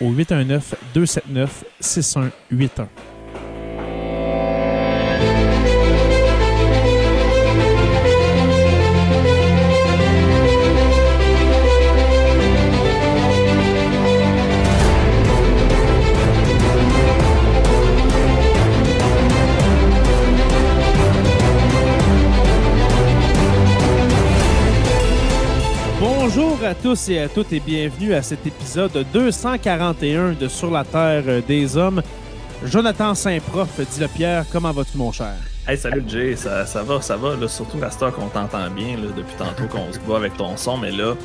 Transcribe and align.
au 0.00 0.10
819 0.12 0.74
à 26.70 26.74
tous 26.76 27.08
et 27.08 27.18
à 27.18 27.28
toutes 27.28 27.52
et 27.52 27.58
bienvenue 27.58 28.14
à 28.14 28.22
cet 28.22 28.46
épisode 28.46 29.04
241 29.12 30.34
de 30.34 30.46
Sur 30.46 30.70
la 30.70 30.84
Terre 30.84 31.42
des 31.42 31.76
Hommes. 31.76 32.00
Jonathan 32.64 33.12
Saint-Prof, 33.12 33.80
dit 33.80 34.00
le 34.00 34.06
Pierre, 34.06 34.44
comment 34.52 34.70
vas-tu 34.70 34.96
mon 34.96 35.10
cher? 35.10 35.34
Hey, 35.66 35.76
salut 35.76 36.04
Jay, 36.06 36.36
ça, 36.36 36.64
ça 36.66 36.84
va, 36.84 37.00
ça 37.00 37.16
va, 37.16 37.34
là, 37.34 37.48
surtout 37.48 37.78
à 37.82 37.90
cette 37.90 38.04
heure 38.04 38.14
qu'on 38.14 38.28
t'entend 38.28 38.70
bien 38.70 38.96
là, 38.96 39.08
depuis 39.16 39.34
tantôt 39.36 39.66
qu'on 39.66 39.92
se 39.92 39.98
bat 39.98 40.18
avec 40.18 40.36
ton 40.36 40.56
son, 40.56 40.76
mais 40.76 40.92
là, 40.92 41.16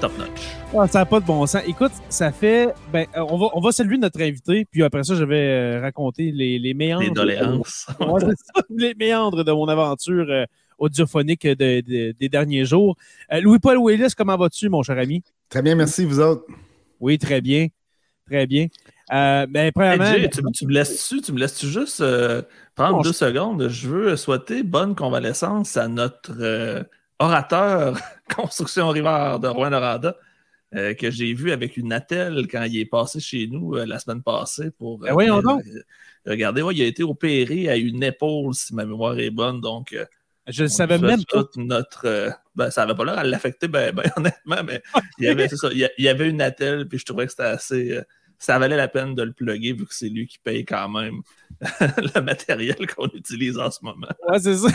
top 0.00 0.12
notch. 0.16 0.90
Ça 0.90 1.00
n'a 1.00 1.04
pas 1.04 1.20
de 1.20 1.26
bon 1.26 1.44
sens. 1.44 1.60
Écoute, 1.66 1.92
ça 2.08 2.32
fait. 2.32 2.72
Ben, 2.90 3.06
euh, 3.16 3.24
on 3.28 3.36
va, 3.36 3.48
on 3.52 3.60
va 3.60 3.72
saluer 3.72 3.98
notre 3.98 4.22
invité, 4.22 4.66
puis 4.70 4.82
après 4.82 5.04
ça, 5.04 5.14
je 5.14 5.24
vais 5.24 5.76
euh, 5.76 5.80
raconter 5.82 6.32
les, 6.32 6.58
les 6.58 6.72
méandres. 6.72 7.04
Les 7.04 7.10
doléances. 7.10 7.86
Ouais, 8.00 8.20
ça, 8.20 8.62
les 8.70 8.94
méandres 8.94 9.44
de 9.44 9.52
mon 9.52 9.68
aventure 9.68 10.26
euh, 10.30 10.44
audiophonique 10.78 11.46
de- 11.46 11.80
de- 11.80 12.12
des 12.12 12.28
derniers 12.28 12.64
jours. 12.64 12.96
Euh, 13.32 13.40
Louis-Paul 13.40 13.78
Willis, 13.78 14.12
comment 14.16 14.36
vas-tu, 14.36 14.68
mon 14.68 14.82
cher 14.82 14.98
ami? 14.98 15.22
Très 15.48 15.62
bien, 15.62 15.74
merci, 15.74 16.04
vous 16.04 16.20
autres. 16.20 16.44
Oui, 17.00 17.18
très 17.18 17.40
bien. 17.40 17.68
Très 18.26 18.46
bien. 18.46 18.66
Euh, 19.12 19.46
ben, 19.46 19.66
Hey, 19.66 19.72
premièrement, 19.72 20.04
Jay, 20.04 20.28
tu, 20.28 20.40
tu 20.52 20.66
me 20.66 20.72
laisses-tu, 20.72 21.20
tu 21.20 21.32
me 21.32 21.38
laisses-tu 21.38 21.68
juste 21.68 22.00
euh, 22.00 22.42
prendre 22.74 23.02
deux 23.02 23.12
secondes? 23.12 23.68
Je 23.68 23.88
veux 23.88 24.16
souhaiter 24.16 24.62
bonne 24.64 24.94
convalescence 24.96 25.76
à 25.76 25.86
notre 25.86 26.32
euh, 26.40 26.82
orateur 27.20 27.96
Construction 28.36 28.88
Rivard 28.88 29.40
de 29.40 29.48
Rouen-Noranda. 29.48 30.16
euh, 30.74 30.94
que 30.94 31.10
j'ai 31.12 31.32
vu 31.32 31.52
avec 31.52 31.76
une 31.76 31.92
attelle 31.92 32.48
quand 32.50 32.64
il 32.64 32.78
est 32.80 32.84
passé 32.86 33.20
chez 33.20 33.46
nous 33.46 33.76
euh, 33.76 33.86
la 33.86 34.00
semaine 34.00 34.22
passée 34.22 34.72
pour 34.72 34.98
Ben 34.98 35.12
voyons 35.12 35.40
donc. 35.40 35.62
euh, 35.64 35.82
regardez, 36.26 36.62
ouais, 36.62 36.74
il 36.74 36.82
a 36.82 36.86
été 36.86 37.04
opéré 37.04 37.68
à 37.68 37.76
une 37.76 38.02
épaule, 38.02 38.52
si 38.54 38.74
ma 38.74 38.84
mémoire 38.84 39.16
est 39.20 39.30
bonne, 39.30 39.60
donc 39.60 39.92
euh, 39.92 40.04
je 40.48 40.62
ne 40.64 40.68
savais 40.68 40.98
même 40.98 41.24
pas. 41.24 41.44
notre. 41.56 42.06
euh, 42.06 42.30
ben, 42.54 42.70
ça 42.70 42.82
n'avait 42.82 42.96
pas 42.96 43.04
l'air 43.04 43.18
à 43.18 43.24
l'affecter, 43.24 43.68
ben, 43.68 43.94
ben, 43.94 44.04
honnêtement, 44.16 44.62
mais 44.64 44.82
il 45.18 45.24
y 45.24 45.28
avait, 45.28 45.48
ça, 45.48 45.68
il 45.72 45.88
y 45.98 46.08
une 46.08 46.40
attelle, 46.40 46.88
puis 46.88 46.98
je 46.98 47.04
trouvais 47.04 47.26
que 47.26 47.32
c'était 47.32 47.44
assez. 47.44 47.92
euh, 47.92 48.02
ça 48.38 48.58
valait 48.58 48.76
la 48.76 48.88
peine 48.88 49.14
de 49.14 49.22
le 49.22 49.32
plugger, 49.32 49.72
vu 49.72 49.86
que 49.86 49.94
c'est 49.94 50.08
lui 50.08 50.26
qui 50.26 50.38
paye 50.38 50.64
quand 50.64 50.88
même 50.90 51.22
le 51.80 52.20
matériel 52.20 52.86
qu'on 52.94 53.06
utilise 53.14 53.58
en 53.58 53.70
ce 53.70 53.78
moment. 53.82 54.08
Ouais, 54.28 54.38
c'est 54.38 54.56
ça. 54.56 54.68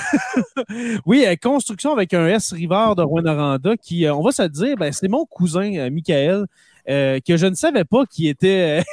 oui, 1.05 1.25
euh, 1.27 1.35
construction 1.35 1.93
avec 1.93 2.13
un 2.13 2.27
S 2.27 2.53
Rivard 2.53 2.95
de 2.95 3.03
Rouen-Noranda 3.03 3.77
qui, 3.77 4.07
on 4.09 4.23
va 4.23 4.31
se 4.31 4.41
le 4.41 4.49
dire, 4.49 4.75
ben, 4.77 4.91
c'est 4.91 5.07
mon 5.07 5.25
cousin, 5.25 5.89
Michael, 5.91 6.45
euh, 6.89 7.19
que 7.25 7.37
je 7.37 7.45
ne 7.45 7.55
savais 7.55 7.85
pas 7.85 8.05
qu'il 8.05 8.27
était, 8.27 8.83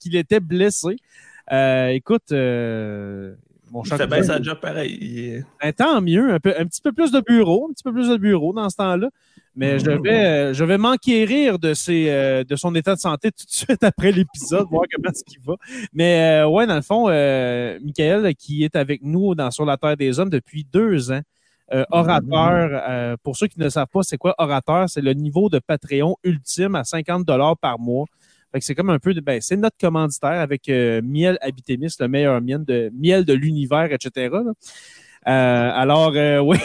qu'il 0.00 0.16
était 0.16 0.40
blessé. 0.40 0.96
Euh, 1.52 1.88
écoute, 1.88 2.32
euh, 2.32 3.34
mon 3.76 3.96
fait 3.96 4.06
bien 4.06 4.18
cousin, 4.18 4.34
sa 4.34 4.42
job 4.42 4.58
pareil. 4.60 5.44
Ben, 5.62 5.72
tant 5.72 6.00
mieux, 6.00 6.34
un, 6.34 6.40
peu, 6.40 6.54
un 6.58 6.66
petit 6.66 6.80
peu 6.80 6.92
plus 6.92 7.10
de 7.12 7.20
bureau, 7.20 7.68
un 7.68 7.72
petit 7.72 7.82
peu 7.82 7.92
plus 7.92 8.08
de 8.08 8.16
bureau 8.16 8.52
dans 8.52 8.68
ce 8.68 8.76
temps-là. 8.76 9.08
Mais 9.54 9.78
je 9.78 9.90
vais, 9.90 10.26
euh, 10.26 10.52
je 10.52 10.64
vais 10.64 10.76
m'enquérir 10.76 11.58
de, 11.58 11.72
ses, 11.72 12.10
euh, 12.10 12.44
de 12.44 12.56
son 12.56 12.74
état 12.74 12.94
de 12.94 13.00
santé 13.00 13.30
tout 13.32 13.44
de 13.46 13.50
suite 13.50 13.82
après 13.82 14.12
l'épisode, 14.12 14.66
voir 14.70 14.84
comment 14.92 15.10
est-ce 15.10 15.24
qu'il 15.24 15.40
va. 15.40 15.54
Mais 15.94 16.42
euh, 16.42 16.48
ouais, 16.48 16.66
dans 16.66 16.74
le 16.76 16.82
fond, 16.82 17.06
euh, 17.08 17.78
Michael, 17.82 18.34
qui 18.34 18.64
est 18.64 18.76
avec 18.76 19.00
nous 19.02 19.34
dans 19.34 19.50
Sur 19.50 19.64
la 19.64 19.76
Terre 19.76 19.96
des 19.96 20.20
Hommes 20.20 20.30
depuis 20.30 20.66
deux 20.70 21.10
ans, 21.10 21.22
euh, 21.72 21.84
orateur, 21.90 22.82
euh, 22.88 23.16
pour 23.24 23.36
ceux 23.36 23.48
qui 23.48 23.58
ne 23.58 23.68
savent 23.68 23.88
pas 23.92 24.04
c'est 24.04 24.18
quoi 24.18 24.36
orateur, 24.38 24.88
c'est 24.88 25.00
le 25.00 25.14
niveau 25.14 25.48
de 25.48 25.58
Patreon 25.58 26.16
ultime 26.22 26.76
à 26.76 26.84
50 26.84 27.24
dollars 27.24 27.56
par 27.56 27.78
mois. 27.78 28.06
Fait 28.56 28.60
que 28.60 28.64
c'est 28.64 28.74
comme 28.74 28.88
un 28.88 28.98
peu 28.98 29.12
de, 29.12 29.20
ben, 29.20 29.38
c'est 29.42 29.56
notre 29.56 29.76
commanditaire 29.78 30.40
avec 30.40 30.70
euh, 30.70 31.02
Miel 31.04 31.36
Habitémis, 31.42 31.94
le 32.00 32.08
meilleur 32.08 32.40
miel 32.40 32.64
de, 32.64 32.90
miel 32.98 33.26
de 33.26 33.34
l'univers, 33.34 33.92
etc. 33.92 34.30
là. 34.32 34.52
Euh, 35.28 35.70
alors, 35.74 36.12
euh, 36.16 36.38
oui. 36.40 36.56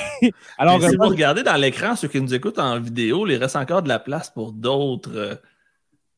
alors, 0.58 0.80
Mais 0.80 0.88
si 0.88 0.96
vous 0.96 1.10
regardez 1.10 1.44
dans 1.44 1.58
l'écran, 1.58 1.98
ceux 1.98 2.08
qui 2.08 2.22
nous 2.22 2.34
écoutent 2.34 2.60
en 2.60 2.80
vidéo, 2.80 3.28
il 3.28 3.36
reste 3.36 3.58
encore 3.58 3.82
de 3.82 3.90
la 3.90 4.00
place 4.00 4.30
pour 4.30 4.54
d'autres 4.54 5.42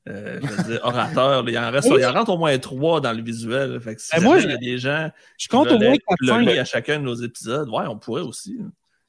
euh, 0.08 0.40
je 0.44 0.48
veux 0.48 0.64
dire, 0.74 0.82
orateurs. 0.84 1.44
Il 1.50 1.58
en, 1.58 1.72
reste, 1.72 1.90
il 1.92 2.06
en 2.06 2.14
rentre 2.14 2.32
au 2.32 2.38
moins 2.38 2.56
trois 2.60 3.02
dans 3.02 3.14
le 3.14 3.24
visuel. 3.24 3.82
Fait 3.82 3.96
que 3.96 4.02
si 4.02 4.12
Ben, 4.16 4.22
moi, 4.22 4.40
il 4.40 4.48
y 4.48 4.54
a 4.54 4.58
des 4.58 4.78
gens 4.78 5.10
je 5.40 5.46
qui 5.46 5.48
compte 5.48 5.72
au 5.72 5.80
moins 5.80 5.94
être 5.94 6.06
4 6.08 6.36
plugués 6.36 6.60
à 6.60 6.66
chacun 6.66 7.00
de 7.00 7.04
nos 7.04 7.16
épisodes, 7.16 7.68
ouais, 7.70 7.88
on 7.88 7.98
pourrait 7.98 8.22
aussi. 8.22 8.60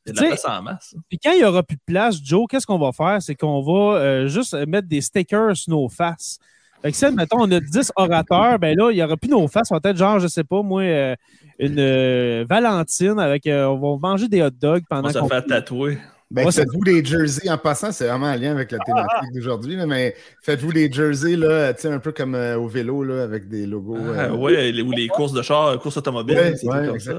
Il 0.07 0.11
y 0.11 0.11
a 0.11 0.13
de 0.13 0.21
la 0.21 0.29
place 0.29 0.45
en 0.45 0.63
masse. 0.63 0.95
Puis 1.09 1.19
quand 1.19 1.33
il 1.33 1.39
n'y 1.39 1.45
aura 1.45 1.63
plus 1.63 1.77
de 1.77 1.83
place, 1.87 2.19
Joe, 2.23 2.47
qu'est-ce 2.49 2.67
qu'on 2.67 2.79
va 2.79 2.93
faire? 2.93 3.21
C'est 3.23 3.35
qu'on 3.35 3.63
va 3.63 3.99
euh, 3.99 4.29
juste 4.29 4.55
mettre 4.67 4.87
des 4.87 5.01
stickers 5.01 5.57
sur 5.57 5.71
nos 5.71 5.89
faces. 5.89 6.39
Fait 6.85 6.91
que 6.91 6.99
si, 6.99 7.11
mettons, 7.13 7.39
on 7.41 7.51
a 7.51 7.61
10 7.61 7.93
orateurs, 7.97 8.59
ben 8.59 8.77
là, 8.77 8.91
il 8.91 8.97
n'y 8.97 9.03
aura 9.03 9.17
plus 9.17 9.31
nos 9.31 9.49
faces. 9.49 9.69
Ça 9.69 9.79
va 9.83 9.91
être 9.91 9.97
genre, 9.97 10.19
je 10.19 10.27
sais 10.27 10.45
pas, 10.45 10.61
moi, 10.61 10.83
euh, 10.83 11.17
une 11.59 11.79
euh, 11.79 12.45
Valentine 12.47 13.19
avec. 13.19 13.47
euh, 13.47 13.65
on 13.65 13.97
va 13.97 14.11
manger 14.11 14.29
des 14.29 14.43
hot 14.43 14.51
dogs 14.51 14.83
On 14.91 14.97
pendant 14.97 15.09
va 15.09 15.23
se 15.23 15.27
faire 15.27 15.47
tatouer. 15.47 15.97
Ben, 16.31 16.51
faites-vous 16.51 16.81
des 16.85 17.05
jerseys. 17.05 17.49
En 17.49 17.59
passant, 17.59 17.93
c'est 17.93 18.09
vraiment 18.09 18.27
en 18.27 18.35
lien 18.35 18.51
avec 18.53 18.73
la 18.73 18.79
thématique 18.79 19.33
d'aujourd'hui, 19.35 19.77
mais 19.87 20.17
faites-vous 20.43 20.73
des 20.73 20.91
jerseys, 20.91 21.37
là, 21.37 21.73
tu 21.75 21.83
sais, 21.83 21.89
un 21.93 22.01
peu 22.01 22.11
comme 22.13 22.35
euh, 22.35 22.57
au 22.59 22.67
vélo, 22.67 23.05
là, 23.05 23.23
avec 23.23 23.49
des 23.49 23.67
logos. 23.67 23.97
Ah, 24.17 24.31
euh, 24.33 24.73
les- 24.73 24.83
ou 24.83 24.91
les 24.91 25.07
courses 25.07 25.33
de 25.33 25.43
char, 25.43 25.79
courses 25.79 25.99
automobiles, 25.99 26.37
ouais, 26.37 26.57
c'est 26.57 26.67
ouais, 26.67 26.87
comme 26.89 26.99
ça. 26.99 27.13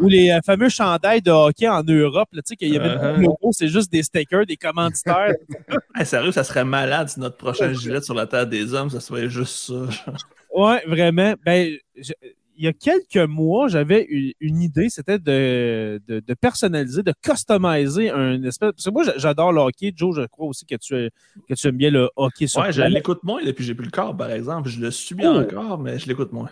Ou 0.00 0.08
les 0.08 0.30
euh, 0.30 0.40
fameux 0.44 0.68
chandails 0.68 1.22
de 1.22 1.30
hockey 1.30 1.68
en 1.68 1.84
Europe, 1.84 2.28
là, 2.32 2.42
tu 2.42 2.48
sais, 2.48 2.56
qu'il 2.56 2.72
y 2.72 2.76
avait 2.76 2.86
Uh-huh. 2.96 3.16
le 3.16 3.22
logo, 3.22 3.50
c'est 3.52 3.68
juste 3.68 3.92
des 3.92 4.02
stickers, 4.02 4.46
des 4.46 4.56
commanditaires. 4.56 5.34
Hey, 5.94 6.04
sérieux, 6.06 6.32
ça 6.32 6.42
serait 6.44 6.64
malade 6.64 7.08
si 7.08 7.20
notre 7.20 7.36
prochain 7.36 7.72
gilet 7.72 8.00
sur 8.00 8.14
la 8.14 8.26
Terre 8.26 8.46
des 8.46 8.74
Hommes, 8.74 8.90
ça 8.90 9.00
serait 9.00 9.28
juste 9.28 9.68
ça. 9.68 10.12
Ouais, 10.54 10.82
vraiment. 10.86 11.34
Ben, 11.44 11.72
je- 11.96 12.12
il 12.58 12.64
y 12.64 12.68
a 12.68 12.72
quelques 12.72 13.28
mois, 13.28 13.68
j'avais 13.68 14.04
une, 14.08 14.32
une 14.40 14.62
idée, 14.62 14.88
c'était 14.88 15.18
de, 15.18 16.00
de, 16.08 16.20
de 16.20 16.34
personnaliser, 16.34 17.02
de 17.02 17.12
customiser 17.22 18.10
un 18.10 18.42
espèce. 18.42 18.72
Parce 18.72 18.84
que 18.84 18.90
moi, 18.90 19.04
j'a- 19.04 19.18
j'adore 19.18 19.52
le 19.52 19.60
hockey. 19.60 19.92
Joe, 19.94 20.14
je 20.16 20.22
crois 20.26 20.46
aussi 20.46 20.64
que 20.66 20.76
tu, 20.76 21.10
que 21.48 21.54
tu 21.54 21.66
aimes 21.68 21.76
bien 21.76 21.90
le 21.90 22.08
hockey 22.16 22.46
sur 22.46 22.60
Ouais, 22.62 22.72
je 22.72 22.82
l'écoute 22.82 23.22
moins 23.24 23.40
depuis 23.42 23.56
que 23.58 23.62
j'ai 23.64 23.74
plus 23.74 23.84
le 23.86 23.90
corps, 23.90 24.16
par 24.16 24.30
exemple. 24.30 24.68
Je 24.68 24.80
le 24.80 24.90
subis 24.90 25.24
Oh. 25.26 25.38
encore, 25.38 25.78
mais 25.78 25.98
je 25.98 26.06
l'écoute 26.08 26.32
moins. 26.32 26.50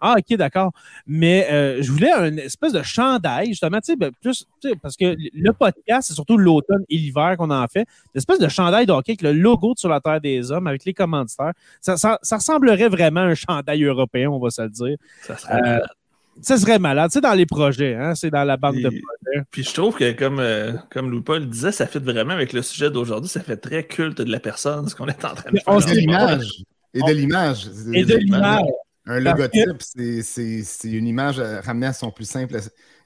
Ah, 0.00 0.16
ok, 0.18 0.36
d'accord. 0.36 0.72
Mais 1.06 1.46
euh, 1.50 1.82
je 1.82 1.90
voulais 1.90 2.12
une 2.12 2.38
espèce 2.38 2.72
de 2.72 2.82
chandail, 2.82 3.48
justement, 3.48 3.78
tu 3.80 3.92
sais, 3.92 3.96
ben, 3.96 4.10
plus, 4.20 4.46
tu 4.60 4.68
sais, 4.70 4.74
parce 4.80 4.96
que 4.96 5.14
le 5.34 5.52
podcast, 5.52 6.08
c'est 6.08 6.14
surtout 6.14 6.36
l'automne 6.36 6.84
et 6.88 6.96
l'hiver 6.96 7.36
qu'on 7.38 7.50
en 7.50 7.66
fait. 7.66 7.86
Une 8.14 8.18
espèce 8.18 8.38
de 8.38 8.48
chandail 8.48 8.86
de 8.86 8.92
hockey 8.92 9.12
avec 9.12 9.22
le 9.22 9.32
logo 9.32 9.74
de 9.74 9.78
Sur 9.78 9.88
la 9.88 10.00
Terre 10.00 10.20
des 10.20 10.52
Hommes, 10.52 10.66
avec 10.66 10.84
les 10.84 10.92
commanditaires. 10.94 11.52
Ça, 11.80 11.96
ça, 11.96 12.18
ça 12.22 12.36
ressemblerait 12.36 12.88
vraiment 12.88 13.20
à 13.20 13.24
un 13.24 13.34
chandail 13.34 13.84
européen, 13.84 14.28
on 14.30 14.38
va 14.38 14.50
se 14.50 14.62
le 14.62 14.68
dire. 14.70 14.96
Ça 15.22 15.36
serait 15.36 15.54
Euh, 15.54 15.60
malade. 15.62 15.88
Ça 16.42 16.58
serait 16.58 16.78
malade. 16.78 17.10
C'est 17.12 17.22
dans 17.22 17.32
les 17.32 17.46
projets, 17.46 17.94
hein? 17.94 18.14
C'est 18.14 18.28
dans 18.28 18.44
la 18.44 18.58
bande 18.58 18.76
de 18.76 18.90
Puis- 18.90 19.00
projets. 19.00 19.44
Puis 19.50 19.64
je 19.64 19.72
trouve 19.72 19.96
que, 19.96 20.12
comme, 20.12 20.38
euh, 20.38 20.72
comme 20.90 21.10
Louis-Paul 21.10 21.48
disait, 21.48 21.72
ça 21.72 21.86
fit 21.86 21.98
vraiment 21.98 22.34
avec 22.34 22.52
le 22.52 22.60
sujet 22.60 22.90
d'aujourd'hui. 22.90 23.30
Ça 23.30 23.40
fait 23.40 23.56
très 23.56 23.84
culte 23.84 24.20
de 24.20 24.30
la 24.30 24.38
personne, 24.40 24.86
ce 24.86 24.94
qu'on 24.94 25.06
est 25.06 25.24
en 25.24 25.34
train 25.34 25.50
de 25.50 25.56
faire. 25.58 25.62
on 25.66 25.78
de 25.80 25.90
l'image. 25.92 26.46
Et 26.92 27.00
de 27.00 27.12
l'image. 27.12 27.66
Et 27.94 28.04
de 28.04 28.16
l'image. 28.16 28.60
Un 29.06 29.20
logotype, 29.20 29.80
c'est- 29.80 30.88
une 30.90 31.06
image 31.06 31.38
euh, 31.38 31.60
ramenée 31.60 31.86
à 31.86 31.92
son 31.92 32.10
plus 32.10 32.28
simple 32.28 32.56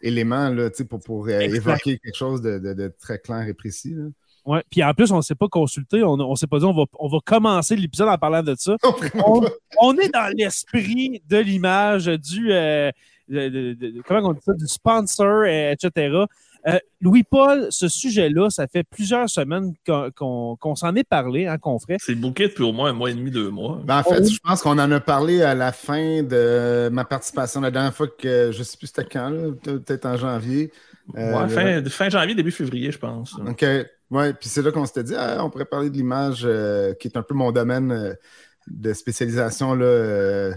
élément 0.03 0.49
là, 0.49 0.71
pour, 0.89 1.01
pour 1.01 1.27
euh, 1.29 1.41
évoquer 1.41 1.99
quelque 1.99 2.17
chose 2.17 2.41
de, 2.41 2.59
de- 2.59 2.73
de 2.75 2.95
très 3.01 3.19
clair 3.19 3.47
et 3.47 3.55
précis. 3.55 3.95
là. 3.95 4.05
Ouais. 4.47 4.63
Puis 4.71 4.83
en 4.83 4.95
plus, 4.95 5.13
on 5.13 5.19
ne 5.19 5.23
s'est 5.23 5.35
pas 5.35 5.49
consulté. 5.49 6.03
On 6.03 6.17
ne 6.17 6.35
s'est 6.37 6.47
pas 6.47 6.59
dit 6.59 6.65
on 6.65 6.73
va, 6.73 6.85
on 6.99 7.09
va 7.09 7.19
commencer 7.25 7.77
l'épisode 7.77 8.09
en 8.09 8.17
parlant 8.17 8.43
de 8.43 8.55
ça. 8.59 8.75
On, 9.27 9.43
on 9.79 9.97
est 9.99 10.09
dans 10.09 10.35
l'esprit 10.35 11.23
de 11.29 11.37
l'image, 11.37 12.07
du. 12.07 12.51
euh, 12.51 12.91
de- 13.29 14.01
comment 14.07 14.31
on 14.31 14.33
dit 14.33 14.41
ça? 14.43 14.55
Du 14.55 14.67
sponsor, 14.67 15.45
etc. 15.45 16.25
Euh, 16.67 16.79
Louis-Paul, 17.01 17.69
ce 17.71 17.89
sujet-là, 17.89 18.51
ça 18.51 18.67
fait 18.67 18.83
plusieurs 18.85 19.29
semaines 19.31 19.73
qu'on 19.87 20.11
qu'on- 20.15 20.57
qu'on 20.57 20.75
s'en 20.77 20.95
est 20.95 21.09
parlé, 21.09 21.47
hein, 21.47 21.57
qu'on 21.59 21.79
ferait. 21.79 21.97
C'est 22.01 22.15
booké 22.15 22.49
depuis 22.49 22.63
au 22.65 22.73
moins 22.73 22.91
un 22.91 22.93
mois 22.93 23.11
et 23.11 23.15
demi, 23.15 23.31
deux 23.31 23.51
mois. 23.51 23.81
Ben, 23.85 23.99
en 24.01 24.03
fait, 24.03 24.29
je 24.31 24.39
pense 24.43 24.61
qu'on 24.63 24.79
en 24.79 24.91
a 24.93 25.01
parlé 25.01 25.43
à 25.43 25.55
la 25.55 25.73
fin 25.73 26.23
de 26.23 26.89
ma 26.93 27.05
participation. 27.05 27.61
La 27.63 27.71
dernière 27.71 27.95
fois 27.95 28.09
que 28.09 28.51
je 28.53 28.59
ne 28.59 28.63
sais 28.65 28.77
plus 28.77 28.89
c'était 28.89 29.05
quand, 29.11 29.31
là, 29.31 29.53
peut-être 29.63 30.07
en 30.07 30.17
janvier. 30.17 30.71
Euh, 31.17 31.33
Ouais, 31.43 31.49
fin, 31.49 31.85
fin 31.89 32.09
janvier, 32.11 32.35
début 32.35 32.51
février, 32.53 32.93
je 32.93 32.99
pense. 32.99 33.35
OK. 33.35 33.65
Ouais, 34.11 34.33
puis 34.35 34.49
c'est 34.49 34.63
là 34.63 34.71
qu'on 34.73 34.85
s'était 34.87 35.05
dit, 35.05 35.15
ah, 35.17 35.39
on 35.45 35.51
pourrait 35.51 35.65
parler 35.65 35.89
de 35.89 35.95
l'image 35.97 36.43
euh, 36.45 36.95
qui 36.95 37.09
est 37.09 37.17
un 37.17 37.23
peu 37.23 37.35
mon 37.35 37.53
domaine 37.53 37.91
euh, 37.93 38.15
de 38.69 38.93
spécialisation 38.93 39.75
là, 39.75 39.85
euh, 39.87 40.53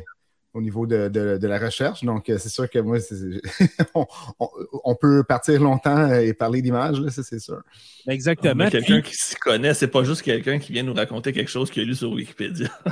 au 0.53 0.61
niveau 0.61 0.85
de, 0.85 1.07
de- 1.07 1.37
de 1.37 1.47
la 1.47 1.57
recherche. 1.57 2.03
Donc, 2.03 2.29
euh, 2.29 2.37
c'est 2.37 2.49
sûr 2.49 2.69
que 2.69 2.77
moi, 2.79 2.99
c'est- 2.99 3.41
on, 3.95 4.05
on- 4.39 4.49
on 4.83 4.95
peut 4.95 5.23
partir 5.23 5.59
longtemps 5.61 5.97
euh, 5.97 6.19
et 6.19 6.33
parler 6.33 6.61
d'image, 6.61 6.99
là, 6.99 7.09
ça, 7.09 7.23
c'est 7.23 7.39
sûr. 7.39 7.61
Exactement. 8.07 8.69
Quelqu'un 8.69 9.01
Puis- 9.01 9.11
qui 9.11 9.15
s'y 9.15 9.35
connaît, 9.35 9.73
c'est 9.73 9.87
pas 9.87 10.03
juste 10.03 10.21
quelqu'un 10.21 10.59
qui 10.59 10.71
vient 10.71 10.83
nous 10.83 10.93
raconter 10.93 11.33
quelque 11.33 11.49
chose 11.49 11.71
qu'il 11.71 11.81
a 11.81 11.85
lu 11.85 11.95
sur 11.95 12.11
Wikipédia. 12.11 12.67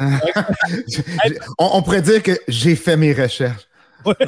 On, 1.60 1.70
on 1.74 1.82
pourrait 1.84 2.02
dire 2.02 2.24
que 2.24 2.32
j'ai 2.48 2.76
fait 2.76 2.98
mes 2.98 3.14
recherches. 3.14 3.68
Un- 4.06 4.14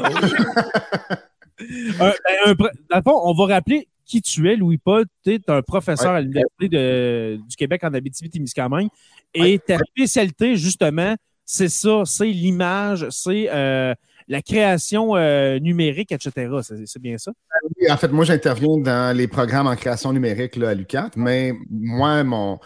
ben, 1.59 2.13
un 2.45 2.53
pre- 2.53 2.71
dans 2.89 2.97
le 2.97 3.01
fond, 3.03 3.19
on 3.23 3.33
va 3.33 3.55
rappeler 3.55 3.87
qui 4.05 4.21
tu 4.21 4.49
es, 4.51 4.55
Louis-Paul. 4.55 5.05
Tu 5.23 5.33
es 5.35 5.39
un 5.47 5.61
professeur 5.61 6.11
à 6.11 6.21
l'Université 6.21 6.67
de- 6.69 7.37
du 7.49 7.55
Québec 7.55 7.83
en 7.83 7.93
Abitibi-Témiscamingue. 7.93 8.89
Et 9.33 9.57
ta 9.59 9.77
spécialité, 9.79 10.55
justement, 10.55 11.15
c'est 11.45 11.69
ça, 11.69 12.03
c'est 12.05 12.27
l'image, 12.27 13.07
c'est 13.09 13.49
euh, 13.51 13.93
la 14.27 14.41
création 14.41 15.15
euh, 15.15 15.59
numérique, 15.59 16.11
etc. 16.11 16.61
C'est 16.63 17.01
bien 17.01 17.17
ça? 17.17 17.31
Oui, 17.79 17.89
En 17.91 17.97
fait, 17.97 18.07
moi, 18.09 18.25
j'interviens 18.25 18.77
dans 18.77 19.15
les 19.15 19.27
programmes 19.27 19.67
en 19.67 19.75
création 19.75 20.11
numérique 20.13 20.55
là, 20.55 20.69
à 20.69 20.73
l'UQAT, 20.73 21.11
mais 21.15 21.53
moi, 21.69 22.23
mon, 22.23 22.59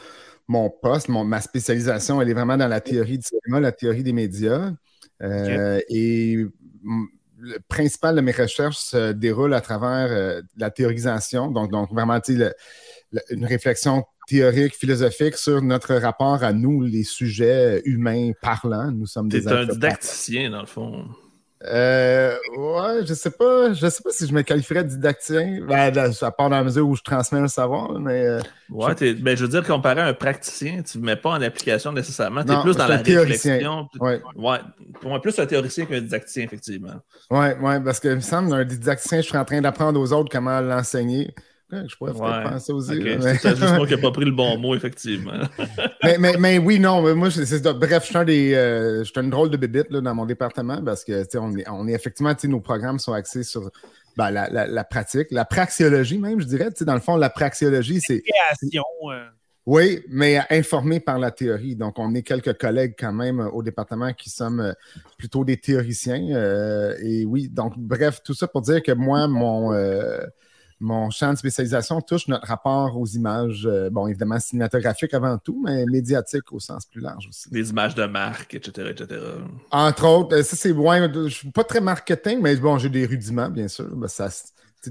mon 0.48 0.70
poste, 0.70 1.10
mon- 1.10 1.26
ma 1.26 1.42
spécialisation, 1.42 2.22
elle 2.22 2.30
est 2.30 2.34
vraiment 2.34 2.58
dans 2.58 2.68
la 2.68 2.82
théorie 2.82 3.18
du 3.20 3.26
cinéma, 3.26 3.60
la 3.62 3.72
théorie 3.72 4.04
des 4.04 4.14
médias. 4.14 4.72
Euh, 5.24 5.82
Et 5.90 6.46
le 7.40 7.60
principal 7.68 8.16
de 8.16 8.22
mes 8.22 8.32
recherches 8.32 8.78
se 8.78 9.12
déroule 9.14 9.54
à 9.54 9.62
travers 9.62 10.42
la 10.58 10.72
théorisation, 10.72 11.52
donc, 11.52 11.72
donc 11.72 11.92
vraiment, 11.92 12.20
tu 12.20 12.38
sais, 12.38 12.54
une 13.30 13.46
réflexion 13.46 14.04
théorique, 14.28 14.76
philosophique 14.76 15.38
sur 15.38 15.62
notre 15.62 15.96
rapport 15.96 16.44
à 16.44 16.52
nous, 16.54 16.82
les 16.84 17.04
sujets 17.04 17.82
humains 17.86 18.32
parlants. 18.42 18.92
Nous 18.92 19.06
sommes 19.06 19.30
T'es 19.30 19.40
des 19.42 19.48
un 19.48 19.66
didacticien, 19.66 20.50
dans 20.50 20.60
le 20.62 20.66
fond. 20.68 21.06
euh, 21.66 22.36
ouais, 22.56 23.06
je 23.06 23.14
sais 23.14 23.32
pas. 23.32 23.74
Je 23.74 23.88
sais 23.90 24.04
pas 24.04 24.12
si 24.12 24.28
je 24.28 24.34
me 24.34 24.42
qualifierais 24.44 24.84
de 24.84 24.90
didactien. 24.90 25.66
Ben, 25.68 25.92
là, 25.94 26.10
à 26.22 26.32
part 26.32 26.50
dans 26.50 26.58
la 26.58 26.64
mesure 26.64 26.88
où 26.88 26.96
je 26.96 27.02
transmets 27.02 27.40
un 27.40 27.48
savoir, 27.48 28.00
mais. 28.00 28.26
euh, 28.26 28.40
Ouais, 28.70 28.94
t'es- 28.96 29.14
ben, 29.14 29.36
je 29.36 29.44
veux 29.46 29.50
dire, 29.50 29.64
comparé 29.66 30.02
à 30.02 30.08
un 30.08 30.14
praticien, 30.14 30.84
tu 30.84 31.00
ne 31.00 31.06
mets 31.06 31.16
pas 31.16 31.30
en 31.32 31.42
application 31.42 31.94
nécessairement. 31.94 32.44
Tu 32.44 32.52
es 32.52 32.62
plus 32.62 32.76
dans 32.76 32.86
la 32.88 33.00
théoricien. 33.00 33.54
réflexion. 33.54 33.88
ouais, 34.02 34.22
Ouais, 34.36 34.58
pour 35.00 35.10
moi, 35.10 35.22
plus 35.22 35.40
un 35.40 35.46
théoricien 35.46 35.86
qu'un 35.86 36.02
didacticien, 36.02 36.44
effectivement. 36.44 36.96
ouais, 37.32 37.58
ouais, 37.60 37.80
parce 37.82 38.00
que 38.02 38.10
il 38.10 38.16
me 38.16 38.20
semble, 38.22 38.54
un 38.54 38.66
didacticien, 38.66 39.22
je 39.22 39.28
suis 39.28 39.38
en 39.38 39.46
train 39.46 39.62
d'apprendre 39.62 40.00
aux 40.00 40.12
autres 40.14 40.30
comment 40.30 40.60
l'enseigner. 40.60 41.34
Je 41.70 41.96
pourrais 41.98 42.14
peut-être 42.14 42.24
Ouais. 42.24 42.44
faire 42.50 42.62
ça 42.62 42.74
aussi. 42.74 42.92
Ok, 42.92 42.98
là, 43.04 43.22
C'est 43.22 43.26
mais... 43.34 43.38
peut-être 43.40 43.58
juste 43.58 43.76
moi 43.76 43.86
qui 43.88 43.96
n'ai 43.96 44.02
pas 44.02 44.12
pris 44.12 44.26
le 44.26 44.32
bon 44.32 44.58
mot, 44.60 44.76
effectivement. 44.76 45.34
mais, 46.04 46.18
mais, 46.18 46.34
mais 46.40 46.58
oui, 46.60 46.80
non, 46.80 47.02
mais 47.02 47.14
moi, 47.14 47.30
c'est 47.30 47.46
c'est 47.46 47.62
bref, 47.64 48.04
je 48.04 48.08
suis 48.08 48.18
un 48.18 48.24
des. 48.26 48.54
euh, 48.54 49.00
je 49.00 49.12
suis 49.12 49.20
une 49.22 49.30
drôle 49.30 49.50
de 49.50 49.58
bébite 49.58 49.90
là, 49.92 50.00
dans 50.02 50.16
mon 50.16 50.26
département 50.26 50.82
parce 50.82 51.04
que, 51.04 51.24
tu 51.24 51.30
sais, 51.32 51.38
on 51.38 51.56
est, 51.58 51.68
on 51.70 51.88
est 51.88 51.94
effectivement, 51.94 52.34
tu 52.36 52.42
sais, 52.42 52.48
nos 52.48 52.62
programmes 52.62 53.00
sont 53.00 53.12
axés 53.14 53.44
sur 53.44 53.70
ben, 54.16 54.32
la, 54.32 54.50
la, 54.50 54.66
la 54.68 54.84
pratique, 54.86 55.28
la 55.32 55.44
praxiologie 55.46 56.18
même, 56.18 56.40
je 56.40 56.46
dirais. 56.46 56.70
Tu 56.72 56.78
sais, 56.78 56.86
dans 56.86 56.94
le 56.96 57.02
fond, 57.02 57.18
la 57.18 57.30
praxiologie, 57.30 58.00
c'est. 58.02 58.22
Création. 58.22 58.84
euh, 59.12 59.26
Oui, 59.66 60.02
mais 60.10 60.40
informé 60.50 61.02
par 61.02 61.20
la 61.20 61.32
théorie. 61.32 61.76
Donc, 61.76 62.00
on 62.00 62.16
est 62.16 62.24
quelques 62.24 62.58
collègues 62.58 62.96
quand 62.98 63.12
même 63.14 63.42
euh, 63.42 63.50
au 63.50 63.62
département 63.62 64.14
qui 64.14 64.30
sommes 64.30 64.74
plutôt 65.18 65.44
des 65.44 65.58
théoriciens. 65.58 66.30
euh, 66.34 66.96
et 67.04 67.26
oui, 67.26 67.50
donc, 67.50 67.74
bref, 67.78 68.22
tout 68.24 68.34
ça 68.34 68.48
pour 68.48 68.62
dire 68.62 68.82
que 68.82 68.94
moi, 68.94 69.28
mon, 69.28 69.74
euh, 69.74 70.22
mon 70.80 71.10
champ 71.10 71.34
de 71.34 71.38
spécialisation 71.38 72.02
touche 72.02 72.28
notre 72.28 72.48
rapport 72.48 72.98
aux 72.98 73.06
images, 73.08 73.66
euh, 73.66 73.90
bon, 73.90 74.08
évidemment 74.08 74.40
cinématographiques 74.40 75.14
avant 75.14 75.38
tout, 75.38 75.62
mais 75.66 75.86
médiatiques 75.86 76.52
au 76.52 76.60
sens 76.60 76.86
plus 76.86 77.02
large 77.02 77.28
aussi. 77.28 77.50
Des 77.50 77.70
images 77.70 77.96
de 77.96 78.06
marque, 78.06 78.54
etc., 78.54 78.90
etc. 78.92 79.20
Entre 79.72 80.06
autres, 80.06 80.36
euh, 80.36 80.44
ça 80.44 80.56
c'est 80.56 80.72
ouais, 80.72 81.10
je 81.14 81.28
suis 81.30 81.52
pas 81.52 81.64
très 81.64 81.82
marketing, 81.82 82.40
mais 82.42 82.56
bon, 82.58 82.78
j'ai 82.78 82.90
des 82.90 83.06
rudiments, 83.06 83.50
bien 83.50 83.68
sûr. 83.68 83.88
Ben, 83.96 84.08
ça, 84.08 84.30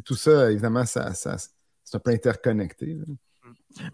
tout 0.05 0.17
ça, 0.17 0.51
évidemment, 0.51 0.85
ça, 0.85 1.15
ça- 1.15 1.37
c'est 1.85 1.97
un 1.97 2.01
peu 2.01 2.11
interconnecté. 2.11 2.95
là. 2.95 3.05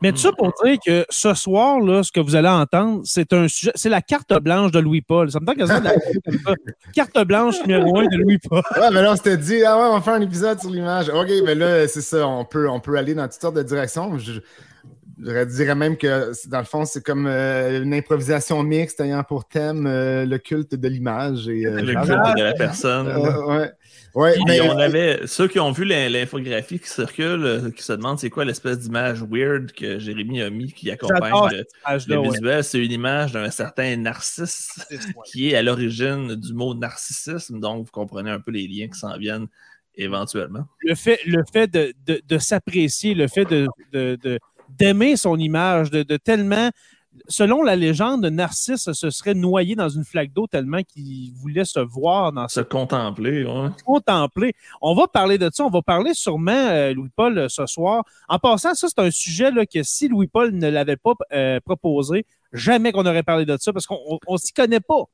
Mais 0.00 0.12
tout 0.12 0.18
ça 0.18 0.32
pour 0.32 0.52
dire 0.64 0.76
que 0.84 1.04
ce 1.08 1.34
soir, 1.34 1.80
là, 1.80 2.02
ce 2.02 2.12
que 2.12 2.20
vous 2.20 2.34
allez 2.34 2.48
entendre, 2.48 3.02
c'est 3.04 3.32
un 3.32 3.48
sujet, 3.48 3.72
c'est 3.74 3.88
la 3.88 4.02
carte 4.02 4.32
blanche 4.40 4.72
de 4.72 4.78
Louis-Paul. 4.78 5.30
Ça 5.30 5.40
me 5.40 5.46
tente 5.46 5.58
comme 5.58 5.66
ça. 5.66 5.82
Carte 6.94 7.18
blanche 7.26 7.56
numéro 7.66 7.98
un 7.98 8.06
de 8.06 8.16
Louis-Paul. 8.16 8.62
Ouais, 8.76 8.90
mais 8.92 9.02
là, 9.02 9.12
on 9.12 9.16
s'était 9.16 9.36
dit, 9.36 9.64
ah 9.64 9.76
ouais, 9.76 9.86
on 9.90 9.94
va 9.94 10.00
faire 10.00 10.14
un 10.14 10.20
épisode 10.20 10.60
sur 10.60 10.70
l'image. 10.70 11.08
OK, 11.08 11.28
mais 11.44 11.54
là, 11.54 11.86
c'est 11.88 12.00
ça, 12.00 12.26
on 12.26 12.44
peut, 12.44 12.68
on 12.68 12.80
peut 12.80 12.96
aller 12.96 13.14
dans 13.14 13.28
toutes 13.28 13.40
sortes 13.40 13.56
de 13.56 13.62
directions. 13.62 14.18
Je, 14.18 14.40
je 15.24 15.44
dirais 15.56 15.74
même 15.74 15.96
que, 15.96 16.32
dans 16.48 16.58
le 16.58 16.64
fond, 16.64 16.84
c'est 16.84 17.04
comme 17.04 17.26
euh, 17.26 17.82
une 17.82 17.94
improvisation 17.94 18.62
mixte 18.62 19.00
ayant 19.00 19.22
pour 19.24 19.46
thème 19.46 19.86
euh, 19.86 20.24
le 20.26 20.38
culte 20.38 20.74
de 20.74 20.88
l'image. 20.88 21.48
Et, 21.48 21.64
euh, 21.66 21.80
Le 21.80 21.92
genre- 21.92 22.04
culte 22.04 22.36
de 22.38 22.42
la 22.42 22.52
personne. 22.54 23.06
Euh, 23.08 23.46
ouais. 23.46 23.70
Ouais, 24.14 24.34
Puis 24.34 24.42
mais, 24.46 24.60
on 24.60 24.76
avait 24.78 25.26
ceux 25.26 25.48
qui 25.48 25.58
ont 25.58 25.72
vu 25.72 25.84
l'in- 25.86 26.10
l'infographie 26.10 26.78
qui 26.78 26.88
circule, 26.88 27.72
qui 27.74 27.82
se 27.82 27.94
demandent 27.94 28.18
c'est 28.18 28.28
quoi 28.28 28.44
l'espèce 28.44 28.78
d'image 28.80 29.22
weird 29.22 29.72
que 29.72 29.98
Jérémy 29.98 30.42
a 30.42 30.50
mis 30.50 30.70
qui 30.70 30.90
accompagne 30.90 31.32
le, 31.32 32.18
ouais. 32.18 32.28
visuel. 32.28 32.62
C'est 32.62 32.84
une 32.84 32.92
image 32.92 33.32
d'un 33.32 33.50
certain 33.50 33.96
narcisse 33.96 34.78
qui 35.24 35.50
est 35.50 35.56
à 35.56 35.62
l'origine 35.62 36.34
du 36.34 36.52
mot 36.52 36.74
narcissisme. 36.74 37.58
Donc, 37.58 37.86
vous 37.86 37.90
comprenez 37.90 38.30
un 38.30 38.38
peu 38.40 38.50
les 38.50 38.66
liens 38.68 38.88
qui 38.88 38.98
s'en 38.98 39.16
viennent 39.16 39.46
éventuellement. 39.94 40.66
Le 40.80 40.94
fait, 40.94 41.18
le 41.26 41.42
fait 41.50 41.66
de, 41.72 41.92
de- 42.06 42.20
de 42.26 42.38
s'apprécier, 42.38 43.14
le 43.14 43.28
fait 43.28 43.44
de, 43.46 43.66
de- 43.92 44.18
de- 44.22 44.38
d'aimer 44.78 45.16
son 45.16 45.38
image, 45.38 45.90
de, 45.90 46.02
de 46.02 46.16
tellement. 46.16 46.70
Selon 47.28 47.62
la 47.62 47.76
légende, 47.76 48.24
Narcisse 48.24 48.90
se 48.92 49.10
serait 49.10 49.34
noyé 49.34 49.76
dans 49.76 49.90
une 49.90 50.04
flaque 50.04 50.32
d'eau 50.32 50.46
tellement 50.46 50.82
qu'il 50.82 51.32
voulait 51.34 51.66
se 51.66 51.78
voir 51.78 52.32
dans 52.32 52.48
Se 52.48 52.60
contempler, 52.60 53.44
ouais. 53.44 53.68
contempler. 53.84 54.54
On 54.80 54.94
va 54.94 55.06
parler 55.08 55.36
de 55.36 55.50
ça. 55.52 55.64
On 55.64 55.70
va 55.70 55.82
parler 55.82 56.14
sûrement, 56.14 56.52
euh, 56.52 56.94
Louis-Paul, 56.94 57.36
euh, 57.36 57.48
ce 57.50 57.66
soir. 57.66 58.04
En 58.28 58.38
passant, 58.38 58.74
ça, 58.74 58.88
c'est 58.88 58.98
un 58.98 59.10
sujet 59.10 59.50
là, 59.50 59.66
que 59.66 59.82
si 59.82 60.08
Louis-Paul 60.08 60.52
ne 60.52 60.68
l'avait 60.70 60.96
pas 60.96 61.12
euh, 61.32 61.60
proposé, 61.60 62.24
jamais 62.52 62.92
qu'on 62.92 63.04
aurait 63.04 63.22
parlé 63.22 63.44
de 63.44 63.56
ça 63.58 63.74
parce 63.74 63.86
qu'on 63.86 64.00
on, 64.08 64.18
on 64.26 64.36
s'y 64.38 64.52
connaît 64.54 64.80
pas. 64.80 65.04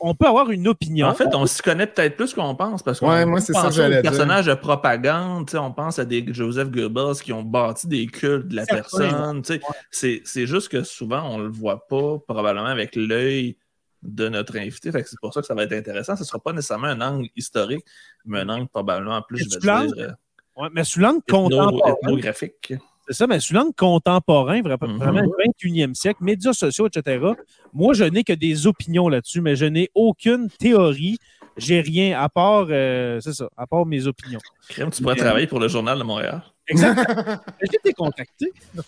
On 0.00 0.14
peut 0.14 0.26
avoir 0.26 0.50
une 0.50 0.68
opinion. 0.68 1.06
En 1.06 1.14
fait, 1.14 1.34
on 1.34 1.46
s'y 1.46 1.62
connaît 1.62 1.86
peut-être 1.86 2.16
plus 2.16 2.34
qu'on 2.34 2.54
pense 2.54 2.82
parce 2.82 3.00
qu'on 3.00 3.08
Ouais, 3.10 3.24
moi, 3.24 3.40
c'est 3.40 3.52
ça 3.52 3.62
que 3.62 3.66
pense 3.66 3.78
aux 3.78 3.88
dire. 3.88 4.02
personnages 4.02 4.46
de 4.46 4.54
propagande, 4.54 5.46
tu 5.46 5.52
sais, 5.52 5.58
on 5.58 5.72
pense 5.72 5.98
à 5.98 6.04
des 6.04 6.24
Joseph 6.32 6.70
Goebbels 6.70 7.22
qui 7.22 7.32
ont 7.32 7.42
bâti 7.42 7.86
des 7.86 8.06
cultes 8.06 8.48
de 8.48 8.56
la 8.56 8.66
personne. 8.66 9.42
tu 9.42 9.54
sais. 9.54 9.60
C'est 9.90 10.22
c'est 10.24 10.46
juste 10.46 10.68
que 10.68 10.82
souvent, 10.82 11.22
on 11.30 11.38
ne 11.38 11.44
le 11.44 11.50
voit 11.50 11.86
pas 11.86 12.18
probablement 12.26 12.66
avec 12.66 12.96
l'œil 12.96 13.56
de 14.02 14.28
notre 14.28 14.56
invité. 14.56 14.90
Fait 14.90 15.02
que 15.02 15.08
C'est 15.08 15.20
pour 15.20 15.32
ça 15.32 15.40
que 15.40 15.46
ça 15.46 15.54
va 15.54 15.62
être 15.64 15.72
intéressant. 15.72 16.16
Ce 16.16 16.22
ne 16.22 16.26
sera 16.26 16.40
pas 16.40 16.52
nécessairement 16.52 16.88
un 16.88 17.00
angle 17.00 17.28
historique, 17.36 17.84
mais 18.24 18.40
un 18.40 18.48
angle 18.48 18.68
probablement 18.68 19.22
plus, 19.22 19.40
Et 19.42 19.44
je 19.44 19.54
vais 19.54 19.86
dire, 19.86 19.94
euh, 19.98 20.10
Ouais, 20.54 20.68
mais 20.72 20.84
sous 20.84 21.00
l'angle 21.00 21.20
ethno- 21.28 21.44
contemporain. 21.48 21.94
ethnographique. 22.02 22.74
C'est 23.08 23.14
ça, 23.14 23.26
mais 23.26 23.40
sous 23.40 23.52
l'angle 23.54 23.74
contemporain, 23.74 24.62
Mhm. 24.62 24.96
vraiment 24.98 25.22
21e 25.38 25.94
siècle, 25.94 26.22
médias 26.22 26.52
sociaux, 26.52 26.86
etc. 26.86 27.24
Moi, 27.72 27.94
je 27.94 28.04
n'ai 28.04 28.22
que 28.24 28.32
des 28.32 28.66
opinions 28.66 29.08
là-dessus, 29.08 29.40
mais 29.40 29.56
je 29.56 29.64
n'ai 29.66 29.90
aucune 29.94 30.48
théorie. 30.48 31.18
J'ai 31.56 31.80
rien 31.80 32.18
à 32.18 32.28
part, 32.28 32.66
euh, 32.70 33.20
c'est 33.20 33.32
ça, 33.34 33.48
à 33.56 33.66
part 33.66 33.84
mes 33.86 34.06
opinions. 34.06 34.38
Crème, 34.68 34.90
tu 34.90 35.02
pourrais 35.02 35.16
Mais- 35.16 35.20
travailler 35.20 35.46
pour 35.46 35.60
le 35.60 35.68
Journal 35.68 35.98
de 35.98 36.04
Montréal. 36.04 36.42
Exactement. 36.68 37.36
J'ai 37.62 37.76
été 37.76 37.92
contacté. 37.92 38.52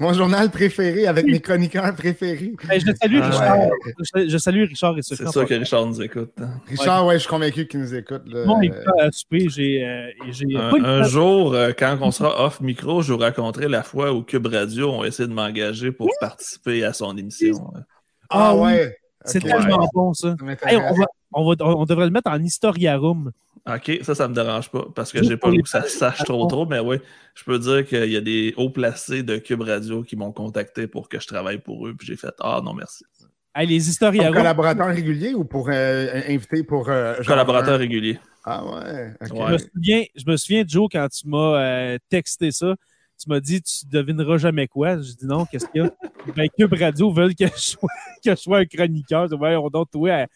Mon 0.00 0.12
journal 0.14 0.50
préféré 0.50 1.06
avec 1.06 1.26
mes 1.26 1.40
chroniqueurs 1.40 1.94
préférés. 1.94 2.52
Ben, 2.66 2.80
je 2.80 2.92
salue 3.00 3.18
Ah, 3.22 3.28
Richard. 3.28 3.58
ouais. 3.58 3.70
Je, 4.14 4.28
je 4.28 4.38
salue 4.38 4.64
Richard 4.64 4.98
et 4.98 5.02
Sophie. 5.02 5.22
C'est 5.24 5.30
sûr 5.32 5.46
que 5.46 5.54
Richard 5.54 5.86
nous 5.86 6.00
écoute. 6.00 6.32
hein. 6.40 6.50
Richard, 6.66 7.06
ouais, 7.06 7.14
je 7.14 7.18
suis 7.20 7.28
convaincu 7.28 7.66
qu'il 7.66 7.80
nous 7.80 7.94
écoute. 7.94 8.22
là. 8.26 8.44
Bon, 8.46 8.60
il 8.62 8.72
à 9.00 9.10
souper, 9.12 9.48
j'ai. 9.48 9.84
euh, 9.84 10.08
Un, 10.56 10.70
pas 11.00 11.02
jour, 11.04 11.52
euh, 11.54 11.72
quand 11.78 11.98
on 12.00 12.10
sera 12.10 12.44
off 12.46 12.60
micro, 12.60 13.02
je 13.02 13.12
vous 13.12 13.18
raconterai 13.18 13.68
la 13.68 13.82
fois 13.82 14.12
où 14.12 14.22
Cube 14.22 14.46
Radio 14.46 14.90
ont 14.90 15.04
essayé 15.04 15.28
de 15.28 15.34
m'engager 15.34 15.92
pour 15.92 16.08
participer 16.20 16.84
à 16.84 16.92
son 16.92 17.16
émission. 17.16 17.72
Ah 18.30 18.50
Ah 18.52 18.56
oui, 18.56 18.62
ouais. 18.72 18.96
C'est 19.26 19.44
Ok. 19.44 19.50
tellement 19.50 19.88
bon, 19.92 20.14
ça. 20.14 20.28
Ça 20.28 20.34
Hey, 20.40 20.46
m'intéresse. 20.46 20.92
on, 20.92 20.94
va- 21.00 21.06
on, 21.32 21.50
va- 21.50 21.76
on 21.76 21.84
devrait 21.84 22.06
le 22.06 22.10
mettre 22.12 22.30
en 22.30 22.42
Historia 22.42 22.96
Room. 22.96 23.32
OK, 23.76 23.98
ça, 24.02 24.14
ça 24.14 24.28
me 24.28 24.34
dérange 24.34 24.70
pas, 24.70 24.86
parce 24.94 25.12
que 25.12 25.22
j'ai 25.22 25.36
pas 25.36 25.48
pour 25.48 25.50
le 25.50 25.56
goût 25.58 25.62
que 25.62 25.68
ça 25.68 25.82
se 25.82 25.96
sache 25.98 26.24
trop 26.24 26.46
trop, 26.46 26.66
mais 26.66 26.78
oui, 26.80 26.96
je 27.34 27.44
peux 27.44 27.58
dire 27.58 27.84
qu'il 27.86 28.10
y 28.10 28.16
a 28.16 28.20
des 28.20 28.54
hauts 28.56 28.70
placés 28.70 29.22
de 29.22 29.38
Cube 29.38 29.62
Radio 29.62 30.02
qui 30.02 30.16
m'ont 30.16 30.32
contacté 30.32 30.86
pour 30.86 31.08
que 31.08 31.20
je 31.20 31.26
travaille 31.26 31.58
pour 31.58 31.86
eux, 31.86 31.94
puis 31.96 32.06
j'ai 32.06 32.16
fait 32.16 32.34
«Ah 32.40 32.60
non, 32.64 32.74
merci 32.74 33.04
Hey, 33.54 33.66
les 33.66 33.80
Comme 33.98 34.14
Room. 34.16 34.32
collaborateur 34.34 34.86
régulier 34.86 35.34
ou 35.34 35.44
pour 35.44 35.68
euh, 35.70 36.22
invité 36.28 36.62
pour. 36.62 36.88
euh,». 36.88 37.14
genre 37.16 37.26
Collaborateur 37.26 37.74
un- 37.74 37.78
régulier. 37.78 38.18
Ah 38.44 38.64
ouais. 38.64 39.12
ok. 39.20 39.36
Je, 39.36 39.52
me 39.52 39.58
souviens, 39.58 40.04
je 40.14 40.24
me 40.30 40.36
souviens, 40.36 40.64
Joe, 40.66 40.88
quand 40.90 41.08
tu 41.08 41.28
m'as 41.28 41.60
euh, 41.60 41.98
texté 42.08 42.52
ça, 42.52 42.76
tu 43.18 43.28
m'as 43.28 43.40
dit 43.40 43.60
tu 43.60 43.86
devineras 43.86 44.38
jamais 44.38 44.66
quoi. 44.68 44.96
Je 44.98 45.12
dis 45.12 45.26
non, 45.26 45.44
qu'est-ce 45.46 45.66
qu'il 45.68 45.82
y 45.82 45.84
a? 45.84 45.90
ben, 46.34 46.48
Cube 46.56 46.72
Radio 46.78 47.12
veulent 47.12 47.34
que 47.34 47.46
je 47.46 47.60
sois, 47.60 47.88
que 48.24 48.30
je 48.30 48.36
sois 48.36 48.58
un 48.60 48.64
chroniqueur. 48.66 49.26
Je 49.28 49.34
dis, 49.34 49.40
ouais, 49.40 49.56
on 49.56 49.68
donne 49.68 49.84
toi 49.92 50.10
à, 50.12 50.26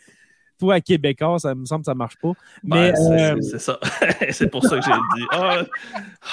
toi 0.58 0.74
à 0.74 0.80
Québécois, 0.80 1.38
ça 1.38 1.54
me 1.54 1.64
semble 1.64 1.82
que 1.82 1.86
ça 1.86 1.94
marche 1.94 2.16
pas. 2.22 2.32
Mais 2.62 2.92
Ben, 2.92 2.96
c'est- 2.96 3.32
euh, 3.32 3.40
c'est 3.40 3.58
ça. 3.60 3.78
c'est 4.30 4.50
pour 4.50 4.62
ça 4.64 4.78
que 4.78 4.84
j'ai 4.84 4.90
dit 4.92 5.24
«Ah, 5.32 5.62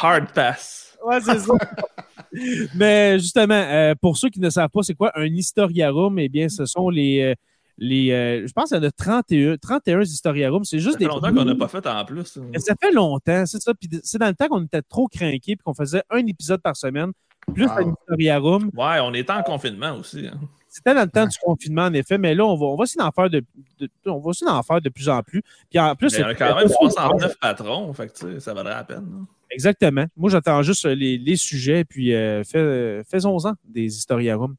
hard 0.01 0.31
pass 0.33 0.97
Ouais, 1.05 1.19
c'est 1.21 1.39
ça. 1.39 1.53
Mais 2.75 3.19
justement, 3.19 3.53
euh, 3.55 3.93
pour 3.99 4.17
ceux 4.17 4.29
qui 4.29 4.39
ne 4.39 4.49
savent 4.49 4.69
pas 4.69 4.83
c'est 4.83 4.93
quoi 4.93 5.11
un 5.15 5.25
historiarum, 5.25 6.17
eh 6.19 6.29
bien, 6.29 6.47
ce 6.49 6.65
sont 6.65 6.89
les. 6.89 7.21
euh, 7.21 7.33
les 7.77 8.11
euh, 8.11 8.45
je 8.47 8.53
pense 8.53 8.69
qu'il 8.69 8.77
y 8.77 8.79
en 8.79 8.83
a 8.83 8.91
31, 8.91 9.57
31 9.57 10.01
historiarums. 10.01 10.63
C'est» 10.63 10.79
juste 10.79 10.93
Ça 10.93 10.97
fait 10.99 11.05
des. 11.05 11.09
longtemps 11.09 11.33
qu'on 11.33 11.45
n'a 11.45 11.55
pas 11.55 11.67
fait 11.67 11.85
en 11.87 12.05
plus. 12.05 12.37
hein. 12.37 12.59
Ça 12.59 12.75
fait 12.79 12.91
longtemps, 12.91 13.45
c'est 13.45 13.61
ça. 13.61 13.73
Puis 13.73 13.89
c'est 14.03 14.17
dans 14.19 14.27
le 14.27 14.35
temps 14.35 14.47
qu'on 14.47 14.63
était 14.63 14.81
trop 14.83 15.07
craqués 15.07 15.55
puis 15.55 15.57
qu'on 15.65 15.73
faisait 15.73 16.03
un 16.11 16.25
épisode 16.27 16.61
par 16.61 16.75
semaine, 16.75 17.11
plus 17.53 17.65
Wow. 17.65 17.71
un 17.79 17.93
historiarum. 17.93 18.69
Ouais, 18.75 18.99
on 19.01 19.13
était 19.13 19.33
en 19.33 19.41
confinement 19.43 19.95
aussi. 19.97 20.27
hein. 20.27 20.39
C'était 20.73 20.95
dans 20.95 21.01
le 21.01 21.09
temps 21.09 21.27
du 21.27 21.37
confinement, 21.37 21.83
en 21.83 21.93
effet, 21.93 22.17
mais 22.17 22.33
là, 22.33 22.45
on 22.45 22.55
va, 22.55 22.65
on 22.67 22.75
va 22.77 22.83
essayer 22.85 23.01
d'en 23.03 23.11
faire 23.11 23.29
de, 23.29 23.43
de- 23.79 23.89
on 24.05 24.19
va 24.19 24.29
essayer 24.31 24.49
d'en 24.49 24.63
faire 24.63 24.79
de 24.79 24.87
plus 24.89 25.09
en 25.09 25.21
plus. 25.21 25.43
Puis 25.69 25.77
en 25.77 25.95
plus, 25.97 26.13
il 26.13 26.19
y 26.19 26.23
a 26.23 26.33
quand 26.33 26.55
même 26.55 26.67
69 26.79 27.37
patrons, 27.39 27.93
fait 27.93 28.07
que 28.07 28.39
ça 28.39 28.53
vaudrait 28.53 28.73
la 28.73 28.83
peine. 28.85 29.05
hein. 29.21 29.27
Exactement. 29.53 30.05
Moi, 30.15 30.29
j'attends 30.29 30.61
juste 30.63 30.85
les, 30.85 31.17
les 31.17 31.35
sujets, 31.35 31.83
puis 31.83 32.13
euh, 32.13 32.43
fais- 32.43 32.57
euh, 32.57 33.03
faisons-en 33.03 33.53
des 33.67 33.83
historiarums. 33.97 34.55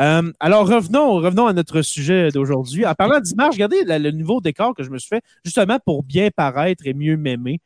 Euh, 0.00 0.30
alors, 0.40 0.68
revenons, 0.68 1.14
revenons 1.14 1.46
à 1.46 1.52
notre 1.52 1.82
sujet 1.82 2.28
d'aujourd'hui. 2.30 2.86
En 2.86 2.94
parlant 2.94 3.18
d'image, 3.20 3.54
regardez 3.54 3.82
la- 3.84 3.98
le 3.98 4.10
nouveau 4.12 4.40
décor 4.40 4.74
que 4.74 4.82
je 4.84 4.90
me 4.90 4.98
suis 4.98 5.08
fait, 5.08 5.22
justement 5.44 5.78
pour 5.84 6.02
bien 6.04 6.28
paraître 6.34 6.86
et 6.86 6.94
mieux 6.94 7.16
m'aimer. 7.16 7.60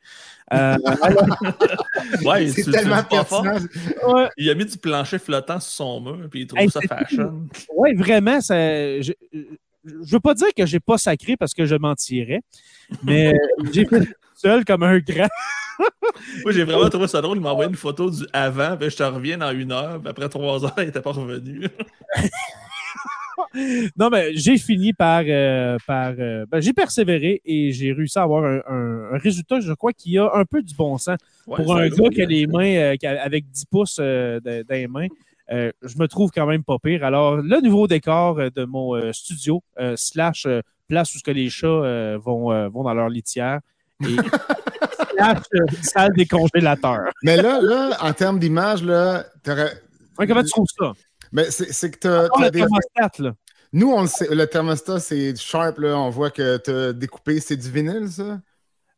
Euh, 0.53 0.75
Ouais, 2.25 2.47
C'est 2.47 2.69
tellement 2.71 2.97
dis 2.97 3.07
pas 3.09 3.23
fort. 3.23 3.43
pertinent. 3.43 4.13
ouais, 4.13 4.29
Il 4.37 4.49
a 4.49 4.55
mis 4.55 4.65
du 4.65 4.77
plancher 4.77 5.19
flottant 5.19 5.59
sur 5.59 5.71
son 5.71 6.01
mur, 6.01 6.27
puis 6.29 6.41
il 6.41 6.47
trouve 6.47 6.59
Hey, 6.59 6.69
ça 6.69 6.81
fashion. 6.81 7.47
ouais, 7.75 7.93
vraiment, 7.93 8.41
ça, 8.41 8.55
je, 9.01 9.11
je 9.33 10.11
veux 10.11 10.19
pas 10.19 10.33
dire 10.33 10.47
que 10.55 10.65
j'ai 10.65 10.79
pas 10.79 10.97
sacré 10.97 11.37
parce 11.37 11.53
que 11.53 11.65
je 11.65 11.75
mentirais, 11.75 12.41
mais 13.03 13.33
j'ai 13.71 13.85
fait 13.85 14.07
seul 14.41 14.65
comme 14.65 14.83
un 14.83 14.99
grand. 14.99 15.27
Moi, 16.43 16.51
j'ai 16.51 16.63
vraiment 16.63 16.89
trouvé 16.89 17.07
ça 17.07 17.21
drôle. 17.21 17.37
Il 17.37 17.41
m'a 17.41 17.51
envoyé 17.51 17.69
une 17.69 17.75
photo 17.75 18.09
du 18.09 18.23
avant, 18.33 18.77
puis 18.77 18.89
je 18.89 18.97
te 18.97 19.03
reviens 19.03 19.37
dans 19.37 19.51
une 19.51 19.71
heure, 19.71 19.99
puis 19.99 20.09
après 20.09 20.29
trois 20.29 20.63
heures, 20.63 20.73
il 20.77 20.85
n'était 20.85 21.01
pas 21.01 21.11
revenu. 21.11 21.67
Non, 23.97 24.09
mais 24.09 24.33
j'ai 24.35 24.57
fini 24.57 24.93
par. 24.93 25.23
euh, 25.25 25.77
par 25.87 26.13
euh, 26.19 26.45
ben, 26.49 26.61
j'ai 26.61 26.73
persévéré 26.73 27.41
et 27.43 27.71
j'ai 27.71 27.91
réussi 27.91 28.17
à 28.17 28.21
avoir 28.23 28.43
un, 28.45 28.61
un- 28.67 29.13
un 29.15 29.17
résultat, 29.17 29.59
je 29.59 29.73
crois, 29.73 29.91
qui 29.93 30.17
a 30.17 30.29
un 30.35 30.45
peu 30.45 30.61
du 30.61 30.73
bon 30.75 30.97
sens. 30.97 31.17
Ouais, 31.47 31.57
Pour 31.57 31.75
un 31.75 31.89
gars 31.89 32.09
qui 32.09 32.21
a 32.21 32.25
les 32.25 32.47
mains 32.47 32.75
euh, 32.75 32.95
qui 32.95 33.07
a- 33.07 33.21
avec 33.21 33.49
10 33.49 33.65
pouces 33.65 33.97
dans 33.97 34.65
les 34.69 34.87
mains, 34.87 35.07
je 35.49 35.97
me 35.99 36.05
trouve 36.07 36.29
quand 36.31 36.45
même 36.45 36.63
pas 36.63 36.77
pire. 36.81 37.03
Alors, 37.03 37.37
le 37.37 37.61
nouveau 37.61 37.87
décor 37.87 38.35
de 38.35 38.63
mon 38.63 39.11
studio, 39.11 39.61
slash 39.95 40.47
place 40.87 41.13
où 41.15 41.17
ce 41.17 41.23
que 41.23 41.31
les 41.31 41.49
chats 41.49 42.17
vont, 42.17 42.69
vont 42.69 42.83
dans 42.83 42.93
leur 42.93 43.09
litière, 43.09 43.59
et 44.07 44.15
slash 45.17 45.37
euh, 45.55 45.65
salle 45.81 46.13
des 46.13 46.25
congélateurs. 46.25 47.09
Mais 47.23 47.37
là, 47.37 47.61
là, 47.61 47.97
en 48.01 48.13
termes 48.13 48.39
d'image, 48.39 48.83
là, 48.83 49.25
t'aurais- 49.43 49.73
Ouais, 50.17 50.27
comment 50.27 50.43
tu 50.43 50.49
trouves 50.49 50.67
ça? 50.77 50.93
mais 51.31 51.49
c'est 51.49 51.71
c'est 51.71 51.91
que 51.91 52.27
Oh, 52.31 52.37
t'as 52.37 52.45
le 52.45 52.51
des- 52.51 52.59
thermostat, 52.59 53.09
là. 53.23 53.33
Nous, 53.73 53.89
on 53.89 54.01
le 54.01 54.07
sait, 54.07 54.27
le 54.35 54.45
thermostat, 54.47 54.99
c'est 54.99 55.35
sharp, 55.39 55.77
là. 55.79 55.97
On 55.97 56.09
voit 56.09 56.29
que 56.29 56.57
tu 56.57 56.71
as 56.71 56.91
découpé. 56.93 57.39
C'est 57.39 57.55
du 57.55 57.69
vinyle, 57.71 58.09
ça? 58.11 58.39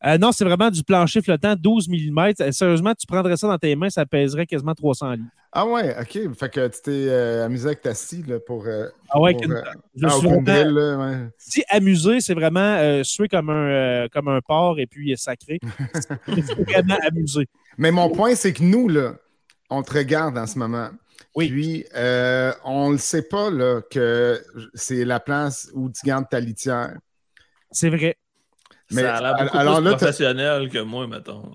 Euh, 0.06 0.18
non, 0.18 0.32
c'est 0.32 0.44
vraiment 0.44 0.70
du 0.70 0.84
plancher 0.84 1.22
flottant, 1.22 1.56
12 1.56 1.88
mm. 1.88 2.52
Sérieusement, 2.52 2.94
tu 2.94 3.08
prendrais 3.08 3.38
ça 3.38 3.48
dans 3.48 3.58
tes 3.58 3.76
mains, 3.76 3.90
ça 3.90 4.06
pèserait 4.06 4.46
quasiment 4.46 4.76
300 4.76 5.12
livres. 5.14 5.30
Ah 5.52 5.66
ouais, 5.66 5.96
OK. 6.00 6.36
Fait 6.36 6.50
que 6.50 6.68
tu 6.68 6.82
t'es 6.82 7.08
euh, 7.10 7.46
amusé 7.46 7.68
avec 7.68 7.82
ta 7.82 7.94
scie, 7.94 8.24
là, 8.24 8.40
pour... 8.40 8.66
euh, 8.66 8.88
Ah 9.10 9.22
ouais, 9.22 9.34
pour, 9.34 9.52
euh, 9.52 9.62
je 9.96 10.06
ah, 10.06 10.10
suis 10.10 10.28
vraiment- 10.28 10.44
là, 10.46 10.98
ouais. 10.98 11.18
Si 11.38 11.64
amuser, 11.70 12.22
c'est 12.22 12.34
vraiment 12.34 12.60
euh, 12.60 13.04
suer 13.04 13.28
comme 13.28 13.50
un, 13.50 13.70
euh, 13.70 14.08
comme 14.12 14.28
un 14.28 14.42
porc 14.42 14.80
et 14.80 14.88
puis 14.88 15.14
euh, 15.14 15.16
sacré. 15.16 15.60
c'est 16.28 16.60
vraiment 16.68 16.98
amuser. 17.08 17.48
Mais 17.78 17.92
mon 17.92 18.10
point, 18.10 18.36
c'est 18.36 18.52
que 18.52 18.64
nous, 18.64 18.90
là, 18.90 19.14
on 19.70 19.84
te 19.84 19.94
regarde 19.94 20.38
en 20.38 20.48
ce 20.48 20.58
moment. 20.58 20.90
Oui. 21.36 21.50
Puis, 21.50 21.86
euh, 21.96 22.52
on 22.66 22.92
ne 22.92 22.98
sait 22.98 23.24
pas 23.24 23.50
là, 23.50 23.82
que 23.90 24.44
c'est 24.74 25.06
la 25.06 25.20
place 25.20 25.70
où 25.74 25.90
tu 25.90 26.06
gardes 26.06 26.30
ta 26.30 26.40
litière. 26.40 26.96
C'est 27.72 27.90
vrai. 27.90 28.18
Mais 28.94 29.02
ça 29.02 29.16
a 29.16 29.22
l'air 29.22 29.36
beaucoup 29.44 29.58
alors 29.58 29.78
plus 29.78 29.86
là, 29.86 29.96
professionnel 29.96 30.70
que 30.70 30.80
moi, 30.80 31.08
mettons. 31.08 31.52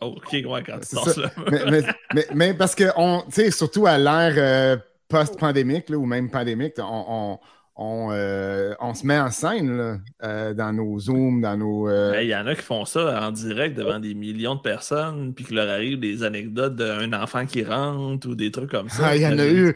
Oh, 0.00 0.14
ok, 0.16 0.32
ouais, 0.32 0.62
quand 0.64 0.78
tu 0.80 0.86
sors 0.86 1.08
ça. 1.08 1.20
là. 1.22 1.30
mais, 1.50 1.64
mais, 1.70 1.82
mais- 2.14 2.26
mais 2.34 2.54
parce 2.54 2.74
que, 2.74 2.84
on, 2.96 3.22
tu 3.22 3.32
sais, 3.32 3.50
surtout 3.50 3.86
à 3.86 3.98
l'ère 3.98 4.34
euh, 4.36 4.76
post-pandémique, 5.08 5.90
ou 5.90 6.04
même 6.06 6.30
pandémique, 6.30 6.74
on, 6.78 7.04
on, 7.08 7.38
on, 7.74 8.10
euh, 8.12 8.74
on 8.80 8.92
se 8.92 9.06
met 9.06 9.18
en 9.18 9.30
scène 9.30 9.76
là, 9.78 9.96
euh, 10.24 10.52
dans 10.52 10.74
nos 10.74 10.98
Zooms, 11.00 11.40
dans 11.40 11.56
nos. 11.56 11.88
euh, 11.88 12.20
Il 12.22 12.28
y 12.28 12.36
en 12.36 12.46
a 12.46 12.54
qui 12.54 12.60
font 12.60 12.84
ça 12.84 13.26
en 13.26 13.30
direct 13.32 13.76
devant 13.78 13.98
des 13.98 14.12
millions 14.12 14.54
de 14.56 14.60
personnes, 14.60 15.32
puis 15.34 15.44
qu'il 15.46 15.56
leur 15.56 15.70
arrive 15.70 15.98
des 15.98 16.22
anecdotes 16.22 16.76
d'un 16.76 17.10
enfant 17.14 17.46
qui 17.46 17.64
rentre 17.64 18.28
ou 18.28 18.34
des 18.34 18.50
trucs 18.50 18.70
comme 18.70 18.90
ça. 18.90 19.02
Ah, 19.06 19.16
il 19.16 19.22
y 19.22 19.26
en 19.26 19.38
a 19.38 19.46
eu. 19.46 19.74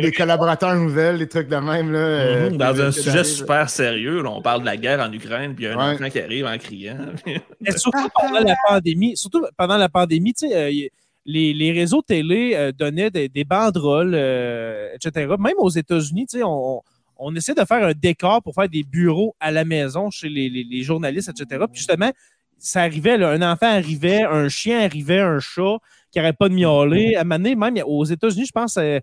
Des 0.00 0.12
collaborateurs 0.12 0.74
nouvelles, 0.76 1.18
des 1.18 1.28
trucs 1.28 1.48
de 1.48 1.56
même. 1.56 1.92
Là, 1.92 1.98
euh, 1.98 2.50
Mhm, 2.50 2.56
Dans 2.56 2.80
un 2.80 2.84
euh, 2.86 2.90
sujet 2.90 3.22
super 3.24 3.68
sérieux, 3.68 4.22
là, 4.22 4.30
on 4.30 4.40
parle 4.40 4.60
de 4.62 4.66
la 4.66 4.78
guerre 4.78 5.00
en 5.00 5.12
Ukraine, 5.12 5.54
puis 5.54 5.64
il 5.64 5.68
y 5.68 5.70
a 5.70 5.78
un 5.78 5.88
Ouais. 5.90 5.94
enfant 5.94 6.08
qui 6.08 6.20
arrive 6.20 6.46
en 6.46 6.56
criant. 6.56 6.96
Mais 7.60 7.72
surtout 7.76 8.08
pendant 8.14 8.40
la 8.40 8.56
pandémie, 8.66 9.14
surtout 9.16 9.44
pendant 9.58 9.76
la 9.76 9.88
pandémie, 9.90 10.32
tu 10.32 10.48
sais, 10.48 10.56
euh, 10.56 10.70
y- 10.70 10.90
les, 11.26 11.52
les 11.52 11.72
réseaux 11.72 12.02
télé 12.02 12.52
euh, 12.54 12.72
donnaient 12.72 13.10
des, 13.10 13.28
des 13.28 13.44
banderoles, 13.44 14.12
euh, 14.14 14.88
etc. 14.94 15.26
Même 15.38 15.54
aux 15.58 15.68
États-Unis, 15.68 16.26
tu 16.30 16.38
sais, 16.38 16.44
on, 16.44 16.80
on 17.18 17.34
essaie 17.34 17.54
de 17.54 17.64
faire 17.64 17.84
un 17.84 17.92
décor 17.92 18.42
pour 18.42 18.54
faire 18.54 18.68
des 18.68 18.82
bureaux 18.82 19.34
à 19.40 19.50
la 19.50 19.64
maison 19.64 20.10
chez 20.10 20.28
les, 20.28 20.82
journalistes, 20.82 21.28
etc. 21.28 21.64
Puis 21.70 21.78
justement, 21.78 22.12
ça 22.58 22.82
arrivait, 22.82 23.16
là, 23.16 23.30
un 23.30 23.42
enfant 23.42 23.66
arrivait, 23.66 24.22
un 24.22 24.48
chien 24.48 24.80
arrivait, 24.80 25.20
un 25.20 25.38
chat 25.38 25.78
qui 26.10 26.18
n'arrête 26.18 26.36
pas 26.38 26.48
de 26.48 26.54
miauler. 26.54 27.16
À 27.16 27.20
un 27.20 27.24
moment 27.24 27.36
donné, 27.36 27.54
même 27.54 27.74
aux 27.84 28.04
États-Unis, 28.04 28.46
je 28.46 28.52
pense, 28.52 28.76
euh, 28.76 29.00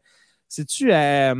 c'est-tu 0.47 0.91
à, 0.91 1.35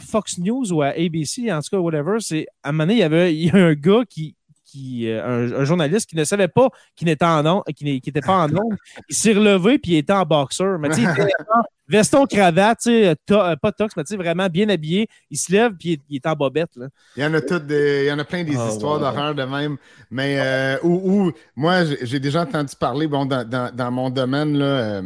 Fox 0.00 0.38
News 0.38 0.72
ou 0.72 0.82
à 0.82 0.88
ABC, 0.88 1.52
en 1.52 1.60
tout 1.60 1.70
cas, 1.70 1.78
whatever, 1.78 2.16
c'est 2.20 2.46
à 2.62 2.70
un 2.70 2.72
moment 2.72 2.84
donné, 2.84 2.94
il 2.94 3.00
y 3.44 3.50
avait 3.50 3.50
un 3.52 3.74
gars 3.74 4.02
qui, 4.08 4.34
qui 4.74 5.08
euh, 5.08 5.22
un, 5.54 5.60
un 5.60 5.64
journaliste 5.64 6.08
qui 6.10 6.16
ne 6.16 6.24
savait 6.24 6.48
pas 6.48 6.68
qu'il 6.96 7.06
n'était 7.06 7.24
en 7.24 7.62
qui 7.76 7.84
n'est- 7.84 8.00
qui 8.00 8.10
était 8.10 8.20
pas 8.20 8.44
en 8.44 8.50
onde. 8.50 8.76
Il 9.08 9.14
s'est 9.14 9.32
relevé 9.32 9.78
puis 9.78 9.92
il 9.92 9.96
était 9.98 10.12
en 10.12 10.24
boxeur. 10.24 10.78
Mais 10.78 10.88
tu 10.88 10.96
sais, 10.96 11.02
il 11.02 11.08
était 11.10 11.22
en 11.22 11.62
veston 11.88 12.26
cravate, 12.26 12.88
to- 13.26 13.34
euh, 13.40 13.56
pas 13.56 13.70
tox, 13.72 13.94
mais 13.96 14.02
vraiment 14.16 14.48
bien 14.48 14.68
habillé. 14.68 15.06
Il 15.30 15.38
se 15.38 15.52
lève 15.52 15.72
puis 15.78 15.92
il, 15.92 15.98
il 16.08 16.16
est 16.16 16.26
en 16.26 16.34
bobette. 16.34 16.70
Là. 16.76 16.88
Il 17.16 17.22
y 17.22 17.26
en 17.26 17.34
a 17.34 17.40
toutes 17.40 17.66
des, 17.66 18.04
il 18.04 18.08
y 18.08 18.12
en 18.12 18.18
a 18.18 18.24
plein 18.24 18.42
des 18.42 18.56
Ah, 18.56 18.68
histoires 18.70 18.94
ouais. 18.94 19.00
d'horreur 19.00 19.34
de 19.34 19.44
même. 19.44 19.76
Mais 20.10 20.36
euh, 20.40 20.76
où, 20.82 21.26
où- 21.26 21.32
moi, 21.54 21.84
j'ai 22.02 22.18
déjà 22.20 22.42
entendu 22.42 22.74
parler, 22.78 23.06
bon, 23.06 23.26
dans, 23.26 23.48
dans- 23.48 23.74
dans 23.74 23.90
mon 23.90 24.10
domaine, 24.10 24.56
là, 24.58 24.64
euh, 24.64 25.02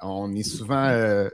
on 0.00 0.34
est 0.34 0.42
souvent 0.42 0.88
euh, 0.88 1.28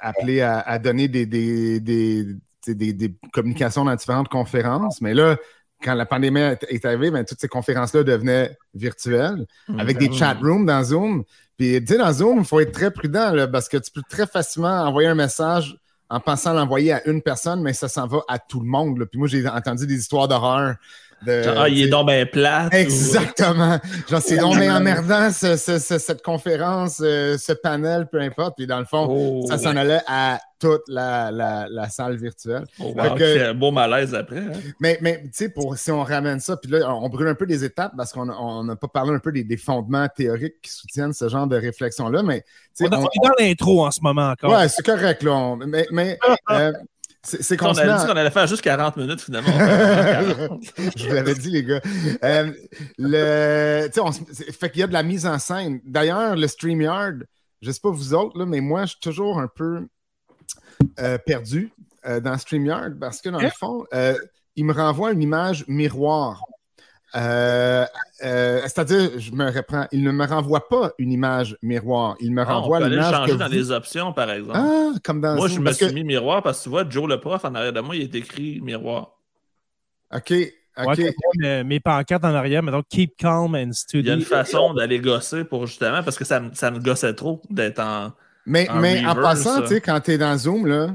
appelé 0.00 0.40
à, 0.40 0.60
à 0.60 0.78
donner 0.78 1.08
des, 1.08 1.26
des, 1.26 1.80
des- 1.80 2.92
des 2.92 3.14
communications 3.32 3.84
dans 3.84 3.94
différentes 3.94 4.28
conférences. 4.28 5.00
Mais 5.00 5.14
là, 5.14 5.36
quand 5.82 5.94
la 5.94 6.06
pandémie 6.06 6.40
est 6.68 6.84
arrivée, 6.84 7.10
ben, 7.10 7.24
toutes 7.24 7.40
ces 7.40 7.48
conférences-là 7.48 8.02
devenaient 8.02 8.56
virtuelles, 8.74 9.46
Mm. 9.68 9.80
avec 9.80 9.98
des 9.98 10.08
Mm. 10.08 10.14
chat 10.14 10.36
rooms 10.40 10.66
dans 10.66 10.82
Zoom. 10.82 11.24
Puis, 11.56 11.78
tu 11.84 11.92
sais, 11.92 11.98
dans 11.98 12.12
Zoom, 12.12 12.38
il 12.40 12.44
faut 12.44 12.60
être 12.60 12.72
très 12.72 12.90
prudent 12.90 13.32
là, 13.32 13.46
parce 13.48 13.68
que 13.68 13.76
tu 13.76 13.90
peux 13.90 14.02
très 14.08 14.26
facilement 14.26 14.82
envoyer 14.84 15.08
un 15.08 15.14
message 15.14 15.76
en 16.10 16.20
pensant 16.20 16.52
l'envoyer 16.54 16.92
à 16.92 17.06
une 17.08 17.20
personne, 17.20 17.60
mais 17.62 17.72
ça 17.74 17.88
s'en 17.88 18.06
va 18.06 18.20
à 18.28 18.38
tout 18.38 18.60
le 18.60 18.66
monde. 18.66 18.98
là. 18.98 19.06
Puis 19.06 19.18
moi, 19.18 19.28
j'ai 19.28 19.46
entendu 19.46 19.86
des 19.86 19.96
histoires 19.98 20.26
d'horreur. 20.28 20.76
De, 21.26 21.42
Genre, 21.42 21.54
ah, 21.58 21.68
il 21.68 21.82
est 21.82 21.88
donc 21.88 22.06
bien 22.06 22.24
plat. 22.26 22.68
Exactement. 22.70 23.78
Genre, 24.08 24.22
c'est 24.22 24.36
donc 24.38 24.56
bien 24.56 24.76
emmerdant, 24.76 25.30
ce- 25.32 25.56
ce- 25.56 25.78
ce- 25.78 25.98
cette 25.98 26.22
conférence, 26.22 27.00
euh, 27.04 27.36
ce 27.38 27.52
panel, 27.52 28.06
peu 28.10 28.20
importe. 28.20 28.54
Puis 28.56 28.66
dans 28.66 28.78
le 28.78 28.84
fond, 28.84 29.06
Oh, 29.10 29.44
ça 29.48 29.58
s'en 29.58 29.74
allait 29.76 30.00
à 30.06 30.38
toute 30.60 30.82
la, 30.88 31.30
la- 31.30 31.66
la 31.70 31.88
salle 31.88 32.16
virtuelle. 32.16 32.64
Oh, 32.80 32.92
wow, 32.96 33.14
que- 33.14 33.18
quel 33.36 33.54
beau 33.56 33.70
malaise 33.70 34.14
après. 34.14 34.38
hein. 34.38 34.52
Mais, 34.80 34.98
mais 35.00 35.22
tu 35.24 35.28
sais, 35.32 35.48
pour- 35.48 35.76
si 35.76 35.90
on 35.90 36.02
ramène 36.04 36.40
ça, 36.40 36.56
puis 36.56 36.70
là, 36.70 36.92
on 36.94 37.08
brûle 37.08 37.28
un 37.28 37.34
peu 37.34 37.46
des 37.46 37.64
étapes 37.64 37.92
parce 37.96 38.12
qu'on 38.12 38.28
on 38.30 38.64
n'a 38.64 38.76
pas 38.76 38.88
parlé 38.88 39.12
un 39.12 39.18
peu 39.18 39.32
des, 39.32 39.44
des 39.44 39.56
fondements 39.56 40.06
théoriques 40.14 40.60
qui 40.62 40.70
soutiennent 40.70 41.12
ce 41.12 41.28
genre 41.28 41.46
de 41.46 41.56
réflexion-là. 41.56 42.22
Mais 42.22 42.44
tu 42.76 42.84
On, 42.86 42.90
sais, 42.90 42.96
on 42.96 43.00
on- 43.02 43.06
est 43.06 43.28
dans 43.28 43.34
l'intro 43.44 43.84
en 43.86 43.90
ce 43.90 44.00
moment 44.02 44.30
encore. 44.30 44.52
ouais, 44.52 44.68
c'est 44.68 44.84
correct, 44.84 45.22
là. 45.22 45.32
On- 45.32 45.56
mais 45.56 45.86
mais 45.92 46.18
euh, 46.50 46.72
c'est 47.28 47.42
c'est 47.42 47.62
On 47.62 47.72
qu'on 47.72 47.78
a 47.78 47.98
dit 47.98 48.06
qu'on 48.06 48.16
allait 48.16 48.30
faire 48.30 48.46
juste 48.46 48.62
40 48.62 48.96
minutes 48.96 49.20
finalement. 49.20 49.52
Je 50.96 51.06
vous 51.06 51.14
l'avais 51.14 51.34
dit, 51.34 51.50
les 51.50 51.64
gars. 51.64 51.80
Euh, 52.24 52.52
le, 52.98 53.88
on 54.00 54.12
fait 54.12 54.70
qu'il 54.70 54.80
y 54.80 54.82
a 54.82 54.86
de 54.86 54.92
la 54.92 55.02
mise 55.02 55.26
en 55.26 55.38
scène. 55.38 55.80
D'ailleurs, 55.84 56.36
le 56.36 56.46
StreamYard, 56.46 57.24
je 57.60 57.70
sais 57.70 57.80
pas 57.80 57.90
vous 57.90 58.14
autres, 58.14 58.38
là, 58.38 58.46
mais 58.46 58.60
moi, 58.60 58.82
je 58.82 58.90
suis 58.90 59.00
toujours 59.00 59.38
un 59.38 59.48
peu 59.48 59.86
euh, 61.00 61.18
perdu 61.18 61.72
euh, 62.06 62.20
dans 62.20 62.38
StreamYard 62.38 62.98
parce 62.98 63.20
que, 63.20 63.28
dans 63.28 63.40
le 63.40 63.50
fond, 63.50 63.84
euh, 63.92 64.16
il 64.56 64.64
me 64.64 64.72
renvoie 64.72 65.12
une 65.12 65.22
image 65.22 65.64
miroir. 65.68 66.42
Euh, 67.16 67.84
euh, 68.24 68.60
C'est-à-dire, 68.64 69.18
je 69.18 69.32
me 69.32 69.50
reprends, 69.50 69.86
il 69.92 70.02
ne 70.02 70.10
me 70.12 70.26
renvoie 70.26 70.68
pas 70.68 70.92
une 70.98 71.10
image 71.12 71.56
miroir. 71.62 72.16
Il 72.20 72.32
me 72.32 72.42
Ah, 72.42 72.46
on 72.58 72.60
renvoie 72.60 72.78
peut 72.78 72.84
aller 72.84 72.96
le 72.96 73.00
l'image 73.02 73.14
changer 73.14 73.32
que 73.32 73.36
dans 73.38 73.46
vous- 73.46 73.52
les 73.52 73.70
options, 73.70 74.12
par 74.12 74.30
exemple. 74.30 74.58
Ah, 74.60 74.90
comme 75.02 75.20
dans 75.20 75.34
moi, 75.36 75.48
Zoom, 75.48 75.56
je 75.56 75.60
me 75.62 75.72
suis 75.72 75.86
que- 75.88 75.92
mis 75.92 76.04
miroir 76.04 76.42
parce 76.42 76.58
que 76.58 76.64
tu 76.64 76.68
vois, 76.70 76.84
Joe 76.88 77.08
le 77.08 77.18
prof, 77.20 77.44
en 77.44 77.54
arrière 77.54 77.72
de 77.72 77.80
moi, 77.80 77.96
il 77.96 78.02
est 78.02 78.14
écrit 78.14 78.60
miroir. 78.60 79.12
OK, 80.14 80.32
OK. 80.78 80.86
Ouais, 80.98 81.14
mes, 81.38 81.64
mes 81.64 81.80
pancartes 81.80 82.24
en 82.24 82.34
arrière, 82.34 82.62
mais 82.62 82.70
donc 82.72 82.84
keep 82.88 83.16
calm 83.16 83.54
and 83.54 83.70
Il 83.94 84.06
y 84.06 84.10
a 84.10 84.14
une 84.14 84.20
façon 84.22 84.74
d'aller 84.74 85.00
gosser 85.00 85.44
pour 85.44 85.66
justement, 85.66 86.02
parce 86.02 86.16
que 86.16 86.24
ça, 86.24 86.40
me- 86.40 86.54
ça 86.54 86.70
me 86.70 86.78
gossait 86.78 87.14
trop 87.14 87.42
d'être 87.50 87.80
en. 87.80 88.12
Mais, 88.46 88.68
En 88.70 88.76
mais 88.80 89.04
en 89.04 89.14
passant, 89.14 89.60
tu 89.62 89.68
sais, 89.68 89.80
quand 89.80 90.00
tu 90.00 90.12
es 90.12 90.18
dans 90.18 90.36
Zoom, 90.38 90.66
là, 90.66 90.88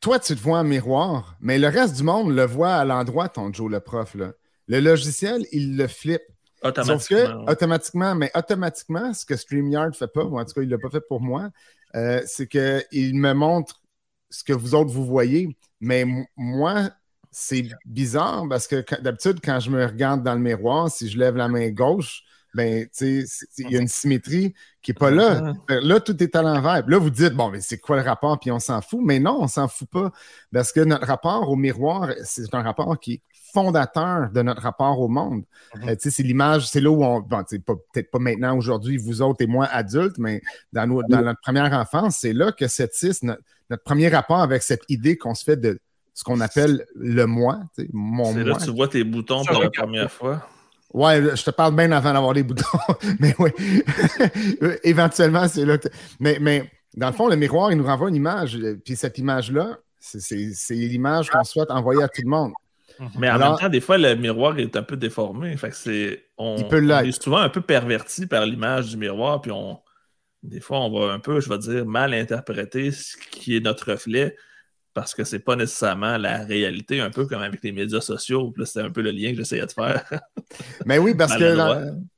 toi, 0.00 0.18
tu 0.18 0.34
te 0.34 0.40
vois 0.40 0.58
en 0.60 0.64
miroir, 0.64 1.36
mais 1.40 1.58
le 1.58 1.68
reste 1.68 1.96
du 1.96 2.02
monde 2.02 2.34
le 2.34 2.44
voit 2.46 2.74
à 2.74 2.84
l'endroit, 2.84 3.28
ton 3.28 3.52
Joe 3.52 3.70
le 3.70 3.80
prof. 3.80 4.14
Là. 4.14 4.32
Le 4.72 4.80
logiciel, 4.80 5.44
il 5.52 5.76
le 5.76 5.86
flippe. 5.86 6.22
Sauf 6.62 6.70
Automatiquement. 6.70 7.16
que, 7.18 7.44
ouais. 7.44 7.50
automatiquement, 7.52 8.14
mais 8.14 8.30
automatiquement, 8.34 9.12
ce 9.12 9.26
que 9.26 9.36
StreamYard 9.36 9.88
ne 9.90 9.94
fait 9.94 10.06
pas, 10.08 10.24
ou 10.24 10.38
en 10.38 10.44
tout 10.44 10.54
cas, 10.54 10.62
il 10.62 10.68
ne 10.68 10.70
l'a 10.70 10.78
pas 10.78 10.88
fait 10.90 11.00
pour 11.06 11.20
moi, 11.20 11.50
euh, 11.94 12.22
c'est 12.24 12.46
qu'il 12.46 13.14
me 13.18 13.32
montre 13.34 13.82
ce 14.30 14.44
que 14.44 14.52
vous 14.54 14.74
autres, 14.74 14.90
vous 14.90 15.04
voyez. 15.04 15.54
Mais 15.80 16.06
moi, 16.36 16.88
c'est 17.30 17.66
bizarre 17.84 18.44
parce 18.48 18.66
que 18.66 18.82
d'habitude, 19.00 19.40
quand 19.44 19.60
je 19.60 19.70
me 19.70 19.84
regarde 19.84 20.22
dans 20.22 20.34
le 20.34 20.40
miroir, 20.40 20.90
si 20.90 21.08
je 21.10 21.18
lève 21.18 21.36
la 21.36 21.48
main 21.48 21.68
gauche, 21.70 22.22
ben, 22.54 22.84
tu 22.84 22.90
sais, 22.92 23.24
c'est- 23.26 23.46
il 23.64 23.70
y 23.72 23.76
a 23.76 23.80
une 23.80 23.88
symétrie 23.88 24.54
qui 24.82 24.90
n'est 24.90 24.94
pas 24.94 25.10
là. 25.10 25.54
Là, 25.68 26.00
tout 26.00 26.22
est 26.22 26.36
à 26.36 26.42
l'envers. 26.42 26.86
Là, 26.86 26.98
vous 26.98 27.08
dites, 27.10 27.32
bon, 27.32 27.48
mais 27.50 27.60
c'est 27.62 27.78
quoi 27.78 27.96
le 27.96 28.02
rapport? 28.02 28.38
Puis 28.38 28.50
on 28.50 28.58
s'en 28.60 28.80
fout. 28.82 29.00
Mais 29.02 29.18
non, 29.18 29.38
on 29.40 29.48
s'en 29.48 29.68
fout 29.68 29.88
pas. 29.88 30.12
Parce 30.52 30.70
que 30.70 30.80
notre 30.80 31.06
rapport 31.06 31.48
au 31.48 31.56
miroir, 31.56 32.10
c'est 32.24 32.54
un 32.54 32.62
rapport 32.62 33.00
qui 33.00 33.14
est 33.14 33.22
fondateur 33.52 34.30
de 34.30 34.42
notre 34.42 34.62
rapport 34.62 34.98
au 35.00 35.08
monde. 35.08 35.42
Mhm. 35.76 35.88
Euh, 35.88 35.92
tu 35.96 36.02
sais, 36.02 36.10
c'est 36.10 36.22
l'image, 36.22 36.68
c'est 36.68 36.80
là 36.80 36.90
où 36.90 37.04
on. 37.04 37.20
Bon, 37.20 37.42
peut-être 37.44 38.10
pas 38.10 38.18
maintenant, 38.18 38.56
aujourd'hui, 38.56 38.96
vous 38.96 39.22
autres 39.22 39.42
et 39.42 39.46
moi 39.46 39.66
adultes, 39.66 40.18
mais 40.18 40.40
dans, 40.72 40.86
nos- 40.86 41.02
dans 41.02 41.22
notre 41.22 41.40
première 41.40 41.72
enfance, 41.72 42.18
c'est 42.20 42.32
là 42.32 42.52
que 42.52 42.68
cette 42.68 42.94
notre, 43.22 43.42
notre 43.70 43.82
premier 43.82 44.08
rapport 44.08 44.40
avec 44.40 44.62
cette 44.62 44.82
idée 44.88 45.16
qu'on 45.16 45.34
se 45.34 45.44
fait 45.44 45.56
de 45.56 45.78
ce 46.14 46.24
qu'on 46.24 46.40
appelle 46.40 46.84
le 46.94 47.24
moi, 47.26 47.60
mon 47.92 48.26
C'est 48.32 48.34
moi. 48.40 48.44
là 48.44 48.54
que 48.56 48.64
tu 48.64 48.70
vois 48.70 48.88
tes 48.88 49.02
boutons 49.04 49.44
pour 49.44 49.62
la 49.62 49.70
première 49.70 50.10
fois. 50.10 50.46
Ouais, 50.92 51.34
je 51.34 51.42
te 51.42 51.50
parle 51.50 51.74
bien 51.74 51.90
avant 51.90 52.12
d'avoir 52.12 52.34
des 52.34 52.42
boutons. 52.42 52.66
mais 53.18 53.34
oui. 53.38 53.50
Éventuellement, 54.84 55.48
c'est 55.48 55.64
là 55.64 55.78
que. 55.78 55.88
Mais, 56.20 56.38
mais 56.40 56.70
dans 56.96 57.06
le 57.08 57.12
fond, 57.14 57.28
le 57.28 57.36
miroir, 57.36 57.72
il 57.72 57.78
nous 57.78 57.86
renvoie 57.86 58.08
une 58.08 58.14
image. 58.16 58.56
euh, 58.56 58.76
Puis 58.84 58.96
cette 58.96 59.16
image-là, 59.18 59.78
c'est 59.98 60.74
l'image 60.74 61.30
qu'on 61.30 61.44
souhaite 61.44 61.70
envoyer 61.70 62.02
à 62.02 62.08
tout 62.08 62.22
le 62.22 62.28
monde. 62.28 62.52
Mais 63.18 63.30
en 63.30 63.34
Alors- 63.34 63.50
même 63.50 63.58
temps, 63.60 63.68
des 63.68 63.80
fois, 63.80 63.98
le 63.98 64.14
miroir 64.14 64.58
est 64.58 64.76
un 64.76 64.82
peu 64.82 64.96
déformé. 64.96 65.56
Fait 65.56 65.70
que 65.70 65.76
c'est. 65.76 66.24
On, 66.38 66.56
Il 66.58 66.68
peut 66.68 66.82
on 66.84 66.98
est 67.00 67.22
souvent 67.22 67.38
un 67.38 67.48
peu 67.48 67.60
perverti 67.60 68.26
par 68.26 68.46
l'image 68.46 68.90
du 68.90 68.96
miroir, 68.96 69.40
puis 69.40 69.50
on. 69.52 69.80
Des 70.42 70.60
fois, 70.60 70.80
on 70.80 70.90
va 70.90 71.12
un 71.12 71.20
peu, 71.20 71.40
je 71.40 71.48
vais 71.48 71.58
dire, 71.58 71.86
mal 71.86 72.12
interpréter 72.14 72.90
ce 72.90 73.16
qui 73.30 73.56
est 73.56 73.60
notre 73.60 73.92
reflet 73.92 74.34
parce 74.94 75.14
que 75.14 75.24
c'est 75.24 75.38
pas 75.38 75.56
nécessairement 75.56 76.18
la 76.18 76.44
réalité, 76.44 77.00
un 77.00 77.10
peu 77.10 77.26
comme 77.26 77.40
avec 77.42 77.62
les 77.62 77.72
médias 77.72 78.00
sociaux. 78.00 78.52
Là, 78.56 78.66
c'était 78.66 78.80
un 78.84 78.90
peu 78.90 79.00
le 79.02 79.10
lien 79.10 79.30
que 79.30 79.36
j'essayais 79.38 79.64
de 79.64 79.72
faire. 79.72 80.04
Mais 80.84 80.98
oui, 80.98 81.14
parce 81.14 81.36
que. 81.36 81.54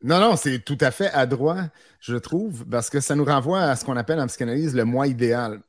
Non, 0.02 0.20
non, 0.20 0.36
c'est 0.36 0.64
tout 0.64 0.78
à 0.80 0.90
fait 0.90 1.10
adroit, 1.12 1.68
je 2.00 2.16
trouve, 2.16 2.66
parce 2.66 2.90
que 2.90 3.00
ça 3.00 3.14
nous 3.14 3.24
renvoie 3.24 3.60
à 3.60 3.76
ce 3.76 3.84
qu'on 3.84 3.96
appelle 3.96 4.20
en 4.20 4.26
psychanalyse 4.26 4.74
le 4.74 4.84
moi 4.84 5.06
idéal. 5.06 5.60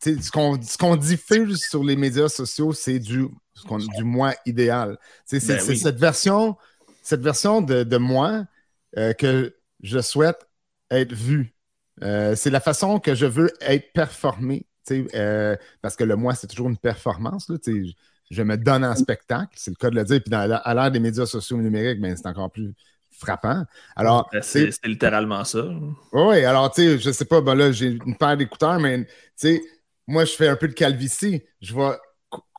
Ce 0.00 0.30
qu'on 0.30 0.60
ce 0.62 0.76
qu'on 0.78 0.96
diffuse 0.96 1.62
sur 1.68 1.84
les 1.84 1.96
médias 1.96 2.28
sociaux, 2.28 2.72
c'est 2.72 2.98
du, 2.98 3.26
ce 3.54 3.64
qu'on- 3.64 3.78
du 3.78 4.04
moi 4.04 4.34
idéal. 4.46 4.98
C'est 5.24 5.40
Ben 5.46 5.58
oui. 5.68 5.76
cette 5.78 5.98
version, 5.98 6.56
cette 7.02 7.20
version 7.22 7.60
de, 7.60 7.82
de 7.84 7.96
moi 7.96 8.44
euh, 8.98 9.12
que 9.12 9.54
je 9.82 10.00
souhaite 10.00 10.46
être 10.90 11.12
vue. 11.12 11.54
Euh, 12.02 12.34
c'est 12.36 12.50
la 12.50 12.60
façon 12.60 12.98
que 13.00 13.14
je 13.14 13.26
veux 13.26 13.50
être 13.60 13.92
performé. 13.92 14.66
euh, 15.14 15.56
parce 15.80 15.94
que 15.96 16.04
le 16.04 16.16
moi, 16.16 16.34
c'est 16.34 16.46
toujours 16.48 16.68
une 16.68 16.76
performance. 16.78 17.48
Là, 17.48 17.56
je 17.66 17.92
je 18.30 18.42
me 18.42 18.56
donne 18.56 18.82
en 18.84 18.96
spectacle, 18.96 19.52
c'est 19.56 19.70
le 19.70 19.76
cas 19.76 19.90
de 19.90 19.94
le 19.96 20.04
dire. 20.04 20.20
Puis 20.22 20.30
dans, 20.30 20.40
à 20.64 20.74
l'ère 20.74 20.90
des 20.90 21.00
médias 21.00 21.26
sociaux 21.26 21.58
numériques, 21.58 22.00
ben, 22.00 22.16
c'est 22.16 22.26
encore 22.26 22.50
plus 22.50 22.72
frappant. 23.10 23.64
Alors, 23.94 24.30
Ben, 24.32 24.42
c'est 24.42 24.70
littéralement 24.84 25.44
ça. 25.44 25.64
oui, 26.12 26.44
alors, 26.44 26.70
tu 26.72 26.82
sais, 26.82 26.98
je 26.98 27.10
sais 27.10 27.24
pas, 27.24 27.40
ben 27.40 27.54
là, 27.54 27.72
j'ai 27.72 27.88
une 28.04 28.16
paire 28.16 28.36
d'écouteurs, 28.36 28.78
mais, 28.78 29.04
tu 29.04 29.10
sais, 29.36 29.62
moi, 30.06 30.24
je 30.24 30.32
fais 30.32 30.48
un 30.48 30.56
peu 30.56 30.68
de 30.68 30.72
calvitie. 30.74 31.42
Je 31.60 31.74
vais 31.74 31.90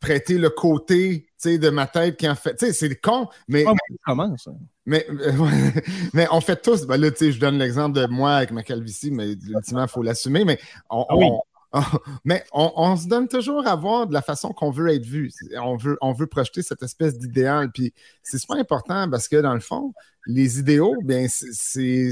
prêter 0.02 0.38
le 0.38 0.50
côté, 0.50 1.28
de 1.46 1.70
ma 1.70 1.88
tête 1.88 2.18
qui 2.18 2.28
en 2.30 2.36
fait. 2.36 2.56
Tu 2.56 2.68
sais, 2.68 2.74
c'est 2.74 2.96
con, 2.96 3.28
mais, 3.48 3.64
Ah, 3.66 3.72
moi, 3.72 3.78
je 3.90 3.96
commence. 4.06 4.50
mais, 4.86 5.06
euh, 5.10 5.32
ouais, 5.38 5.50
mais 6.14 6.28
on 6.32 6.42
fait 6.42 6.62
tous. 6.62 6.86
Ben 6.86 6.98
là, 6.98 7.12
tu 7.12 7.18
sais, 7.18 7.32
je 7.32 7.40
donne 7.40 7.58
l'exemple 7.58 8.00
de 8.00 8.06
moi 8.08 8.34
avec 8.36 8.52
ma 8.52 8.64
calvitie, 8.64 9.12
mais 9.12 9.32
ultimement, 9.32 9.84
il 9.84 9.90
faut 9.90 10.04
l'assumer. 10.04 10.46
Mais 10.46 10.60
on, 10.90 11.06
Ah 11.10 11.16
oui. 11.16 11.26
on- 11.74 11.82
mais 12.24 12.44
on, 12.54 12.72
on 12.76 12.96
se 12.96 13.08
donne 13.08 13.28
toujours 13.28 13.66
à 13.66 13.76
voir 13.76 14.06
de 14.06 14.14
la 14.14 14.22
façon 14.22 14.50
qu'on 14.54 14.70
veut 14.70 14.90
être 14.94 15.06
vu. 15.06 15.32
On 15.60 15.76
veut, 15.76 15.98
on 16.02 16.14
veut 16.14 16.28
projeter 16.28 16.62
cette 16.62 16.84
espèce 16.84 17.18
d'idéal. 17.18 17.72
Puis 17.74 17.94
c'est 18.22 18.38
super 18.38 18.58
important 18.58 19.10
parce 19.10 19.28
que, 19.28 19.38
dans 19.38 19.56
le 19.56 19.60
fond, 19.60 19.92
les 20.28 20.60
idéaux, 20.60 20.96
bien, 21.04 21.26
c'est, 21.28 22.12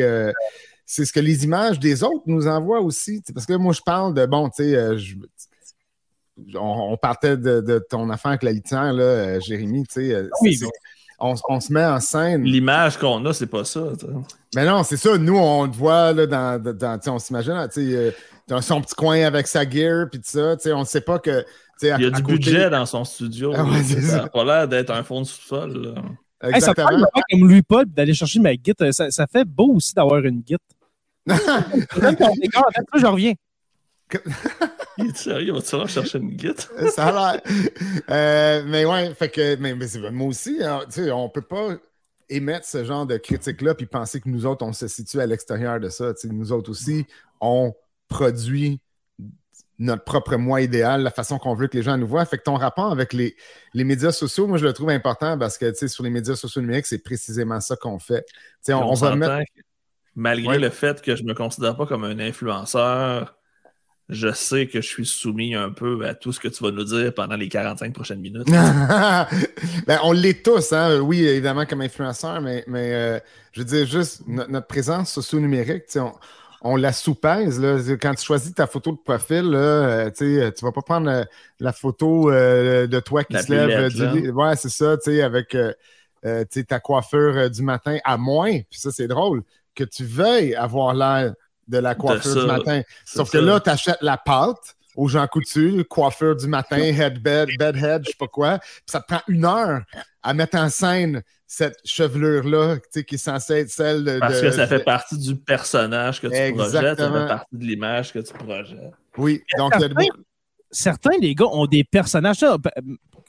euh, 0.00 0.32
c'est 0.92 1.04
ce 1.04 1.12
que 1.12 1.20
les 1.20 1.44
images 1.44 1.78
des 1.78 2.02
autres 2.02 2.24
nous 2.26 2.48
envoient 2.48 2.80
aussi. 2.80 3.22
Parce 3.32 3.46
que 3.46 3.52
moi, 3.54 3.72
je 3.72 3.80
parle 3.80 4.12
de, 4.12 4.26
bon, 4.26 4.48
tu 4.48 4.64
sais, 4.64 4.74
euh, 4.74 4.96
je- 4.98 5.14
on, 6.56 6.92
on 6.92 6.96
partait 6.96 7.36
de, 7.36 7.60
de 7.60 7.78
ton 7.90 8.08
affaire 8.10 8.30
avec 8.30 8.42
la 8.42 8.52
litière, 8.52 8.92
là, 8.92 9.02
euh, 9.02 9.40
Jérémy, 9.40 9.84
tu 9.86 10.00
sais. 10.00 10.14
euh, 10.14 10.28
Oui, 10.40 10.58
bon. 10.60 10.68
on, 11.18 11.34
on 11.48 11.60
se 11.60 11.72
met 11.72 11.84
en 11.84 12.00
scène. 12.00 12.42
L'image 12.44 12.96
qu'on 12.98 13.24
a, 13.26 13.32
c'est 13.32 13.46
pas 13.46 13.64
ça. 13.64 13.84
Mais 14.54 14.64
non, 14.64 14.82
c'est 14.82 14.96
ça. 14.96 15.16
Nous, 15.18 15.36
on 15.36 15.68
te 15.68 15.76
voit 15.76 16.12
là, 16.12 16.26
dans, 16.26 16.60
dans- 16.62 16.98
tu 16.98 17.04
sais, 17.04 17.10
on 17.10 17.18
s'imagine, 17.18 17.68
tu 17.72 17.88
sais, 17.90 17.94
euh, 17.96 18.10
dans 18.48 18.60
son 18.60 18.80
petit 18.80 18.94
coin 18.94 19.20
avec 19.22 19.46
sa 19.46 19.68
gear, 19.68 20.08
puis 20.10 20.20
tout 20.20 20.30
ça. 20.30 20.56
tu 20.56 20.62
sais, 20.64 20.72
On 20.72 20.80
ne 20.80 20.84
sait 20.84 21.02
pas 21.02 21.18
que. 21.18 21.44
Il 21.82 21.86
y 21.88 21.90
a 21.92 21.94
à 21.94 21.98
du 21.98 22.10
côté- 22.22 22.32
budget 22.34 22.68
dans 22.68 22.84
son 22.84 23.04
studio. 23.04 23.52
Ah 23.56 23.64
ouais, 23.64 23.82
ça 23.82 24.16
n'a 24.22 24.28
pas 24.28 24.44
l'air 24.44 24.68
d'être 24.68 24.90
un 24.90 25.02
fond 25.02 25.20
de 25.22 25.26
sous-sol. 25.26 25.94
Hey, 26.42 26.60
ça 26.60 26.72
Exactement. 26.72 27.06
comme 27.30 27.48
lui, 27.48 27.62
Paul, 27.62 27.86
d'aller 27.86 28.12
chercher 28.12 28.38
ma 28.40 28.54
guide. 28.54 28.92
Ça, 28.92 29.10
ça 29.10 29.26
fait 29.26 29.44
beau 29.46 29.74
aussi 29.74 29.94
d'avoir 29.94 30.18
une 30.24 30.40
guide. 30.40 30.58
Ton 31.38 32.06
attends, 32.06 32.98
je 32.98 33.06
reviens. 33.06 33.32
Il 34.98 35.06
est 35.06 35.16
sérieux, 35.16 35.52
va-tu 35.52 35.66
falloir 35.68 35.88
chercher 35.88 36.18
une 36.18 36.30
guide? 36.30 36.58
ça 36.94 37.06
a 37.06 37.32
l'air. 37.32 37.42
Euh, 38.10 38.62
mais 38.66 38.84
ouais, 38.84 39.14
fait 39.14 39.28
que 39.28 39.56
mais, 39.56 39.74
mais 39.74 39.86
c'est- 39.86 40.10
moi 40.10 40.26
aussi, 40.28 40.62
hein, 40.62 40.80
tu 40.86 41.04
sais, 41.04 41.10
on 41.12 41.28
peut 41.28 41.42
pas 41.42 41.68
émettre 42.28 42.66
ce 42.66 42.84
genre 42.84 43.06
de 43.06 43.16
critique-là 43.16 43.74
puis 43.74 43.86
penser 43.86 44.20
que 44.20 44.28
nous 44.28 44.46
autres, 44.46 44.64
on 44.64 44.72
se 44.72 44.88
situe 44.88 45.20
à 45.20 45.26
l'extérieur 45.26 45.80
de 45.80 45.88
ça. 45.88 46.12
Tu 46.14 46.28
sais, 46.28 46.28
nous 46.34 46.52
autres 46.52 46.70
aussi, 46.70 47.06
on 47.40 47.74
produit 48.08 48.80
notre 49.78 50.04
propre 50.04 50.36
moi 50.36 50.60
idéal, 50.60 51.02
la 51.02 51.10
façon 51.10 51.38
qu'on 51.38 51.54
veut 51.54 51.66
que 51.66 51.76
les 51.76 51.82
gens 51.82 51.96
nous 51.96 52.06
voient. 52.06 52.24
Fait 52.26 52.36
que 52.36 52.42
ton 52.42 52.54
rapport 52.56 52.92
avec 52.92 53.14
les, 53.14 53.34
les 53.72 53.84
médias 53.84 54.12
sociaux, 54.12 54.46
moi, 54.46 54.58
je 54.58 54.66
le 54.66 54.74
trouve 54.74 54.90
important 54.90 55.38
parce 55.38 55.56
que, 55.56 55.70
tu 55.70 55.76
sais, 55.76 55.88
sur 55.88 56.04
les 56.04 56.10
médias 56.10 56.36
sociaux 56.36 56.60
numériques, 56.60 56.86
c'est 56.86 56.98
précisément 57.02 57.60
ça 57.60 57.76
qu'on 57.76 57.98
fait. 57.98 58.26
Tu 58.26 58.34
sais, 58.62 58.74
on, 58.74 58.82
on 58.82 58.90
on 58.90 58.94
va 58.94 59.16
mettre... 59.16 59.38
malgré 60.20 60.48
Ouais. 60.52 60.58
le 60.58 60.70
fait 60.70 61.00
que 61.00 61.16
je 61.16 61.24
me 61.24 61.34
considère 61.34 61.76
pas 61.76 61.86
comme 61.86 62.04
un 62.04 62.18
influenceur, 62.18 63.36
je 64.10 64.32
sais 64.32 64.66
que 64.66 64.80
je 64.80 64.86
suis 64.86 65.06
soumis 65.06 65.54
un 65.54 65.70
peu 65.70 66.04
à 66.06 66.14
tout 66.14 66.32
ce 66.32 66.40
que 66.40 66.48
tu 66.48 66.62
vas 66.62 66.72
nous 66.72 66.84
dire 66.84 67.14
pendant 67.14 67.36
les 67.36 67.48
45 67.48 67.94
prochaines 67.94 68.20
minutes. 68.20 68.46
ben, 69.86 69.98
on 70.02 70.12
l'est 70.12 70.44
tous, 70.44 70.72
hein? 70.72 70.98
oui, 71.00 71.24
évidemment, 71.24 71.64
comme 71.64 71.80
influenceur, 71.80 72.40
mais, 72.40 72.64
mais 72.66 72.92
euh, 72.92 73.18
je 73.52 73.60
veux 73.60 73.64
dire, 73.64 73.86
juste 73.86 74.22
notre 74.26 74.66
présence 74.66 75.12
socio-numérique, 75.12 75.84
on, 75.96 76.12
on 76.62 76.76
la 76.76 76.92
soupèse. 76.92 77.60
Là. 77.60 77.78
Quand 77.96 78.14
tu 78.14 78.24
choisis 78.24 78.52
ta 78.52 78.66
photo 78.66 78.92
de 78.92 78.98
profil, 78.98 79.42
là, 79.42 79.58
euh, 79.58 80.10
tu 80.10 80.24
ne 80.24 80.60
vas 80.62 80.72
pas 80.72 80.82
prendre 80.82 81.08
euh, 81.08 81.24
la 81.60 81.72
photo 81.72 82.30
de 82.30 83.00
toi 83.00 83.24
qui 83.24 83.38
se 83.38 83.50
lève. 83.52 83.88
Du... 83.90 84.30
Ouais, 84.32 84.56
c'est 84.56 84.70
ça, 84.70 84.96
avec 85.24 85.56
ta 86.68 86.80
coiffure 86.80 87.48
du 87.48 87.62
matin, 87.62 87.98
à 88.04 88.18
moins, 88.18 88.50
puis 88.68 88.80
ça, 88.80 88.90
c'est 88.90 89.08
drôle, 89.08 89.44
que 89.74 89.84
tu 89.84 90.04
veuilles 90.04 90.54
avoir 90.54 90.94
l'air 90.94 91.34
de 91.68 91.78
la 91.78 91.94
coiffure 91.94 92.40
du 92.40 92.46
matin. 92.46 92.82
Sauf 93.04 93.30
que 93.30 93.38
là, 93.38 93.60
tu 93.60 93.70
achètes 93.70 94.02
la 94.02 94.16
pâte 94.16 94.76
aux 94.96 95.08
gens 95.08 95.26
coutus, 95.26 95.84
coiffure 95.88 96.36
du 96.36 96.46
matin, 96.48 96.78
headbed, 96.82 97.50
bedhead, 97.58 98.02
je 98.04 98.10
sais 98.10 98.16
pas 98.18 98.26
quoi. 98.26 98.58
Puis 98.58 98.82
ça 98.86 99.00
te 99.00 99.06
prend 99.06 99.22
une 99.28 99.44
heure 99.44 99.82
à 100.22 100.34
mettre 100.34 100.58
en 100.58 100.68
scène 100.68 101.22
cette 101.46 101.78
chevelure-là, 101.84 102.78
qui 102.92 103.14
est 103.14 103.18
censée 103.18 103.54
être 103.54 103.70
celle 103.70 104.04
de. 104.04 104.18
Parce 104.18 104.40
que 104.40 104.50
ça 104.50 104.66
fait 104.66 104.84
partie 104.84 105.18
du 105.18 105.36
personnage 105.36 106.20
que 106.20 106.26
tu 106.26 106.54
projettes, 106.54 106.98
ça 106.98 107.12
fait 107.12 107.26
partie 107.26 107.56
de 107.56 107.64
l'image 107.64 108.12
que 108.12 108.18
tu 108.20 108.32
projettes. 108.32 108.92
Oui, 109.16 109.42
donc 109.58 109.74
certains, 109.78 110.06
certains, 110.70 111.18
les 111.20 111.34
gars, 111.34 111.46
ont 111.46 111.66
des 111.66 111.82
personnages. 111.82 112.44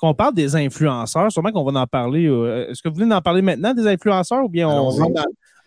Qu'on 0.01 0.15
parle 0.15 0.33
des 0.33 0.55
influenceurs, 0.55 1.31
sûrement 1.31 1.51
qu'on 1.51 1.63
va 1.63 1.79
en 1.79 1.85
parler. 1.85 2.25
Euh, 2.25 2.67
est-ce 2.69 2.81
que 2.81 2.89
vous 2.89 2.95
voulez 2.95 3.13
en 3.13 3.21
parler 3.21 3.43
maintenant 3.43 3.73
des 3.73 3.85
influenceurs 3.85 4.43
ou 4.43 4.49
bien 4.49 4.67
on, 4.67 4.91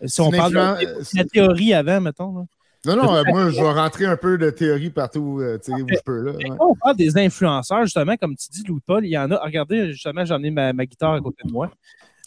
si 0.05 0.19
on 0.19 0.29
parle 0.29 0.51
de 0.51 1.17
la 1.17 1.23
théorie 1.23 1.73
avant, 1.73 2.01
mettons? 2.01 2.45
Non, 2.85 2.95
non, 2.97 3.15
euh, 3.15 3.23
moi, 3.25 3.49
je 3.49 3.55
vais 3.55 3.71
rentrer 3.71 4.05
un 4.05 4.17
peu 4.17 4.37
de 4.37 4.49
théorie 4.49 4.91
partout 4.91 5.39
euh, 5.41 5.57
où 5.69 5.87
je 5.89 6.01
peux. 6.05 6.21
Là, 6.21 6.33
On 6.59 6.75
parle 6.75 6.97
des 6.97 7.17
influenceurs, 7.17 7.83
justement, 7.83 8.15
comme 8.17 8.35
tu 8.35 8.49
dis, 8.51 8.63
Louis 8.67 8.81
Paul, 8.85 9.05
il 9.05 9.09
y 9.09 9.17
en 9.17 9.31
a. 9.31 9.37
Regardez, 9.37 9.93
justement, 9.93 10.25
j'en 10.25 10.43
ai 10.43 10.51
ma, 10.51 10.73
guitare 10.85 11.13
à 11.13 11.21
côté 11.21 11.43
de 11.45 11.51
moi. 11.51 11.71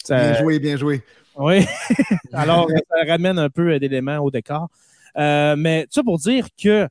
Bien 0.09 0.33
joué, 0.33 0.59
bien 0.59 0.75
joué. 0.75 1.01
Oui. 1.37 1.63
Alors, 2.33 2.67
ça 2.69 3.05
ramène 3.07 3.39
un 3.39 3.49
peu 3.49 3.79
d'éléments 3.79 4.17
au 4.17 4.31
décor. 4.31 4.67
Euh, 5.17 5.55
mais 5.57 5.87
ça 5.89 6.03
pour 6.03 6.17
dire 6.17 6.47
que 6.61 6.87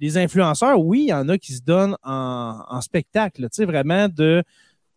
les 0.00 0.18
influenceurs, 0.18 0.80
oui, 0.80 1.02
il 1.02 1.08
y 1.08 1.12
en 1.12 1.28
a 1.28 1.38
qui 1.38 1.52
se 1.52 1.62
donnent 1.62 1.96
en, 2.02 2.80
spectacle, 2.80 3.42
tu 3.42 3.48
sais, 3.52 3.64
vraiment 3.64 4.08
de. 4.08 4.42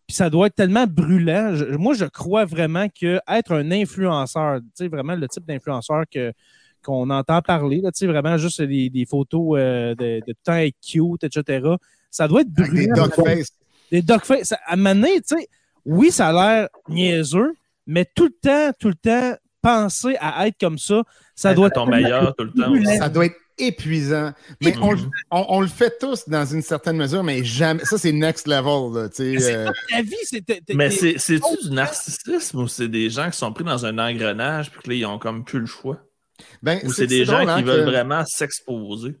Puis 0.06 0.16
ça 0.16 0.30
doit 0.30 0.46
être 0.46 0.54
tellement 0.54 0.86
brûlant. 0.86 1.52
moi, 1.78 1.94
je 1.94 2.04
crois 2.04 2.44
vraiment 2.44 2.86
que 2.88 3.18
être 3.28 3.52
un 3.52 3.70
influenceur, 3.72 4.60
tu 4.60 4.66
sais, 4.74 4.88
vraiment 4.88 5.16
le 5.16 5.26
type 5.28 5.44
d'influenceur 5.44 6.04
que 6.10 6.32
qu'on 6.84 7.10
entend 7.10 7.42
parler, 7.42 7.80
là, 7.80 7.90
vraiment 8.02 8.36
juste 8.36 8.62
des, 8.62 9.06
photos 9.10 9.58
euh, 9.58 9.94
de, 9.96 10.22
de 10.24 10.34
temps 10.44 10.64
cute, 10.80 11.24
etc. 11.24 11.74
Ça 12.12 12.28
doit 12.28 12.42
être 12.42 12.52
brûlant. 12.52 12.94
Des 12.94 13.00
dogface. 13.00 13.48
Des 13.90 14.02
dogface. 14.02 14.52
À 14.52 14.58
un 14.68 14.76
moment 14.76 14.94
donné, 14.94 15.20
oui, 15.84 16.12
ça 16.12 16.28
a 16.28 16.32
l'air 16.32 16.68
niaiseux, 16.88 17.54
mais 17.86 18.04
tout 18.14 18.26
le 18.26 18.34
temps, 18.40 18.72
tout 18.78 18.88
le 18.88 18.94
temps, 18.94 19.36
penser 19.60 20.16
à 20.20 20.46
être 20.46 20.58
comme 20.60 20.78
ça, 20.78 21.02
ça 21.34 21.54
doit 21.54 21.68
être. 21.68 21.86
meilleur 21.86 22.34
tout 22.36 22.44
le 22.44 22.52
temps. 22.52 22.98
Ça 22.98 23.08
doit 23.08 23.26
être 23.26 23.36
épuisant. 23.58 24.32
Mais 24.62 24.74
on, 25.30 25.60
le 25.60 25.66
fait 25.66 25.98
tous 25.98 26.28
dans 26.28 26.44
une 26.44 26.62
certaine 26.62 26.96
mesure, 26.96 27.22
mais 27.22 27.44
jamais. 27.44 27.84
Ça, 27.84 27.98
c'est 27.98 28.12
next 28.12 28.46
level. 28.46 29.10
Euh... 29.20 29.70
Ta 29.90 30.02
vie, 30.02 30.14
c'est. 30.24 30.44
Mais 30.74 30.90
c'est-tu 30.90 31.40
du 31.62 31.70
narcissisme 31.70 32.60
ou 32.60 32.68
c'est 32.68 32.88
des 32.88 33.10
gens 33.10 33.30
qui 33.30 33.38
sont 33.38 33.52
pris 33.52 33.64
dans 33.64 33.86
un 33.86 33.98
engrenage 33.98 34.70
puis 34.70 34.80
que 34.82 34.88
là, 34.90 34.94
ils 34.94 35.06
ont 35.06 35.18
comme 35.18 35.44
plus 35.44 35.60
le 35.60 35.66
choix? 35.66 35.98
Ben, 36.62 36.80
Ou 36.84 36.92
c'est 36.92 37.06
des 37.06 37.24
gens 37.24 37.44
qui 37.44 37.50
hein, 37.50 37.62
veulent 37.62 37.84
vraiment 37.86 38.24
s'exposer? 38.24 39.16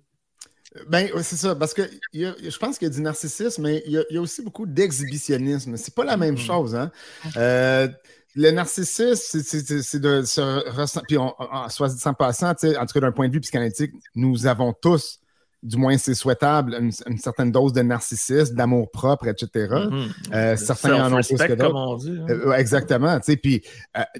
Ben, 0.88 1.08
c'est 1.22 1.36
ça, 1.36 1.54
parce 1.54 1.72
que 1.72 1.82
je 2.12 2.58
pense 2.58 2.78
qu'il 2.78 2.88
y 2.88 2.90
a 2.90 2.94
du 2.94 3.00
narcissisme, 3.00 3.62
mais 3.62 3.82
il 3.86 3.92
y 3.92 4.16
a, 4.16 4.20
aussi 4.20 4.42
beaucoup 4.42 4.66
d'exhibitionnisme. 4.66 5.76
C'est 5.76 5.94
pas 5.94 6.04
la 6.04 6.16
même 6.16 6.34
mm-hmm. 6.34 6.46
chose. 6.46 6.74
Hein? 6.74 6.90
Euh, 7.36 7.88
le 8.36 8.50
narcissisme, 8.50 9.40
c'est 9.42 9.98
de 9.98 10.22
se 10.22 10.70
ressentir. 10.70 11.06
Puis, 11.08 11.18
on, 11.18 11.34
soit 11.68 11.88
dit 11.88 11.98
sans 11.98 12.14
passant, 12.14 12.50
en 12.50 12.54
tout 12.54 12.66
cas 12.66 13.00
d'un 13.00 13.12
point 13.12 13.28
de 13.28 13.32
vue 13.32 13.40
psychanalytique, 13.40 13.92
nous 14.14 14.46
avons 14.46 14.74
tous, 14.74 15.20
du 15.62 15.78
moins 15.78 15.96
c'est 15.96 16.14
souhaitable, 16.14 16.74
une, 16.74 17.18
certaine 17.18 17.50
dose 17.50 17.72
de 17.72 17.80
narcissisme, 17.80 18.54
d'amour 18.54 18.90
propre, 18.90 19.28
etc. 19.28 19.48
Mm-hmm. 19.54 20.10
Euh, 20.34 20.56
certains 20.56 21.06
en 21.06 21.12
ont 21.14 21.22
plus 21.22 21.38
que 21.38 21.52
d'autres. 21.54 22.08
Hein. 22.08 22.26
Euh, 22.28 22.52
exactement. 22.52 23.18
Puis 23.42 23.62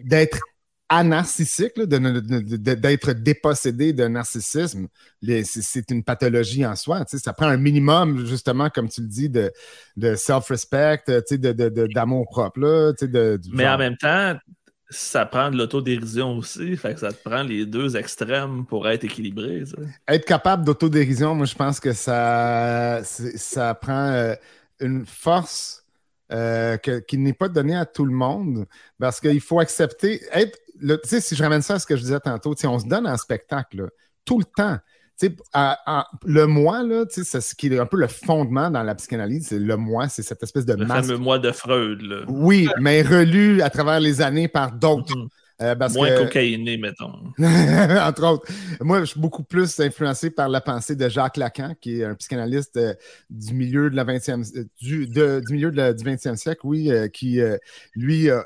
d'être 0.03 0.39
anarcissique, 0.89 1.79
d'être 1.79 3.13
dépossédé 3.13 3.93
d'un 3.93 4.11
narcissisme, 4.11 4.87
c'est 5.45 5.91
une 5.91 6.05
pathologie 6.05 6.65
en 6.65 6.77
soi. 6.77 7.05
Ça 7.07 7.33
prend 7.33 7.47
un 7.47 7.57
minimum, 7.57 8.27
justement, 8.27 8.71
comme 8.71 8.89
tu 8.89 9.01
le 9.01 9.09
dis, 9.09 9.29
de, 9.29 9.53
self-respect, 10.15 11.03
d'amour 11.95 12.27
propre. 12.31 12.95
Mais 13.53 13.69
en 13.69 13.79
même 13.79 13.97
temps, 13.97 14.37
ça 14.89 15.27
prend 15.27 15.51
de 15.51 15.57
l'autodérision 15.57 16.37
aussi. 16.37 16.77
Fait 16.77 16.95
que 16.95 17.01
ça 17.01 17.13
te 17.13 17.29
prend 17.29 17.43
les 17.43 17.67
deux 17.67 17.97
extrêmes 17.97 18.65
pour 18.65 18.89
être 18.89 19.05
équilibré. 19.05 19.65
Être 20.07 20.25
capable 20.25 20.65
d'autodérision, 20.65 21.35
moi, 21.35 21.47
je 21.47 21.55
pense 21.55 21.81
que 21.81 21.93
ça, 21.93 23.01
ça 23.03 23.75
prend 23.75 24.09
euh, 24.11 24.35
une 24.79 25.05
force 25.05 25.85
euh, 26.33 26.77
qui 26.77 27.19
n'est 27.19 27.33
pas 27.33 27.49
donnée 27.49 27.77
à 27.77 27.87
tout 27.87 28.05
le 28.05 28.13
monde 28.13 28.67
parce 28.99 29.21
qu'il 29.21 29.41
faut 29.41 29.61
accepter, 29.61 30.23
être 30.33 30.59
si 31.05 31.35
je 31.35 31.43
ramène 31.43 31.63
ça 31.63 31.75
à 31.75 31.79
ce 31.79 31.87
que 31.87 31.97
je 31.97 32.03
disais 32.03 32.21
tantôt, 32.21 32.55
on 32.65 32.79
se 32.79 32.87
donne 32.87 33.07
un 33.07 33.17
spectacle 33.17 33.89
tout 34.25 34.39
le 34.39 34.45
temps. 34.45 34.79
le 36.25 36.45
moi, 36.47 36.83
là, 36.83 37.05
c'est 37.09 37.25
ce 37.25 37.55
qui 37.55 37.69
est 37.69 37.79
un 37.79 37.87
peu 37.87 37.97
le 37.97 38.09
fondement 38.09 38.71
dans 38.71 38.83
la 38.83 38.95
psychanalyse, 38.95 39.49
c'est 39.49 39.59
le 39.59 39.77
moi, 39.77 40.09
c'est 40.09 40.23
cette 40.23 40.43
espèce 40.43 40.67
de 40.67 40.75
le 40.75 40.87
masque. 40.87 41.09
fameux 41.09 41.19
moi 41.19 41.39
de 41.39 41.53
Freud. 41.53 42.01
Là. 42.03 42.25
Oui, 42.29 42.69
mais 42.81 43.03
relu 43.03 43.63
à 43.63 43.71
travers 43.71 44.01
les 44.01 44.21
années 44.21 44.49
par 44.49 44.73
d'autres. 44.73 45.17
Mm-hmm. 45.17 45.29
Euh, 45.63 45.75
Moins 45.95 46.15
cocaïné, 46.17 46.77
mettons. 46.77 47.13
Entre 47.39 48.25
autres. 48.25 48.47
Moi, 48.81 49.01
je 49.01 49.05
suis 49.07 49.21
beaucoup 49.21 49.43
plus 49.43 49.81
influencé 49.81 50.31
par 50.31 50.51
la 50.51 50.61
pensée 50.61 50.97
de 50.97 51.09
Jacques 51.09 51.39
Lacan, 51.39 51.75
qui 51.81 52.01
est 52.01 52.05
un 52.05 52.15
psychanalyste 52.15 52.77
euh, 52.77 52.95
du 53.31 53.55
milieu 53.55 53.89
de 53.89 53.97
la 53.97 54.05
20e, 54.05 54.55
euh, 54.55 54.65
du, 54.81 55.07
du 55.07 55.53
milieu 55.53 55.71
du 55.71 56.05
20e 56.05 56.37
siècle, 56.37 56.61
oui, 56.65 56.91
qui, 57.13 57.41
lui, 57.95 58.31
a 58.31 58.45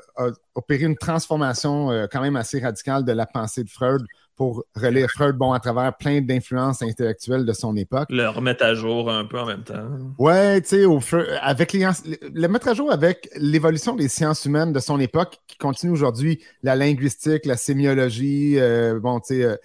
opéré 0.55 0.85
une 0.85 0.97
transformation 0.97 2.07
quand 2.11 2.21
même 2.21 2.35
assez 2.35 2.59
radicale 2.59 3.03
de 3.03 3.11
la 3.11 3.25
pensée 3.25 3.63
de 3.63 3.69
Freud 3.69 4.05
pour 4.35 4.63
relire 4.75 5.09
Freud, 5.09 5.35
bon, 5.35 5.51
à 5.51 5.59
travers 5.59 5.95
plein 5.95 6.21
d'influences 6.21 6.81
intellectuelles 6.81 7.45
de 7.45 7.53
son 7.53 7.75
époque. 7.75 8.07
Le 8.09 8.27
remettre 8.27 8.63
à 8.63 8.73
jour 8.73 9.09
un 9.09 9.25
peu 9.25 9.39
en 9.39 9.45
même 9.45 9.63
temps. 9.63 9.87
Ouais, 10.17 10.61
tu 10.61 10.69
sais, 10.69 10.85
au 10.85 10.99
avec 11.41 11.73
les, 11.73 11.87
le 12.33 12.47
mettre 12.47 12.69
à 12.69 12.73
jour 12.73 12.91
avec 12.91 13.29
l'évolution 13.35 13.95
des 13.95 14.07
sciences 14.07 14.45
humaines 14.45 14.73
de 14.73 14.79
son 14.79 14.99
époque 14.99 15.37
qui 15.47 15.57
continue 15.57 15.91
aujourd'hui, 15.91 16.43
la 16.63 16.75
linguistique, 16.75 17.45
la 17.45 17.57
sémiologie, 17.57 18.59
euh, 18.59 18.99
bon, 18.99 19.19
tu 19.19 19.35
sais, 19.35 19.43
euh, 19.43 19.57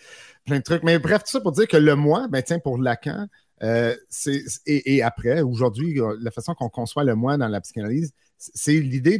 plein 0.45 0.59
de 0.59 0.63
trucs. 0.63 0.83
Mais 0.83 0.99
bref, 0.99 1.25
tout 1.25 1.31
ça 1.31 1.41
pour 1.41 1.53
dire 1.53 1.69
que 1.69 1.77
le 1.77 1.95
moi, 1.95 2.27
ben 2.29 2.43
tiens, 2.43 2.59
pour 2.59 2.79
Lacan, 2.79 3.27
euh, 3.63 3.95
c'est, 4.11 4.43
et, 4.67 5.03
après, 5.03 5.41
aujourd'hui, 5.41 5.99
la 6.21 6.31
façon 6.31 6.55
qu'on 6.55 6.69
conçoit 6.69 7.05
le 7.05 7.15
moi 7.15 7.37
dans 7.37 7.49
la 7.49 7.61
psychanalyse, 7.61 8.13
c'est 8.37 8.75
l'idée 8.75 9.19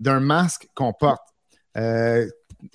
d'un 0.00 0.20
masque 0.20 0.68
qu'on 0.74 0.92
porte 0.92 1.22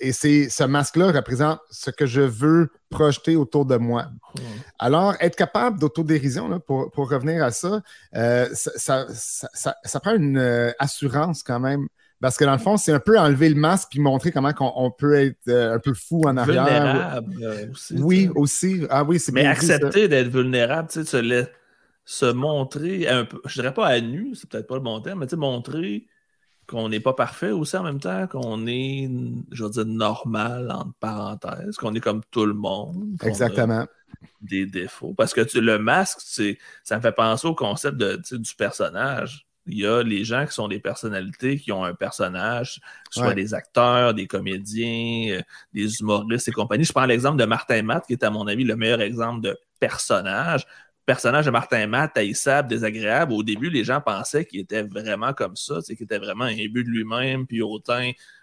et 0.00 0.12
c'est 0.12 0.48
ce 0.48 0.64
masque-là 0.64 1.12
représente 1.12 1.60
ce 1.70 1.90
que 1.90 2.06
je 2.06 2.22
veux 2.22 2.70
projeter 2.90 3.36
autour 3.36 3.66
de 3.66 3.76
moi. 3.76 4.06
Alors, 4.78 5.14
être 5.20 5.36
capable 5.36 5.78
d'autodérision, 5.78 6.60
pour, 6.60 6.90
pour 6.90 7.10
revenir 7.10 7.44
à 7.44 7.50
ça, 7.50 7.82
euh, 8.16 8.48
ça, 8.52 9.06
ça, 9.08 10.00
prend 10.00 10.14
une 10.14 10.38
euh, 10.38 10.72
assurance 10.78 11.42
quand 11.42 11.60
même. 11.60 11.86
Parce 12.20 12.38
que 12.38 12.44
dans 12.44 12.52
le 12.52 12.58
fond, 12.58 12.76
c'est 12.76 12.92
un 12.92 13.00
peu 13.00 13.18
enlever 13.18 13.50
le 13.50 13.56
masque 13.56 13.88
puis 13.90 14.00
montrer 14.00 14.32
comment 14.32 14.52
on, 14.58 14.90
peut 14.90 15.14
être 15.14 15.48
euh, 15.48 15.74
un 15.74 15.78
peu 15.78 15.92
fou 15.92 16.22
en 16.24 16.36
arrière. 16.36 16.64
Vulnérable 16.64 17.70
aussi. 17.70 17.94
Oui, 17.98 18.30
aussi. 18.34 18.86
Ah 18.88 19.04
oui, 19.04 19.18
c'est 19.18 19.32
Mais 19.32 19.44
accepter 19.44 20.08
d'être 20.08 20.28
vulnérable, 20.28 20.88
tu 20.90 21.04
sais, 21.04 21.22
se, 21.22 21.46
se 22.04 22.26
montrer 22.26 23.08
un 23.08 23.26
peu, 23.26 23.40
je 23.44 23.60
dirais 23.60 23.74
pas 23.74 23.88
à 23.88 24.00
nu, 24.00 24.34
c'est 24.34 24.48
peut-être 24.48 24.66
pas 24.66 24.76
le 24.76 24.80
bon 24.80 25.00
terme, 25.00 25.20
mais 25.20 25.26
tu 25.26 25.30
sais, 25.30 25.36
montrer 25.36 26.06
qu'on 26.66 26.88
n'est 26.88 27.00
pas 27.00 27.12
parfait 27.12 27.50
aussi 27.50 27.76
en 27.76 27.82
même 27.82 28.00
temps, 28.00 28.26
qu'on 28.26 28.66
est, 28.66 29.10
je 29.50 29.64
veux 29.64 29.70
dire, 29.70 29.86
normal, 29.86 30.70
entre 30.70 30.94
parenthèses, 31.00 31.76
qu'on 31.76 31.94
est 31.94 32.00
comme 32.00 32.22
tout 32.30 32.46
le 32.46 32.54
monde. 32.54 33.16
Exactement. 33.22 33.86
Des 34.40 34.66
défauts. 34.66 35.14
Parce 35.16 35.34
que 35.34 35.42
le 35.58 35.78
masque, 35.78 36.20
ça 36.82 36.96
me 36.96 37.02
fait 37.02 37.12
penser 37.12 37.46
au 37.46 37.54
concept 37.54 37.96
de, 37.96 38.20
du 38.30 38.54
personnage. 38.54 39.46
Il 39.66 39.78
y 39.78 39.86
a 39.86 40.02
les 40.02 40.24
gens 40.24 40.44
qui 40.44 40.52
sont 40.52 40.68
des 40.68 40.78
personnalités, 40.78 41.58
qui 41.58 41.72
ont 41.72 41.84
un 41.84 41.94
personnage, 41.94 42.80
soit 43.10 43.32
des 43.32 43.54
acteurs, 43.54 44.12
des 44.12 44.26
comédiens, 44.26 45.38
euh, 45.38 45.42
des 45.72 46.00
humoristes 46.00 46.48
et 46.48 46.52
compagnie. 46.52 46.84
Je 46.84 46.92
prends 46.92 47.06
l'exemple 47.06 47.38
de 47.38 47.46
Martin 47.46 47.82
Matt, 47.82 48.06
qui 48.06 48.12
est 48.12 48.24
à 48.24 48.30
mon 48.30 48.46
avis 48.46 48.64
le 48.64 48.76
meilleur 48.76 49.00
exemple 49.00 49.40
de 49.40 49.58
personnage 49.80 50.66
personnage 51.06 51.46
de 51.46 51.50
Martin 51.50 51.86
Matt, 51.86 52.16
haïssable, 52.16 52.68
désagréable. 52.68 53.32
Au 53.32 53.42
début, 53.42 53.70
les 53.70 53.84
gens 53.84 54.00
pensaient 54.00 54.44
qu'il 54.44 54.60
était 54.60 54.82
vraiment 54.82 55.32
comme 55.32 55.56
ça, 55.56 55.80
qu'il 55.82 56.02
était 56.02 56.18
vraiment 56.18 56.44
un 56.44 56.54
but 56.54 56.84
de 56.84 56.90
lui-même, 56.90 57.46
puis 57.46 57.62
autant, 57.62 58.00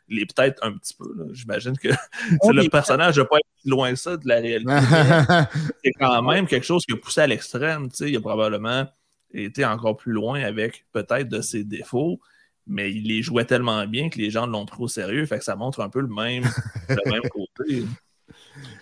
il 0.07 0.19
est 0.19 0.25
peut-être 0.33 0.63
un 0.63 0.73
petit 0.73 0.93
peu. 0.93 1.09
J'imagine 1.33 1.77
que 1.77 1.87
le 2.53 2.69
personnage 2.69 3.17
n'a 3.17 3.25
pas 3.25 3.37
être 3.37 3.65
loin 3.65 3.95
ça 3.95 4.17
de 4.17 4.27
la 4.27 4.35
réalité. 4.35 4.71
c'est 5.83 5.91
quand 5.93 6.21
même 6.21 6.47
quelque 6.47 6.65
chose 6.65 6.85
qui 6.85 6.93
a 6.93 6.97
poussé 6.97 7.21
à 7.21 7.27
l'extrême. 7.27 7.89
Il 7.99 8.15
a 8.15 8.21
probablement 8.21 8.87
été 9.33 9.65
encore 9.65 9.97
plus 9.97 10.11
loin 10.11 10.41
avec 10.41 10.85
peut-être 10.91 11.29
de 11.29 11.41
ses 11.41 11.63
défauts, 11.63 12.19
mais 12.67 12.91
il 12.91 13.07
les 13.07 13.21
jouait 13.21 13.45
tellement 13.45 13.85
bien 13.87 14.09
que 14.09 14.17
les 14.17 14.29
gens 14.29 14.45
l'ont 14.45 14.65
pris 14.65 14.83
au 14.83 14.87
sérieux. 14.87 15.25
Fait 15.25 15.39
que 15.39 15.45
ça 15.45 15.55
montre 15.55 15.79
un 15.81 15.89
peu 15.89 16.01
le 16.01 16.07
même, 16.07 16.43
le 16.89 17.11
même 17.11 17.21
côté. 17.29 17.85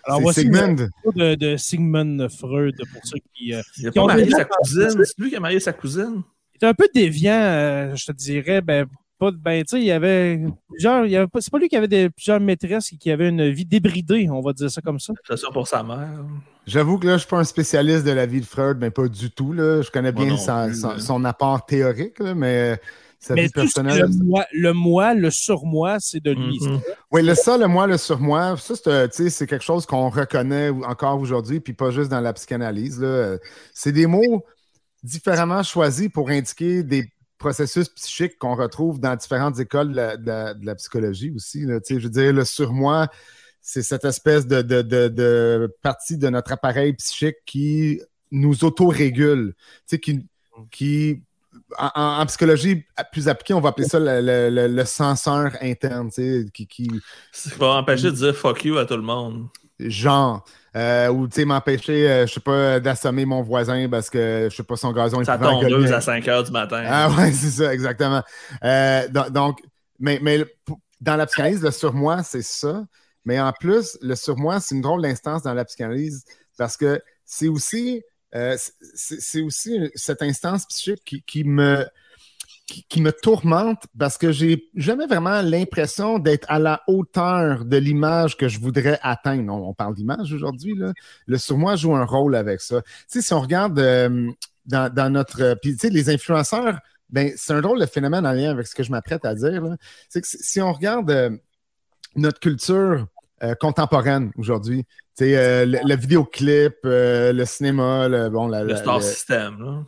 Alors, 0.04 0.22
voici 0.22 0.42
Sigmund. 0.42 0.90
De, 1.16 1.36
de 1.36 1.58
Sigmund 1.58 2.28
Freud 2.30 2.76
pour 2.92 3.02
ceux 3.04 3.20
qui. 3.34 3.54
Euh, 3.54 3.62
il 3.78 3.88
a 3.88 3.92
pas 3.92 4.06
marié 4.06 4.30
sa 4.30 4.46
cousine. 4.46 5.04
C'est 5.04 5.20
lui 5.20 5.30
qui 5.30 5.36
a 5.36 5.40
marié 5.40 5.60
sa 5.60 5.74
cousine. 5.74 6.24
Il 6.54 6.58
était 6.58 6.68
un 6.68 6.74
peu 6.74 6.88
déviant, 6.94 7.34
euh, 7.34 7.96
je 7.96 8.06
te 8.06 8.12
dirais. 8.12 8.62
Ben, 8.62 8.86
pas, 9.20 9.32
ben, 9.32 9.64
tu 9.64 9.72
sais, 9.72 9.82
il 9.82 9.86
y 9.86 9.92
avait 9.92 10.40
plusieurs. 10.70 11.06
Il 11.06 11.12
y 11.12 11.18
avait, 11.18 11.28
c'est 11.40 11.52
pas 11.52 11.60
lui 11.60 11.68
qui 11.68 11.76
avait 11.76 11.88
des, 11.88 12.10
plusieurs 12.10 12.40
maîtresses 12.40 12.94
et 12.94 12.98
qui 12.98 13.12
avait 13.12 13.30
une 13.30 13.50
vie 13.50 13.66
débridée, 13.66 14.30
on 14.30 14.42
va 14.42 14.54
dire 14.54 14.72
ça 14.72 14.82
comme 14.82 15.00
ça. 15.00 15.14
C'est 15.28 15.38
ça 15.38 15.50
pour 15.52 15.68
sa 15.68 15.84
mère. 15.84 16.24
J'avoue 16.66 17.00
que 17.00 17.08
là, 17.08 17.14
je 17.14 17.20
suis 17.20 17.28
pas 17.28 17.40
un 17.40 17.44
spécialiste 17.44 18.06
de 18.06 18.12
la 18.12 18.26
vie 18.26 18.42
de 18.42 18.46
Freud, 18.46 18.78
mais 18.80 18.92
pas 18.92 19.08
du 19.08 19.32
tout. 19.32 19.54
Là. 19.54 19.82
Je 19.82 19.90
connais 19.90 20.12
bien 20.12 20.38
son, 20.38 21.26
apport 21.26 21.66
théorique, 21.66 22.20
mais 22.20 22.80
sa 23.20 23.36
vie 23.36 23.50
personnelle. 23.50 24.06
Le 24.54 24.72
moi, 24.74 25.14
le, 25.14 25.30
surmoi, 25.30 25.98
c'est 26.00 26.24
de 26.24 26.32
lui. 26.32 26.58
Mm-hmm. 26.60 26.82
Oui, 27.12 27.24
le 27.24 27.36
ça, 27.36 27.58
le 27.58 27.68
moi, 27.68 27.86
le 27.86 27.98
surmoi, 27.98 28.56
ça, 28.58 28.76
c'est 29.12 29.48
quelque 29.48 29.64
chose 29.64 29.86
qu'on 29.86 30.10
reconnaît 30.10 30.70
encore 30.70 31.20
aujourd'hui, 31.20 31.60
puis 31.60 31.74
pas 31.74 31.92
juste 31.92 32.10
dans 32.10 32.22
la 32.22 32.34
psychanalyse. 32.34 33.06
C'est 33.74 33.92
des 33.92 34.08
mots 34.08 34.46
différemment 35.04 35.64
choisis 35.64 36.10
pour 36.10 36.30
indiquer 36.30 36.84
des 36.84 37.12
processus 37.38 37.90
psychiques 37.90 38.38
qu'on 38.38 38.56
retrouve 38.56 39.00
dans 39.00 39.16
différentes 39.16 39.60
écoles 39.60 39.94
de 39.94 40.66
la, 40.66 40.76
psychologie 40.76 41.32
aussi. 41.32 41.62
Je 41.64 41.96
veux 41.96 42.10
dire, 42.10 42.34
le 42.34 42.46
surmoi, 42.46 43.08
c'est 43.62 43.82
cette 43.82 44.06
espèce 44.06 44.46
de, 44.48 45.74
partie 45.82 46.18
de 46.18 46.30
notre 46.30 46.52
appareil 46.52 46.94
psychique 46.94 47.38
qui 47.46 48.02
nous 48.32 48.64
autorégule, 48.64 49.56
qui, 49.88 50.28
qui 50.70 51.24
en, 51.78 52.26
psychologie 52.26 52.86
plus 53.12 53.28
appliquée, 53.28 53.54
on 53.54 53.62
va 53.62 53.70
appeler 53.70 53.88
ça 53.88 54.00
le, 54.00 54.84
censeur 54.86 55.52
interne, 55.62 56.10
qui, 56.12 56.68
qui... 56.68 56.90
Ça 57.32 57.52
va 57.58 57.68
empêcher 57.76 58.12
de 58.12 58.16
dire 58.16 58.36
fuck 58.36 58.66
you 58.66 58.78
à 58.78 58.86
tout 58.86 58.96
le 58.96 59.02
monde. 59.02 59.48
Genre. 59.80 60.44
Euh, 60.76 61.08
ou 61.08 61.28
tu 61.28 61.36
sais, 61.36 61.46
m'empêcher, 61.46 62.10
euh, 62.10 62.28
je 62.28 62.34
sais 62.34 62.40
pas, 62.40 62.80
d'assommer 62.80 63.26
mon 63.26 63.42
voisin 63.42 63.90
parce 63.90 64.10
que 64.10 64.48
je 64.52 64.56
sais 64.56 64.64
pas, 64.64 64.76
son 64.76 64.92
gazon 64.92 65.22
est 65.22 65.26
Ça 65.26 65.38
tondeuse 65.38 65.92
à 65.92 66.00
5 66.00 66.28
heures 66.28 66.44
du 66.44 66.52
matin. 66.52 66.84
Ah 66.88 67.10
ouais, 67.10 67.32
c'est 67.34 67.50
ça, 67.50 67.74
exactement. 67.74 68.22
Euh, 68.64 69.08
donc, 69.32 69.62
mais, 70.00 70.20
mais 70.22 70.46
dans 71.02 71.16
la 71.16 71.26
psychanalyse, 71.26 71.64
le 71.64 71.72
surmoi, 71.72 72.22
c'est 72.22 72.44
ça. 72.44 72.84
Mais 73.26 73.40
en 73.40 73.52
plus, 73.52 73.98
le 74.02 74.16
surmoi, 74.16 74.60
c'est 74.60 74.76
une 74.76 74.82
drôle 74.82 75.02
d'instance 75.02 75.42
dans 75.42 75.54
la 75.54 75.66
psychanalyse 75.66 76.24
parce 76.58 76.78
que 76.78 77.02
c'est 77.26 77.48
aussi, 77.48 78.04
c'est 78.32 79.42
aussi 79.42 79.80
cette 79.96 80.22
instance 80.22 80.66
psychique 80.68 81.24
qui, 81.26 81.44
me 81.44 81.86
tourmente 83.22 83.84
parce 83.98 84.18
que 84.18 84.32
j'ai 84.32 84.70
jamais 84.76 85.08
vraiment 85.08 85.42
l'impression 85.42 86.20
d'être 86.20 86.46
à 86.50 86.60
la 86.60 86.82
hauteur 86.88 87.66
de 87.66 87.78
l'image 87.78 88.38
que 88.38 88.48
je 88.48 88.60
voudrais 88.60 89.00
atteindre. 89.02 89.54
On, 89.54 89.74
parle 89.74 89.96
d'image 89.96 90.32
aujourd'hui. 90.34 90.76
Le 91.26 91.38
surmoi 91.38 91.76
joue 91.76 91.96
un 91.96 92.06
rôle 92.06 92.36
avec 92.36 92.62
ça. 92.62 92.82
Si 93.08 93.34
on 93.34 93.42
regarde 93.42 93.80
euh, 93.80 94.30
dans, 94.66 95.12
notre. 95.12 95.58
Puis, 95.62 95.74
tu 95.74 95.80
sais, 95.80 95.90
les 95.90 96.10
influenceurs, 96.10 96.80
ben, 97.10 97.32
c'est 97.36 97.54
un 97.54 97.62
drôle 97.62 97.80
de 97.80 97.86
phénomène 97.86 98.26
en 98.26 98.34
lien 98.34 98.52
avec 98.52 98.68
ce 98.68 98.76
que 98.76 98.84
je 98.84 98.92
m'apprête 98.92 99.26
à 99.26 99.34
dire. 99.34 99.64
C'est 100.10 100.22
que 100.22 100.28
si 100.30 100.62
on 100.62 100.72
regarde 100.72 101.10
euh, 101.10 101.32
notre 102.16 102.40
culture 102.40 103.08
euh, 103.44 103.56
contemporaine 103.56 104.32
aujourd'hui, 104.38 104.86
tu 105.18 105.26
sais, 105.26 105.66
le, 105.66 105.96
vidéoclip, 105.96 106.76
le 106.84 107.44
cinéma, 107.46 108.08
le, 108.08 108.30
bon, 108.30 108.48
le 108.48 108.76
star 108.76 109.02
system. 109.02 109.86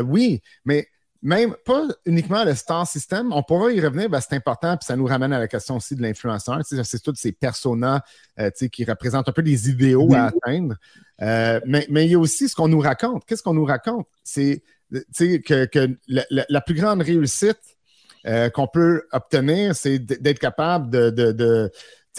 oui, 0.00 0.42
mais 0.64 0.88
même 1.22 1.54
pas 1.64 1.88
uniquement 2.06 2.44
le 2.44 2.54
star 2.54 2.86
system, 2.86 3.32
on 3.32 3.42
pourra 3.42 3.72
y 3.72 3.80
revenir, 3.80 4.08
ben, 4.08 4.20
c'est 4.20 4.36
important, 4.36 4.76
puis 4.76 4.86
ça 4.86 4.96
nous 4.96 5.06
ramène 5.06 5.32
à 5.32 5.38
la 5.38 5.48
question 5.48 5.76
aussi 5.76 5.96
de 5.96 6.02
l'influenceur. 6.02 6.60
C'est 6.64 7.02
tous 7.02 7.14
ces 7.16 7.32
personas 7.32 8.02
euh, 8.38 8.50
qui 8.50 8.84
représentent 8.84 9.28
un 9.28 9.32
peu 9.32 9.42
des 9.42 9.68
idéaux 9.68 10.12
à 10.14 10.26
atteindre. 10.26 10.76
Euh, 11.20 11.60
mais, 11.66 11.86
il 11.90 12.10
y 12.10 12.14
a 12.14 12.18
aussi 12.18 12.48
ce 12.48 12.54
qu'on 12.54 12.68
nous 12.68 12.80
raconte. 12.80 13.24
Qu'est-ce 13.26 13.42
qu'on 13.42 13.54
nous 13.54 13.64
raconte? 13.64 14.06
C'est 14.22 14.62
que, 14.92 15.96
la, 16.08 16.60
plus 16.60 16.74
grande 16.74 17.02
réussite 17.02 17.58
euh, 18.26 18.48
qu'on 18.50 18.68
peut 18.68 19.02
obtenir, 19.12 19.74
c'est 19.74 19.98
d'être 19.98 20.38
capable 20.38 20.90
de, 20.90 21.10
de, 21.10 21.32
de 21.32 21.72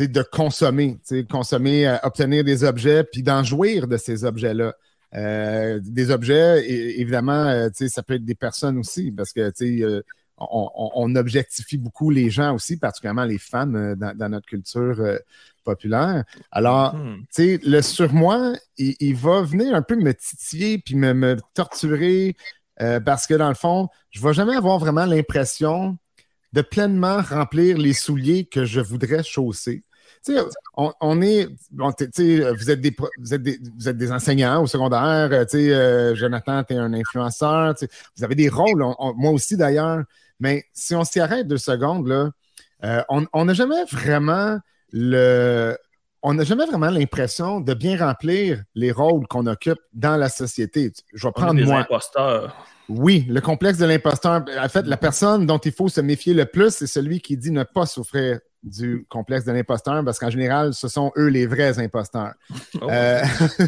de 0.08 0.22
consommer, 0.22 0.98
consommer, 1.30 1.98
obtenir 2.04 2.44
des 2.44 2.64
objets, 2.64 3.04
puis 3.04 3.24
d'en 3.24 3.44
jouir 3.44 3.88
de 3.88 3.98
ces 3.98 4.24
objets-là. 4.24 4.74
Euh, 5.16 5.80
des 5.84 6.12
objets, 6.12 6.64
et, 6.68 7.02
évidemment, 7.02 7.46
euh, 7.48 7.70
ça 7.74 8.04
peut 8.04 8.16
être 8.16 8.26
des 8.26 8.36
personnes 8.36 8.78
aussi, 8.78 9.12
parce 9.12 9.34
que 9.34 9.52
euh, 9.62 10.02
on, 10.38 11.16
objectifie 11.16 11.78
beaucoup 11.78 12.12
les 12.12 12.30
gens 12.30 12.54
aussi, 12.54 12.78
particulièrement 12.78 13.26
les 13.26 13.40
femmes 13.40 13.96
dans, 13.96 14.30
notre 14.30 14.46
culture 14.46 15.04
populaire. 15.64 16.24
Alors, 16.52 16.96
hmm. 16.96 17.26
le 17.38 17.82
surmoi, 17.82 18.54
il, 18.78 18.96
il, 19.00 19.16
va 19.16 19.42
venir 19.42 19.74
un 19.74 19.82
peu 19.82 19.96
me 19.96 20.14
titiller 20.14 20.78
puis 20.78 20.96
me, 20.96 21.38
torturer 21.54 22.36
parce 23.04 23.28
que 23.28 23.34
dans 23.34 23.50
le 23.50 23.56
fond, 23.56 23.90
je 24.12 24.22
ne 24.22 24.28
vais 24.28 24.34
jamais 24.34 24.56
avoir 24.56 24.80
vraiment 24.80 25.06
l'impression 25.06 25.98
de 26.54 26.62
pleinement 26.62 27.22
remplir 27.22 27.78
les 27.78 27.92
souliers 27.92 28.46
que 28.46 28.64
je 28.64 28.80
voudrais 28.80 29.24
chausser 29.24 29.84
on, 30.76 31.22
est. 31.22 31.48
vous, 31.72 31.90
êtes 31.90 32.18
des, 32.18 32.52
vous, 32.52 32.72
êtes 32.72 32.82
des, 33.42 33.60
vous 33.78 33.90
êtes 33.90 33.98
des 33.98 34.12
enseignants 34.12 34.62
au 34.62 34.68
secondaire. 34.68 35.30
Euh, 35.32 35.46
euh, 35.54 36.16
Jonathan, 36.16 36.64
tu 36.64 36.74
es 36.74 36.78
un 36.78 36.94
influenceur. 36.94 37.76
Vous 38.18 38.24
avez 38.24 38.36
des 38.36 38.50
rôles, 38.50 38.84
moi 39.16 39.32
aussi 39.32 39.58
d'ailleurs. 39.58 40.04
Mais 40.40 40.64
si 40.74 40.96
on 40.96 41.04
s'y 41.04 41.20
arrête 41.20 41.48
deux 41.48 41.58
secondes, 41.58 42.08
là, 42.08 42.30
euh, 42.84 43.04
on 43.34 43.46
n'a 43.46 43.54
jamais 43.54 43.84
vraiment 43.92 44.60
le. 44.92 45.78
On 46.22 46.34
n'a 46.34 46.44
jamais 46.44 46.66
vraiment 46.66 46.90
l'impression 46.90 47.62
de 47.62 47.74
bien 47.74 47.98
remplir 47.98 48.62
les 48.76 48.92
rôles 48.92 49.26
qu'on 49.28 49.48
occupe 49.48 49.80
dans 49.94 50.18
la 50.18 50.28
société. 50.28 50.92
Je 51.14 51.26
vais 51.26 51.32
prendre 51.32 51.62
moi. 51.64 51.88
Oui, 52.90 53.26
le 53.30 53.40
complexe 53.40 53.78
de 53.78 53.86
l'imposteur. 53.86 54.44
En 54.60 54.68
fait, 54.68 54.86
la 54.88 54.98
personne 54.98 55.46
dont 55.46 55.60
il 55.60 55.72
faut 55.72 55.88
se 55.88 56.02
méfier 56.02 56.34
le 56.34 56.46
plus, 56.46 56.72
c'est 56.72 56.88
celui 56.88 57.22
qui 57.22 57.38
dit 57.38 57.52
ne 57.52 57.64
pas 57.64 57.86
souffrir 57.86 58.40
du 58.64 59.06
complexe 59.10 59.46
de 59.46 59.52
l'imposteur 59.52 60.04
parce 60.04 60.20
qu'en 60.20 60.30
général, 60.30 60.74
ce 60.74 60.88
sont 60.88 61.12
eux 61.18 61.28
les 61.28 61.48
vrais 61.48 61.80
imposteurs. 61.80 62.34
Oh. 62.82 62.90
Euh, 62.90 63.24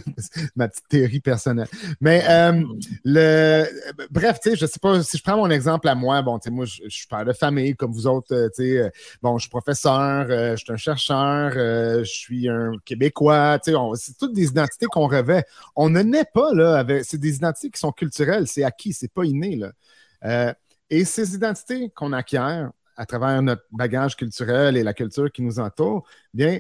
ma 0.56 0.68
petite 0.68 0.88
théorie 0.90 1.20
personnelle. 1.22 1.68
Mais 2.02 2.24
euh, 2.28 2.64
le, 3.06 3.66
bref, 4.10 4.40
tu 4.42 4.50
sais, 4.50 4.56
je 4.56 4.66
sais 4.66 4.80
pas, 4.80 5.02
si 5.02 5.18
je 5.18 5.24
prends 5.24 5.38
mon 5.38 5.50
exemple 5.50 5.88
à 5.88 5.96
moi, 5.96 6.22
bon, 6.22 6.38
tu 6.40 6.46
sais, 6.46 6.50
moi, 6.52 6.66
je, 6.66 6.90
suis 6.90 7.08
père 7.08 7.26
de 7.26 7.34
famille 7.34 7.76
comme 7.76 7.92
vous 7.92 8.08
autres, 8.08 8.36
euh, 8.36 8.50
tu 8.50 8.64
sais, 8.64 8.92
bon, 9.22 9.38
je 9.38 9.44
suis 9.44 9.50
professeur, 9.50 10.28
je 10.28 10.58
suis 10.58 10.74
un 10.74 10.78
chercheur, 10.78 11.52
je 11.54 12.04
suis 12.04 12.50
un 12.50 12.74
Québécois, 12.84 13.60
tu 13.64 13.72
sais, 13.72 13.78
c'est 13.96 14.18
toutes 14.18 14.34
des 14.34 14.48
identités 14.48 14.88
qu'on 14.88 15.08
revêt. 15.08 15.46
On 15.76 15.90
ne 15.90 16.02
naît 16.02 16.28
pas, 16.34 16.54
là, 16.54 16.78
avec, 16.78 17.06
c'est 17.06 17.18
des 17.18 17.36
identités 17.36 17.70
qui 17.70 17.80
sont 17.80 17.92
culturelles, 17.92 18.48
c'est 18.48 18.64
acquis, 18.64 18.94
c'est 18.94 19.12
pas 19.12 19.24
inné, 19.24 19.56
là. 19.56 20.56
et 20.90 21.06
ces 21.06 21.34
identités 21.34 21.90
qu'on 21.90 22.12
acquiert, 22.12 22.72
à 23.02 23.06
travers 23.08 23.42
notre 23.42 23.64
bagage 23.72 24.16
culturel 24.16 24.78
et 24.78 24.84
la 24.84 24.94
culture 24.94 25.32
qui 25.32 25.42
nous 25.42 25.60
entoure, 25.60 26.08
bien, 26.36 26.60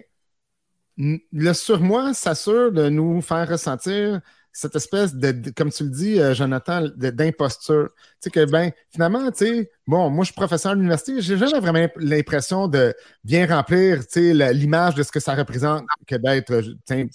le 0.97 1.53
surmoi 1.53 2.15
s'assure 2.15 2.71
de 2.71 2.89
nous 2.89 3.21
faire 3.21 3.47
ressentir 3.47 4.21
cette 4.51 4.75
espèce 4.75 5.15
de, 5.15 5.51
comme 5.51 5.71
tu 5.71 5.83
le 5.83 5.91
dis, 5.91 6.19
euh, 6.19 6.33
Jonathan, 6.33 6.87
d'imposture. 6.95 7.89
Tu 7.95 8.03
sais 8.21 8.29
que, 8.31 8.43
ben, 8.45 8.71
finalement, 8.89 9.31
tu 9.31 9.45
sais, 9.45 9.71
bon, 9.85 10.09
moi, 10.09 10.23
je 10.23 10.31
suis 10.31 10.35
professeur 10.35 10.71
à 10.71 10.75
l'université, 10.75 11.21
j'ai 11.21 11.37
jamais 11.37 11.59
vraiment 11.59 11.87
l'impression 11.97 12.67
de 12.67 12.93
bien 13.23 13.45
remplir, 13.45 13.99
tu 14.07 14.33
sais, 14.33 14.53
l'image 14.53 14.95
de 14.95 15.03
ce 15.03 15.11
que 15.11 15.19
ça 15.19 15.35
représente 15.35 15.85
que 16.07 16.15
d'être, 16.15 16.61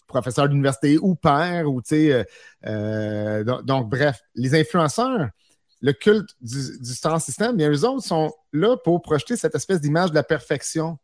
professeur 0.06 0.48
d'université 0.48 0.98
ou 0.98 1.16
père, 1.16 1.68
ou, 1.68 1.82
tu 1.82 1.88
sais, 1.88 2.12
euh, 2.12 2.24
euh, 2.66 3.62
donc, 3.62 3.90
bref, 3.90 4.20
les 4.36 4.54
influenceurs, 4.54 5.28
le 5.82 5.92
culte 5.92 6.30
du, 6.40 6.78
du 6.80 6.94
star 6.94 7.20
system, 7.20 7.56
bien, 7.56 7.70
eux 7.70 7.84
autres 7.84 8.04
sont 8.04 8.32
là 8.56 8.76
pour 8.76 9.02
projeter 9.02 9.36
cette 9.36 9.54
espèce 9.54 9.80
d'image 9.80 10.10
de 10.10 10.14
la 10.14 10.22
perfection 10.22 10.98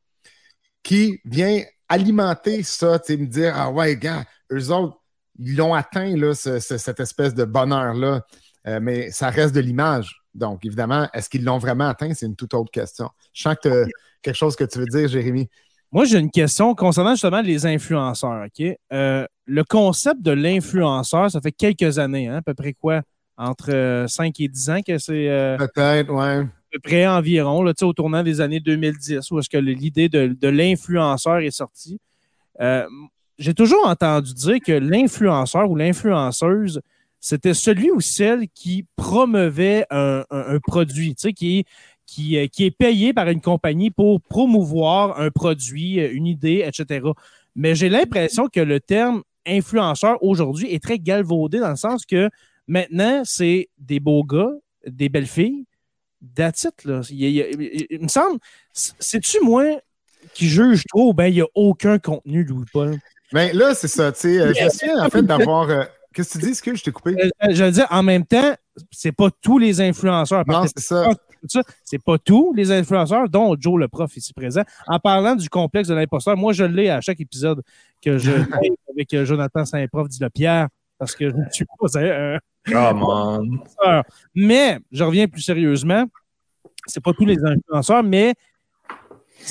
qui 0.82 1.20
vient 1.24 1.62
alimenter 1.88 2.62
ça, 2.62 2.98
tu 2.98 3.16
me 3.16 3.26
dire, 3.26 3.52
ah 3.54 3.70
ouais, 3.70 3.96
gars, 3.96 4.24
eux 4.50 4.70
autres, 4.70 4.98
ils 5.38 5.56
l'ont 5.56 5.74
atteint, 5.74 6.16
là, 6.16 6.34
cette 6.34 7.00
espèce 7.00 7.34
de 7.34 7.44
bonheur-là, 7.44 8.22
euh, 8.66 8.78
mais 8.80 9.10
ça 9.10 9.30
reste 9.30 9.54
de 9.54 9.60
l'image. 9.60 10.22
Donc, 10.34 10.64
évidemment, 10.64 11.08
est-ce 11.12 11.28
qu'ils 11.28 11.44
l'ont 11.44 11.58
vraiment 11.58 11.88
atteint? 11.88 12.14
C'est 12.14 12.26
une 12.26 12.36
toute 12.36 12.54
autre 12.54 12.70
question. 12.70 13.10
Je 13.32 13.42
sens 13.42 13.56
que 13.56 13.68
tu 13.68 13.74
as 13.74 13.84
quelque 14.22 14.36
chose 14.36 14.56
que 14.56 14.64
tu 14.64 14.78
veux 14.78 14.86
dire, 14.86 15.08
Jérémy. 15.08 15.48
Moi, 15.90 16.06
j'ai 16.06 16.18
une 16.18 16.30
question 16.30 16.74
concernant 16.74 17.10
justement 17.10 17.42
les 17.42 17.66
influenceurs, 17.66 18.46
OK? 18.46 18.66
Euh, 18.92 19.26
le 19.44 19.64
concept 19.64 20.22
de 20.22 20.30
l'influenceur, 20.30 21.30
ça 21.30 21.40
fait 21.40 21.52
quelques 21.52 21.98
années, 21.98 22.28
hein, 22.28 22.36
à 22.36 22.42
peu 22.42 22.54
près 22.54 22.72
quoi? 22.72 23.02
Entre 23.36 24.06
5 24.08 24.40
et 24.40 24.48
10 24.48 24.70
ans 24.70 24.80
que 24.86 24.96
c'est. 24.96 25.28
Euh, 25.28 25.58
Peut-être, 25.58 26.10
ouais. 26.10 26.46
Peu 26.72 26.78
près 26.78 27.06
environ, 27.06 27.62
là, 27.62 27.74
au 27.82 27.92
tournant 27.92 28.22
des 28.22 28.40
années 28.40 28.60
2010, 28.60 29.30
où 29.30 29.38
est-ce 29.38 29.50
que 29.50 29.58
l'idée 29.58 30.08
de, 30.08 30.48
l'influenceur 30.48 31.38
est 31.38 31.50
sortie. 31.50 32.00
Euh, 32.60 32.86
j'ai 33.38 33.52
toujours 33.52 33.86
entendu 33.86 34.32
dire 34.32 34.58
que 34.64 34.72
l'influenceur 34.72 35.70
ou 35.70 35.76
l'influenceuse, 35.76 36.80
c'était 37.20 37.54
celui 37.54 37.90
ou 37.90 38.00
celle 38.00 38.48
qui 38.54 38.86
promeuvait 38.96 39.84
un, 39.90 40.24
produit, 40.66 41.14
qui, 41.14 41.66
euh, 42.10 42.46
qui 42.46 42.64
est 42.64 42.76
payé 42.76 43.12
par 43.12 43.28
une 43.28 43.40
compagnie 43.40 43.90
pour 43.90 44.20
promouvoir 44.22 45.20
un 45.20 45.30
produit, 45.30 45.96
une 45.96 46.26
idée, 46.26 46.64
etc. 46.66 47.06
Mais 47.54 47.74
j'ai 47.74 47.88
l'impression 47.88 48.48
que 48.48 48.60
le 48.60 48.80
terme 48.80 49.22
influenceur 49.46 50.22
aujourd'hui 50.22 50.72
est 50.72 50.82
très 50.82 50.98
galvaudé 50.98 51.58
dans 51.58 51.70
le 51.70 51.76
sens 51.76 52.06
que 52.06 52.30
maintenant, 52.66 53.22
c'est 53.24 53.68
des 53.78 54.00
beaux 54.00 54.24
gars, 54.24 54.52
des 54.86 55.08
belles 55.08 55.26
filles. 55.26 55.64
That's 56.34 56.64
it, 56.64 56.84
là. 56.84 57.00
Il, 57.10 57.98
me 58.00 58.08
semble, 58.08 58.38
c'est-tu 58.72 59.40
moi 59.42 59.64
qui 60.34 60.48
juge 60.48 60.84
trop? 60.88 61.10
Ou 61.10 61.14
bien 61.14 61.26
il 61.26 61.34
n'y 61.34 61.40
a 61.40 61.46
aucun 61.54 61.98
contenu, 61.98 62.44
Louis-Paul? 62.44 62.96
Mais 63.32 63.52
là, 63.52 63.74
c'est 63.74 63.88
ça, 63.88 64.12
tu 64.12 64.20
sais. 64.20 64.40
Euh, 64.40 64.52
je 64.54 64.68
suis 64.68 64.90
en 64.90 65.08
fait 65.08 65.22
d'avoir. 65.22 65.68
Euh, 65.68 65.84
qu'est-ce 66.14 66.34
que 66.34 66.38
tu 66.38 66.44
dis? 66.44 66.50
Est-ce 66.52 66.62
que 66.62 66.74
je 66.74 66.84
t'ai 66.84 66.92
coupé? 66.92 67.16
Euh, 67.18 67.48
je 67.50 67.64
veux 67.64 67.70
dire, 67.70 67.86
en 67.90 68.02
même 68.02 68.24
temps, 68.24 68.54
c'est 68.90 69.12
pas 69.12 69.30
tous 69.40 69.58
les 69.58 69.80
influenceurs. 69.80 70.44
Non, 70.46 70.64
c'est 70.66 70.84
ça. 70.84 71.08
C'est 71.82 72.02
pas 72.02 72.18
tous 72.18 72.52
les 72.54 72.70
influenceurs, 72.70 73.28
dont 73.28 73.56
Joe 73.58 73.80
le 73.80 73.88
prof 73.88 74.16
ici 74.16 74.32
présent. 74.32 74.62
En 74.86 75.00
parlant 75.00 75.34
du 75.34 75.48
complexe 75.48 75.88
de 75.88 75.94
l'imposteur, 75.94 76.36
moi, 76.36 76.52
je 76.52 76.62
l'ai 76.62 76.88
à 76.88 77.00
chaque 77.00 77.20
épisode 77.20 77.62
que 78.00 78.16
je 78.16 78.30
avec 78.90 79.24
Jonathan 79.24 79.64
Saint-Prof, 79.64 80.08
dit 80.08 80.20
le 80.20 80.30
Pierre, 80.30 80.68
parce 80.98 81.16
que 81.16 81.30
je 81.30 81.34
ne 81.34 81.50
suis 81.50 81.64
pas 81.64 81.98
un. 81.98 82.38
Oh, 82.70 83.40
mais, 84.34 84.78
je 84.92 85.02
reviens 85.02 85.26
plus 85.26 85.42
sérieusement, 85.42 86.04
c'est 86.86 87.02
pas 87.02 87.12
tous 87.12 87.26
les 87.26 87.38
influenceurs, 87.44 88.02
mais 88.02 88.34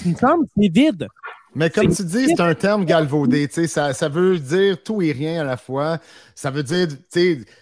il 0.06 0.12
me 0.12 0.17
semble 0.17 0.45
c'est 0.58 0.69
vide. 0.69 1.08
Mais 1.54 1.69
comme 1.69 1.93
tu 1.93 2.04
dis, 2.06 2.28
c'est 2.28 2.39
un 2.39 2.54
terme 2.56 2.86
galvaudé. 2.86 3.50
Ça, 3.67 3.93
ça 3.93 4.08
veut 4.08 4.39
dire 4.39 4.82
tout 4.82 5.02
et 5.02 5.12
rien 5.12 5.41
à 5.41 5.43
la 5.43 5.58
fois. 5.58 6.00
Ça 6.34 6.50
veut 6.50 6.63
dire, 6.63 6.88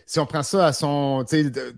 si 0.06 0.20
on 0.20 0.28
prend 0.28 0.44
ça 0.44 0.68
à 0.68 0.74
son, 0.74 1.26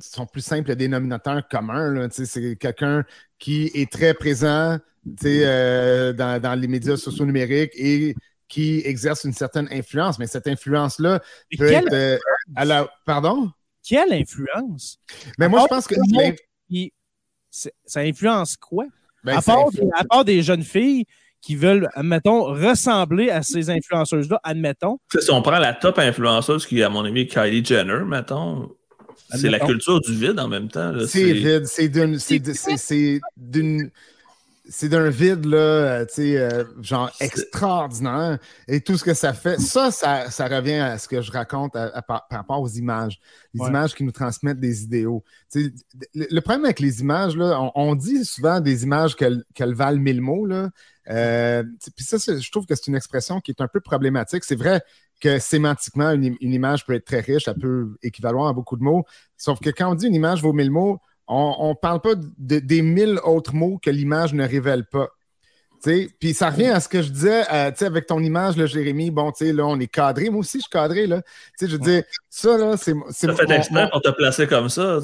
son 0.01 0.25
plus 0.25 0.41
simple 0.41 0.75
dénominateur 0.75 1.47
commun, 1.47 2.09
c'est 2.11 2.57
quelqu'un 2.57 3.05
qui 3.39 3.71
est 3.73 3.89
très 3.89 4.13
présent 4.13 4.77
euh, 5.25 6.13
dans, 6.13 6.41
dans, 6.41 6.59
les 6.59 6.67
médias 6.67 6.97
sociaux 6.97 7.25
numériques 7.25 7.73
et 7.75 8.13
qui 8.49 8.81
exerce 8.83 9.23
une 9.23 9.33
certaine 9.33 9.69
influence. 9.71 10.19
Mais 10.19 10.27
cette 10.27 10.47
influence-là 10.47 11.21
peut 11.57 11.71
être. 11.71 11.93
Euh, 11.93 12.17
à 12.55 12.65
la... 12.65 12.89
Pardon? 13.05 13.51
Quelle 13.87 14.13
influence? 14.13 14.97
Mais 15.37 15.49
moi, 15.49 15.63
je 15.63 15.67
pense 15.67 15.87
que. 15.87 15.95
Ça 17.85 17.99
influence 17.99 18.55
quoi? 18.55 18.85
Ben, 19.23 19.37
à, 19.37 19.41
part, 19.41 19.65
à 19.97 20.03
part 20.05 20.25
des 20.25 20.41
jeunes 20.41 20.63
filles 20.63 21.05
qui 21.41 21.55
veulent, 21.55 21.89
admettons, 21.95 22.43
ressembler 22.43 23.29
à 23.29 23.41
ces 23.41 23.69
influenceuses-là, 23.69 24.39
admettons. 24.43 24.99
Si 25.19 25.31
on 25.31 25.41
prend 25.41 25.59
la 25.59 25.73
top 25.73 25.99
influenceuse 25.99 26.65
qui 26.65 26.79
est, 26.79 26.83
à 26.83 26.89
mon 26.89 27.03
ami, 27.03 27.27
Kylie 27.27 27.65
Jenner, 27.65 28.03
mettons, 28.05 28.73
c'est 29.29 29.49
la 29.49 29.59
culture 29.59 29.99
du 30.01 30.15
vide 30.15 30.39
en 30.39 30.47
même 30.47 30.69
temps. 30.69 30.93
C'est 31.07 31.33
vide, 31.33 31.65
c'est 31.65 31.89
d'une 31.89 32.17
c'est 34.71 34.87
d'un 34.87 35.09
vide, 35.09 35.45
là, 35.45 35.57
euh, 35.57 36.05
tu 36.05 36.13
sais, 36.13 36.37
euh, 36.37 36.63
genre 36.81 37.11
extraordinaire. 37.19 38.39
Et 38.69 38.79
tout 38.79 38.97
ce 38.97 39.03
que 39.03 39.13
ça 39.13 39.33
fait, 39.33 39.59
ça, 39.59 39.91
ça, 39.91 40.31
ça 40.31 40.47
revient 40.47 40.79
à 40.79 40.97
ce 40.97 41.09
que 41.09 41.21
je 41.21 41.29
raconte 41.29 41.73
par, 41.73 42.25
rapport 42.31 42.61
aux 42.61 42.69
images. 42.69 43.19
Les 43.53 43.67
images 43.67 43.93
qui 43.93 44.05
nous 44.05 44.13
transmettent 44.13 44.61
des 44.61 44.83
idéaux. 44.83 45.23
Le, 45.53 45.71
le, 46.13 46.41
problème 46.41 46.63
avec 46.63 46.79
les 46.79 47.01
images, 47.01 47.35
là, 47.35 47.71
on, 47.75 47.95
dit 47.95 48.23
souvent 48.23 48.61
des 48.61 48.83
images 48.83 49.15
qu'elles 49.15 49.43
valent 49.73 49.99
mille 49.99 50.21
mots, 50.21 50.45
là. 50.45 50.69
Euh, 51.09 51.63
puis 51.95 52.05
ça, 52.05 52.17
je 52.17 52.51
trouve 52.51 52.65
que 52.65 52.75
c'est 52.75 52.87
une 52.87 52.95
expression 52.95 53.41
qui 53.41 53.51
est 53.51 53.59
un 53.59 53.67
peu 53.67 53.81
problématique. 53.81 54.45
C'est 54.45 54.55
vrai 54.55 54.81
que 55.19 55.37
sémantiquement, 55.39 56.11
une, 56.11 56.37
une, 56.39 56.53
image 56.53 56.85
peut 56.85 56.93
être 56.93 57.05
très 57.05 57.19
riche, 57.19 57.47
elle 57.47 57.55
peut 57.55 57.97
équivaloir 58.01 58.47
à 58.47 58.53
beaucoup 58.53 58.77
de 58.77 58.83
mots. 58.83 59.03
Sauf 59.35 59.59
que 59.59 59.69
quand 59.69 59.91
on 59.91 59.95
dit 59.95 60.07
une 60.07 60.15
image 60.15 60.41
vaut 60.41 60.53
mille 60.53 60.71
mots, 60.71 61.01
on 61.31 61.69
ne 61.69 61.73
parle 61.73 62.01
pas 62.01 62.13
des 62.37 62.81
mille 62.81 63.19
autres 63.23 63.55
mots 63.55 63.79
que 63.81 63.89
l'image 63.89 64.33
ne 64.33 64.47
révèle 64.47 64.85
pas. 64.85 65.09
Puis 65.83 66.33
ça 66.33 66.49
revient 66.49 66.67
à 66.67 66.79
ce 66.79 66.87
que 66.87 67.01
je 67.01 67.09
disais 67.09 67.43
euh, 67.51 67.71
avec 67.81 68.05
ton 68.05 68.19
image, 68.21 68.55
là, 68.57 68.65
Jérémy. 68.65 69.09
Bon, 69.09 69.31
là, 69.39 69.65
on 69.65 69.79
est 69.79 69.87
cadré. 69.87 70.29
Moi 70.29 70.41
aussi, 70.41 70.59
je 70.59 70.63
suis 70.63 70.69
cadré. 70.69 71.07
Là. 71.07 71.21
Je 71.59 71.65
veux 71.65 71.79
dire, 71.79 72.03
ça, 72.29 72.57
là, 72.57 72.75
c'est. 72.77 72.93
Ça 73.09 73.33
fait 73.33 73.49
exprès 73.51 73.89
pour 73.89 74.01
te 74.01 74.09
placer 74.09 74.47
comme 74.47 74.69
ça. 74.69 74.99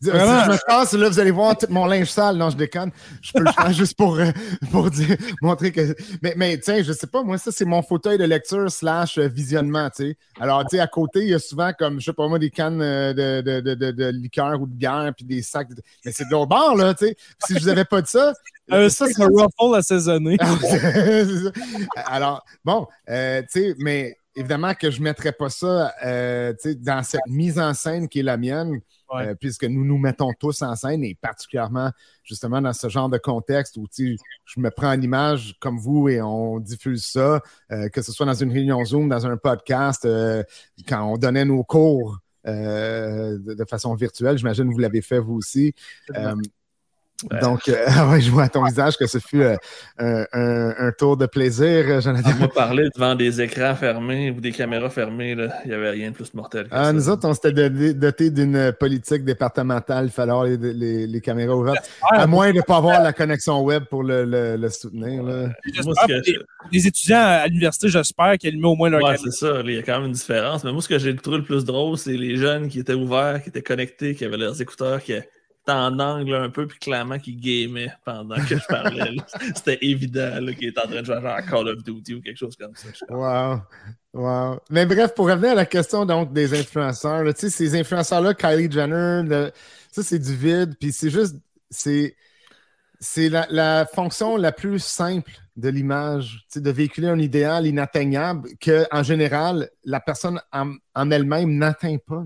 Si 0.00 0.10
je 0.10 0.12
me 0.12 0.66
passe, 0.66 0.92
là, 0.92 1.08
vous 1.08 1.18
allez 1.18 1.32
voir 1.32 1.58
tout 1.58 1.66
mon 1.70 1.84
linge 1.84 2.08
sale. 2.08 2.36
Non, 2.36 2.50
je 2.50 2.56
déconne. 2.56 2.92
Je 3.20 3.32
peux 3.32 3.42
le 3.42 3.50
faire 3.50 3.72
juste 3.72 3.96
pour, 3.96 4.16
euh, 4.16 4.30
pour 4.70 4.90
dire, 4.90 5.16
montrer 5.42 5.72
que. 5.72 5.96
Mais, 6.22 6.34
mais 6.36 6.56
tiens, 6.58 6.82
je 6.84 6.92
sais 6.92 7.08
pas, 7.08 7.24
moi, 7.24 7.36
ça, 7.36 7.50
c'est 7.50 7.64
mon 7.64 7.82
fauteuil 7.82 8.16
de 8.16 8.22
lecture 8.22 8.70
slash 8.70 9.18
euh, 9.18 9.26
visionnement, 9.26 9.90
tu 9.90 10.10
sais. 10.10 10.16
Alors, 10.40 10.62
tu 10.66 10.76
sais, 10.76 10.80
à 10.80 10.86
côté, 10.86 11.22
il 11.22 11.30
y 11.30 11.34
a 11.34 11.40
souvent, 11.40 11.72
comme, 11.76 11.98
je 11.98 12.04
sais 12.04 12.12
pas 12.12 12.28
moi, 12.28 12.38
des 12.38 12.50
cannes 12.50 12.80
euh, 12.80 13.12
de, 13.12 13.40
de, 13.60 13.74
de, 13.74 13.90
de, 13.90 14.06
liqueur 14.10 14.60
ou 14.60 14.66
de 14.66 14.72
bière, 14.72 15.12
puis 15.16 15.26
des 15.26 15.42
sacs. 15.42 15.68
Mais 16.04 16.12
c'est 16.12 16.26
de 16.26 16.30
l'autre 16.30 16.50
bord, 16.50 16.76
là, 16.76 16.94
tu 16.94 17.06
sais. 17.06 17.16
Si 17.44 17.54
je 17.54 17.60
vous 17.60 17.68
avais 17.68 17.84
pas 17.84 18.00
de 18.00 18.06
ça. 18.06 18.32
Ça, 18.68 19.06
c'est 19.06 19.22
un 19.22 19.28
ruffle 19.28 19.74
assaisonné. 19.76 20.36
Alors, 22.04 22.44
bon, 22.66 22.86
tu 23.06 23.14
sais, 23.48 23.74
mais 23.78 24.14
évidemment 24.36 24.74
que 24.74 24.90
je 24.90 24.98
ne 24.98 25.04
mettrais 25.04 25.32
pas 25.32 25.48
ça 25.48 25.94
dans 26.02 27.02
cette 27.02 27.26
mise 27.28 27.58
en 27.58 27.72
scène 27.72 28.10
qui 28.10 28.20
est 28.20 28.22
la 28.22 28.36
mienne. 28.36 28.82
Euh, 29.14 29.34
puisque 29.34 29.64
nous 29.64 29.84
nous 29.84 29.96
mettons 29.96 30.32
tous 30.38 30.60
en 30.60 30.76
scène 30.76 31.02
et 31.02 31.14
particulièrement 31.14 31.90
justement 32.24 32.60
dans 32.60 32.74
ce 32.74 32.88
genre 32.88 33.08
de 33.08 33.16
contexte 33.16 33.78
où 33.78 33.86
je 33.96 34.60
me 34.60 34.70
prends 34.70 34.92
en 34.92 35.00
image 35.00 35.56
comme 35.60 35.78
vous 35.78 36.10
et 36.10 36.20
on 36.20 36.60
diffuse 36.60 37.06
ça, 37.06 37.40
euh, 37.72 37.88
que 37.88 38.02
ce 38.02 38.12
soit 38.12 38.26
dans 38.26 38.34
une 38.34 38.52
réunion 38.52 38.84
Zoom, 38.84 39.08
dans 39.08 39.26
un 39.26 39.38
podcast, 39.38 40.04
euh, 40.04 40.42
quand 40.86 41.10
on 41.10 41.16
donnait 41.16 41.46
nos 41.46 41.64
cours 41.64 42.18
de, 42.44 43.64
façon 43.68 43.94
virtuelle, 43.94 44.38
j'imagine 44.38 44.68
que 44.68 44.72
vous 44.72 44.78
l'avez 44.78 45.02
fait 45.02 45.18
vous 45.18 45.34
aussi. 45.34 45.74
Donc, 47.40 47.68
euh, 47.68 47.74
ouais, 48.10 48.20
je 48.20 48.30
vois 48.30 48.44
à 48.44 48.48
ton 48.48 48.64
visage 48.64 48.96
que 48.96 49.06
ce 49.08 49.18
fut 49.18 49.42
euh, 49.42 49.56
un, 49.98 50.74
un, 50.78 50.92
tour 50.92 51.16
de 51.16 51.26
plaisir, 51.26 51.84
euh, 51.88 52.00
Jonathan. 52.00 52.30
On 52.36 52.42
m'a 52.42 52.48
parlé 52.48 52.88
devant 52.94 53.16
des 53.16 53.40
écrans 53.40 53.74
fermés 53.74 54.30
ou 54.30 54.40
des 54.40 54.52
caméras 54.52 54.88
fermées. 54.88 55.34
Là. 55.34 55.48
Il 55.64 55.68
n'y 55.68 55.74
avait 55.74 55.90
rien 55.90 56.10
de 56.10 56.14
plus 56.14 56.32
mortel. 56.34 56.64
Que 56.64 56.70
ah, 56.70 56.92
Nous 56.92 57.08
autres, 57.08 57.28
on 57.28 57.34
s'était 57.34 57.70
doté 57.92 58.30
d'une 58.30 58.72
politique 58.78 59.24
départementale. 59.24 60.06
Il 60.06 60.10
fallait 60.12 60.30
avoir 60.30 60.46
les, 60.46 61.06
les, 61.08 61.20
caméras 61.20 61.56
ouvertes. 61.56 61.90
À 62.08 62.28
moins 62.28 62.52
de 62.52 62.58
ne 62.58 62.62
pas 62.62 62.76
avoir 62.76 63.02
la 63.02 63.12
connexion 63.12 63.62
web 63.62 63.84
pour 63.86 64.04
le, 64.04 64.24
le, 64.24 64.68
soutenir. 64.68 65.24
Là. 65.24 65.48
les, 66.70 66.86
étudiants 66.86 67.18
à 67.18 67.46
l'université, 67.48 67.88
j'espère 67.88 68.38
qu'ils 68.38 68.56
mettent 68.56 68.64
au 68.64 68.76
moins 68.76 68.90
leur 68.90 69.02
ouais, 69.02 69.16
c'est 69.16 69.32
ça. 69.32 69.60
Il 69.64 69.72
y 69.72 69.78
a 69.78 69.82
quand 69.82 69.98
même 69.98 70.06
une 70.06 70.12
différence. 70.12 70.62
Mais 70.62 70.70
moi, 70.70 70.82
ce 70.82 70.88
que 70.88 70.98
j'ai 71.00 71.16
trouvé 71.16 71.38
le 71.38 71.44
plus 71.44 71.64
drôle, 71.64 71.98
c'est 71.98 72.16
les 72.16 72.36
jeunes 72.36 72.68
qui 72.68 72.78
étaient 72.78 72.94
ouverts, 72.94 73.42
qui 73.42 73.48
étaient 73.48 73.62
connectés, 73.62 74.14
qui 74.14 74.24
avaient 74.24 74.36
leurs 74.36 74.62
écouteurs, 74.62 75.02
qui 75.02 75.14
en 75.68 75.98
angle 75.98 76.34
un 76.34 76.50
peu, 76.50 76.66
puis 76.66 76.78
clairement 76.78 77.18
qu'il 77.18 77.40
gamait 77.40 77.92
pendant 78.04 78.36
que 78.36 78.56
je 78.56 78.66
parlais. 78.68 79.16
C'était 79.54 79.78
évident 79.82 80.38
qu'il 80.58 80.68
était 80.68 80.80
en 80.80 80.88
train 80.88 81.00
de 81.00 81.04
jouer 81.04 81.16
à 81.16 81.42
Call 81.42 81.68
of 81.68 81.82
Duty 81.82 82.14
ou 82.14 82.20
quelque 82.20 82.36
chose 82.36 82.56
comme 82.56 82.74
ça. 82.74 82.88
Wow. 83.08 83.60
Wow. 84.14 84.60
Mais 84.70 84.86
bref, 84.86 85.14
pour 85.14 85.28
revenir 85.28 85.52
à 85.52 85.54
la 85.54 85.66
question 85.66 86.06
donc 86.06 86.32
des 86.32 86.58
influenceurs, 86.58 87.24
ces 87.36 87.78
influenceurs-là, 87.78 88.34
Kylie 88.34 88.70
Jenner, 88.70 89.50
ça 89.90 90.02
c'est 90.02 90.18
du 90.18 90.34
vide, 90.34 90.76
puis 90.78 90.92
c'est 90.92 91.10
juste, 91.10 91.36
c'est, 91.70 92.16
c'est 93.00 93.28
la, 93.28 93.86
fonction 93.86 94.36
la 94.36 94.52
plus 94.52 94.82
simple 94.82 95.32
de 95.56 95.68
l'image, 95.68 96.46
de 96.54 96.70
véhiculer 96.70 97.08
un 97.08 97.18
idéal 97.18 97.66
inatteignable 97.66 98.48
que, 98.60 98.86
en 98.92 99.02
général, 99.02 99.70
la 99.84 100.00
personne 100.00 100.40
en, 100.52 101.10
elle-même 101.10 101.56
n'atteint 101.56 101.98
pas. 101.98 102.22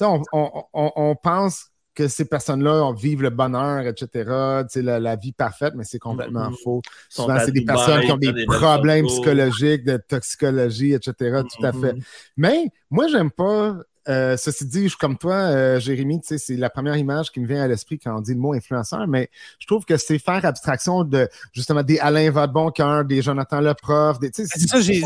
On, 0.00 0.22
on, 0.32 0.62
on, 0.72 1.14
pense 1.14 1.69
que 2.00 2.08
ces 2.08 2.24
personnes-là 2.24 2.92
vivent 2.96 3.22
le 3.22 3.30
bonheur, 3.30 3.86
etc., 3.86 4.64
la, 4.76 5.00
la 5.00 5.16
vie 5.16 5.32
parfaite, 5.32 5.74
mais 5.76 5.84
c'est 5.84 5.98
complètement 5.98 6.50
mm-hmm. 6.50 6.62
faux. 6.62 6.82
Souvent, 7.08 7.38
c'est 7.44 7.52
des 7.52 7.64
personnes 7.64 8.00
qui 8.02 8.12
ont 8.12 8.16
des, 8.16 8.46
problèmes 8.46 9.06
psychologiques, 9.06 9.84
de 9.84 9.98
toxicologie, 9.98 10.94
etc., 10.94 11.42
tout 11.42 11.64
à 11.64 11.72
fait. 11.72 11.92
Mm-hmm. 11.92 12.04
Mais 12.38 12.66
moi, 12.90 13.06
j'aime 13.08 13.30
pas 13.30 13.76
euh, 14.08 14.36
ceci 14.38 14.66
dit, 14.66 14.84
je 14.84 14.88
suis 14.88 14.96
comme 14.96 15.18
toi, 15.18 15.34
euh, 15.34 15.78
Jérémy, 15.78 16.20
c'est 16.22 16.56
la 16.56 16.70
première 16.70 16.96
image 16.96 17.30
qui 17.30 17.38
me 17.38 17.46
vient 17.46 17.62
à 17.62 17.68
l'esprit 17.68 17.98
quand 17.98 18.16
on 18.16 18.20
dit 18.20 18.32
le 18.32 18.40
mot 18.40 18.54
influenceur, 18.54 19.06
mais 19.06 19.28
je 19.58 19.66
trouve 19.66 19.84
que 19.84 19.98
c'est 19.98 20.18
faire 20.18 20.42
abstraction 20.44 21.04
de 21.04 21.28
justement 21.52 21.82
des 21.82 21.98
Alain 21.98 22.30
Vadeboncoeur, 22.30 23.04
des 23.04 23.20
Jonathan 23.20 23.60
Leprof, 23.60 24.18
des. 24.18 24.30
C'est 24.32 24.46
ça, 24.46 24.78
que 24.78 24.82
j'ai 24.82 25.02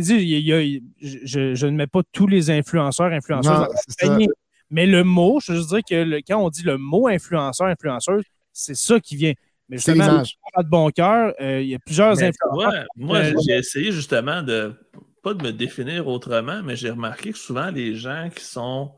dit. 0.00 0.82
je, 1.00 1.66
ne 1.66 1.70
mets 1.70 1.86
pas 1.86 2.02
tous 2.12 2.26
les 2.26 2.50
influenceurs, 2.50 3.10
influenceurs 3.10 3.68
mais 4.72 4.86
le 4.86 5.04
mot, 5.04 5.38
je 5.40 5.52
veux 5.52 5.64
dire 5.64 5.80
que 5.88 6.20
quand 6.26 6.38
on 6.38 6.48
dit 6.48 6.62
le 6.62 6.78
mot 6.78 7.06
influenceur, 7.06 7.66
influenceuse, 7.66 8.24
c'est 8.52 8.74
ça 8.74 8.98
qui 8.98 9.16
vient. 9.16 9.34
Mais 9.68 9.76
justement, 9.76 10.22
de 10.22 10.68
bon 10.68 10.90
cœur, 10.90 11.34
euh, 11.40 11.60
il 11.60 11.68
y 11.68 11.74
a 11.74 11.78
plusieurs 11.78 12.20
influenceurs. 12.22 12.86
moi, 12.96 13.18
euh, 13.18 13.34
j'ai 13.46 13.56
essayé 13.56 13.92
justement 13.92 14.42
de 14.42 14.72
pas 15.22 15.34
de 15.34 15.42
me 15.44 15.52
définir 15.52 16.08
autrement, 16.08 16.62
mais 16.62 16.74
j'ai 16.74 16.90
remarqué 16.90 17.32
que 17.32 17.38
souvent 17.38 17.70
les 17.70 17.94
gens 17.94 18.30
qui 18.34 18.44
sont, 18.44 18.92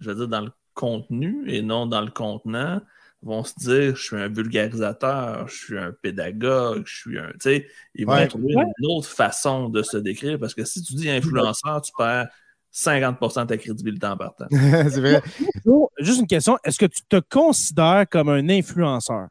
je 0.00 0.10
veux 0.10 0.16
dire, 0.16 0.28
dans 0.28 0.42
le 0.42 0.50
contenu 0.74 1.44
et 1.48 1.62
non 1.62 1.86
dans 1.86 2.02
le 2.02 2.10
contenant, 2.10 2.80
vont 3.22 3.44
se 3.44 3.54
dire 3.56 3.96
je 3.96 4.02
suis 4.02 4.16
un 4.16 4.28
vulgarisateur, 4.28 5.48
je 5.48 5.56
suis 5.56 5.78
un 5.78 5.92
pédagogue, 5.92 6.82
je 6.86 6.96
suis 6.96 7.18
un. 7.18 7.28
Tu 7.30 7.38
sais, 7.40 7.68
ils 7.94 8.04
vont 8.04 8.26
trouver 8.26 8.54
une 8.54 8.86
autre 8.86 9.08
façon 9.08 9.68
de 9.68 9.82
se 9.82 9.96
décrire 9.96 10.38
parce 10.38 10.54
que 10.54 10.64
si 10.64 10.82
tu 10.82 10.94
dis 10.94 11.08
influenceur, 11.08 11.82
tu 11.82 11.92
perds 11.96 12.28
50 12.78 13.20
de 13.20 13.44
ta 13.44 13.56
crédibilité 13.56 14.06
en 14.06 14.16
partant. 14.16 14.46
c'est 14.50 15.00
vrai. 15.00 15.22
Juste 15.98 16.20
une 16.20 16.26
question 16.26 16.58
est-ce 16.64 16.78
que 16.78 16.86
tu 16.86 17.02
te 17.08 17.20
considères 17.20 18.06
comme 18.10 18.28
un 18.28 18.48
influenceur? 18.48 19.28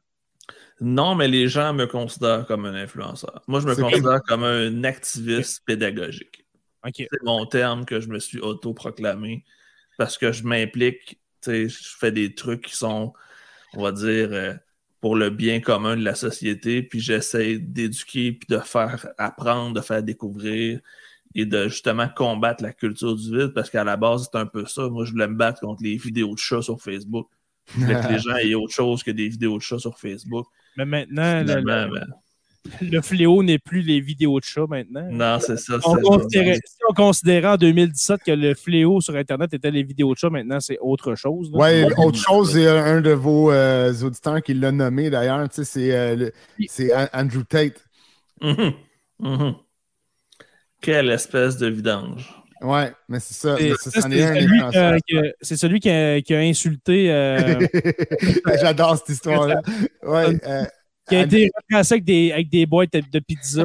Non, 0.79 1.15
mais 1.15 1.27
les 1.27 1.47
gens 1.47 1.73
me 1.73 1.85
considèrent 1.87 2.45
comme 2.45 2.65
un 2.65 2.75
influenceur. 2.75 3.41
Moi, 3.47 3.61
je 3.61 3.67
me 3.67 3.75
considère 3.75 4.21
comme 4.27 4.43
un 4.43 4.83
activiste 4.83 5.63
pédagogique. 5.65 6.45
C'est 6.95 7.07
mon 7.23 7.45
terme 7.45 7.85
que 7.85 7.99
je 7.99 8.07
me 8.07 8.19
suis 8.19 8.39
autoproclamé 8.39 9.43
parce 9.97 10.17
que 10.17 10.31
je 10.31 10.43
m'implique, 10.43 11.19
je 11.45 11.67
fais 11.99 12.11
des 12.11 12.35
trucs 12.35 12.65
qui 12.65 12.75
sont 12.75 13.13
on 13.73 13.83
va 13.83 13.91
dire, 13.91 14.29
euh, 14.31 14.53
pour 15.01 15.15
le 15.15 15.29
bien 15.29 15.59
commun 15.59 15.95
de 15.95 16.03
la 16.03 16.15
société, 16.15 16.81
puis 16.81 16.99
j'essaie 16.99 17.57
d'éduquer, 17.59 18.31
puis 18.33 18.47
de 18.49 18.59
faire 18.59 19.07
apprendre, 19.17 19.73
de 19.73 19.81
faire 19.81 20.03
découvrir 20.03 20.79
et 21.37 21.45
de 21.45 21.69
justement 21.69 22.09
combattre 22.09 22.63
la 22.63 22.73
culture 22.73 23.15
du 23.15 23.37
vide, 23.37 23.53
parce 23.53 23.69
qu'à 23.69 23.83
la 23.83 23.95
base, 23.95 24.27
c'est 24.29 24.39
un 24.39 24.47
peu 24.47 24.65
ça. 24.65 24.89
Moi, 24.89 25.05
je 25.05 25.11
voulais 25.11 25.27
me 25.27 25.35
battre 25.35 25.61
contre 25.61 25.83
les 25.83 25.95
vidéos 25.95 26.33
de 26.33 26.39
chats 26.39 26.63
sur 26.63 26.81
Facebook. 26.81 27.27
Je 27.67 27.79
voulais 27.79 28.01
que 28.01 28.11
les 28.11 28.19
gens 28.19 28.35
aient 28.35 28.55
autre 28.55 28.73
chose 28.73 29.03
que 29.03 29.11
des 29.11 29.29
vidéos 29.29 29.57
de 29.57 29.61
chats 29.61 29.77
sur 29.77 29.99
Facebook. 29.99 30.47
Mais 30.75 30.85
maintenant, 30.85 31.43
le 32.81 33.01
fléau 33.01 33.43
n'est 33.43 33.59
plus 33.59 33.81
les 33.81 34.01
vidéos 34.01 34.39
de 34.39 34.45
chats 34.45 34.65
maintenant. 34.67 35.07
Non, 35.11 35.39
c'est 35.39 35.57
ça. 35.57 35.75
On 35.85 35.95
considérait, 35.97 36.55
si 36.65 36.79
on 36.89 36.93
considérait 36.93 37.49
en 37.49 37.57
2017 37.57 38.21
que 38.25 38.31
le 38.31 38.55
fléau 38.55 38.99
sur 38.99 39.15
Internet 39.15 39.53
était 39.53 39.71
les 39.71 39.83
vidéos 39.83 40.13
de 40.13 40.17
chats, 40.17 40.31
maintenant 40.31 40.59
c'est 40.59 40.79
autre 40.79 41.13
chose. 41.13 41.51
Oui, 41.53 41.83
autre 41.97 42.17
chose, 42.17 42.53
c'est 42.53 42.67
un 42.67 42.99
de 42.99 43.11
vos 43.11 43.51
euh, 43.51 43.93
auditeurs 44.01 44.41
qui 44.41 44.55
l'a 44.55 44.71
nommé 44.71 45.11
d'ailleurs, 45.11 45.47
c'est 45.51 45.95
euh, 45.95 46.29
Andrew 47.13 47.43
Tate. 47.47 47.85
Mm-hmm. 48.41 48.73
Mm-hmm. 49.21 49.55
Quelle 50.81 51.09
espèce 51.09 51.57
de 51.57 51.67
vidange. 51.67 52.33
Ouais, 52.61 52.91
mais 53.07 53.19
c'est 53.19 53.33
ça. 53.35 53.55
C'est 53.81 54.01
celui, 55.55 55.79
qui 55.79 55.89
a, 55.89 56.21
qui 56.21 56.33
a 56.33 56.39
insulté. 56.39 57.11
Euh, 57.11 57.59
J'adore 58.61 58.97
cette 58.97 59.09
histoire-là. 59.09 59.61
Ouais, 60.03 60.39
qui 61.07 61.15
a 61.15 61.21
été 61.21 61.49
retracé 61.55 61.93
avec 61.95 62.03
des, 62.03 62.31
avec 62.33 62.49
des 62.49 62.65
boîtes 62.65 62.91
de 62.91 63.19
pizza 63.19 63.63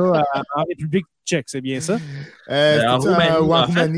en 0.55 0.65
République 0.69 1.07
tchèque, 1.27 1.47
c'est 1.49 1.61
bien 1.61 1.81
ça? 1.81 1.99
Euh, 2.49 2.79
ben, 2.81 2.91
en 2.91 2.99
Roumanie, 2.99 3.51
en 3.51 3.67
fait, 3.69 3.91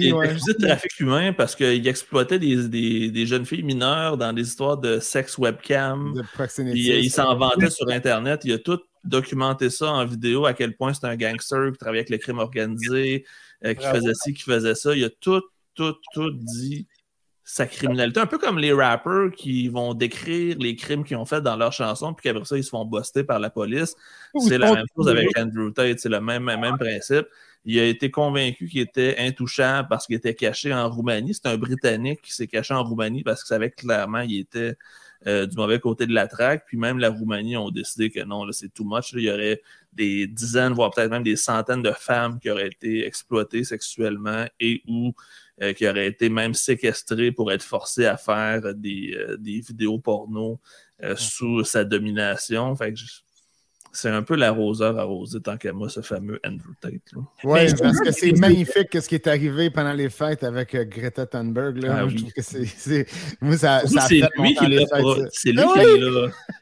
il 0.57 0.67
trafic 0.67 1.01
humain 1.01 1.33
parce 1.33 1.55
qu'il 1.57 1.87
exploitait 1.87 2.39
des, 2.39 2.69
des, 2.69 3.11
des, 3.11 3.27
jeunes 3.27 3.45
filles 3.45 3.63
mineures 3.63 4.17
dans 4.17 4.33
des 4.33 4.43
histoires 4.43 4.79
de 4.79 4.99
sexe 4.99 5.39
webcam. 5.39 6.23
il 6.59 7.11
s'en 7.11 7.37
vantait 7.37 7.71
sur 7.71 7.89
Internet. 7.91 8.43
Il 8.45 8.53
a 8.53 8.59
tout 8.59 8.81
documenté 9.05 9.71
ça 9.71 9.93
en 9.93 10.05
vidéo, 10.05 10.47
à 10.47 10.55
quel 10.55 10.77
point 10.77 10.95
c'est 10.95 11.07
un 11.07 11.17
gangster 11.17 11.73
qui 11.73 11.79
travaillait 11.79 12.01
avec 12.01 12.11
le 12.11 12.19
crime 12.19 12.39
organisé, 12.39 13.25
euh, 13.65 13.75
qui 13.75 13.87
faisait 13.87 14.15
ci, 14.15 14.35
qui 14.35 14.43
faisait 14.43 14.75
ça. 14.75 14.95
Il 14.95 15.05
a 15.05 15.11
tout, 15.11 15.43
tout, 15.75 15.95
tout 16.13 16.31
dit 16.31 16.87
sa 17.45 17.67
criminalité. 17.67 18.21
Un 18.21 18.27
peu 18.27 18.39
comme 18.39 18.59
les 18.59 18.73
rappers 18.73 19.31
qui 19.37 19.69
vont 19.69 19.93
décrire 19.93 20.57
les 20.59 20.77
crimes 20.77 21.05
qu'ils 21.05 21.19
ont 21.19 21.27
fait 21.27 21.43
dans 21.43 21.57
leurs 21.57 21.73
chansons, 21.73 22.15
puis 22.15 22.25
qu'après 22.25 22.45
ça, 22.47 22.57
ils 22.57 22.65
se 22.65 22.71
font 22.71 22.87
buster 22.87 23.23
par 23.23 23.39
la 23.39 23.51
police. 23.51 23.95
C'est 24.39 24.59
la 24.59 24.73
même 24.73 24.87
chose 24.97 25.09
avec 25.09 25.29
Andrew 25.39 25.71
Tate, 25.71 26.01
c'est 26.01 26.09
le 26.09 26.21
même, 26.21 26.45
même 26.45 26.79
principe. 26.79 27.27
Il 27.67 27.79
a 27.79 27.85
été 27.85 28.11
convaincu 28.11 28.69
qu'il 28.69 28.81
était 28.81 29.17
intouchable 29.19 29.89
parce 29.89 30.07
qu'il 30.07 30.17
était 30.17 30.35
caché 30.35 30.73
en 30.73 30.91
Roumanie. 30.91 31.35
C'est 31.35 31.47
un 31.47 31.57
Britannique 31.57 32.21
qui 32.23 32.33
s'est 32.33 32.47
caché 32.47 32.75
en 32.75 32.85
Roumanie 32.85 33.23
parce 33.23 33.43
qu'il 33.43 33.49
savait 33.49 33.71
clairement 33.71 34.27
qu'il 34.27 34.41
était 34.41 34.77
euh, 35.27 35.47
du 35.47 35.57
mauvais 35.57 35.81
côté 35.81 36.07
de 36.07 36.13
la 36.13 36.27
traque. 36.27 36.65
Puis 36.67 36.77
même 36.77 36.99
la 36.99 37.11
Roumanie 37.11 37.57
ont 37.57 37.71
décidé 37.71 38.11
que 38.11 38.21
non, 38.25 38.51
c'est 38.53 38.73
too 38.73 38.85
much. 38.85 39.13
Il 39.13 39.21
y 39.21 39.31
aurait 39.31 39.63
des 39.93 40.27
dizaines, 40.27 40.73
voire 40.73 40.91
peut-être 40.91 41.11
même 41.11 41.23
des 41.23 41.37
centaines 41.37 41.83
de 41.83 41.93
femmes 41.93 42.39
qui 42.41 42.51
auraient 42.51 42.69
été 42.69 43.07
exploitées 43.07 43.65
sexuellement 43.65 44.45
et 44.61 44.83
ou 44.87 45.13
euh, 45.63 45.73
qui 45.73 45.89
aurait 45.89 46.09
été 46.09 46.29
même 46.29 46.55
séquestré 46.55 47.33
pour 47.33 47.53
être 47.53 47.63
forcé 47.63 48.07
à 48.07 48.17
faire 48.17 48.75
des, 48.75 49.15
euh, 49.17 49.37
des 49.37 49.61
vidéos 49.61 49.99
porno 49.99 50.61
sous 51.17 51.65
sa 51.65 51.85
domination. 51.85 52.75
Fait 52.77 52.93
que 52.93 53.01
c'est 53.95 54.11
un 54.11 54.23
peu 54.23 54.35
l'arroseur 54.35 54.99
arrosé 54.99 55.41
tant 55.41 55.57
qu'à 55.57 55.73
moi, 55.73 55.89
ce 55.89 56.01
fameux 56.03 56.41
Andrew 56.45 56.73
Tate. 56.81 56.93
Oui, 57.45 57.61
parce 57.79 58.01
que 58.01 58.11
c'est 58.11 58.33
magnifique 58.33 58.89
ce 58.93 59.09
qui 59.09 59.15
est 59.15 59.27
arrivé 59.27 59.71
pendant 59.71 59.93
les 59.93 60.11
fêtes 60.11 60.43
avec 60.43 60.77
Greta 60.91 61.27
Thunberg. 61.27 61.79
Là. 61.79 61.99
Ah, 62.01 62.07
oui. 62.07 62.31
c'est, 62.39 63.07
Moi, 63.41 63.57
ça, 63.57 63.87
ça 63.87 64.01
c'est 64.03 64.21
lui 64.37 64.55
qui 64.55 64.67
l'a, 64.67 64.85
c'est 65.31 65.53
lui 65.53 65.61
ah 65.63 65.81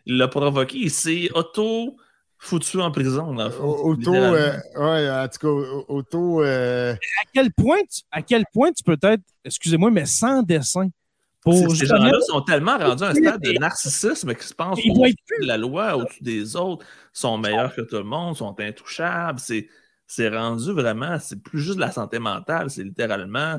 qui 0.05 0.13
l'a 0.13 0.29
provoqué. 0.29 0.79
Il 0.79 0.91
s'est 0.91 1.31
auto 1.35 1.97
foutu 2.43 2.81
en 2.81 2.91
prison, 2.91 3.33
dans 3.35 3.51
Auto, 3.61 4.15
euh, 4.15 4.53
ouais, 4.77 5.09
en 5.09 5.29
tout 5.29 5.39
cas, 5.39 5.83
auto. 5.89 6.43
Euh, 6.43 6.93
à, 6.93 7.29
quel 7.33 7.53
point 7.53 7.79
tu, 7.89 8.03
à 8.11 8.21
quel 8.21 8.45
point 8.53 8.73
tu 8.73 8.83
peux 8.83 8.99
être, 9.01 9.23
excusez-moi, 9.45 9.91
mais 9.93 10.07
sans 10.07 10.43
dessin? 10.43 10.89
Pour 11.43 11.75
ces 11.75 11.87
gens-là 11.87 12.21
sont 12.29 12.41
tellement 12.43 12.79
rendus 12.79 13.03
à 13.03 13.09
un 13.09 13.15
stade 13.15 13.41
de 13.41 13.53
narcissisme 13.59 14.35
qu'ils 14.35 14.45
se 14.45 14.55
pensent 14.55 14.79
au 14.79 15.05
la 15.41 15.57
loi, 15.57 15.97
au-dessus 15.97 16.23
des 16.23 16.57
autres, 16.57 16.87
sont 17.13 17.37
meilleurs 17.37 17.75
que 17.75 17.81
tout 17.81 17.97
le 17.97 18.05
monde, 18.05 18.37
sont 18.37 18.59
intouchables. 18.61 19.41
C'est 19.41 20.29
rendu 20.29 20.73
vraiment, 20.73 21.19
c'est 21.19 21.43
plus 21.43 21.61
juste 21.61 21.77
de 21.77 21.81
la 21.81 21.91
santé 21.91 22.19
mentale, 22.19 22.71
c'est 22.71 22.85
littéralement. 22.85 23.59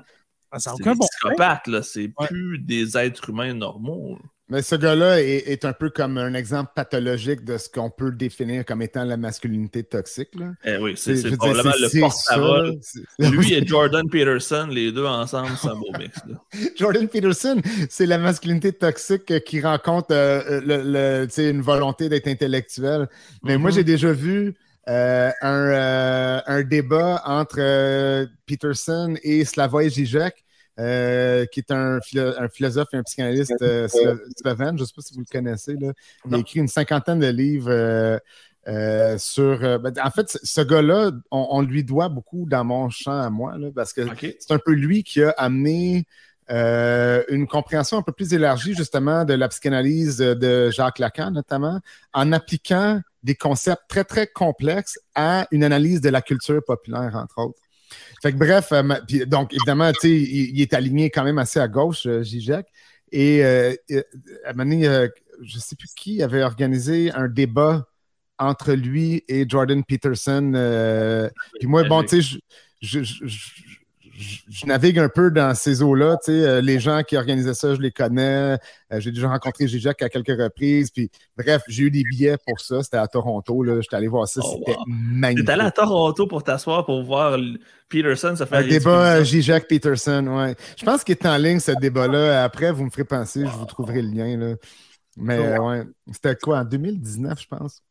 Ah, 0.52 0.60
c'est 0.60 0.78
des 0.78 0.92
psychopathes, 0.94 1.82
c'est 1.82 2.10
plus 2.10 2.60
des 2.60 2.98
êtres 2.98 3.30
humains 3.30 3.54
normaux. 3.54 4.20
Mais 4.54 4.62
ce 4.62 4.76
gars-là 4.76 5.20
est, 5.20 5.66
un 5.66 5.74
peu 5.74 5.90
comme 5.90 6.20
un 6.20 6.36
exemple 6.36 6.74
pathologique 6.76 7.44
de 7.44 7.58
ce 7.58 7.68
qu'on 7.68 7.90
peut 7.90 8.12
définir 8.12 8.64
comme 8.66 8.84
étant 8.84 9.04
la 9.04 9.18
masculinité 9.18 9.84
toxique. 9.84 10.30
Eh 10.64 10.78
oui, 10.78 10.94
c'est 10.96 11.36
probablement 11.36 11.74
le 11.80 12.00
porte-parole. 12.00 12.80
Lui 13.18 13.56
et 13.56 13.66
Jordan 13.66 14.08
Peterson, 14.08 14.68
les 14.70 14.92
deux 14.92 15.08
ensemble, 15.08 15.50
c'est 15.60 15.70
un 15.70 15.76
beau 15.76 15.92
mix. 15.98 16.20
Jordan 16.78 17.08
Peterson, 17.08 17.60
c'est 17.90 18.06
la 18.06 18.20
masculinité 18.20 18.72
toxique 18.72 19.44
qui 19.44 19.60
rencontre 19.60 20.10
euh, 20.12 20.62
le, 20.64 21.50
une 21.50 21.64
volonté 21.64 22.08
d'être 22.08 22.28
intellectuel. 22.28 23.10
Mais 23.42 23.58
moi, 23.58 23.72
mm-hmm. 23.72 23.74
j'ai 23.74 23.84
déjà 23.84 24.12
vu 24.12 24.54
euh, 24.88 25.32
euh, 25.44 26.42
un, 26.46 26.62
débat 26.62 27.24
entre 27.26 28.28
Peterson 28.46 29.16
et 29.24 29.46
Slavoj 29.46 29.92
Žižek 29.92 30.44
euh, 30.80 31.46
qui 31.46 31.60
est 31.60 31.72
un, 31.72 32.00
philosophe 32.02 32.88
et 32.94 32.98
un 32.98 33.04
psychanalyste 33.04 33.62
euh, 33.62 33.88
slovène. 33.88 34.76
Je 34.76 34.82
ne 34.82 34.86
sais 34.88 34.94
pas 34.96 35.02
si 35.04 35.14
vous 35.14 35.20
le 35.20 35.32
connaissez. 35.32 35.76
Là. 35.76 35.94
Il 36.26 36.34
a 36.34 36.38
écrit 36.40 36.60
une 36.60 36.68
cinquantaine 36.68 37.20
de 37.20 37.28
livres 37.28 37.70
euh, 38.68 39.18
sur. 39.20 39.60
Ben, 39.80 39.94
en 40.04 40.10
fait, 40.10 40.36
ce 40.42 40.62
gars-là, 40.62 41.12
on, 41.30 41.62
lui 41.62 41.84
doit 41.84 42.10
beaucoup 42.10 42.48
dans 42.50 42.64
mon 42.64 42.90
champ 42.90 43.20
à 43.20 43.30
moi, 43.30 43.54
parce 43.76 43.94
que 43.94 44.02
c'est 44.40 44.52
un 44.52 44.58
peu 44.58 44.72
lui 44.72 45.04
qui 45.04 45.22
a 45.22 45.30
amené. 45.32 46.08
une 46.50 47.46
compréhension 47.48 48.00
un 48.00 48.02
peu 48.02 48.12
plus 48.12 48.34
élargie 48.34 48.74
justement 48.74 49.26
de 49.26 49.34
la 49.36 49.50
psychanalyse 49.50 50.18
de 50.18 50.72
Jacques 50.72 50.98
Lacan 50.98 51.30
notamment, 51.30 51.82
en 52.14 52.32
appliquant 52.32 53.00
des 53.22 53.36
concepts 53.36 53.84
très 53.88 54.04
très 54.04 54.26
complexes 54.26 55.00
à 55.14 55.48
une 55.52 55.64
analyse 55.64 56.02
de 56.02 56.10
la 56.10 56.24
culture 56.24 56.64
populaire 56.66 57.16
entre 57.16 57.38
autres. 57.38 57.63
Fait 58.22 58.32
que 58.32 58.38
bref, 58.38 58.72
euh, 58.72 59.26
donc 59.26 59.54
évidemment, 59.54 59.92
il, 60.04 60.10
il, 60.10 60.62
est 60.62 60.74
aligné 60.74 61.10
quand 61.10 61.24
même 61.24 61.38
assez 61.38 61.60
à 61.60 61.68
gauche, 61.68 62.06
euh, 62.06 62.24
Et 63.12 63.44
euh, 63.44 63.76
à 64.46 64.50
un 64.50 64.54
moment 64.54 64.70
donné, 64.70 65.10
je 65.42 65.56
ne 65.56 65.62
sais 65.62 65.76
plus 65.76 65.90
qui 65.96 66.24
avait 66.24 66.44
organisé 66.44 67.12
un 67.12 67.28
débat 67.28 67.88
entre 68.40 68.74
lui 68.74 69.24
et 69.28 69.46
Jordan 69.48 69.84
Peterson. 69.84 71.30
puis 71.60 71.68
moi, 71.68 71.84
bon, 71.84 72.04
tu 72.04 72.22
sais, 72.22 72.40
je, 72.82 73.04
je, 73.04 73.26
navigue 74.66 75.00
un 75.00 75.10
peu 75.10 75.32
dans 75.32 75.56
ces 75.56 75.82
eaux-là. 75.82 76.18
Euh, 76.30 76.62
les 76.62 76.80
gens 76.80 77.02
qui 77.04 77.18
organisaient 77.18 77.54
ça, 77.54 77.76
je 77.76 77.82
les 77.82 77.92
connais. 77.92 78.58
Euh, 78.92 79.00
j'ai 79.00 79.12
déjà 79.12 79.30
rencontré 79.30 79.68
Gijac 79.68 80.02
à 80.02 80.10
quelques 80.10 80.40
reprises. 80.40 80.92
Puis, 80.92 81.10
bref, 81.38 81.64
j'ai 81.68 81.84
eu 81.84 81.92
des 81.92 82.04
billets 82.04 82.38
pour 82.46 82.60
ça. 82.60 82.84
C'était 82.84 82.98
à 82.98 83.08
Toronto. 83.08 83.64
J'étais 83.82 83.96
allé 83.96 84.08
voir 84.08 84.28
ça. 84.28 84.42
Oh, 84.44 84.56
c'était 84.60 84.78
magnifique. 84.88 85.46
T'es 85.46 85.52
allé 85.52 85.64
à 85.64 85.72
Toronto 85.72 86.28
pour 86.28 86.44
t'asseoir 86.44 86.86
pour 86.86 87.04
voir 87.04 87.38
Peterson 87.90 88.36
se 88.36 88.46
faire 88.46 88.60
Un 88.60 88.68
débat 88.68 89.24
Gijac 89.24 89.68
Peterson, 89.68 90.26
ouais. 90.28 90.56
Je 90.78 90.86
pense 90.86 91.04
qu'il 91.04 91.14
est 91.14 91.26
en 91.26 91.38
ligne, 91.38 91.60
ce 91.60 91.72
débat-là. 91.72 92.44
Après, 92.44 92.72
vous 92.72 92.86
me 92.86 92.90
ferez 92.90 93.06
penser, 93.06 93.42
je 93.42 93.58
vous 93.58 93.66
trouverai 93.66 94.02
le 94.02 94.10
lien. 94.10 94.38
Là. 94.38 94.56
Mais 95.18 95.38
euh, 95.38 95.60
ouais, 95.60 95.84
c'était 96.12 96.36
quoi, 96.36 96.60
en 96.60 96.66
2019, 96.66 97.40
je 97.40 97.48
pense? 97.48 97.84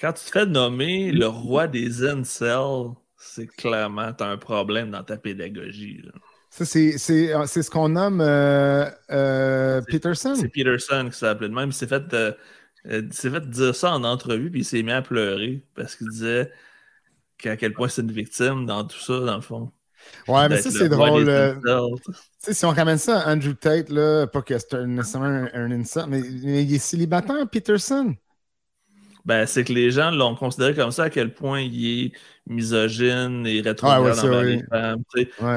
Quand 0.00 0.12
tu 0.12 0.24
te 0.24 0.30
fais 0.30 0.46
nommer 0.46 1.12
le 1.12 1.26
roi 1.26 1.68
des 1.68 2.04
incels 2.06 2.92
c'est 3.24 3.46
clairement, 3.46 4.12
tu 4.12 4.22
as 4.22 4.28
un 4.28 4.36
problème 4.36 4.90
dans 4.90 5.02
ta 5.02 5.16
pédagogie. 5.16 6.02
Ça, 6.50 6.64
c'est, 6.64 6.98
ce 6.98 7.70
qu'on 7.70 7.88
nomme 7.88 8.20
euh, 8.20 8.88
euh, 9.10 9.80
Peterson. 9.88 10.36
C'est 10.36 10.48
Peterson 10.48 11.08
qui 11.10 11.18
s'appelait 11.18 11.48
de 11.48 11.54
même. 11.54 11.70
Il 11.70 11.72
s'est 11.72 11.86
fait, 11.86 12.12
euh, 12.12 12.32
fait 13.10 13.50
dire 13.50 13.74
ça 13.74 13.92
en 13.92 14.04
entrevue, 14.04 14.50
puis 14.50 14.60
il 14.60 14.64
s'est 14.64 14.82
mis 14.82 14.92
à 14.92 15.02
pleurer 15.02 15.64
parce 15.74 15.96
qu'il 15.96 16.08
disait 16.10 16.50
à 17.44 17.56
quel 17.56 17.72
point 17.72 17.88
c'est 17.88 18.02
une 18.02 18.12
victime 18.12 18.66
dans 18.66 18.84
tout 18.84 19.00
ça, 19.00 19.20
dans 19.20 19.36
le 19.36 19.42
fond. 19.42 19.72
Ouais, 20.28 20.48
mais 20.48 20.60
ça, 20.60 20.70
c'est 20.70 20.88
drôle. 20.88 21.28
Euh, 21.28 21.54
si 22.38 22.64
on 22.64 22.70
ramène 22.70 22.98
ça 22.98 23.20
à 23.20 23.32
Andrew 23.32 23.54
Tate, 23.54 23.88
là, 23.88 24.26
pas 24.26 24.42
que 24.42 24.56
c'est 24.58 24.86
nécessairement 24.86 25.48
un, 25.52 25.70
insult, 25.72 26.06
mais, 26.08 26.20
il 26.20 26.74
est 26.74 26.78
célibataire, 26.78 27.48
Peterson. 27.50 28.14
Ben, 29.24 29.46
c'est 29.46 29.64
que 29.64 29.72
les 29.72 29.90
gens 29.90 30.10
l'ont 30.10 30.34
considéré 30.34 30.74
comme 30.74 30.90
ça, 30.90 31.04
à 31.04 31.10
quel 31.10 31.32
point 31.32 31.60
il 31.60 32.06
est 32.06 32.12
misogyne 32.46 33.46
et 33.46 33.62
rétrograde 33.62 34.18
envers 34.18 34.42
les 34.42 34.62
femmes. 34.64 35.02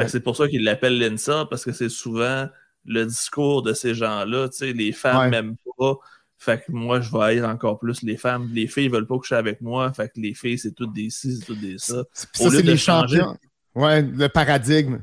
C'est 0.08 0.22
pour 0.22 0.38
ça 0.38 0.48
qu'ils 0.48 0.64
l'appellent 0.64 0.98
l'insult, 0.98 1.50
parce 1.50 1.66
que 1.66 1.74
c'est 1.74 1.90
souvent 1.90 2.48
le 2.86 3.06
discours 3.06 3.64
de 3.64 3.74
ces 3.74 3.94
gens-là. 3.94 4.48
Les 4.62 4.92
femmes 4.94 5.32
m'aiment 5.32 5.58
pas. 5.78 5.96
Fait 6.40 6.64
que 6.64 6.72
moi, 6.72 7.02
je 7.02 7.12
vais 7.12 7.24
haïr 7.24 7.46
encore 7.46 7.80
plus 7.80 8.04
les 8.04 8.16
femmes. 8.16 8.50
Les 8.54 8.68
filles 8.68 8.90
veulent 8.90 9.08
pas 9.08 9.18
coucher 9.18 9.36
avec 9.36 9.60
moi. 9.60 9.92
Fait 9.92 10.08
que 10.08 10.22
les 10.22 10.34
filles, 10.34 10.60
c'est 10.60 10.72
toutes 10.72 10.94
des 10.94 11.10
ci, 11.10 11.36
c'est 11.36 11.46
toutes 11.46 11.60
des 11.60 11.78
ça. 11.78 12.04
ça, 12.14 12.28
c'est 12.50 12.62
les 12.62 12.78
champions. 12.78 13.36
Ouais, 13.76 14.02
le 14.02 14.28
paradigme. 14.28 15.00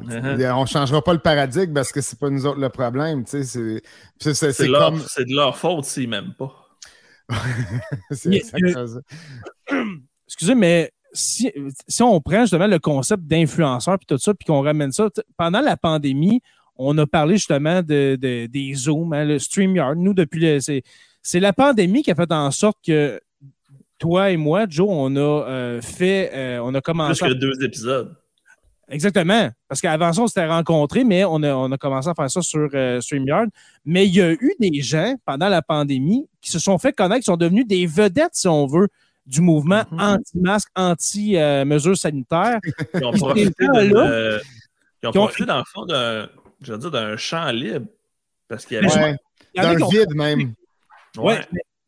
Uh-huh. 0.00 0.52
On 0.54 0.62
ne 0.62 0.66
changera 0.66 1.02
pas 1.02 1.12
le 1.12 1.20
paradigme 1.20 1.72
parce 1.72 1.92
que 1.92 2.00
c'est 2.00 2.18
pas 2.18 2.28
nous 2.28 2.44
autres 2.46 2.58
le 2.58 2.68
problème. 2.68 3.24
C'est 3.26 3.42
comme... 3.46 4.98
de 4.98 5.34
leur 5.34 5.56
faute 5.56 5.84
s'ils 5.84 6.08
m'aiment 6.08 6.34
pas. 6.36 6.61
c'est 8.10 8.42
Excusez, 10.26 10.54
mais 10.54 10.92
si, 11.12 11.52
si, 11.86 12.02
on 12.02 12.20
prend 12.20 12.40
justement 12.42 12.66
le 12.66 12.78
concept 12.78 13.24
d'influenceur 13.24 13.98
puis 13.98 14.06
tout 14.06 14.18
ça, 14.18 14.32
puis 14.34 14.46
qu'on 14.46 14.62
ramène 14.62 14.92
ça, 14.92 15.08
pendant 15.36 15.60
la 15.60 15.76
pandémie, 15.76 16.40
on 16.76 16.96
a 16.98 17.06
parlé 17.06 17.36
justement 17.36 17.82
de, 17.82 18.16
des 18.16 18.74
Zooms, 18.74 19.12
hein, 19.12 19.24
le 19.24 19.38
StreamYard. 19.38 19.96
Nous, 19.96 20.14
depuis 20.14 20.58
c'est 21.22 21.40
la 21.40 21.52
pandémie 21.52 22.02
qui 22.02 22.10
a 22.10 22.14
fait 22.14 22.32
en 22.32 22.50
sorte 22.50 22.78
que 22.84 23.20
toi 23.98 24.30
et 24.30 24.36
moi, 24.36 24.66
Joe, 24.68 24.88
on 24.90 25.14
a 25.14 25.20
euh, 25.20 25.80
fait, 25.80 26.30
euh, 26.34 26.58
on 26.62 26.74
a 26.74 26.80
commencé. 26.80 27.24
Plus 27.24 27.34
que 27.34 27.38
deux 27.38 27.64
épisodes. 27.64 28.16
Exactement. 28.92 29.48
Parce 29.68 29.80
qu'avant 29.80 30.12
ça, 30.12 30.22
on 30.22 30.26
s'était 30.26 30.46
rencontrés, 30.46 31.02
mais 31.02 31.24
on 31.24 31.42
a, 31.42 31.54
on 31.54 31.72
a, 31.72 31.78
commencé 31.78 32.10
à 32.10 32.14
faire 32.14 32.30
ça 32.30 32.42
sur 32.42 32.68
euh, 32.74 33.00
StreamYard. 33.00 33.48
Mais 33.86 34.06
il 34.06 34.14
y 34.14 34.20
a 34.20 34.32
eu 34.32 34.54
des 34.60 34.82
gens 34.82 35.14
pendant 35.24 35.48
la 35.48 35.62
pandémie 35.62 36.28
qui 36.42 36.50
se 36.50 36.58
sont 36.58 36.76
fait 36.76 36.92
connaître, 36.92 37.20
qui 37.20 37.24
sont 37.24 37.38
devenus 37.38 37.66
des 37.66 37.86
vedettes, 37.86 38.34
si 38.34 38.48
on 38.48 38.66
veut, 38.66 38.88
du 39.24 39.40
mouvement 39.40 39.82
mm-hmm. 39.90 40.14
anti-masque, 40.16 40.68
anti-mesures 40.76 41.96
sanitaires. 41.96 42.60
Ils 42.94 43.04
ont 43.04 43.12
profité, 43.12 43.66
de, 43.66 44.40
ils 45.02 45.08
ont 45.08 45.12
profité 45.12 45.46
dans 45.46 45.58
le 45.58 45.64
fond, 45.72 45.86
d'un 45.86 46.28
je 46.60 46.72
veux 46.72 46.78
dire, 46.78 46.90
d'un 46.90 47.16
champ 47.16 47.50
libre. 47.50 47.86
Parce 48.46 48.66
qu'il 48.66 48.76
y 48.76 48.78
avait. 48.78 49.16
d'un 49.54 49.74
vide 49.88 50.14
même. 50.14 50.52
Ouais. 51.16 51.40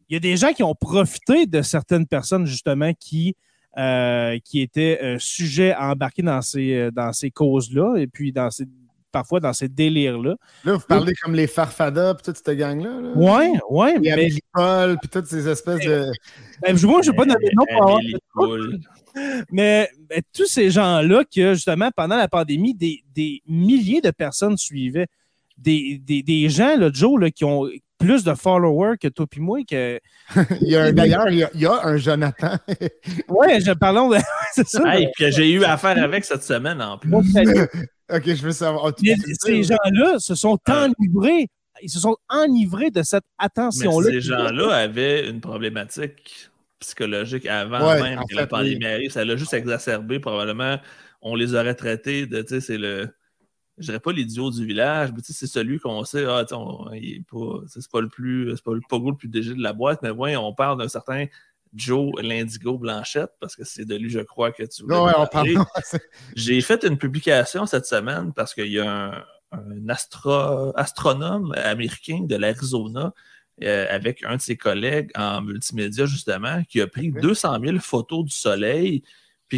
Il 0.08 0.14
y 0.14 0.16
a 0.16 0.20
des 0.20 0.36
gens 0.38 0.52
qui 0.52 0.62
ont 0.62 0.74
profité 0.74 1.46
de 1.46 1.60
certaines 1.60 2.06
personnes, 2.06 2.46
justement, 2.46 2.92
qui, 2.98 3.36
euh, 3.76 4.38
qui 4.44 4.60
étaient 4.60 5.00
euh, 5.02 5.16
sujets 5.18 5.72
à 5.72 5.90
embarquer 5.90 6.22
dans 6.22 6.40
ces, 6.42 6.74
euh, 6.74 6.90
dans 6.92 7.12
ces 7.12 7.32
causes-là 7.32 7.96
et 7.96 8.06
puis 8.06 8.30
dans 8.30 8.48
ces, 8.50 8.66
parfois 9.10 9.40
dans 9.40 9.52
ces 9.52 9.68
délires-là. 9.68 10.36
Là, 10.64 10.74
vous 10.74 10.86
parlez 10.86 11.12
comme 11.14 11.34
les 11.34 11.48
Farfada 11.48 12.14
puis 12.14 12.22
toute 12.22 12.36
cette 12.36 12.56
gang-là. 12.56 13.12
Oui, 13.16 13.58
oui. 13.70 13.88
Mais... 14.00 14.28
Paul 14.52 14.96
puis 15.00 15.08
toutes 15.08 15.26
ces 15.26 15.48
espèces 15.48 15.84
de. 15.84 16.04
Ben, 16.62 16.78
moi, 16.84 17.02
je 17.02 17.10
ne 17.10 17.12
vais 17.12 17.16
pas 17.16 17.24
nommer 17.26 17.50
nom 17.52 17.98
mais, 19.50 19.88
mais, 20.08 20.22
tous 20.32 20.46
ces 20.46 20.70
gens-là 20.70 21.24
que, 21.24 21.54
justement, 21.54 21.90
pendant 21.94 22.16
la 22.16 22.28
pandémie, 22.28 22.74
des, 22.74 23.02
des 23.14 23.42
milliers 23.46 24.00
de 24.00 24.10
personnes 24.10 24.56
suivaient. 24.56 25.08
Des, 25.58 26.00
des, 26.02 26.22
des 26.22 26.48
gens, 26.48 26.76
là, 26.76 26.90
Joe, 26.92 27.20
là, 27.20 27.30
qui 27.30 27.44
ont 27.44 27.68
plus 28.04 28.24
de 28.24 28.34
followers 28.34 28.96
que 29.00 29.08
toi 29.08 29.26
et 29.34 29.40
moi. 29.40 29.58
Que... 29.68 30.00
D'ailleurs, 30.92 31.28
il, 31.30 31.48
y 31.54 31.66
a 31.66 31.86
un 31.86 31.96
Jonathan. 31.96 32.56
oui, 33.28 33.60
je 33.60 33.72
parlons 33.72 34.08
de. 34.08 34.18
c'est 34.52 34.66
ça. 34.66 34.82
Hey, 34.94 35.08
que 35.18 35.30
j'ai 35.30 35.50
eu 35.52 35.64
affaire 35.64 36.02
avec 36.02 36.24
cette 36.24 36.42
semaine 36.42 36.80
en 36.80 36.98
plus. 36.98 37.14
ok, 37.14 38.22
je 38.24 38.42
veux 38.42 38.52
savoir. 38.52 38.92
ces 38.98 39.62
gens-là 39.62 40.18
se 40.18 40.34
sont 40.34 40.58
enivrés. 40.68 41.48
Ils 41.82 41.90
se 41.90 41.98
sont 41.98 42.16
enivrés 42.30 42.90
de 42.90 43.02
cette 43.02 43.24
attention-là. 43.38 44.10
Ces 44.10 44.20
gens-là 44.20 44.74
avaient 44.74 45.28
une 45.28 45.40
problématique 45.40 46.50
psychologique 46.78 47.46
avant 47.46 47.94
même 47.94 48.20
que 48.30 48.36
la 48.36 48.46
pandémie 48.46 48.86
arrive. 48.86 49.10
Ça 49.10 49.24
l'a 49.24 49.36
juste 49.36 49.54
exacerbé. 49.54 50.20
Probablement, 50.20 50.78
on 51.20 51.34
les 51.34 51.54
aurait 51.54 51.74
traités 51.74 52.26
de, 52.26 52.42
tu 52.42 52.48
sais, 52.48 52.60
c'est 52.60 52.78
le, 52.78 53.08
je 53.78 53.86
dirais 53.86 54.00
pas 54.00 54.12
l'idiot 54.12 54.50
du 54.50 54.64
village, 54.64 55.10
mais 55.12 55.20
c'est 55.22 55.46
celui 55.46 55.80
qu'on 55.80 56.04
sait, 56.04 56.24
ah, 56.26 56.44
il 56.94 57.16
est 57.16 57.26
pas, 57.28 57.60
c'est 57.66 57.90
pas 57.90 58.00
le 58.00 58.08
plus, 58.08 58.52
c'est 58.54 58.64
pas 58.64 58.74
le 58.74 58.80
pogo 58.88 59.10
le 59.10 59.16
plus 59.16 59.28
dégé 59.28 59.54
de 59.54 59.62
la 59.62 59.72
boîte, 59.72 60.00
mais 60.02 60.10
ouais, 60.10 60.36
on 60.36 60.54
parle 60.54 60.78
d'un 60.78 60.88
certain 60.88 61.26
Joe 61.74 62.12
l'Indigo 62.22 62.78
Blanchette, 62.78 63.32
parce 63.40 63.56
que 63.56 63.64
c'est 63.64 63.84
de 63.84 63.96
lui, 63.96 64.10
je 64.10 64.20
crois, 64.20 64.52
que 64.52 64.62
tu 64.62 64.82
voulais 64.82 64.98
ouais, 64.98 65.12
parler. 65.30 65.56
J'ai 66.36 66.60
fait 66.60 66.84
une 66.84 66.98
publication 66.98 67.66
cette 67.66 67.86
semaine 67.86 68.32
parce 68.32 68.54
qu'il 68.54 68.70
y 68.70 68.78
a 68.78 69.24
un, 69.52 69.88
astronome 69.88 71.52
américain 71.56 72.20
de 72.22 72.36
l'Arizona 72.36 73.12
euh, 73.62 73.86
avec 73.88 74.24
un 74.24 74.36
de 74.36 74.40
ses 74.40 74.56
collègues 74.56 75.10
en 75.16 75.42
multimédia, 75.42 76.06
justement, 76.06 76.62
qui 76.68 76.80
a 76.80 76.86
pris 76.86 77.10
200 77.10 77.58
000 77.64 77.78
photos 77.78 78.24
du 78.24 78.34
soleil, 78.34 79.02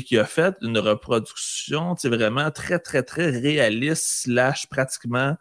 qui 0.03 0.19
a 0.19 0.25
fait 0.25 0.55
une 0.63 0.79
reproduction 0.79 1.95
vraiment 2.05 2.51
très, 2.51 2.79
très, 2.79 3.03
très 3.03 3.31
réaliste, 3.31 4.23
slash 4.23 4.67
pratiquement 4.67 5.37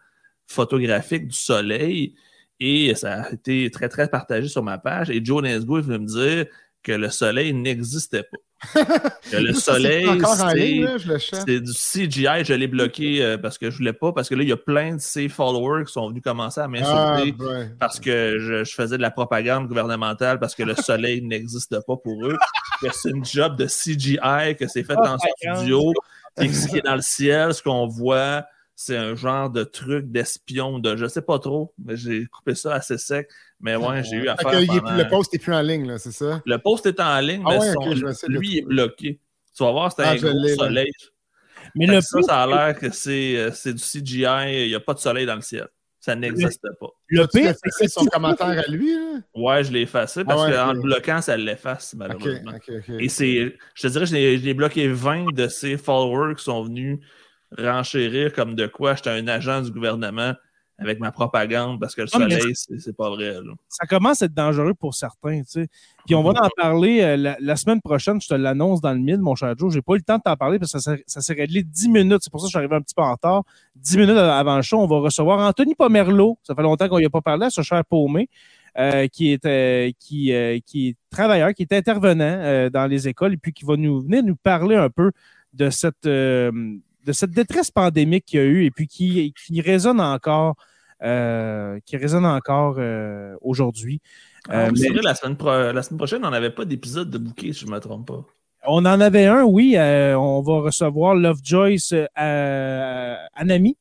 photographique 0.47 1.27
du 1.27 1.35
soleil. 1.35 2.15
Et 2.59 2.95
ça 2.95 3.23
a 3.23 3.31
été 3.33 3.69
très, 3.71 3.89
très 3.89 4.07
partagé 4.07 4.47
sur 4.47 4.63
ma 4.63 4.77
page. 4.77 5.09
Et 5.09 5.23
Joe 5.23 5.43
Nesgo, 5.43 5.79
il 5.79 5.83
veut 5.83 5.97
me 5.97 6.05
dire 6.05 6.45
que 6.85 6.91
le 6.91 7.09
soleil 7.09 7.53
n'existait 7.53 8.23
pas. 8.23 8.37
Que 9.31 9.37
le 9.37 9.53
soleil, 9.53 10.07
c'est 11.19 11.59
du 11.59 11.71
CGI. 11.71 12.45
Je 12.45 12.53
l'ai 12.53 12.67
bloqué 12.67 13.23
euh, 13.23 13.37
parce 13.37 13.57
que 13.57 13.71
je 13.71 13.77
voulais 13.77 13.93
pas, 13.93 14.13
parce 14.13 14.29
que 14.29 14.35
là, 14.35 14.43
il 14.43 14.49
y 14.49 14.51
a 14.51 14.57
plein 14.57 14.95
de 14.95 15.01
ces 15.01 15.29
followers 15.29 15.85
qui 15.85 15.93
sont 15.93 16.09
venus 16.09 16.21
commencer 16.21 16.61
à 16.61 16.67
m'insulter 16.67 17.35
ah, 17.41 17.73
parce 17.79 17.99
que 17.99 18.37
je, 18.39 18.63
faisais 18.63 18.97
de 18.97 19.01
la 19.01 19.09
propagande 19.09 19.67
gouvernementale 19.67 20.39
parce 20.39 20.53
que 20.53 20.63
le 20.63 20.75
soleil 20.75 21.23
n'existe 21.23 21.75
pas 21.85 21.97
pour 21.97 22.25
eux. 22.25 22.37
que 22.81 22.87
c'est 22.93 23.09
une 23.09 23.25
job 23.25 23.57
de 23.57 23.65
CGI, 23.65 24.55
que 24.57 24.67
c'est 24.67 24.83
fait 24.83 24.97
un 24.97 25.17
studio, 25.17 25.91
et 26.39 26.47
ce 26.51 26.67
qui 26.67 26.77
est 26.77 26.85
dans 26.85 26.95
le 26.95 27.01
ciel, 27.01 27.53
ce 27.53 27.63
qu'on 27.63 27.87
voit, 27.87 28.45
c'est 28.75 28.97
un 28.97 29.15
genre 29.15 29.49
de 29.49 29.63
truc 29.63 30.11
d'espion, 30.11 30.79
de 30.79 30.97
je 30.97 31.07
sais 31.07 31.21
pas 31.21 31.39
trop, 31.39 31.73
mais 31.83 31.95
j'ai 31.95 32.25
coupé 32.25 32.55
ça 32.55 32.75
assez 32.75 32.97
sec. 32.97 33.29
Mais 33.61 33.77
ouais, 33.77 34.03
j'ai 34.03 34.17
eu 34.17 34.27
affaire. 34.27 34.51
Pendant... 34.51 34.91
Le 34.91 35.09
post 35.09 35.31
n'est 35.31 35.39
plus 35.39 35.53
en 35.53 35.61
ligne, 35.61 35.97
c'est 35.97 36.11
ça? 36.11 36.41
Le 36.45 36.57
post 36.57 36.85
est 36.85 36.99
en 36.99 37.19
ligne, 37.21 37.43
ah 37.45 37.57
mais 37.57 38.27
lui 38.27 38.57
est 38.59 38.65
bloqué. 38.65 39.19
Tu 39.55 39.63
vas 39.63 39.71
voir, 39.71 39.93
c'est 39.93 40.03
ah, 40.03 40.11
un 40.11 40.15
gros 40.15 40.47
soleil. 40.49 40.91
Mais 41.73 41.87
le 41.87 42.01
ça, 42.01 42.21
ça 42.21 42.43
a 42.43 42.47
l'air 42.47 42.77
que 42.77 42.91
c'est 42.91 43.37
euh, 43.37 43.49
du 43.49 43.81
CGI, 43.81 44.65
il 44.65 44.67
n'y 44.67 44.75
a 44.75 44.79
pas 44.79 44.93
de 44.93 44.99
soleil 44.99 45.25
dans 45.25 45.35
le 45.35 45.41
ciel. 45.41 45.67
Ça 45.99 46.15
n'existe 46.15 46.61
pas. 46.79 46.89
Le 47.07 47.25
pire, 47.25 47.55
c'est 47.69 47.87
son 47.87 48.05
commentaire 48.05 48.47
à 48.47 48.67
lui. 48.69 48.93
Là? 48.93 49.19
Ouais, 49.33 49.63
je 49.63 49.71
l'ai 49.71 49.81
effacé 49.81 50.23
parce 50.23 50.43
ah 50.45 50.51
qu'en 50.51 50.73
le 50.73 50.81
bloquant, 50.81 51.19
ça 51.21 51.35
l'efface, 51.35 51.95
malheureusement. 51.97 52.51
Et 52.99 53.09
c'est, 53.09 53.55
je 53.73 53.81
te 53.81 53.87
dirais, 53.87 54.05
je 54.05 54.13
l'ai 54.13 54.53
bloqué 54.53 54.87
20 54.87 55.33
de 55.33 55.47
ses 55.47 55.77
followers 55.77 56.35
qui 56.35 56.43
sont 56.43 56.63
venus 56.63 56.99
renchérir 57.57 58.33
comme 58.33 58.55
de 58.55 58.67
quoi 58.67 58.95
j'étais 58.95 59.09
un 59.09 59.27
agent 59.27 59.61
du 59.61 59.71
gouvernement 59.71 60.33
avec 60.77 60.99
ma 60.99 61.11
propagande 61.11 61.79
parce 61.79 61.95
que 61.95 62.01
le 62.01 62.07
soleil, 62.07 62.53
c'est 62.53 62.95
pas 62.95 63.09
vrai. 63.09 63.35
Ça 63.69 63.85
commence 63.85 64.21
à 64.21 64.25
être 64.25 64.33
dangereux 64.33 64.73
pour 64.73 64.93
certains. 64.93 65.39
Tu 65.39 65.45
sais. 65.47 65.67
Puis 66.05 66.15
on 66.15 66.23
va 66.23 66.31
en 66.31 66.49
parler 66.57 67.01
euh, 67.01 67.35
la, 67.39 67.55
semaine 67.55 67.81
prochaine, 67.81 68.19
je 68.19 68.27
te 68.27 68.33
l'annonce 68.33 68.81
dans 68.81 68.91
le 68.91 68.99
mille, 68.99 69.19
mon 69.19 69.35
cher 69.35 69.53
Joe. 69.57 69.73
J'ai 69.73 69.81
pas 69.81 69.93
eu 69.93 69.97
le 69.97 70.03
temps 70.03 70.17
de 70.17 70.23
t'en 70.23 70.35
parler 70.35 70.59
parce 70.59 70.73
que 70.73 70.79
ça, 70.79 70.95
ça 71.07 71.21
s'est 71.21 71.33
réglé 71.33 71.63
10 71.63 71.89
minutes. 71.89 72.19
C'est 72.21 72.29
pour 72.29 72.41
ça 72.41 72.45
que 72.45 72.47
je 72.47 72.51
suis 72.51 72.57
arrivé 72.57 72.75
un 72.75 72.81
petit 72.81 72.95
peu 72.95 73.03
en 73.03 73.11
retard. 73.11 73.43
10 73.77 73.97
minutes 73.97 74.17
avant 74.17 74.57
le 74.57 74.61
show, 74.61 74.79
on 74.79 74.87
va 74.87 74.99
recevoir 74.99 75.39
Anthony 75.39 75.75
Pomerleau. 75.75 76.37
Ça 76.43 76.55
fait 76.55 76.61
longtemps 76.63 76.89
qu'on 76.89 76.99
n'y 76.99 77.05
a 77.05 77.09
pas 77.09 77.21
parlé 77.21 77.45
à 77.45 77.49
ce 77.49 77.61
cher 77.61 77.83
paumé. 77.85 78.29
Euh, 78.77 79.07
qui, 79.07 79.31
est, 79.31 79.45
euh, 79.45 79.89
qui, 79.97 80.33
qui 80.65 80.89
est 80.89 80.97
travailleur, 81.09 81.53
qui 81.53 81.61
est 81.61 81.71
intervenant 81.71 82.69
dans 82.69 82.87
les 82.87 83.07
écoles 83.07 83.31
et 83.31 83.37
puis 83.37 83.53
qui 83.53 83.63
va 83.63 83.77
nous 83.77 84.01
venir 84.01 84.21
nous 84.21 84.35
parler 84.35 84.75
un 84.75 84.89
peu 84.89 85.13
de 85.53 85.69
cette 85.69 86.05
de 87.05 87.11
cette 87.13 87.31
détresse 87.31 87.71
pandémique 87.71 88.25
qu'il 88.25 88.39
y 88.39 88.43
a 88.43 88.45
eu 88.45 88.65
et 88.65 88.71
puis 88.71 88.87
qui, 88.87 89.33
qui 89.33 89.61
résonne 89.61 90.01
encore, 90.01 90.55
euh, 91.03 91.79
qui 91.85 91.97
résonne 91.97 92.25
encore 92.25 92.75
euh, 92.79 93.35
aujourd'hui. 93.41 94.01
Ah, 94.49 94.65
euh, 94.67 94.71
la, 95.03 95.15
semaine 95.15 95.37
la 95.73 95.83
semaine 95.83 95.97
prochaine, 95.97 96.25
on 96.25 96.31
n'avait 96.31 96.51
pas 96.51 96.65
d'épisode 96.65 97.09
de 97.09 97.17
bouquet, 97.17 97.53
si 97.53 97.61
je 97.61 97.65
ne 97.67 97.71
me 97.71 97.79
trompe 97.79 98.07
pas. 98.07 98.25
On 98.67 98.79
en 98.85 98.99
avait 98.99 99.27
un, 99.27 99.43
oui. 99.43 99.75
on 99.77 100.41
va 100.41 100.61
recevoir 100.61 101.13
Love 101.13 101.39
Joyce 101.43 101.93
à 102.15 103.27
Anami. 103.35 103.77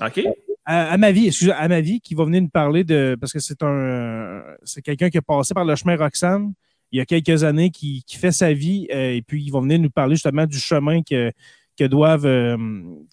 OK. 0.00 0.22
À, 0.66 0.96
ma 0.96 1.12
vie, 1.12 1.28
excusez, 1.28 1.52
à 1.52 1.68
ma 1.68 1.80
vie, 1.80 2.00
qui 2.00 2.14
va 2.14 2.24
venir 2.24 2.42
nous 2.42 2.48
parler 2.48 2.82
de. 2.82 3.16
Parce 3.20 3.32
que 3.32 3.38
c'est 3.38 3.62
un. 3.62 4.42
C'est 4.64 4.82
quelqu'un 4.82 5.10
qui 5.10 5.18
est 5.18 5.26
passé 5.26 5.54
par 5.54 5.64
le 5.64 5.76
chemin 5.76 5.96
Roxane 5.96 6.52
il 6.90 6.98
y 6.98 7.00
a 7.00 7.06
quelques 7.06 7.42
années, 7.42 7.70
qui, 7.70 8.04
qui 8.06 8.16
fait 8.16 8.30
sa 8.30 8.52
vie, 8.52 8.86
et 8.88 9.20
puis 9.26 9.42
il 9.42 9.50
va 9.50 9.60
venir 9.60 9.80
nous 9.80 9.90
parler 9.90 10.14
justement 10.14 10.46
du 10.46 10.58
chemin 10.58 11.02
que 11.02 11.32
que 11.78 11.84
doivent, 11.84 12.26
euh, 12.26 12.56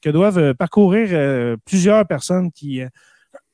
que 0.01 0.09
doivent 0.09 0.53
parcourir 0.53 1.09
euh, 1.11 1.57
plusieurs 1.65 2.05
personnes 2.05 2.51
qui, 2.51 2.81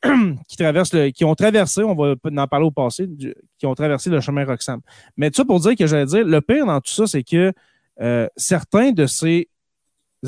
qui, 0.48 0.58
traversent 0.58 0.96
qui 1.14 1.26
ont 1.26 1.36
traversé, 1.36 1.84
on 1.84 1.96
va 1.96 2.16
en 2.26 2.48
parler 2.48 2.66
au 2.66 2.72
passé, 2.72 3.08
qui 3.58 3.66
ont 3.66 3.76
traversé 3.76 4.10
le 4.10 4.20
chemin 4.22 4.46
Roxham. 4.46 4.82
Mais 5.16 5.30
tout 5.30 5.38
ça 5.38 5.46
pour 5.46 5.60
dire 5.60 5.76
que 5.76 5.88
j'allais 5.88 6.06
dire, 6.06 6.26
le 6.26 6.42
pire 6.42 6.66
dans 6.66 6.80
tout 6.82 6.94
ça, 6.94 7.08
c'est 7.08 7.24
que 7.24 7.54
euh, 8.00 8.28
certains 8.36 8.92
de 8.92 9.06
ces 9.06 9.50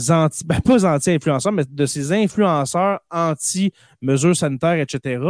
anti, 0.10 0.44
ben 0.46 0.62
pas 0.62 0.86
anti-influenceurs, 0.86 1.52
mais 1.52 1.64
de 1.70 1.86
ces 1.86 2.12
influenceurs 2.12 3.00
anti-mesures 3.12 4.36
sanitaires, 4.36 4.80
etc., 4.80 5.24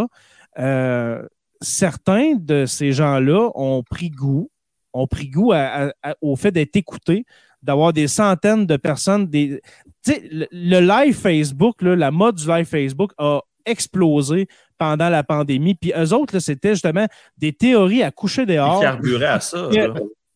euh, 0.57 1.25
certains 1.61 2.35
de 2.35 2.65
ces 2.65 2.91
gens-là 2.91 3.49
ont 3.55 3.83
pris 3.83 4.09
goût, 4.09 4.49
ont 4.93 5.07
pris 5.07 5.29
goût 5.29 5.53
au 6.21 6.35
fait 6.35 6.51
d'être 6.51 6.75
écoutés, 6.75 7.25
d'avoir 7.61 7.93
des 7.93 8.07
centaines 8.07 8.65
de 8.65 8.77
personnes. 8.77 9.27
Des... 9.27 9.61
Le, 10.07 10.47
le, 10.51 10.79
live 10.79 11.15
Facebook, 11.15 11.81
là, 11.81 11.95
la 11.95 12.11
mode 12.11 12.35
du 12.35 12.47
live 12.47 12.65
Facebook 12.65 13.11
a 13.17 13.41
explosé 13.65 14.47
pendant 14.77 15.09
la 15.09 15.23
pandémie. 15.23 15.75
Puis 15.75 15.93
eux 15.95 16.13
autres, 16.13 16.39
c'était 16.39 16.71
justement 16.71 17.05
des 17.37 17.53
théories 17.53 18.01
à 18.01 18.11
coucher 18.11 18.45
dehors. 18.45 18.81
Ils 18.81 18.85
carburaient 18.85 19.25
à 19.25 19.39
ça. 19.39 19.69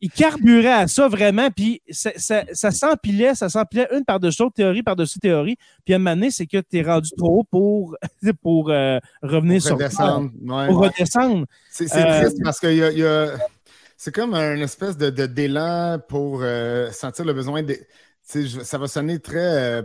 Ils 0.06 0.12
carburaient 0.12 0.68
à 0.68 0.88
ça 0.90 1.08
vraiment, 1.08 1.50
puis 1.50 1.82
ça, 1.90 2.12
ça, 2.18 2.72
s'empilait, 2.72 3.36
ça 3.36 3.48
s'empilait 3.48 3.88
une 3.96 4.04
par-dessus 4.04 4.44
l'autre, 4.44 4.56
théorie 4.56 4.84
par-dessus 4.84 5.18
théorie. 5.18 5.56
Puis 5.86 5.94
à 5.94 5.96
un 5.96 6.00
moment 6.00 6.14
donné, 6.14 6.30
c'est 6.30 6.46
que 6.46 6.58
tu 6.58 6.80
es 6.80 6.82
rendu 6.82 7.10
trop 7.18 7.40
haut 7.40 7.44
pour, 7.50 7.96
pour 8.42 8.70
euh, 8.70 9.00
revenir 9.22 9.60
pour 9.60 9.68
sur 9.68 9.78
redescendre. 9.78 10.30
Pour 10.68 10.80
redescendre. 10.80 11.46
C'est 11.70 11.96
euh, 11.96 12.20
triste 12.20 12.38
parce 12.44 12.60
que 12.60 12.68
y 12.68 13.06
a, 13.06 13.38
c'est 14.04 14.14
comme 14.14 14.34
un 14.34 14.58
espèce 14.58 14.98
de, 14.98 15.10
d'élan 15.10 15.98
pour 16.10 16.42
euh, 16.42 16.92
sentir 16.92 17.24
le 17.24 17.34
besoin 17.34 17.64
de. 17.64 17.78
Ça 18.24 18.78
va 18.78 18.88
sonner 18.88 19.20
très 19.20 19.84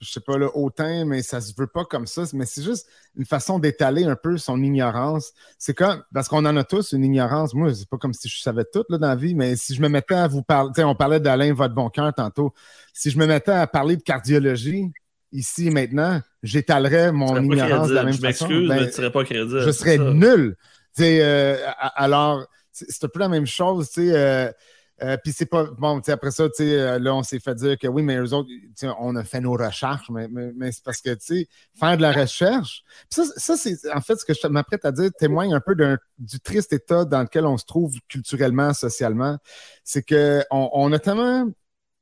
je 0.00 0.10
sais 0.10 0.20
pas, 0.20 0.38
le 0.38 0.48
hautain, 0.54 1.04
mais 1.04 1.20
ça 1.20 1.40
se 1.42 1.52
veut 1.56 1.66
pas 1.66 1.84
comme 1.84 2.06
ça. 2.06 2.22
Mais 2.32 2.46
c'est 2.46 2.62
juste 2.62 2.86
une 3.16 3.26
façon 3.26 3.58
d'étaler 3.58 4.04
un 4.04 4.16
peu 4.16 4.38
son 4.38 4.62
ignorance. 4.62 5.32
C'est 5.58 5.74
comme, 5.74 6.02
parce 6.14 6.28
qu'on 6.28 6.46
en 6.46 6.56
a 6.56 6.64
tous 6.64 6.92
une 6.92 7.04
ignorance. 7.04 7.52
Moi, 7.52 7.74
c'est 7.74 7.88
pas 7.88 7.98
comme 7.98 8.14
si 8.14 8.28
je 8.28 8.40
savais 8.40 8.64
tout 8.64 8.84
là, 8.88 8.96
dans 8.96 9.08
la 9.08 9.16
vie, 9.16 9.34
mais 9.34 9.56
si 9.56 9.74
je 9.74 9.82
me 9.82 9.88
mettais 9.88 10.14
à 10.14 10.26
vous 10.26 10.42
parler, 10.42 10.84
on 10.84 10.94
parlait 10.94 11.20
d'Alain 11.20 11.52
Votre 11.52 11.74
Bon 11.74 11.90
Cœur 11.90 12.14
tantôt. 12.14 12.54
Si 12.94 13.10
je 13.10 13.18
me 13.18 13.26
mettais 13.26 13.52
à 13.52 13.66
parler 13.66 13.96
de 13.96 14.02
cardiologie, 14.02 14.90
ici 15.32 15.66
et 15.66 15.70
maintenant, 15.70 16.22
j'étalerais 16.42 17.12
mon 17.12 17.36
ignorance 17.42 17.88
de 17.88 17.94
la 17.94 18.04
même 18.04 18.14
je 18.14 18.20
façon. 18.20 18.48
Je 18.48 18.54
m'excuse, 18.54 18.68
mais 18.70 18.86
tu 18.86 18.92
serais 18.94 19.12
pas 19.12 19.24
crédible. 19.24 19.60
Je 19.60 19.70
serais 19.70 19.98
nul. 19.98 20.56
Euh, 20.98 21.56
alors, 21.94 22.46
c'est 22.72 23.04
un 23.04 23.08
peu 23.08 23.20
la 23.20 23.28
même 23.28 23.46
chose, 23.46 23.90
tu 23.90 24.08
sais. 24.08 24.16
Euh, 24.16 24.50
euh, 25.02 25.16
puis 25.22 25.32
c'est 25.32 25.46
pas. 25.46 25.64
Bon, 25.78 26.00
après 26.06 26.30
ça, 26.30 26.46
euh, 26.60 26.98
là, 26.98 27.14
on 27.14 27.22
s'est 27.22 27.40
fait 27.40 27.54
dire 27.54 27.78
que 27.78 27.88
oui, 27.88 28.02
mais 28.02 28.18
eux 28.18 28.34
autres, 28.34 28.50
on 28.98 29.16
a 29.16 29.24
fait 29.24 29.40
nos 29.40 29.52
recherches, 29.52 30.10
mais, 30.10 30.28
mais, 30.28 30.72
c'est 30.72 30.84
parce 30.84 31.00
que, 31.00 31.10
tu 31.10 31.24
sais, 31.24 31.48
faire 31.78 31.96
de 31.96 32.02
la 32.02 32.12
recherche. 32.12 32.84
ça, 33.08 33.56
c'est 33.56 33.76
en 33.94 34.00
fait 34.00 34.16
ce 34.16 34.24
que 34.24 34.34
je 34.34 34.46
m'apprête 34.48 34.84
à 34.84 34.92
dire 34.92 35.10
témoigne 35.18 35.54
un 35.54 35.60
peu 35.60 35.74
du 36.18 36.40
triste 36.40 36.72
état 36.72 37.04
dans 37.04 37.22
lequel 37.22 37.46
on 37.46 37.56
se 37.56 37.64
trouve 37.64 37.94
culturellement, 38.08 38.74
socialement. 38.74 39.38
C'est 39.84 40.02
qu'on 40.02 40.70
on 40.72 40.92
a 40.92 40.98
tellement 40.98 41.50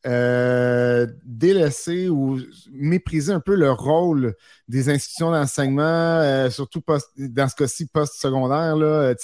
euh, 0.07 1.07
délaissé 1.25 2.09
ou 2.09 2.41
méprisé 2.73 3.33
un 3.33 3.41
peu 3.41 3.55
le 3.55 3.71
rôle 3.71 4.35
des 4.67 4.89
institutions 4.89 5.31
d'enseignement, 5.31 6.51
surtout 6.51 6.83
dans 7.17 7.49
ce 7.49 7.55
cas-ci 7.55 7.87
post-secondaire, 7.87 8.75
là, 8.75 9.15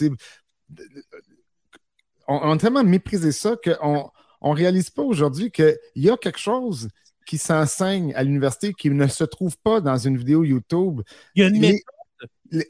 on, 2.29 2.53
a 2.53 2.57
tellement 2.57 2.85
méprisé 2.85 3.33
ça 3.33 3.57
qu'on 3.63 4.11
ne 4.43 4.55
réalise 4.55 4.91
pas 4.91 5.03
aujourd'hui 5.03 5.51
qu'il 5.51 5.77
y 5.97 6.11
a 6.11 6.17
quelque 6.17 6.39
chose 6.39 6.89
qui 7.27 7.39
s'enseigne 7.39 8.13
à 8.15 8.23
l'université 8.23 8.75
qui 8.75 8.91
ne 8.91 9.07
se 9.07 9.25
trouve 9.25 9.57
pas 9.59 9.81
dans 9.81 9.97
une 9.97 10.17
vidéo 10.17 10.45
YouTube. 10.45 11.01
Il 11.35 11.43
y 11.43 11.45
a 11.45 11.49
une 11.49 11.61
méthode. 11.61 11.81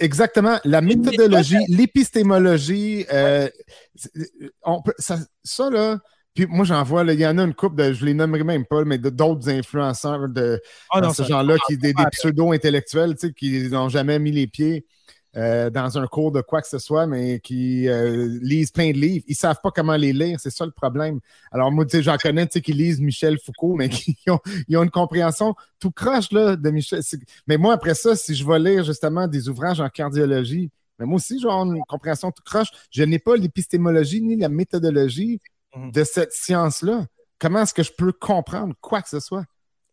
Exactement. 0.01 0.59
La 0.65 0.81
méthodologie, 0.81 1.59
l'épistémologie, 1.69 3.05
euh, 3.13 3.49
ça, 4.99 5.71
là, 5.71 5.99
puis 6.35 6.47
moi, 6.47 6.65
j'en 6.65 6.83
vois, 6.83 7.05
il 7.05 7.21
y 7.21 7.27
en 7.27 7.39
a 7.39 7.43
une 7.43 7.55
couple, 7.55 7.77
de, 7.77 7.93
je 7.93 8.05
les 8.05 8.15
nommerai 8.15 8.45
même 8.45 8.65
pas, 8.65 8.85
mais 8.85 8.99
d'autres 8.99 9.49
influenceurs 9.51 10.29
de 10.29 10.61
ah 10.91 11.13
ce 11.13 11.23
genre-là, 11.23 11.57
qui 11.67 11.77
des, 11.77 11.93
des 11.93 12.05
pseudo-intellectuels, 12.11 13.15
qui 13.37 13.69
n'ont 13.69 13.89
jamais 13.89 14.19
mis 14.19 14.33
les 14.33 14.47
pieds 14.47 14.85
euh, 15.37 15.69
dans 15.69 15.99
un 15.99 16.07
cours 16.07 16.31
de 16.31 16.41
quoi 16.41 16.63
que 16.63 16.69
ce 16.69 16.79
soit, 16.79 17.07
mais 17.07 17.41
qui 17.41 17.89
euh, 17.89 18.39
lisent 18.41 18.71
plein 18.71 18.93
de 18.93 18.99
livres. 18.99 19.25
Ils 19.27 19.33
ne 19.33 19.37
savent 19.37 19.61
pas 19.63 19.71
comment 19.71 19.97
les 19.97 20.13
lire, 20.13 20.39
c'est 20.39 20.51
ça 20.51 20.65
le 20.65 20.71
problème. 20.71 21.19
Alors, 21.51 21.73
moi, 21.73 21.85
tu 21.85 21.97
sais, 21.97 22.03
j'en 22.03 22.17
connais 22.17 22.47
qui 22.47 22.73
lisent 22.73 23.01
Michel 23.01 23.39
Foucault, 23.39 23.75
mais 23.75 23.89
qui 23.91 24.17
ont, 24.29 24.39
ils 24.69 24.77
ont 24.77 24.85
une 24.85 24.91
compréhension 24.91 25.55
tout 25.81 25.91
croche 25.91 26.31
là, 26.31 26.57
de 26.57 26.71
Michel. 26.71 27.01
Mais 27.47 27.57
moi, 27.57 27.75
après 27.75 27.95
ça, 27.95 28.15
si 28.15 28.35
je 28.35 28.47
vais 28.47 28.59
lire 28.59 28.85
justement 28.85 29.27
des 29.27 29.49
ouvrages 29.49 29.81
en 29.81 29.89
cardiologie, 29.89 30.71
mais 30.99 31.07
moi 31.07 31.17
aussi, 31.17 31.41
j'ai 31.41 31.49
une 31.49 31.83
compréhension 31.89 32.31
tout 32.31 32.43
croche. 32.45 32.69
Je 32.91 33.03
n'ai 33.03 33.19
pas 33.19 33.37
l'épistémologie 33.37 34.23
ni 34.23 34.37
la 34.37 34.49
méthodologie 34.49 35.41
mhm. 35.75 35.91
de 35.91 36.05
cette 36.05 36.33
science-là. 36.33 37.07
Comment 37.41 37.63
est-ce 37.63 37.75
que 37.75 37.83
je 37.83 37.93
peux 37.93 38.13
comprendre 38.13 38.75
quoi 38.81 39.03
que 39.03 39.09
ce 39.09 39.21
soit? 39.21 39.45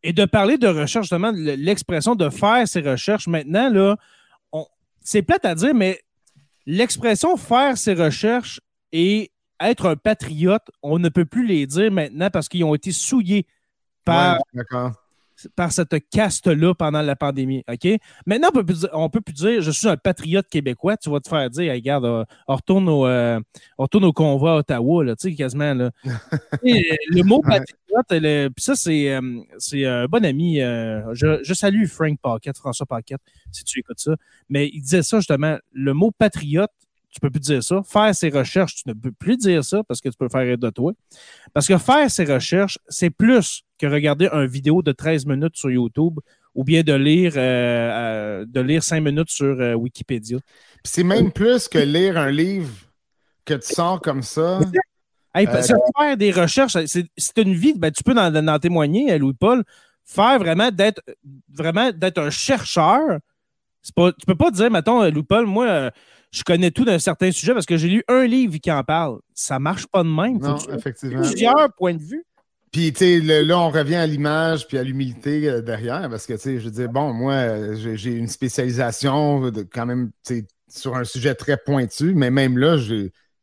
Et 0.03 0.13
de 0.13 0.25
parler 0.25 0.57
de 0.57 0.67
recherche, 0.67 1.05
justement, 1.05 1.31
l'expression 1.31 2.15
de 2.15 2.29
faire 2.29 2.67
ces 2.67 2.81
recherches 2.81 3.27
maintenant, 3.27 3.69
là, 3.69 3.97
c'est 5.03 5.21
plate 5.21 5.45
à 5.45 5.55
dire, 5.55 5.73
mais 5.73 5.99
l'expression 6.65 7.37
faire 7.37 7.77
ses 7.77 7.93
recherches 7.93 8.61
et 8.91 9.31
être 9.59 9.87
un 9.87 9.95
patriote, 9.95 10.69
on 10.81 10.99
ne 10.99 11.09
peut 11.09 11.25
plus 11.25 11.45
les 11.45 11.67
dire 11.67 11.91
maintenant 11.91 12.29
parce 12.29 12.49
qu'ils 12.49 12.63
ont 12.63 12.75
été 12.75 12.91
souillés 12.91 13.45
par, 14.03 14.39
par 15.55 15.71
cette 15.71 15.95
caste-là 16.09 16.73
pendant 16.73 17.01
la 17.01 17.15
pandémie. 17.15 17.63
OK? 17.69 17.87
Maintenant, 18.25 18.49
on 18.53 18.63
peut, 18.63 18.75
on 18.93 19.09
peut 19.09 19.21
plus 19.21 19.33
dire 19.33 19.61
je 19.61 19.71
suis 19.71 19.87
un 19.87 19.97
patriote 19.97 20.47
québécois. 20.47 20.97
Tu 20.97 21.09
vas 21.09 21.19
te 21.19 21.29
faire 21.29 21.49
dire 21.49 21.71
regarde, 21.73 22.05
euh, 22.05 22.25
on, 22.47 22.55
retourne 22.55 22.89
au, 22.89 23.05
euh, 23.05 23.39
on 23.77 23.83
retourne 23.83 24.05
au 24.05 24.13
convoi 24.13 24.53
à 24.53 24.55
Ottawa, 24.57 25.03
là, 25.03 25.15
tu 25.15 25.29
sais, 25.29 25.35
quasiment. 25.35 25.73
Là. 25.73 25.91
le 26.63 27.23
mot 27.23 27.41
patriote, 27.41 28.51
puis 28.55 28.63
ça, 28.63 28.75
c'est, 28.75 29.11
euh, 29.11 29.41
c'est 29.57 29.85
un 29.85 30.05
bon 30.05 30.23
ami. 30.25 30.57
je, 30.57 31.39
je, 31.43 31.53
salue 31.53 31.85
Frank 31.85 32.17
Paquette, 32.21 32.57
François 32.57 32.85
Paquette, 32.85 33.21
si 33.51 33.63
tu 33.63 33.79
écoutes 33.79 33.99
ça. 33.99 34.15
Mais 34.49 34.69
il 34.73 34.81
disait 34.81 35.03
ça 35.03 35.17
justement 35.17 35.57
le 35.71 35.93
mot 35.93 36.11
patriote, 36.11 36.71
tu 37.11 37.19
peux 37.19 37.29
plus 37.29 37.41
dire 37.41 37.63
ça. 37.63 37.81
Faire 37.83 38.15
ses 38.15 38.29
recherches, 38.29 38.75
tu 38.75 38.83
ne 38.87 38.93
peux 38.93 39.11
plus 39.11 39.37
dire 39.37 39.63
ça 39.63 39.83
parce 39.83 39.99
que 39.99 40.09
tu 40.09 40.15
peux 40.17 40.29
faire 40.29 40.57
de 40.57 40.69
toi. 40.69 40.93
Parce 41.53 41.67
que 41.67 41.77
faire 41.77 42.09
ses 42.09 42.23
recherches, 42.23 42.79
c'est 42.87 43.09
plus 43.09 43.63
que 43.81 43.87
regarder 43.87 44.29
une 44.31 44.45
vidéo 44.45 44.81
de 44.81 44.91
13 44.91 45.25
minutes 45.25 45.57
sur 45.57 45.71
YouTube 45.71 46.19
ou 46.53 46.63
bien 46.63 46.83
de 46.83 46.93
lire, 46.93 47.33
euh, 47.35 47.39
euh, 47.39 48.45
de 48.47 48.61
lire 48.61 48.83
5 48.83 49.01
minutes 49.01 49.29
sur 49.29 49.59
euh, 49.59 49.73
Wikipédia. 49.73 50.37
C'est 50.83 51.03
même 51.03 51.31
plus 51.31 51.67
que 51.67 51.79
lire 51.79 52.17
un 52.17 52.29
livre 52.29 52.71
que 53.45 53.55
tu 53.55 53.73
sors 53.73 54.01
comme 54.01 54.21
ça. 54.21 54.59
faire 55.33 56.17
des 56.17 56.31
recherches, 56.31 56.77
c'est 56.85 57.37
une 57.37 57.53
vie, 57.53 57.73
ben, 57.77 57.91
tu 57.91 58.03
peux 58.03 58.15
en, 58.17 58.59
témoigner, 58.59 59.17
Louis-Paul, 59.17 59.63
faire 60.03 60.39
vraiment 60.39 60.69
d'être 60.71 61.01
vraiment 61.49 61.91
d'être 61.91 62.19
un 62.19 62.29
chercheur. 62.29 63.19
Pas, 63.95 64.11
tu 64.11 64.25
peux 64.27 64.35
pas 64.35 64.51
dire, 64.51 64.69
mettons, 64.69 65.09
Louis-Paul, 65.09 65.47
moi, 65.47 65.89
je 66.31 66.43
connais 66.43 66.69
tout 66.71 66.85
d'un 66.85 66.99
certain 66.99 67.31
sujet 67.31 67.53
parce 67.53 67.65
que 67.65 67.77
j'ai 67.77 67.87
lu 67.87 68.03
un 68.07 68.25
livre 68.25 68.57
qui 68.57 68.71
en 68.71 68.83
parle. 68.83 69.19
Ça 69.33 69.57
marche 69.57 69.87
pas 69.87 70.03
de 70.03 70.09
même. 70.09 70.37
Non, 70.37 70.57
effectivement. 70.73 71.21
Plusieurs 71.21 71.73
points 71.73 71.93
de 71.93 72.01
vue. 72.01 72.25
Puis, 72.71 72.93
tu 72.93 72.99
sais, 72.99 73.19
là, 73.19 73.59
on 73.59 73.69
revient 73.69 73.95
à 73.95 74.07
l'image 74.07 74.67
puis 74.67 74.77
à 74.77 74.83
l'humilité 74.83 75.49
euh, 75.49 75.61
derrière 75.61 76.09
parce 76.09 76.25
que, 76.25 76.33
tu 76.33 76.39
sais, 76.39 76.59
je 76.59 76.65
veux 76.65 76.71
dire, 76.71 76.89
bon, 76.89 77.13
moi, 77.13 77.75
j'ai 77.75 78.11
une 78.13 78.29
spécialisation 78.29 79.51
de, 79.51 79.63
quand 79.63 79.85
même, 79.85 80.11
tu 80.25 80.35
sais, 80.39 80.47
sur 80.69 80.95
un 80.95 81.03
sujet 81.03 81.35
très 81.35 81.57
pointu, 81.57 82.13
mais 82.15 82.31
même 82.31 82.57
là, 82.57 82.77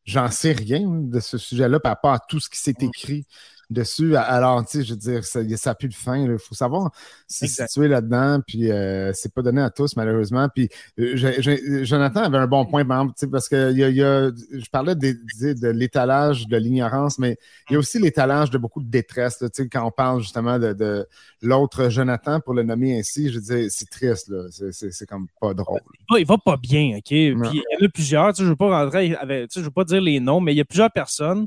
j'en 0.06 0.30
sais 0.30 0.52
rien 0.52 0.82
de 0.88 1.20
ce 1.20 1.36
sujet-là 1.36 1.78
par 1.78 1.92
rapport 1.92 2.12
à 2.12 2.20
tout 2.26 2.40
ce 2.40 2.48
qui 2.48 2.58
s'est 2.58 2.76
écrit 2.80 3.26
dessus. 3.70 4.16
Alors, 4.16 4.64
tu 4.64 4.78
sais, 4.78 4.84
je 4.84 4.92
veux 4.92 4.98
dire, 4.98 5.24
ça 5.24 5.42
n'a 5.42 5.74
plus 5.74 5.88
de 5.88 5.94
fin. 5.94 6.16
Il 6.16 6.38
faut 6.38 6.54
savoir 6.54 6.90
se 7.26 7.46
situer 7.46 7.88
là-dedans, 7.88 8.40
puis 8.46 8.70
euh, 8.70 9.12
c'est 9.14 9.32
pas 9.32 9.42
donné 9.42 9.60
à 9.60 9.70
tous, 9.70 9.96
malheureusement. 9.96 10.48
Puis 10.48 10.68
euh, 10.98 11.84
Jonathan 11.84 12.22
avait 12.22 12.38
un 12.38 12.46
bon 12.46 12.64
point, 12.64 12.84
parce 12.84 13.48
que 13.48 13.72
y 13.72 13.84
a, 13.84 13.88
y 13.90 14.02
a, 14.02 14.30
je 14.30 14.70
parlais 14.70 14.94
de, 14.94 15.16
de 15.54 15.68
l'étalage 15.68 16.48
de 16.48 16.56
l'ignorance, 16.56 17.18
mais 17.18 17.36
il 17.68 17.74
y 17.74 17.76
a 17.76 17.78
aussi 17.78 17.98
l'étalage 17.98 18.50
de 18.50 18.58
beaucoup 18.58 18.82
de 18.82 18.88
détresse. 18.88 19.40
Là, 19.40 19.48
quand 19.70 19.84
on 19.84 19.90
parle 19.90 20.22
justement 20.22 20.58
de, 20.58 20.72
de 20.72 21.06
l'autre 21.42 21.88
Jonathan, 21.90 22.40
pour 22.40 22.54
le 22.54 22.62
nommer 22.62 22.98
ainsi, 22.98 23.30
je 23.30 23.38
veux 23.38 23.56
dire, 23.56 23.70
c'est 23.70 23.90
triste, 23.90 24.28
là. 24.28 24.44
C'est, 24.50 25.06
comme 25.06 25.26
pas 25.40 25.54
drôle. 25.54 25.80
Il 26.16 26.26
va 26.26 26.36
pas 26.38 26.56
bien, 26.56 26.96
OK? 26.98 27.08
Puis 27.08 27.32
il 27.32 27.34
y 27.34 27.82
en 27.82 27.86
a 27.86 27.88
plusieurs, 27.88 28.34
je 28.34 28.44
ne 28.44 28.48
veux 28.50 28.56
pas 28.56 28.84
rentrer 28.84 29.14
avec, 29.14 29.50
je 29.54 29.60
veux 29.60 29.70
pas 29.70 29.84
dire 29.84 30.00
les 30.00 30.20
noms, 30.20 30.40
mais 30.40 30.52
il 30.52 30.56
y 30.56 30.60
a 30.60 30.64
plusieurs 30.64 30.90
personnes 30.90 31.46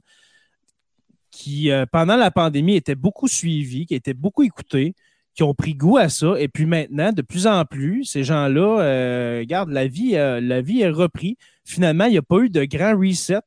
qui, 1.31 1.71
euh, 1.71 1.85
pendant 1.91 2.15
la 2.15 2.29
pandémie, 2.29 2.75
étaient 2.75 2.95
beaucoup 2.95 3.27
suivis, 3.27 3.85
qui 3.85 3.95
étaient 3.95 4.13
beaucoup 4.13 4.43
écoutés, 4.43 4.93
qui 5.33 5.43
ont 5.43 5.53
pris 5.53 5.73
goût 5.73 5.97
à 5.97 6.09
ça. 6.09 6.35
Et 6.37 6.47
puis 6.47 6.65
maintenant, 6.65 7.11
de 7.11 7.21
plus 7.21 7.47
en 7.47 7.65
plus, 7.65 8.05
ces 8.05 8.23
gens-là, 8.23 8.81
euh, 8.81 9.39
regarde, 9.39 9.69
la 9.69 9.87
vie, 9.87 10.15
euh, 10.15 10.41
la 10.41 10.61
vie 10.61 10.81
est 10.81 10.89
reprise. 10.89 11.35
Finalement, 11.65 12.05
il 12.05 12.11
n'y 12.11 12.17
a 12.17 12.21
pas 12.21 12.39
eu 12.39 12.49
de 12.49 12.65
grand 12.65 12.97
reset. 12.97 13.39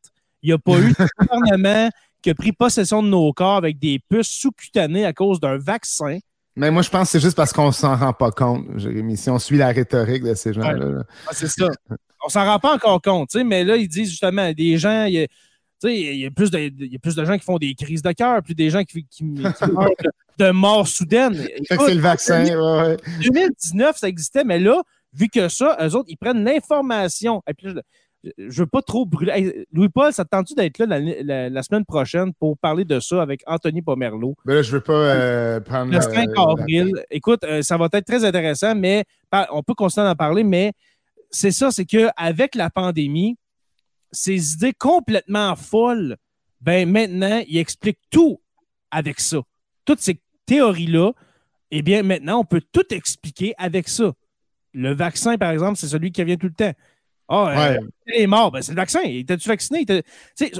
Il 0.42 0.48
n'y 0.48 0.52
a 0.52 0.58
pas 0.58 0.78
eu 0.78 0.92
de 0.92 0.94
gouvernement 1.18 1.90
qui 2.22 2.30
a 2.30 2.34
pris 2.34 2.52
possession 2.52 3.02
de 3.02 3.08
nos 3.08 3.32
corps 3.32 3.56
avec 3.56 3.78
des 3.78 4.00
puces 4.08 4.28
sous-cutanées 4.28 5.04
à 5.04 5.12
cause 5.12 5.40
d'un 5.40 5.58
vaccin. 5.58 6.18
Mais 6.56 6.70
moi, 6.70 6.82
je 6.82 6.88
pense 6.88 7.08
que 7.08 7.12
c'est 7.12 7.20
juste 7.20 7.36
parce 7.36 7.52
qu'on 7.52 7.66
ne 7.66 7.72
s'en 7.72 7.96
rend 7.96 8.12
pas 8.12 8.30
compte, 8.30 8.64
Jérémy. 8.76 9.16
Si 9.16 9.28
on 9.28 9.38
suit 9.38 9.58
la 9.58 9.68
rhétorique 9.68 10.22
de 10.22 10.34
ces 10.34 10.52
gens-là. 10.52 11.02
Ah, 11.26 11.30
c'est 11.32 11.48
ça. 11.48 11.68
On 12.24 12.28
s'en 12.28 12.44
rend 12.44 12.58
pas 12.58 12.74
encore 12.74 13.02
compte, 13.02 13.34
mais 13.34 13.64
là, 13.64 13.76
ils 13.76 13.88
disent 13.88 14.08
justement, 14.08 14.52
des 14.52 14.78
gens, 14.78 15.04
il 15.04 15.12
y, 15.14 15.18
a 15.22 15.26
plus 15.26 15.26
de, 15.26 15.53
il 15.92 16.16
y 16.16 16.26
a 16.26 16.30
plus 16.30 16.50
de 16.50 17.24
gens 17.24 17.38
qui 17.38 17.44
font 17.44 17.58
des 17.58 17.74
crises 17.74 18.02
de 18.02 18.12
cœur, 18.12 18.42
plus 18.42 18.54
des 18.54 18.70
gens 18.70 18.84
qui, 18.84 19.06
qui, 19.06 19.24
meurent 19.24 19.54
de, 20.38 20.50
mort 20.50 20.88
soudaine. 20.88 21.34
c'est 21.68 21.94
le 21.94 22.00
vaccin. 22.00 22.44
2019, 23.22 23.96
ça 23.96 24.08
existait, 24.08 24.44
mais 24.44 24.58
là, 24.58 24.82
vu 25.12 25.28
que 25.28 25.48
ça, 25.48 25.76
eux 25.80 25.94
autres, 25.94 26.08
ils 26.08 26.16
prennent 26.16 26.44
l'information. 26.44 27.42
Puis, 27.56 27.68
je 28.38 28.62
veux 28.62 28.66
pas 28.66 28.82
trop 28.82 29.04
brûler. 29.06 29.66
Louis-Paul, 29.72 30.12
ça 30.12 30.24
te 30.24 30.30
tente 30.30 30.54
d'être 30.56 30.78
là 30.78 30.98
la, 31.50 31.62
semaine 31.62 31.84
prochaine 31.84 32.32
pour 32.34 32.58
parler 32.58 32.84
de 32.84 33.00
ça 33.00 33.22
avec 33.22 33.42
Anthony 33.46 33.82
Pomerleau? 33.82 34.34
Ben 34.44 34.54
là, 34.54 34.62
je 34.62 34.72
veux 34.72 34.80
pas 34.80 34.92
euh, 34.92 35.60
prendre. 35.60 35.92
Le 35.92 36.00
5 36.00 36.30
avril. 36.36 36.92
Écoute, 37.10 37.44
euh, 37.44 37.62
ça 37.62 37.76
va 37.76 37.88
être 37.92 38.06
très 38.06 38.24
intéressant, 38.24 38.74
mais 38.74 39.04
on 39.50 39.62
peut 39.62 39.74
continuer 39.74 40.06
d'en 40.06 40.14
parler, 40.14 40.44
mais 40.44 40.72
c'est 41.30 41.50
ça, 41.50 41.70
c'est 41.70 41.84
qu'avec 41.84 42.54
la 42.54 42.70
pandémie, 42.70 43.36
ces 44.14 44.54
idées 44.54 44.72
complètement 44.72 45.54
folles, 45.56 46.16
ben 46.60 46.90
maintenant, 46.90 47.42
il 47.46 47.58
explique 47.58 47.98
tout 48.10 48.40
avec 48.90 49.20
ça. 49.20 49.42
Toutes 49.84 50.00
ces 50.00 50.20
théories-là, 50.46 51.12
eh 51.70 51.82
bien, 51.82 52.02
maintenant, 52.02 52.40
on 52.40 52.44
peut 52.44 52.62
tout 52.72 52.86
expliquer 52.94 53.52
avec 53.58 53.88
ça. 53.88 54.12
Le 54.72 54.94
vaccin, 54.94 55.36
par 55.36 55.50
exemple, 55.50 55.78
c'est 55.78 55.88
celui 55.88 56.10
qui 56.12 56.22
revient 56.22 56.38
tout 56.38 56.46
le 56.46 56.54
temps. 56.54 56.72
Ah, 57.28 57.76
oh, 57.80 57.86
il 58.06 58.22
est 58.22 58.26
mort. 58.26 58.50
Ben, 58.50 58.62
c'est 58.62 58.72
le 58.72 58.76
vaccin. 58.76 59.00
Étais-tu 59.04 59.48
vacciné? 59.48 59.84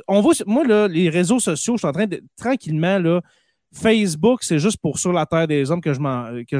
On 0.09 0.21
voit, 0.21 0.35
moi, 0.47 0.65
là, 0.65 0.89
les 0.89 1.09
réseaux 1.11 1.41
sociaux, 1.41 1.75
je 1.75 1.79
suis 1.79 1.89
en 1.89 1.93
train 1.93 2.07
de 2.07 2.23
tranquillement, 2.37 2.99
là, 2.99 3.21
Facebook, 3.73 4.43
c'est 4.43 4.59
juste 4.59 4.79
pour 4.81 4.99
sur 4.99 5.13
la 5.13 5.27
terre 5.27 5.49
des 5.49 5.71
hommes 5.71 5.81
que 5.81 5.93
je 5.93 5.99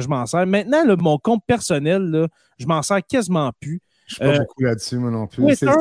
m'en 0.07 0.25
sers. 0.25 0.45
Maintenant, 0.45 0.83
mon 0.97 1.17
compte 1.17 1.43
personnel, 1.47 2.01
là, 2.01 2.27
je 2.57 2.65
m'en 2.65 2.81
sers 2.81 3.05
quasiment 3.05 3.51
plus. 3.59 3.81
Je 4.07 4.23
ne 4.23 4.29
suis 4.29 4.39
pas 4.39 4.43
beaucoup 4.43 4.63
là-dessus, 4.63 4.97
moi 4.97 5.11
non 5.11 5.25
plus. 5.25 5.43
Twitter, 5.43 5.71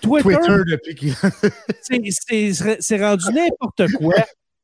Twitter, 0.00 0.62
depuis 0.66 1.12
c'est 2.80 3.04
rendu 3.04 3.26
n'importe 3.32 3.92
quoi. 3.98 4.14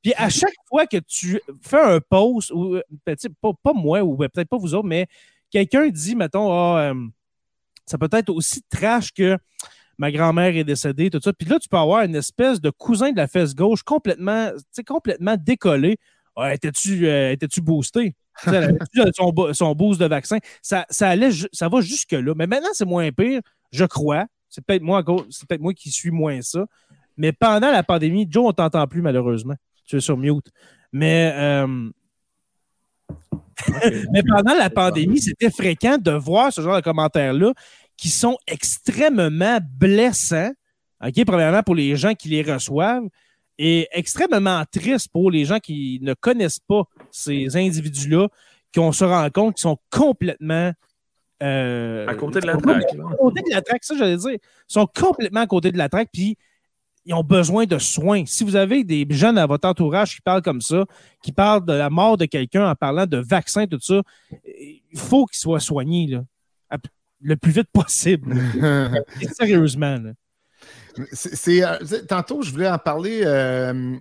Puis 0.03 0.15
à 0.17 0.29
chaque 0.29 0.55
fois 0.69 0.87
que 0.87 0.99
tu 0.99 1.41
fais 1.63 1.81
un 1.81 2.01
post, 2.01 2.51
ou 2.53 2.81
ben, 3.05 3.17
pas, 3.41 3.51
pas 3.63 3.73
moi, 3.73 4.03
ou 4.03 4.17
ben, 4.17 4.29
peut-être 4.29 4.49
pas 4.49 4.59
vous 4.59 4.75
autres, 4.75 4.87
mais 4.87 5.07
quelqu'un 5.51 5.89
dit, 5.89 6.15
mettons, 6.15 6.53
ah, 6.53 6.93
euh, 6.93 7.07
ça 7.87 7.99
peut 7.99 8.09
être 8.13 8.31
aussi 8.31 8.63
trash 8.71 9.13
que 9.13 9.37
ma 9.99 10.13
grand-mère 10.13 10.55
est 10.57 10.65
décédée, 10.65 11.11
tout 11.11 11.21
ça. 11.23 11.33
Puis 11.33 11.49
là, 11.49 11.59
tu 11.59 11.69
peux 11.69 11.77
avoir 11.77 12.03
une 12.03 12.15
espèce 12.15 12.61
de 12.61 12.71
cousin 12.71 13.13
de 13.13 13.17
la 13.17 13.27
fesse 13.27 13.55
gauche 13.55 13.83
complètement, 13.83 14.51
complètement 14.87 15.37
décollé. 15.39 15.97
Étais-tu 16.53 17.09
euh, 17.09 17.35
boosté? 17.63 18.15
son, 19.17 19.33
son 19.55 19.75
boost 19.75 19.99
de 19.99 20.07
vaccin? 20.07 20.39
Ça, 20.61 20.85
ça, 20.91 21.09
allait, 21.09 21.31
ça 21.53 21.69
va 21.69 21.81
jusque-là. 21.81 22.35
Mais 22.37 22.47
maintenant, 22.47 22.69
c'est 22.75 22.85
moins 22.85 23.11
pire, 23.11 23.41
je 23.73 23.85
crois. 23.85 24.27
C'est 24.57 24.65
peut-être 24.65 24.83
moi, 24.83 25.05
c'est 25.29 25.47
peut-être 25.47 25.61
moi 25.61 25.75
qui 25.75 25.91
suis 25.91 26.11
moins 26.11 26.41
ça. 26.41 26.65
Mais 27.19 27.31
pendant 27.31 27.71
la 27.71 27.83
pandémie, 27.83 28.27
Joe, 28.27 28.47
on 28.47 28.53
t'entend 28.53 28.87
plus 28.87 29.03
malheureusement. 29.03 29.55
Tu 29.85 29.97
es 29.97 30.01
sur 30.01 30.17
mute. 30.17 30.51
Mais 30.93 31.31
euh, 31.37 31.91
Mais 34.13 34.23
pendant 34.23 34.55
la 34.55 34.71
pandémie, 34.71 35.21
c'était 35.21 35.51
fréquent 35.51 35.99
de 35.99 36.13
voir 36.13 36.51
ce 36.55 36.63
genre 36.63 36.77
de 36.77 36.81
commentaires-là 36.81 37.53
qui 37.99 38.09
sont 38.09 38.39
extrêmement 38.47 39.59
blessants. 39.63 40.53
OK, 41.05 41.23
premièrement, 41.27 41.63
pour 41.63 41.75
les 41.75 41.95
gens 41.97 42.15
qui 42.15 42.31
les 42.31 42.41
reçoivent 42.41 43.05
et 43.59 43.89
extrêmement 43.93 44.65
tristes 44.73 45.11
pour 45.13 45.31
les 45.31 45.45
gens 45.45 45.59
qui 45.59 45.99
ne 46.01 46.15
connaissent 46.15 46.61
pas 46.61 46.85
ces 47.11 47.59
individus-là, 47.59 48.29
qu'on 48.75 48.93
se 48.93 49.05
rend 49.05 49.29
compte 49.29 49.57
qu'ils 49.57 49.63
sont 49.63 49.79
complètement. 49.91 50.73
Euh, 51.43 52.07
à 52.07 52.15
côté 52.15 52.41
de 52.41 52.47
la 52.47 52.57
traque. 52.57 52.85
À 52.85 53.17
côté 53.17 53.43
de 53.43 53.55
la 53.55 53.63
traque, 53.63 53.85
ça, 53.85 53.95
j'allais 53.97 54.17
dire. 54.17 54.33
Ils 54.33 54.41
sont 54.67 54.87
complètement 54.87 55.41
à 55.41 55.47
côté 55.47 55.71
de 55.71 55.79
la 55.79 55.89
traque. 55.89 56.09
Puis 56.13 56.37
ils 57.05 57.15
ont 57.15 57.23
besoin 57.23 57.67
de 57.67 57.79
soins. 57.79 58.25
Si 58.27 58.43
vous 58.43 58.57
avez 58.57 58.83
des 58.85 59.07
jeunes 59.11 59.39
à 59.39 59.47
votre 59.47 59.69
entourage 59.69 60.17
qui 60.17 60.21
parlent 60.21 60.43
comme 60.43 60.61
ça, 60.61 60.85
qui 61.23 61.33
parlent 61.33 61.65
de 61.65 61.73
la 61.73 61.89
mort 61.89 62.17
de 62.17 62.25
quelqu'un 62.25 62.69
en 62.69 62.75
parlant 62.75 63.07
de 63.07 63.19
vaccins, 63.19 63.67
tout 63.67 63.81
ça, 63.81 64.03
il 64.45 64.99
faut 64.99 65.27
qu'ils 65.27 65.39
soient 65.39 65.61
soignés 65.61 66.19
le 67.23 67.37
plus 67.37 67.53
vite 67.53 67.69
possible. 67.73 68.37
Sérieusement. 69.33 69.99
C'est, 71.13 71.65
euh, 71.65 71.77
tantôt, 72.09 72.43
je 72.43 72.51
voulais 72.51 72.69
en 72.69 72.79
parler. 72.79 73.23
Euh, 73.25 73.97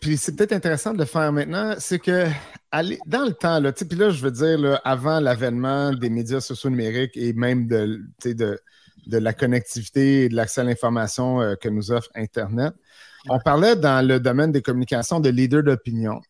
puis 0.00 0.16
c'est 0.16 0.34
peut-être 0.34 0.52
intéressant 0.52 0.92
de 0.92 0.98
le 0.98 1.04
faire 1.04 1.32
maintenant. 1.32 1.74
C'est 1.78 1.98
que 1.98 2.26
dans 2.72 3.24
le 3.24 3.32
temps, 3.32 3.60
là, 3.60 3.72
puis 3.72 3.98
là, 3.98 4.10
je 4.10 4.22
veux 4.22 4.30
dire, 4.30 4.80
avant 4.84 5.20
l'avènement 5.20 5.92
des 5.92 6.10
médias 6.10 6.40
sociaux 6.40 6.70
numériques 6.70 7.16
et 7.16 7.32
même 7.32 7.66
de, 7.66 8.00
de 8.24 8.58
de 9.06 9.18
la 9.18 9.32
connectivité 9.32 10.24
et 10.24 10.28
de 10.28 10.36
l'accès 10.36 10.60
à 10.60 10.64
l'information 10.64 11.40
euh, 11.40 11.54
que 11.56 11.68
nous 11.68 11.90
offre 11.90 12.08
Internet. 12.14 12.72
On 13.28 13.38
parlait 13.38 13.76
dans 13.76 14.06
le 14.06 14.18
domaine 14.20 14.52
des 14.52 14.62
communications 14.62 15.20
de 15.20 15.28
leader 15.28 15.62
d'opinion. 15.62 16.20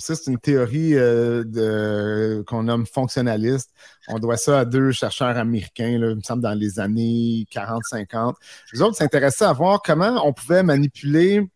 Ça, 0.00 0.16
c'est 0.16 0.30
une 0.30 0.38
théorie 0.38 0.94
euh, 0.94 2.42
qu'on 2.44 2.64
nomme 2.64 2.86
fonctionnaliste. 2.86 3.70
On 4.08 4.18
doit 4.18 4.36
ça 4.36 4.60
à 4.60 4.64
deux 4.64 4.90
chercheurs 4.90 5.36
américains, 5.36 5.88
il 5.88 6.00
me 6.00 6.20
semble, 6.22 6.42
dans 6.42 6.54
les 6.54 6.80
années 6.80 7.46
40-50. 7.52 8.34
Les 8.72 8.82
autres 8.82 8.96
s'intéressaient 8.96 9.44
à 9.44 9.52
voir 9.52 9.80
comment 9.82 10.26
on 10.26 10.32
pouvait 10.32 10.64
manipuler 10.64 11.48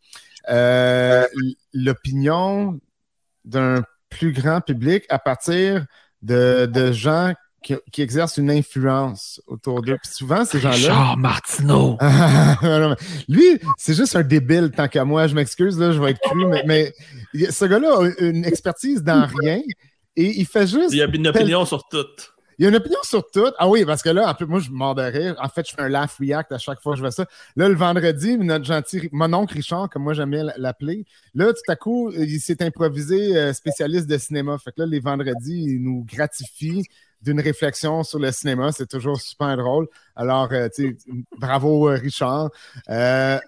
euh, 0.51 1.27
l'opinion 1.73 2.79
d'un 3.45 3.83
plus 4.09 4.33
grand 4.33 4.61
public 4.61 5.05
à 5.09 5.19
partir 5.19 5.87
de, 6.23 6.67
de 6.67 6.93
gens 6.93 7.33
qui, 7.63 8.03
exerce 8.03 8.37
une 8.39 8.51
influence 8.51 9.41
autour 9.47 9.83
d'eux. 9.83 9.99
Puis 10.03 10.13
souvent, 10.13 10.45
ces 10.45 10.61
gens-là. 10.61 10.75
Richard 10.75 11.17
Martineau. 11.19 11.99
Lui, 13.29 13.59
c'est 13.77 13.95
juste 13.95 14.17
un 14.17 14.23
débile 14.23 14.71
tant 14.75 14.89
qu'à 14.89 15.05
moi. 15.05 15.27
Je 15.27 15.35
m'excuse, 15.35 15.79
là, 15.79 15.93
je 15.93 16.01
vais 16.01 16.13
être 16.13 16.21
cru, 16.21 16.47
mais, 16.67 16.95
ce 17.35 17.65
gars-là 17.65 17.99
a 17.99 18.25
une 18.25 18.45
expertise 18.45 19.03
dans 19.03 19.27
rien 19.27 19.61
et 20.17 20.41
il 20.41 20.47
fait 20.47 20.67
juste. 20.67 20.93
Il 20.93 21.03
a 21.03 21.07
une 21.07 21.29
opinion 21.29 21.65
sur 21.65 21.87
tout. 21.89 22.07
Il 22.61 22.65
y 22.65 22.67
a 22.67 22.69
une 22.69 22.77
opinion 22.77 22.99
sur 23.03 23.27
tout. 23.31 23.51
Ah 23.57 23.71
oui, 23.71 23.87
parce 23.87 24.03
que 24.03 24.11
là, 24.11 24.29
en 24.29 24.35
plus, 24.35 24.45
moi, 24.45 24.61
je 24.61 24.71
m'en 24.71 24.93
de 24.93 25.01
rire. 25.01 25.35
En 25.41 25.49
fait, 25.49 25.67
je 25.67 25.75
fais 25.75 25.81
un 25.81 25.89
laugh 25.89 26.11
react 26.21 26.53
à 26.53 26.59
chaque 26.59 26.79
fois 26.83 26.93
que 26.93 26.99
je 26.99 27.03
vois 27.03 27.11
ça. 27.11 27.25
Là, 27.57 27.71
le 27.71 27.75
vendredi, 27.75 28.37
notre 28.37 28.67
gentil, 28.67 29.09
mon 29.13 29.33
oncle 29.33 29.55
Richard, 29.55 29.89
comme 29.89 30.03
moi 30.03 30.13
j'aime 30.13 30.31
bien 30.31 30.45
l'appeler, 30.59 31.07
là, 31.35 31.55
tout 31.55 31.73
à 31.73 31.77
coup, 31.77 32.13
il 32.13 32.39
s'est 32.39 32.63
improvisé 32.63 33.35
euh, 33.35 33.55
spécialiste 33.55 34.07
de 34.09 34.19
cinéma. 34.19 34.59
Fait 34.59 34.73
que 34.73 34.81
là, 34.81 34.87
les 34.87 35.01
vendredis, 35.01 35.65
il 35.69 35.83
nous 35.83 36.05
gratifie 36.05 36.85
d'une 37.23 37.41
réflexion 37.41 38.03
sur 38.03 38.19
le 38.19 38.33
cinéma. 38.33 38.73
C'est 38.73 38.89
toujours 38.89 39.21
super 39.21 39.57
drôle. 39.57 39.87
Alors, 40.17 40.49
euh, 40.53 40.69
tu 40.75 40.89
sais, 40.89 41.15
bravo, 41.39 41.89
euh, 41.89 41.95
Richard. 41.95 42.51
Euh, 42.89 43.39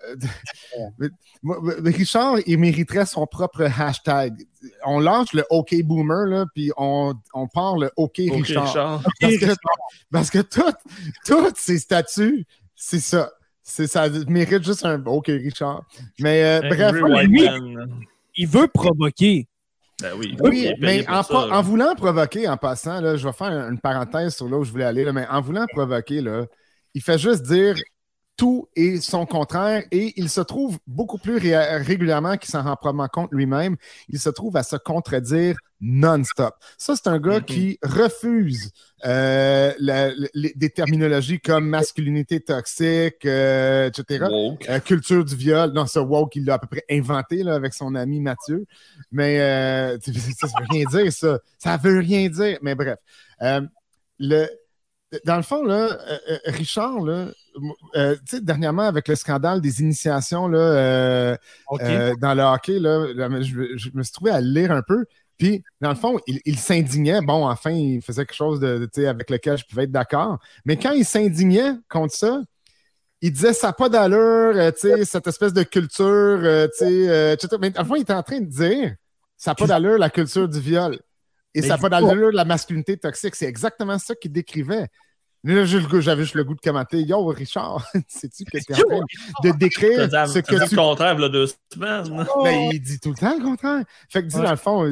Richard, 1.84 2.38
il 2.46 2.58
mériterait 2.58 3.06
son 3.06 3.26
propre 3.26 3.62
hashtag. 3.62 4.34
On 4.84 5.00
lance 5.00 5.32
le 5.32 5.44
OK 5.50 5.74
Boomer, 5.82 6.26
là, 6.26 6.46
puis 6.54 6.70
on, 6.76 7.14
on 7.34 7.48
part 7.48 7.76
le 7.78 7.90
OK, 7.96 8.16
Richard. 8.18 9.02
Parce, 10.10 10.30
que, 10.30 10.38
toutes 11.26 11.56
ces 11.56 11.78
statuts, 11.78 12.46
c'est 12.74 13.00
ça. 13.00 13.30
Ça 13.62 14.08
mérite 14.28 14.64
juste 14.64 14.84
un 14.84 15.02
OK 15.06 15.26
Richard. 15.28 15.84
Mais 16.18 16.60
bref. 16.60 16.94
il 18.36 18.48
veut 18.48 18.68
provoquer. 18.68 19.48
Ben 20.02 20.12
oui, 20.16 20.74
mais 20.80 21.06
en, 21.08 21.62
voulant 21.62 21.94
provoquer, 21.94 22.48
en 22.48 22.56
passant, 22.56 23.00
là, 23.00 23.16
je 23.16 23.26
vais 23.26 23.32
faire 23.32 23.52
une 23.68 23.78
parenthèse 23.78 24.34
sur 24.34 24.48
là 24.48 24.58
où 24.58 24.64
je 24.64 24.70
voulais 24.72 24.84
aller, 24.84 25.10
mais 25.12 25.26
en 25.28 25.40
voulant 25.40 25.66
provoquer, 25.72 26.20
là, 26.20 26.46
il 26.94 27.02
fait 27.02 27.18
juste 27.18 27.42
dire 27.42 27.76
tout 28.36 28.68
et 28.76 29.00
son 29.00 29.26
contraire 29.26 29.84
et 29.90 30.14
il 30.16 30.28
se 30.28 30.40
trouve 30.40 30.78
beaucoup 30.86 31.18
plus 31.18 31.36
régulièrement 31.36 32.36
qu'il 32.36 32.50
s'en 32.50 32.62
rend 32.62 32.76
probablement 32.76 33.08
compte 33.08 33.28
lui-même. 33.32 33.76
Il 34.08 34.18
se 34.18 34.30
trouve 34.30 34.56
à 34.56 34.62
se 34.62 34.76
contredire 34.76 35.56
non-stop. 35.80 36.54
Ça, 36.78 36.94
c'est 36.96 37.08
un 37.08 37.18
gars 37.18 37.40
mm-hmm. 37.40 37.44
qui 37.44 37.78
refuse 37.82 38.70
euh, 39.04 39.72
des 40.34 40.70
terminologies 40.70 41.40
comme 41.40 41.68
masculinité 41.68 42.40
toxique, 42.40 43.26
euh, 43.26 43.88
etc. 43.88 44.26
Euh, 44.68 44.80
culture 44.80 45.24
du 45.24 45.34
viol. 45.34 45.72
Non, 45.72 45.86
ce 45.86 45.98
woke, 45.98 46.36
il 46.36 46.44
l'a 46.44 46.54
à 46.54 46.58
peu 46.58 46.68
près 46.68 46.84
inventé 46.88 47.42
là, 47.42 47.54
avec 47.54 47.74
son 47.74 47.94
ami 47.96 48.20
Mathieu. 48.20 48.64
Mais 49.10 49.38
ça, 50.00 50.48
ça 50.48 50.60
veut 50.60 50.66
rien 50.70 50.84
dire, 50.84 51.12
ça. 51.12 51.38
Ça 51.58 51.76
veut 51.76 51.98
rien 51.98 52.28
dire. 52.28 52.58
Mais 52.62 52.74
bref. 52.74 52.98
le, 54.18 54.46
dans 55.24 55.36
le 55.36 55.42
fond, 55.42 55.64
là, 55.64 55.98
Richard, 56.46 57.00
là, 57.00 57.26
dernièrement, 58.40 58.82
avec 58.82 59.08
le 59.08 59.14
scandale 59.14 59.60
des 59.60 59.80
initiations 59.80 60.48
là, 60.48 61.36
dans 62.20 62.34
le 62.34 62.42
hockey, 62.42 62.78
là, 62.78 63.06
je, 63.40 63.76
je, 63.76 63.90
me 63.94 64.02
suis 64.02 64.12
trouvé 64.12 64.30
à 64.30 64.40
lire 64.40 64.72
un 64.72 64.82
peu. 64.82 65.04
Puis, 65.42 65.64
dans 65.80 65.88
le 65.88 65.96
fond, 65.96 66.20
il, 66.26 66.56
s'indignait. 66.56 67.20
Bon, 67.20 67.48
enfin, 67.48 67.72
il 67.72 68.00
faisait 68.00 68.24
quelque 68.24 68.36
chose 68.36 68.60
de, 68.60 68.88
avec 69.06 69.28
lequel 69.28 69.58
je 69.58 69.64
pouvais 69.64 69.84
être 69.84 69.90
d'accord. 69.90 70.38
Mais 70.64 70.76
quand 70.76 70.92
il 70.92 71.04
s'indignait 71.04 71.72
contre 71.88 72.14
ça, 72.14 72.42
il 73.20 73.32
disait 73.32 73.52
ça 73.52 73.68
n'a 73.68 73.72
pas 73.72 73.88
d'allure, 73.88 74.54
euh, 74.56 74.70
cette 75.04 75.26
espèce 75.26 75.52
de 75.52 75.64
culture, 75.64 76.04
euh, 76.04 76.68
euh, 76.82 77.36
Mais 77.60 77.70
dans 77.70 77.82
le 77.82 77.88
fond, 77.88 77.96
il 77.96 78.02
était 78.02 78.12
en 78.12 78.22
train 78.22 78.40
de 78.40 78.46
dire 78.46 78.94
ça 79.36 79.50
n'a 79.50 79.54
pas 79.56 79.66
d'allure 79.66 79.98
la 79.98 80.10
culture 80.10 80.48
du 80.48 80.60
viol. 80.60 80.96
Et 81.54 81.62
ça 81.62 81.70
n'a 81.70 81.78
pas 81.78 81.88
d'allure 81.88 82.30
la 82.30 82.44
masculinité 82.44 82.96
toxique. 82.96 83.34
C'est 83.34 83.46
exactement 83.46 83.98
ça 83.98 84.14
qu'il 84.14 84.30
décrivait. 84.30 84.86
J'avais 85.44 86.22
juste 86.22 86.34
le 86.34 86.44
goût 86.44 86.54
de 86.54 86.60
commenter. 86.60 87.02
Yo, 87.02 87.24
Richard, 87.26 87.84
sais-tu 88.06 88.44
que 88.44 88.58
tu 88.58 88.72
es 88.72 88.76
en 88.76 88.88
train 88.88 89.00
de 89.42 89.50
décrire 89.58 90.08
ce 90.28 90.38
que 90.38 90.68
tu... 90.68 90.74
le 90.74 90.76
contraire, 90.76 91.18
là, 91.18 91.28
deux 91.28 91.48
semaines. 91.72 92.24
Ben, 92.44 92.70
il 92.72 92.80
dit 92.80 93.00
tout 93.00 93.10
le 93.10 93.16
temps 93.16 93.36
le 93.36 93.42
contraire. 93.42 93.84
Fait 94.08 94.22
que, 94.22 94.28
dis, 94.28 94.36
dans 94.36 94.50
le 94.50 94.56
fond, 94.56 94.88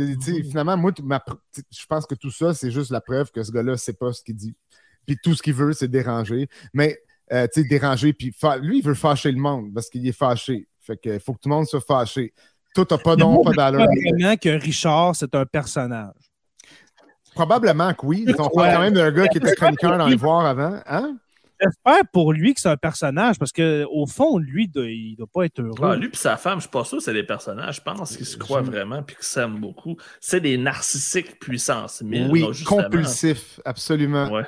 finalement, 0.49 0.77
moi, 0.77 0.93
je 0.97 1.87
pense 1.87 2.07
que 2.07 2.15
tout 2.15 2.31
ça, 2.31 2.53
c'est 2.55 2.71
juste 2.71 2.91
la 2.91 3.01
preuve 3.01 3.31
que 3.31 3.43
ce 3.43 3.53
gars-là 3.53 3.73
ne 3.73 3.77
sait 3.77 3.93
pas 3.93 4.13
ce 4.13 4.23
qu'il 4.23 4.37
dit. 4.37 4.55
Puis 5.07 5.17
tout 5.23 5.35
ce 5.35 5.43
qu'il 5.43 5.55
veut, 5.55 5.73
c'est 5.73 5.89
déranger. 5.89 6.49
Mais, 6.73 6.99
euh, 7.33 7.47
tu 7.53 7.63
sais, 7.63 7.69
déranger, 7.69 8.13
puis 8.13 8.35
lui, 8.61 8.79
il 8.79 8.85
veut 8.85 8.95
fâcher 8.95 9.31
le 9.31 9.39
monde 9.39 9.73
parce 9.73 9.89
qu'il 9.89 10.07
est 10.07 10.13
fâché. 10.13 10.67
Fait 10.81 10.97
qu'il 10.97 11.21
faut 11.21 11.35
que 11.35 11.41
tout 11.41 11.49
le 11.49 11.55
monde 11.55 11.67
soit 11.67 11.81
fâché. 11.81 12.35
Tout 12.75 12.87
n'a 12.91 12.99
pas 12.99 13.17
d'ombre, 13.17 13.45
pas 13.45 13.71
d'allure. 13.71 13.87
vraiment 13.87 14.37
que 14.37 14.49
Richard, 14.49 15.15
c'est 15.15 15.35
un 15.35 15.47
personnage. 15.47 16.30
Probablement 17.35 17.95
que 17.95 18.07
oui. 18.07 18.27
On 18.39 18.49
parle 18.49 18.75
quand 18.75 18.81
même 18.81 18.95
d'un 18.95 19.11
gars 19.11 19.29
qui 19.29 19.39
était 19.39 19.55
chroniqueur 19.55 19.99
dans 19.99 20.07
les 20.07 20.17
voir 20.17 20.47
avant. 20.47 20.81
Hein? 20.87 21.17
J'espère 21.61 22.09
pour 22.13 22.33
lui 22.33 22.55
que 22.55 22.61
c'est 22.61 22.71
un 22.71 22.77
personnage 22.77 23.39
parce 23.39 23.53
qu'au 23.53 24.07
fond, 24.07 24.39
lui, 24.39 24.71
il 24.75 25.13
ne 25.13 25.17
doit 25.17 25.27
pas 25.33 25.45
être 25.45 25.61
heureux. 25.61 25.91
Ah, 25.93 25.97
lui 25.97 26.09
et 26.09 26.17
sa 26.17 26.37
femme, 26.37 26.53
je 26.53 26.57
ne 26.57 26.61
suis 26.63 26.71
pas 26.71 26.85
sûr 26.85 26.99
que 26.99 27.05
c'est 27.05 27.13
des 27.13 27.23
personnages. 27.23 27.77
Je 27.77 27.83
pense 27.83 28.17
qu'ils 28.17 28.27
se 28.27 28.39
croient 28.39 28.63
vraiment 28.63 29.01
et 29.01 29.13
qu'ils 29.13 29.17
s'aiment 29.21 29.61
beaucoup. 29.61 29.97
C'est 30.21 30.41
des 30.41 30.57
narcissiques 30.57 31.39
puissance 31.39 32.03
Oui, 32.03 32.47
compulsifs, 32.65 33.61
absolument. 33.65 34.31
Ouais. 34.31 34.45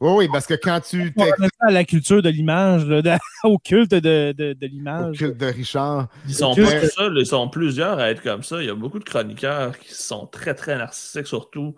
Oui, 0.00 0.12
oui, 0.16 0.28
parce 0.30 0.46
que 0.46 0.54
quand 0.54 0.80
tu. 0.80 1.14
à 1.60 1.70
la 1.70 1.84
culture 1.84 2.20
de 2.20 2.28
l'image, 2.28 2.84
au 3.44 3.58
culte 3.58 3.92
de, 3.92 4.32
de, 4.32 4.52
de 4.52 4.66
l'image. 4.66 5.10
Au 5.10 5.12
culte 5.12 5.36
de 5.36 5.46
Richard. 5.46 6.08
Ils 6.28 6.34
sont 6.34 6.54
pas 6.54 6.88
seuls, 6.88 7.16
ils 7.16 7.26
sont 7.26 7.48
plusieurs 7.48 7.98
à 7.98 8.10
être 8.10 8.22
comme 8.22 8.42
ça. 8.42 8.60
Il 8.60 8.66
y 8.66 8.70
a 8.70 8.74
beaucoup 8.74 8.98
de 8.98 9.04
chroniqueurs 9.04 9.78
qui 9.78 9.94
sont 9.94 10.26
très, 10.26 10.54
très 10.54 10.76
narcissiques, 10.76 11.26
surtout 11.26 11.74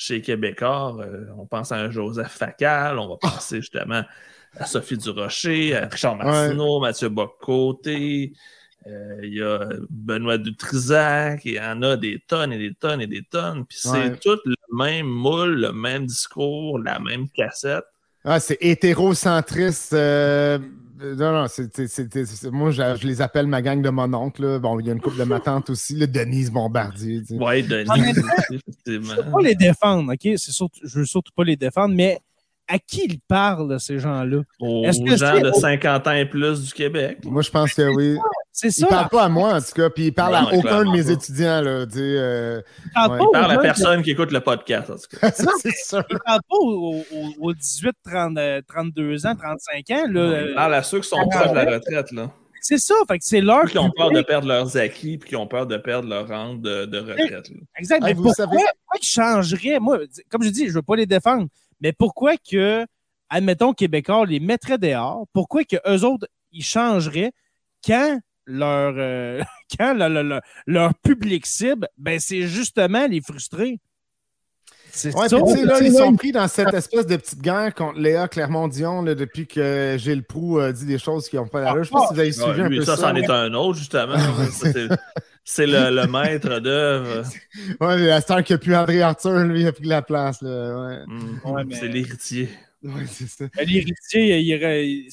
chez 0.00 0.22
Québécois. 0.22 0.96
Euh, 1.00 1.26
on 1.36 1.44
pense 1.44 1.72
à 1.72 1.76
un 1.76 1.90
Joseph 1.90 2.32
Facal, 2.32 2.98
on 2.98 3.06
va 3.06 3.16
penser 3.16 3.60
justement 3.60 4.02
à 4.56 4.64
Sophie 4.64 4.96
Durocher, 4.96 5.76
à 5.76 5.86
Richard 5.86 6.16
Martineau, 6.16 6.80
Mathieu 6.80 7.10
Bocoté. 7.10 8.32
Euh, 8.86 9.20
il 9.22 9.34
y 9.34 9.42
a 9.42 9.68
Benoît 9.90 10.38
Dutrisac, 10.38 11.44
il 11.44 11.52
y 11.52 11.60
en 11.60 11.82
a 11.82 11.98
des 11.98 12.18
tonnes 12.26 12.54
et 12.54 12.58
des 12.58 12.74
tonnes 12.74 13.02
et 13.02 13.06
des 13.06 13.22
tonnes. 13.24 13.66
Puis 13.66 13.78
c'est 13.78 14.18
tout 14.20 14.38
le 14.46 14.56
même 14.72 15.06
moule, 15.06 15.60
le 15.60 15.72
même 15.72 16.06
discours, 16.06 16.78
la 16.78 16.98
même 16.98 17.28
cassette. 17.28 17.84
Ah, 18.24 18.40
c'est 18.40 18.58
hétérocentriste. 18.60 19.92
Euh, 19.92 20.58
non, 21.02 21.32
non, 21.32 21.46
c'est, 21.48 21.70
moi, 22.52 22.70
je, 22.70 23.06
les 23.06 23.22
appelle 23.22 23.46
ma 23.46 23.62
gang 23.62 23.80
de 23.80 23.88
mon 23.88 24.12
oncle. 24.12 24.58
Bon, 24.58 24.78
il 24.78 24.86
y 24.86 24.90
a 24.90 24.92
une 24.92 25.00
couple 25.00 25.18
de 25.18 25.24
ma 25.24 25.40
tante 25.40 25.70
aussi, 25.70 25.94
le 25.94 26.06
Denise 26.06 26.50
Bombardier. 26.50 27.22
Oui, 27.30 27.62
Denise, 27.62 28.22
Je 28.86 28.92
ne 28.92 28.98
veux 28.98 29.30
pas 29.30 29.42
les 29.42 29.54
défendre, 29.54 30.12
OK? 30.12 30.38
Surtout, 30.38 30.80
je 30.84 30.98
veux 30.98 31.06
surtout 31.06 31.32
pas 31.34 31.44
les 31.44 31.56
défendre, 31.56 31.94
mais 31.94 32.18
à 32.68 32.78
qui 32.78 33.04
ils 33.04 33.18
parlent, 33.20 33.80
ces 33.80 33.98
gens-là? 33.98 34.42
Aux 34.60 34.84
gens 34.92 35.40
de 35.40 35.52
50 35.52 36.06
ans 36.06 36.12
et 36.12 36.26
plus 36.26 36.62
du 36.62 36.72
Québec. 36.72 37.18
Moi, 37.24 37.42
je 37.42 37.50
pense 37.50 37.72
que 37.72 37.88
oui. 37.94 38.18
C'est 38.52 38.70
ça. 38.70 38.78
Ils 38.80 38.84
ne 38.84 38.88
parlent 38.90 39.08
pas 39.08 39.24
à 39.24 39.28
moi, 39.28 39.54
en 39.54 39.60
tout 39.60 39.72
cas, 39.74 39.90
puis 39.90 40.06
ils 40.06 40.12
parlent 40.12 40.34
à 40.34 40.52
aucun 40.52 40.84
de 40.84 40.90
mes 40.90 41.10
étudiants. 41.10 41.60
Là, 41.60 41.86
euh, 41.96 42.62
ils 42.86 43.30
parlent 43.32 43.34
à 43.34 43.48
la 43.48 43.58
personne 43.58 44.02
qui 44.02 44.10
écoute 44.10 44.32
le 44.32 44.40
podcast, 44.40 44.90
en 44.90 44.96
tout 44.96 45.18
cas. 45.18 45.30
c'est 45.60 45.74
ça. 45.76 46.04
Ils 46.10 46.18
parlent 46.24 46.40
pas 46.48 46.56
aux, 46.56 47.54
18, 47.54 47.92
32 48.66 49.26
ans, 49.26 49.34
35 49.36 49.90
ans. 49.90 50.04
Là, 50.10 50.42
ils 50.42 50.54
parlent 50.54 50.74
à 50.74 50.82
ceux 50.82 51.00
qui 51.00 51.08
sont 51.08 51.28
proches 51.28 51.50
de 51.50 51.54
la 51.54 51.64
retraite. 51.64 52.10
là. 52.12 52.30
C'est 52.60 52.78
ça, 52.78 52.94
fait 53.08 53.18
que 53.18 53.24
c'est 53.24 53.40
leur. 53.40 53.64
Qui 53.64 53.78
ont 53.78 53.90
peur 53.90 54.10
de 54.10 54.20
perdre 54.20 54.46
leurs 54.46 54.76
acquis, 54.76 55.16
puis 55.16 55.30
qui 55.30 55.36
ont 55.36 55.46
peur 55.46 55.66
de 55.66 55.78
perdre 55.78 56.08
leur 56.08 56.28
rente 56.28 56.60
de, 56.60 56.98
retraite. 56.98 57.50
Exact. 57.78 58.02
mais 58.04 58.14
pourquoi, 58.14 58.34
savez... 58.34 58.56
pourquoi 58.56 58.98
ils 59.00 59.06
changeraient? 59.06 59.80
Moi, 59.80 60.00
comme 60.28 60.42
je 60.42 60.50
dis, 60.50 60.64
je 60.64 60.70
ne 60.70 60.74
veux 60.74 60.82
pas 60.82 60.96
les 60.96 61.06
défendre, 61.06 61.48
mais 61.80 61.92
pourquoi 61.92 62.34
que, 62.36 62.84
admettons, 63.30 63.72
Québécois 63.72 64.26
les 64.26 64.40
mettrait 64.40 64.76
dehors? 64.76 65.24
Pourquoi 65.32 65.64
que 65.64 65.76
eux 65.88 66.04
autres, 66.04 66.28
ils 66.52 66.62
changeraient 66.62 67.32
quand 67.84 68.20
leur, 68.50 68.94
euh, 68.96 69.42
quand 69.78 69.94
leur 70.66 70.94
public 70.96 71.46
cible, 71.46 71.88
ben, 71.98 72.18
c'est 72.18 72.42
justement 72.42 73.06
les 73.06 73.20
frustrés. 73.20 73.80
Ouais, 75.04 75.28
puis 75.28 75.64
là, 75.64 75.80
ils 75.80 75.92
sont 75.92 76.16
pris 76.16 76.32
dans 76.32 76.48
cette 76.48 76.74
espèce 76.74 77.06
de 77.06 77.16
petite 77.16 77.40
guerre 77.40 77.74
contre 77.74 77.98
Léa 77.98 78.28
Clermont-Dion 78.28 79.04
depuis 79.04 79.46
que 79.46 79.96
Gilles 79.98 80.24
Proux 80.24 80.58
a 80.58 80.72
dit 80.72 80.84
des 80.84 80.98
choses 80.98 81.28
qui 81.28 81.36
n'ont 81.36 81.46
pas 81.46 81.60
l'air. 81.60 81.74
Je 81.74 81.78
ne 81.78 81.84
sais 81.84 81.90
pas 81.90 82.06
si 82.08 82.14
vous 82.14 82.20
avez 82.20 82.32
suivi 82.32 82.60
un 82.60 82.68
peu 82.68 82.82
ça. 82.82 82.96
Ça, 82.96 83.02
c'en 83.02 83.14
est 83.14 83.30
un 83.30 83.54
autre, 83.54 83.78
justement. 83.78 84.16
c'est 85.44 85.66
le, 85.66 86.06
maître 86.06 86.58
d'œuvre. 86.58 87.24
Ouais, 87.80 87.98
la 87.98 88.20
star 88.20 88.42
qui 88.42 88.52
a 88.52 88.58
pu 88.58 88.74
André 88.74 89.00
Arthur, 89.00 89.38
lui, 89.44 89.66
a 89.66 89.72
pris 89.72 89.86
la 89.86 90.02
place. 90.02 90.42
Là. 90.42 91.04
Ouais. 91.44 91.62
Mm. 91.62 91.72
C'est 91.72 91.88
l'héritier. 91.88 92.48
Ouais, 92.82 93.06
c'est 93.06 93.28
ça. 93.28 93.44
L'héritier, 93.64 94.40
il, 94.40 95.10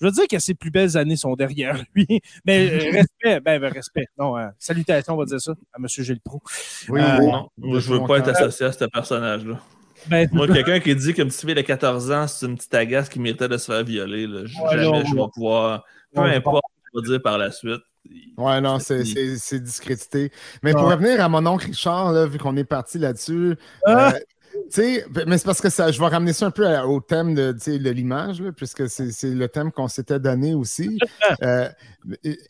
je 0.00 0.06
veux 0.06 0.12
dire 0.12 0.26
que 0.28 0.38
ses 0.38 0.54
plus 0.54 0.70
belles 0.70 0.96
années 0.96 1.16
sont 1.16 1.34
derrière 1.34 1.82
lui. 1.94 2.06
Mais 2.44 2.70
euh, 2.70 2.78
respect, 2.92 3.40
ben, 3.40 3.60
ben, 3.60 3.72
respect. 3.72 4.06
Non, 4.18 4.36
euh, 4.36 4.48
salutations, 4.58 5.14
on 5.14 5.16
va 5.16 5.24
dire 5.24 5.40
ça, 5.40 5.52
à 5.72 5.78
M. 5.78 5.86
Gilles 5.88 6.20
Pro. 6.20 6.40
Oui, 6.88 7.00
euh, 7.00 7.18
non, 7.18 7.50
je 7.58 7.92
veux 7.92 8.04
pas 8.04 8.18
être 8.18 8.28
associé 8.28 8.66
à 8.66 8.72
ce 8.72 8.84
personnage-là. 8.84 9.60
Ben, 10.06 10.28
Moi, 10.32 10.46
quelqu'un 10.46 10.78
qui 10.78 10.94
dit 10.94 11.12
qu'une 11.12 11.28
petite 11.28 11.44
fille 11.44 11.54
de 11.54 11.60
14 11.60 12.12
ans, 12.12 12.26
c'est 12.28 12.46
une 12.46 12.56
petite 12.56 12.74
agace 12.74 13.08
qui 13.08 13.18
méritait 13.18 13.48
de 13.48 13.56
se 13.56 13.70
faire 13.70 13.82
violer. 13.82 14.26
Là. 14.26 14.46
Jamais 14.46 15.04
je 15.04 15.14
vais 15.14 15.22
pouvoir. 15.34 15.84
Peu 16.14 16.22
importe 16.22 16.64
ce 16.84 16.90
qu'on 16.90 17.00
va 17.00 17.08
dire 17.08 17.22
par 17.22 17.38
la 17.38 17.50
suite. 17.50 17.82
Ouais, 18.38 18.60
non, 18.60 18.78
c'est 18.78 19.02
discrédité. 19.60 20.30
Mais 20.62 20.72
pour 20.72 20.88
revenir 20.88 21.20
à 21.20 21.28
mon 21.28 21.44
oncle 21.46 21.66
Richard, 21.66 22.12
là, 22.12 22.26
vu 22.26 22.38
qu'on 22.38 22.56
est 22.56 22.64
parti 22.64 22.98
là-dessus, 22.98 23.56
ah! 23.84 24.14
Sais, 24.70 25.04
mais 25.26 25.38
c'est 25.38 25.44
parce 25.44 25.60
que 25.60 25.70
ça, 25.70 25.90
je 25.90 26.00
vais 26.00 26.06
ramener 26.06 26.32
ça 26.32 26.46
un 26.46 26.50
peu 26.50 26.66
au 26.80 27.00
thème 27.00 27.34
de, 27.34 27.52
de 27.52 27.90
l'image, 27.90 28.42
puisque 28.56 28.88
c'est 28.88 29.10
le 29.24 29.48
thème 29.48 29.72
qu'on 29.72 29.88
s'était 29.88 30.20
donné 30.20 30.54
aussi. 30.54 30.98
Euh, 31.42 31.68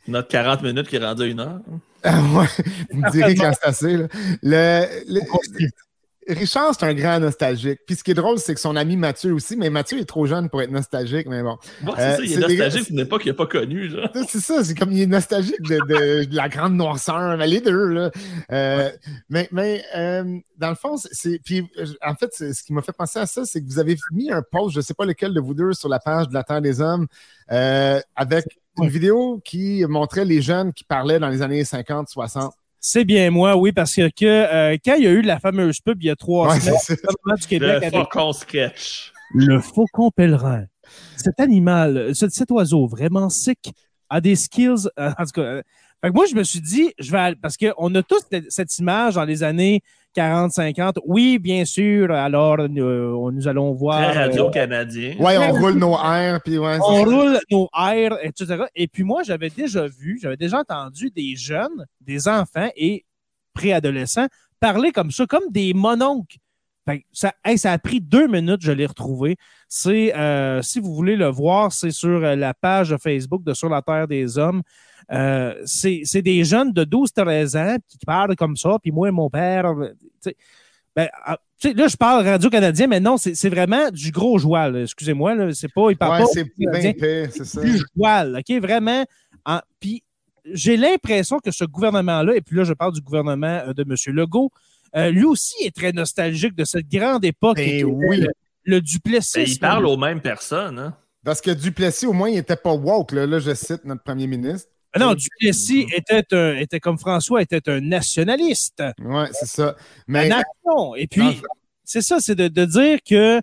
Notre 0.06 0.28
40 0.28 0.62
minutes 0.62 0.88
qui 0.88 0.96
est 0.96 1.04
rendu 1.04 1.22
à 1.22 1.26
une 1.26 1.40
heure. 1.40 1.60
ouais, 2.04 2.46
vous 2.90 3.00
me 3.00 3.10
direz 3.10 3.34
quand 3.34 3.52
c'est 3.60 3.68
assez. 3.68 3.96
Le, 4.42 5.20
Richard, 6.28 6.74
c'est 6.74 6.84
un 6.84 6.94
grand 6.94 7.18
nostalgique. 7.20 7.80
Puis 7.86 7.96
ce 7.96 8.04
qui 8.04 8.10
est 8.10 8.14
drôle, 8.14 8.38
c'est 8.38 8.54
que 8.54 8.60
son 8.60 8.76
ami 8.76 8.96
Mathieu 8.96 9.32
aussi, 9.32 9.56
mais 9.56 9.70
Mathieu 9.70 9.98
est 9.98 10.04
trop 10.04 10.26
jeune 10.26 10.50
pour 10.50 10.60
être 10.60 10.70
nostalgique, 10.70 11.26
mais 11.26 11.42
bon. 11.42 11.56
c'est 11.62 12.16
ça, 12.16 12.18
il 12.22 12.32
est, 12.32 12.36
euh, 12.36 12.40
nostalgique 12.48 12.90
d'une 12.90 13.00
époque 13.00 13.22
qu'il 13.22 13.30
n'a 13.30 13.36
pas 13.36 13.46
connue. 13.46 13.90
C'est 14.28 14.40
ça, 14.40 14.62
c'est 14.62 14.74
comme 14.74 14.92
il 14.92 15.02
est 15.02 15.06
nostalgique 15.06 15.60
de, 15.62 16.34
la 16.34 16.48
grande 16.48 16.74
noirceur, 16.74 17.36
les 17.36 17.60
deux. 17.60 17.88
Là. 17.88 18.10
Euh, 18.52 18.90
mais 19.30 19.48
mais 19.52 19.82
euh, 19.96 20.38
dans 20.58 20.68
le 20.68 20.74
fond, 20.74 20.96
c'est. 20.96 21.40
Puis 21.44 21.66
en 22.04 22.14
fait, 22.14 22.34
ce 22.34 22.62
qui 22.62 22.72
m'a 22.72 22.82
fait 22.82 22.92
penser 22.92 23.18
à 23.18 23.26
ça, 23.26 23.44
c'est 23.44 23.62
que 23.62 23.66
vous 23.66 23.78
avez 23.78 23.96
mis 24.12 24.30
un 24.30 24.42
post, 24.42 24.74
je 24.74 24.80
ne 24.80 24.82
sais 24.82 24.94
pas 24.94 25.06
lequel 25.06 25.32
de 25.32 25.40
vous 25.40 25.54
deux, 25.54 25.72
sur 25.72 25.88
la 25.88 25.98
page 25.98 26.28
de 26.28 26.34
la 26.34 26.44
Terre 26.44 26.60
des 26.60 26.80
Hommes, 26.80 27.06
avec 27.48 28.44
une 28.80 28.88
vidéo 28.88 29.40
qui 29.44 29.84
montrait 29.88 30.24
les 30.24 30.42
jeunes 30.42 30.72
qui 30.72 30.84
parlaient 30.84 31.18
dans 31.18 31.28
les 31.28 31.42
années 31.42 31.64
50, 31.64 32.08
60. 32.08 32.52
C'est 32.80 33.04
bien 33.04 33.30
moi, 33.30 33.56
oui, 33.56 33.72
parce 33.72 33.94
que, 33.94 34.10
euh, 34.22 34.76
quand 34.84 34.94
il 34.94 35.04
y 35.04 35.06
a 35.06 35.10
eu 35.10 35.22
la 35.22 35.40
fameuse 35.40 35.80
pub 35.80 36.02
il 36.02 36.06
y 36.06 36.10
a 36.10 36.16
trois 36.16 36.58
semaines, 36.58 36.76
du 37.40 37.46
Québec 37.46 37.82
le 37.82 37.90
faucon 37.90 38.32
sketch. 38.32 39.12
Le 39.34 39.60
faucon 39.60 40.10
pèlerin. 40.10 40.64
Cet 41.16 41.40
animal, 41.40 42.14
cet, 42.14 42.50
oiseau 42.50 42.86
vraiment 42.86 43.28
sick 43.28 43.72
a 44.08 44.20
des 44.20 44.36
skills. 44.36 44.88
Euh, 44.98 45.10
en 45.18 45.24
tout 45.24 45.32
cas, 45.32 45.40
euh, 45.42 45.62
moi, 46.14 46.26
je 46.30 46.34
me 46.34 46.44
suis 46.44 46.60
dit, 46.60 46.92
je 46.98 47.10
vais 47.10 47.34
parce 47.34 47.56
qu'on 47.56 47.94
a 47.94 48.02
tous 48.02 48.22
cette 48.48 48.78
image 48.78 49.16
dans 49.16 49.24
les 49.24 49.42
années 49.42 49.82
40, 50.14 50.52
50. 50.52 50.98
Oui, 51.04 51.38
bien 51.38 51.64
sûr. 51.64 52.10
Alors, 52.12 52.58
nous, 52.68 53.30
nous 53.30 53.48
allons 53.48 53.72
voir. 53.72 54.14
Radio-Canadien. 54.14 55.14
oui, 55.18 55.32
on 55.38 55.52
roule 55.60 55.74
nos 55.74 55.96
airs. 55.96 56.40
Puis 56.42 56.58
on 56.58 57.04
roule 57.04 57.38
nos 57.50 57.68
airs, 57.78 58.18
etc. 58.22 58.64
Et 58.74 58.88
puis 58.88 59.04
moi, 59.04 59.22
j'avais 59.22 59.50
déjà 59.50 59.86
vu, 59.86 60.18
j'avais 60.20 60.36
déjà 60.36 60.60
entendu 60.60 61.10
des 61.10 61.36
jeunes, 61.36 61.86
des 62.00 62.28
enfants 62.28 62.68
et 62.76 63.04
préadolescents 63.54 64.28
parler 64.60 64.92
comme 64.92 65.10
ça, 65.10 65.26
comme 65.26 65.50
des 65.50 65.72
mononcles. 65.74 66.38
Ça, 67.12 67.32
ça 67.56 67.72
a 67.72 67.78
pris 67.78 68.00
deux 68.00 68.26
minutes, 68.28 68.60
je 68.60 68.72
l'ai 68.72 68.86
retrouvé. 68.86 69.36
C'est, 69.68 70.14
euh, 70.16 70.62
si 70.62 70.80
vous 70.80 70.94
voulez 70.94 71.16
le 71.16 71.28
voir, 71.28 71.72
c'est 71.72 71.90
sur 71.90 72.20
la 72.20 72.54
page 72.54 72.96
Facebook 73.02 73.44
de 73.44 73.54
Sur 73.54 73.68
la 73.68 73.82
Terre 73.82 74.08
des 74.08 74.38
Hommes. 74.38 74.62
Euh, 75.10 75.54
c'est 75.64 76.22
des 76.22 76.44
jeunes 76.44 76.72
de 76.72 76.84
12-13 76.84 77.56
ans 77.56 77.76
qui 77.88 77.98
parlent 78.04 78.36
comme 78.36 78.56
ça, 78.56 78.78
puis 78.82 78.92
moi 78.92 79.08
et 79.08 79.12
mon 79.12 79.30
père. 79.30 79.74
Ben, 80.94 81.08
ah, 81.24 81.38
là, 81.64 81.88
je 81.88 81.96
parle 81.96 82.26
radio-canadien, 82.26 82.86
mais 82.88 83.00
non, 83.00 83.16
c'est 83.16 83.48
vraiment 83.48 83.90
du 83.90 84.10
gros 84.10 84.38
joual. 84.38 84.82
Excusez-moi, 84.82 85.52
c'est 85.54 85.72
pas. 85.72 85.90
Il 85.90 85.96
parle 85.96 86.22
ouais, 86.22 86.28
c'est. 86.32 87.60
Du 87.62 87.78
joual, 87.94 88.38
OK? 88.40 88.60
Vraiment. 88.60 89.04
Puis 89.80 90.02
j'ai 90.52 90.76
l'impression 90.76 91.38
que 91.38 91.50
ce 91.50 91.64
gouvernement-là, 91.64 92.34
et 92.34 92.40
puis 92.40 92.56
là, 92.56 92.64
je 92.64 92.72
parle 92.72 92.92
du 92.92 93.00
gouvernement 93.00 93.60
euh, 93.66 93.72
de 93.72 93.82
M. 93.82 93.94
Legault, 94.14 94.50
euh, 94.96 95.10
lui 95.10 95.24
aussi 95.24 95.54
est 95.64 95.74
très 95.74 95.92
nostalgique 95.92 96.54
de 96.54 96.64
cette 96.64 96.88
grande 96.88 97.24
époque. 97.24 97.56
Ben 97.56 97.84
oui. 97.84 98.24
Le, 98.64 98.80
Duplessis. 98.80 99.44
il 99.46 99.58
parle 99.58 99.86
aux 99.86 99.96
mêmes 99.96 100.20
personnes. 100.20 100.78
Hein? 100.78 100.96
Parce 101.24 101.40
que 101.40 101.50
Duplessis, 101.50 102.06
au 102.06 102.12
moins, 102.12 102.28
il 102.28 102.34
n'était 102.34 102.56
pas 102.56 102.74
woke. 102.74 103.12
là, 103.12 103.38
je 103.38 103.54
cite 103.54 103.84
notre 103.84 104.02
premier 104.02 104.26
ministre. 104.26 104.68
Ah 104.92 104.98
non, 104.98 105.14
Duplessis 105.14 105.86
était, 105.94 106.22
était 106.60 106.80
comme 106.80 106.98
François, 106.98 107.42
était 107.42 107.68
un 107.68 107.80
nationaliste. 107.80 108.82
Oui, 108.98 109.24
c'est 109.32 109.46
ça. 109.46 109.76
Mais... 110.06 110.28
nation. 110.28 110.94
Et 110.96 111.06
puis, 111.06 111.40
c'est 111.84 112.02
ça, 112.02 112.20
c'est 112.20 112.34
de, 112.34 112.64
dire 112.64 112.98
que. 113.06 113.40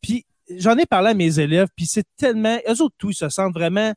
Puis, 0.00 0.24
j'en 0.56 0.76
ai 0.76 0.86
parlé 0.86 1.10
à 1.10 1.14
mes 1.14 1.38
élèves, 1.38 1.68
puis 1.76 1.86
c'est 1.86 2.06
tellement. 2.16 2.58
Eux 2.68 2.82
autres, 2.82 2.94
tous, 2.98 3.10
ils 3.10 3.14
se 3.14 3.28
sentent 3.28 3.54
vraiment. 3.54 3.92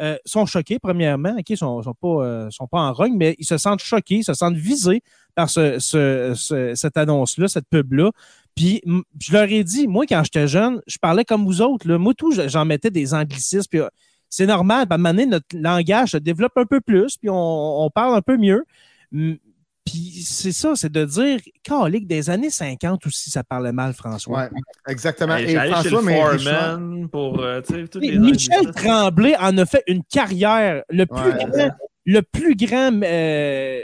Euh, 0.00 0.16
sont 0.24 0.46
choqués, 0.46 0.78
premièrement. 0.78 1.36
OK, 1.38 1.50
ils 1.50 1.58
sont, 1.58 1.82
sont, 1.82 1.94
pas, 1.94 2.24
euh, 2.24 2.50
sont 2.50 2.66
pas 2.66 2.80
en 2.80 2.92
rogne, 2.92 3.16
mais 3.16 3.36
ils 3.38 3.44
se 3.44 3.58
sentent 3.58 3.82
choqués, 3.82 4.16
ils 4.16 4.24
se 4.24 4.32
sentent 4.32 4.56
visés 4.56 5.02
par 5.34 5.50
ce, 5.50 5.78
ce, 5.78 6.72
cette 6.74 6.96
annonce-là, 6.96 7.48
cette 7.48 7.68
pub-là. 7.70 8.10
Puis 8.54 8.82
je 9.18 9.32
leur 9.32 9.44
ai 9.44 9.64
dit, 9.64 9.86
moi, 9.86 10.06
quand 10.06 10.22
j'étais 10.24 10.48
jeune, 10.48 10.80
je 10.86 10.98
parlais 10.98 11.24
comme 11.24 11.44
vous 11.44 11.62
autres. 11.62 11.88
Là. 11.88 11.98
Moi, 11.98 12.14
tout, 12.14 12.32
j'en 12.32 12.64
mettais 12.64 12.90
des 12.90 13.14
anglicismes. 13.14 13.68
Puis 13.70 13.80
c'est 14.28 14.46
normal. 14.46 14.86
À 14.90 14.94
un 14.94 14.96
moment 14.96 15.10
donné, 15.10 15.26
notre 15.26 15.46
langage 15.54 16.12
se 16.12 16.16
développe 16.16 16.56
un 16.56 16.66
peu 16.66 16.80
plus, 16.80 17.16
puis 17.16 17.30
on, 17.30 17.84
on 17.84 17.90
parle 17.90 18.16
un 18.16 18.22
peu 18.22 18.36
mieux. 18.36 18.64
Puis 19.84 20.22
c'est 20.24 20.52
ça, 20.52 20.76
c'est 20.76 20.92
de 20.92 21.04
dire, 21.04 21.40
calique 21.62 22.06
des 22.06 22.30
années 22.30 22.50
50 22.50 23.06
aussi, 23.06 23.30
ça 23.30 23.42
parlait 23.42 23.72
mal, 23.72 23.92
François. 23.92 24.48
Oui, 24.52 24.60
exactement. 24.86 25.36
Et 25.36 25.56
François, 25.56 26.02
mais 26.02 27.06
pour, 27.08 27.40
euh, 27.40 27.60
les 27.94 28.18
Michel 28.18 28.70
Tremblay 28.72 29.34
en 29.38 29.56
a 29.58 29.66
fait 29.66 29.82
une 29.86 30.04
carrière. 30.04 30.82
Le 30.90 31.06
plus 31.06 31.32
grand, 31.32 31.70
le 32.04 32.20
plus 32.22 32.54
grand 32.54 33.00
euh, 33.02 33.80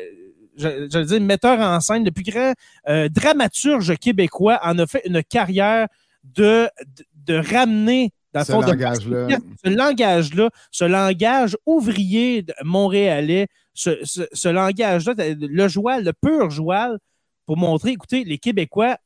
je, 0.56 0.88
je 0.92 0.98
dire, 0.98 1.20
metteur 1.20 1.60
en 1.60 1.80
scène, 1.80 2.04
le 2.04 2.10
plus 2.10 2.24
grand 2.24 2.52
euh, 2.88 3.08
dramaturge 3.08 3.96
québécois 3.96 4.58
en 4.62 4.78
a 4.78 4.86
fait 4.86 5.02
une 5.06 5.22
carrière 5.22 5.88
de, 6.24 6.68
de, 7.14 7.34
ramener 7.34 8.10
dans 8.32 8.44
ce 8.44 8.52
langage-là. 8.52 9.28
Ce 9.64 9.70
langage-là, 9.70 10.50
ce 10.70 10.84
langage 10.84 11.56
ouvrier 11.66 12.44
montréalais, 12.64 13.46
ce, 13.74 13.90
ce, 14.04 14.48
langage-là, 14.48 15.14
le 15.16 15.68
joual, 15.68 16.04
le 16.04 16.12
pur 16.12 16.50
joual, 16.50 16.98
pour 17.46 17.56
montrer, 17.56 17.90
écoutez, 17.90 18.24
les 18.24 18.38
Québécois, 18.38 18.98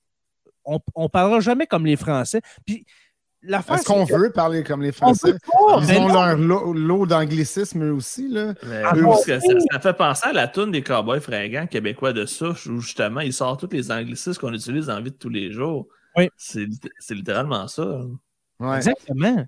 on 0.64 0.80
ne 0.96 1.08
parlera 1.08 1.40
jamais 1.40 1.66
comme 1.66 1.86
les 1.86 1.96
Français. 1.96 2.40
Puis 2.66 2.84
est-ce 3.42 3.84
qu'on 3.84 4.04
veut 4.04 4.30
parler 4.30 4.62
comme 4.62 4.82
les 4.82 4.92
Français? 4.92 5.34
Ils 5.88 5.98
ont 5.98 6.08
leur 6.08 6.36
lot, 6.36 7.06
d'anglicisme 7.06 7.84
eux 7.84 7.92
aussi. 7.92 8.28
Là. 8.28 8.54
Ah, 8.84 8.92
ça, 9.24 9.80
fait 9.80 9.92
penser 9.94 10.28
à 10.28 10.32
la 10.32 10.48
toune 10.48 10.70
des 10.70 10.82
cowboys 10.82 11.20
fringants 11.20 11.66
québécois 11.66 12.12
de 12.12 12.26
souche 12.26 12.66
où 12.66 12.80
justement 12.80 13.20
ils 13.20 13.32
sortent 13.32 13.60
tous 13.60 13.74
les 13.74 13.90
anglicismes 13.90 14.40
qu'on 14.40 14.52
utilise 14.52 14.86
dans 14.86 14.96
la 14.96 15.00
vie 15.00 15.10
de 15.10 15.16
tous 15.16 15.28
les 15.28 15.50
jours. 15.50 15.88
Oui. 16.16 16.28
C'est 16.36 16.66
littéralement 17.10 17.66
ça. 17.68 18.02
Exactement. 18.76 19.44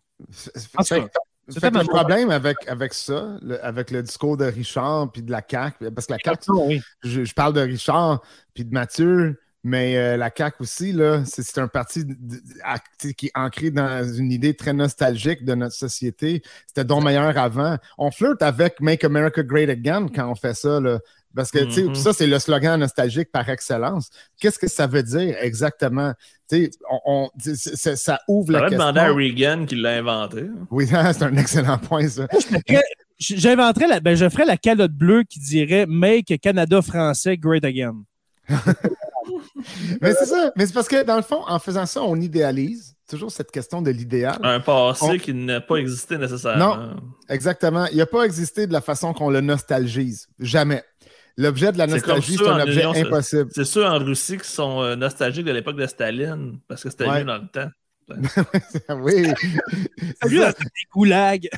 C'est 1.48 1.74
le 1.74 1.88
problème 1.88 2.30
avec, 2.30 2.56
avec 2.68 2.94
ça, 2.94 3.36
avec 3.62 3.90
le 3.90 4.02
discours 4.02 4.36
de 4.36 4.44
Richard 4.44 5.10
puis 5.10 5.22
de 5.22 5.30
la 5.30 5.42
CAQ, 5.46 5.90
parce 5.90 6.06
que 6.06 6.12
la 6.12 6.18
CAQ, 6.24 6.80
je, 7.02 7.24
je, 7.24 7.34
parle 7.34 7.52
de 7.52 7.60
Richard 7.60 8.22
puis 8.54 8.64
de 8.64 8.72
Mathieu, 8.72 9.38
mais 9.64 9.96
euh, 9.96 10.16
la 10.16 10.30
CAQ 10.36 10.56
aussi, 10.60 10.96
c'est 11.24 11.58
un 11.58 11.68
parti 11.68 12.04
qui 13.16 13.26
est 13.26 13.32
ancré 13.34 13.70
dans 13.70 14.04
une 14.12 14.32
idée 14.32 14.54
très 14.54 14.72
nostalgique 14.72 15.44
de 15.44 15.54
notre 15.54 15.74
société. 15.74 16.42
C'était 16.66 16.84
donc 16.84 17.04
meilleur 17.04 17.36
avant. 17.38 17.76
On 17.96 18.10
flirte 18.10 18.42
avec 18.42 18.80
Make 18.80 19.04
America 19.04 19.42
Great 19.42 19.68
Again 19.68 20.08
quand 20.08 20.28
on 20.28 20.34
fait 20.34 20.54
ça. 20.54 20.80
Là. 20.80 20.98
Parce 21.34 21.50
que 21.50 21.60
mm-hmm. 21.60 21.94
ça, 21.94 22.12
c'est 22.12 22.26
le 22.26 22.38
slogan 22.40 22.78
nostalgique 22.80 23.30
par 23.30 23.48
excellence. 23.48 24.10
Qu'est-ce 24.40 24.58
que 24.58 24.68
ça 24.68 24.88
veut 24.88 25.04
dire 25.04 25.36
exactement? 25.40 26.12
On, 27.06 27.30
ça 27.44 28.18
ouvre 28.28 28.52
la 28.52 28.60
question. 28.62 28.78
demander 28.78 29.00
à 29.00 29.12
Reagan 29.12 29.64
qui 29.64 29.76
l'a 29.76 29.92
inventé. 29.92 30.44
Oui, 30.70 30.86
c'est 30.88 31.22
un 31.22 31.36
excellent 31.36 31.78
point, 31.78 32.08
ça. 32.08 32.26
J'inventerais 33.18 33.86
la, 33.86 34.00
ben, 34.00 34.16
je 34.16 34.28
ferais 34.28 34.44
la 34.44 34.56
calotte 34.56 34.92
bleue 34.92 35.22
qui 35.22 35.38
dirait 35.38 35.86
Make 35.86 36.40
Canada 36.40 36.82
français 36.82 37.36
great 37.38 37.64
again. 37.64 38.02
mais 40.00 40.14
c'est 40.14 40.26
ça. 40.26 40.52
Mais 40.56 40.66
c'est 40.66 40.72
parce 40.72 40.88
que, 40.88 41.04
dans 41.04 41.16
le 41.16 41.22
fond, 41.22 41.42
en 41.46 41.58
faisant 41.58 41.86
ça, 41.86 42.02
on 42.02 42.16
idéalise 42.16 42.96
toujours 43.08 43.30
cette 43.30 43.50
question 43.50 43.82
de 43.82 43.90
l'idéal. 43.90 44.38
Un 44.42 44.60
passé 44.60 45.18
qui 45.18 45.34
n'a 45.34 45.60
pas 45.60 45.76
existé 45.76 46.16
nécessairement. 46.16 46.76
Non, 46.76 46.96
exactement. 47.28 47.86
Il 47.92 47.98
n'a 47.98 48.06
pas 48.06 48.24
existé 48.24 48.66
de 48.66 48.72
la 48.72 48.80
façon 48.80 49.12
qu'on 49.12 49.30
le 49.30 49.40
nostalgise. 49.40 50.28
Jamais. 50.38 50.82
L'objet 51.36 51.72
de 51.72 51.78
la 51.78 51.86
nostalgie, 51.86 52.36
c'est 52.36 52.48
un 52.48 52.60
objet 52.60 52.84
impossible. 52.84 53.50
C'est 53.54 53.64
ceux 53.64 53.86
en 53.86 53.98
Russie 53.98 54.38
qui 54.38 54.48
sont 54.48 54.82
euh, 54.82 54.96
nostalgiques 54.96 55.46
de 55.46 55.52
l'époque 55.52 55.76
de 55.76 55.86
Staline, 55.86 56.58
parce 56.68 56.82
que 56.82 56.90
c'était 56.90 57.06
mieux 57.06 57.24
dans 57.24 57.38
le 57.38 57.48
temps. 57.48 57.70
oui. 59.00 59.28
Salut, 60.20 60.40
des 60.40 60.88
goulags. 60.92 61.48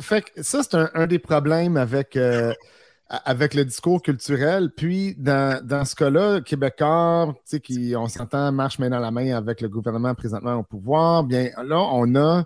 Fait, 0.00 0.24
ça, 0.40 0.62
c'est 0.62 0.74
un, 0.74 1.06
des 1.06 1.18
problèmes 1.18 1.76
avec, 1.76 2.16
euh, 2.16 2.54
avec 3.10 3.54
le 3.54 3.64
discours 3.64 4.00
culturel. 4.02 4.70
Puis, 4.74 5.16
dans, 5.18 5.64
dans 5.66 5.84
ce 5.84 5.96
cas-là, 5.96 6.40
Québécois, 6.40 7.34
qui, 7.62 7.94
on 7.96 8.06
s'entend, 8.06 8.52
marche 8.52 8.78
main 8.78 8.88
dans 8.88 9.00
la 9.00 9.10
main 9.10 9.36
avec 9.36 9.60
le 9.60 9.68
gouvernement 9.68 10.14
présentement 10.14 10.54
au 10.54 10.62
pouvoir, 10.62 11.24
bien 11.24 11.50
là, 11.64 11.78
on 11.92 12.14
a 12.14 12.44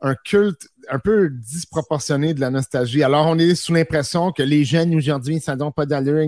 un 0.00 0.14
culte 0.16 0.68
un 0.90 0.98
peu 0.98 1.30
disproportionné 1.30 2.34
de 2.34 2.40
la 2.40 2.50
nostalgie. 2.50 3.02
Alors, 3.02 3.26
on 3.26 3.38
est 3.38 3.54
sous 3.54 3.72
l'impression 3.72 4.32
que 4.32 4.42
les 4.42 4.64
jeunes 4.64 4.94
aujourd'hui, 4.94 5.40
ça 5.40 5.56
n'a 5.56 5.70
pas 5.70 5.86
d'allure, 5.86 6.26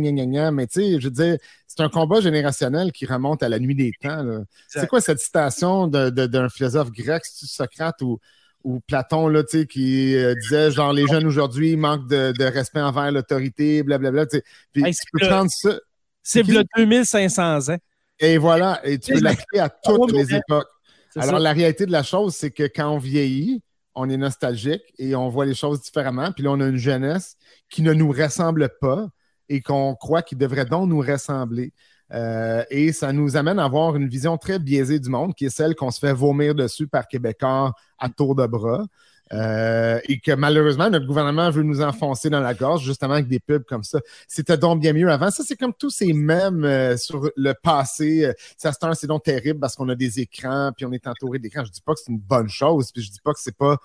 mais 0.52 0.66
tu 0.66 0.80
sais, 0.80 1.00
je 1.00 1.06
veux 1.06 1.10
dire, 1.10 1.36
c'est 1.66 1.82
un 1.82 1.88
combat 1.88 2.20
générationnel 2.20 2.92
qui 2.92 3.04
remonte 3.04 3.42
à 3.42 3.48
la 3.48 3.58
nuit 3.58 3.74
des 3.74 3.92
temps. 4.00 4.24
C'est 4.68 4.86
quoi 4.86 5.00
cette 5.00 5.18
citation 5.18 5.88
d'un 5.88 6.48
philosophe 6.48 6.90
grec, 6.90 7.22
Socrate 7.24 8.00
ou 8.02 8.18
ou 8.66 8.80
Platon, 8.80 9.28
là, 9.28 9.44
qui 9.44 10.16
euh, 10.16 10.34
disait 10.42 10.72
genre 10.72 10.92
les 10.92 11.06
jeunes 11.06 11.24
aujourd'hui 11.24 11.76
manquent 11.76 12.08
de, 12.08 12.44
respect 12.44 12.80
envers 12.80 13.12
l'autorité, 13.12 13.84
blablabla. 13.84 14.26
Puis 14.72 14.82
tu 14.82 15.04
peux 15.12 15.26
prendre 15.28 15.50
ça. 15.50 15.78
C'est 16.20 16.42
le 16.42 16.64
2500 16.76 17.68
ans. 17.68 17.78
Et 18.18 18.38
voilà, 18.38 18.80
et 18.84 18.98
tu 18.98 19.12
peux 19.12 19.20
l'appliquer 19.20 19.60
à 19.60 19.68
toutes 19.84 20.10
les 20.10 20.34
époques. 20.34 20.66
Alors, 21.14 21.38
la 21.38 21.52
réalité 21.52 21.86
de 21.86 21.92
la 21.92 22.02
chose, 22.02 22.34
c'est 22.34 22.50
que 22.50 22.64
quand 22.64 22.90
on 22.90 22.98
vieillit, 22.98 23.62
on 23.94 24.10
est 24.10 24.16
nostalgique 24.16 24.82
et 24.98 25.14
on 25.14 25.28
voit 25.28 25.46
les 25.46 25.54
choses 25.54 25.80
différemment. 25.80 26.32
Puis 26.32 26.42
là, 26.42 26.50
on 26.50 26.60
a 26.60 26.66
une 26.66 26.76
jeunesse 26.76 27.36
qui 27.70 27.82
ne 27.82 27.92
nous 27.92 28.10
ressemble 28.10 28.68
pas 28.80 29.06
et 29.48 29.60
qu'on 29.60 29.94
croit 29.94 30.22
qu'il 30.22 30.38
devrait 30.38 30.66
donc 30.66 30.88
nous 30.88 31.00
ressembler. 31.00 31.72
Euh, 32.12 32.62
et 32.70 32.92
ça 32.92 33.12
nous 33.12 33.36
amène 33.36 33.58
à 33.58 33.64
avoir 33.64 33.96
une 33.96 34.08
vision 34.08 34.38
très 34.38 34.58
biaisée 34.58 35.00
du 35.00 35.08
monde, 35.08 35.34
qui 35.34 35.46
est 35.46 35.50
celle 35.50 35.74
qu'on 35.74 35.90
se 35.90 35.98
fait 35.98 36.12
vomir 36.12 36.54
dessus 36.54 36.86
par 36.86 37.08
Québécois 37.08 37.72
à 37.98 38.08
tour 38.08 38.34
de 38.34 38.46
bras. 38.46 38.84
Euh, 39.32 39.98
et 40.08 40.20
que 40.20 40.30
malheureusement, 40.30 40.88
notre 40.88 41.04
gouvernement 41.04 41.50
veut 41.50 41.64
nous 41.64 41.82
enfoncer 41.82 42.30
dans 42.30 42.38
la 42.38 42.54
gorge, 42.54 42.84
justement 42.84 43.14
avec 43.14 43.26
des 43.26 43.40
pubs 43.40 43.64
comme 43.64 43.82
ça. 43.82 43.98
C'était 44.28 44.56
donc 44.56 44.80
bien 44.80 44.92
mieux 44.92 45.10
avant. 45.10 45.32
Ça, 45.32 45.42
c'est 45.44 45.56
comme 45.56 45.74
tous 45.74 45.90
ces 45.90 46.12
mêmes 46.12 46.64
euh, 46.64 46.96
sur 46.96 47.28
le 47.36 47.52
passé. 47.60 48.32
Ça, 48.56 48.70
c'est 48.94 49.08
donc 49.08 49.24
terrible 49.24 49.58
parce 49.58 49.74
qu'on 49.74 49.88
a 49.88 49.96
des 49.96 50.20
écrans, 50.20 50.70
puis 50.76 50.86
on 50.86 50.92
est 50.92 51.08
entouré 51.08 51.40
d'écrans. 51.40 51.64
Je 51.64 51.72
dis 51.72 51.80
pas 51.80 51.94
que 51.94 52.00
c'est 52.04 52.12
une 52.12 52.20
bonne 52.20 52.48
chose, 52.48 52.92
puis 52.92 53.02
je 53.02 53.10
dis 53.10 53.20
pas 53.22 53.32
que 53.32 53.40
c'est 53.40 53.56
pas 53.56 53.78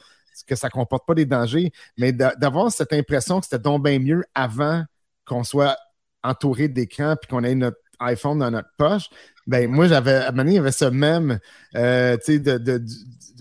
que 0.48 0.56
ça 0.56 0.70
comporte 0.70 1.06
pas 1.06 1.14
des 1.14 1.26
dangers, 1.26 1.72
mais 1.98 2.14
d'avoir 2.14 2.72
cette 2.72 2.94
impression 2.94 3.40
que 3.40 3.46
c'était 3.46 3.60
donc 3.60 3.84
bien 3.84 4.00
mieux 4.00 4.24
avant 4.34 4.84
qu'on 5.26 5.44
soit 5.44 5.78
entouré 6.24 6.68
d'écrans 6.68 7.16
puis 7.20 7.28
qu'on 7.28 7.44
ait 7.44 7.56
notre 7.56 7.81
iPhone 8.02 8.40
dans 8.40 8.52
notre 8.52 8.70
poche, 8.78 9.10
ben 9.48 9.70
moi, 9.70 9.88
j'avais, 9.88 10.14
à 10.14 10.32
un 10.32 10.48
il 10.48 10.54
y 10.54 10.58
avait 10.58 10.72
ce 10.72 10.86
même, 10.86 11.40
euh, 11.76 12.18
tu 12.18 12.34
sais, 12.34 12.40
de, 12.40 12.84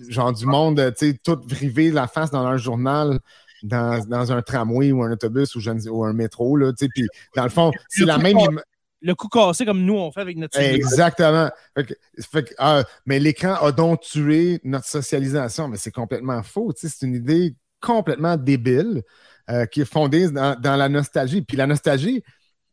genre 0.08 0.32
du 0.32 0.46
monde, 0.46 0.92
tu 0.96 1.10
sais, 1.10 1.18
tout 1.22 1.36
privé 1.36 1.90
la 1.90 2.06
face 2.06 2.30
dans 2.30 2.48
leur 2.48 2.58
journal. 2.58 3.18
Dans, 3.62 4.32
un 4.32 4.40
tramway 4.40 4.90
ou 4.90 5.02
un 5.02 5.12
autobus 5.12 5.54
ou, 5.54 5.60
ou 5.90 6.04
un 6.06 6.14
métro, 6.14 6.56
là, 6.56 6.72
tu 6.72 6.86
sais, 6.86 6.88
puis 6.94 7.06
dans 7.36 7.42
le 7.42 7.50
fond, 7.50 7.70
c'est 7.90 8.06
la 8.06 8.16
même... 8.16 8.38
Le 9.02 9.14
coup 9.14 9.28
cassé 9.28 9.66
comme 9.66 9.84
nous, 9.84 9.96
on 9.96 10.10
fait 10.10 10.22
avec 10.22 10.38
notre... 10.38 10.58
Exactement. 10.58 11.50
Ah, 12.56 12.82
mais 13.04 13.18
l'écran 13.18 13.56
a 13.56 13.70
donc 13.70 14.00
tué 14.00 14.60
notre 14.64 14.86
socialisation, 14.86 15.68
mais 15.68 15.76
c'est 15.76 15.90
complètement 15.90 16.42
faux, 16.42 16.72
tu 16.72 16.88
sais, 16.88 16.94
c'est 16.98 17.06
une 17.06 17.14
idée 17.14 17.54
complètement 17.80 18.38
débile 18.38 19.02
euh, 19.50 19.66
qui 19.66 19.82
est 19.82 19.90
fondée 19.90 20.30
dans, 20.30 20.58
dans 20.58 20.76
la 20.76 20.88
nostalgie. 20.88 21.42
Puis 21.42 21.56
la 21.56 21.66
nostalgie, 21.66 22.22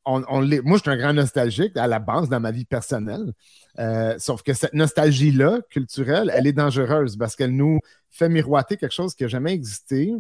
moi, 0.08 0.78
je 0.78 0.82
suis 0.82 0.90
un 0.90 0.98
grand 0.98 1.14
nostalgique 1.14 1.76
à 1.76 1.88
la 1.88 2.00
base 2.00 2.30
dans 2.30 2.40
ma 2.40 2.52
vie 2.52 2.66
personnelle. 2.66 3.34
Euh, 3.80 4.16
sauf 4.18 4.42
que 4.42 4.54
cette 4.54 4.74
nostalgie-là, 4.74 5.60
culturelle, 5.70 6.32
elle 6.34 6.48
est 6.48 6.54
dangereuse 6.54 7.18
parce 7.18 7.36
qu'elle 7.36 7.56
nous 7.56 7.80
fait 8.10 8.30
miroiter 8.30 8.78
quelque 8.78 8.94
chose 8.94 9.14
qui 9.14 9.24
n'a 9.24 9.30
jamais 9.30 9.54
existé. 9.54 10.14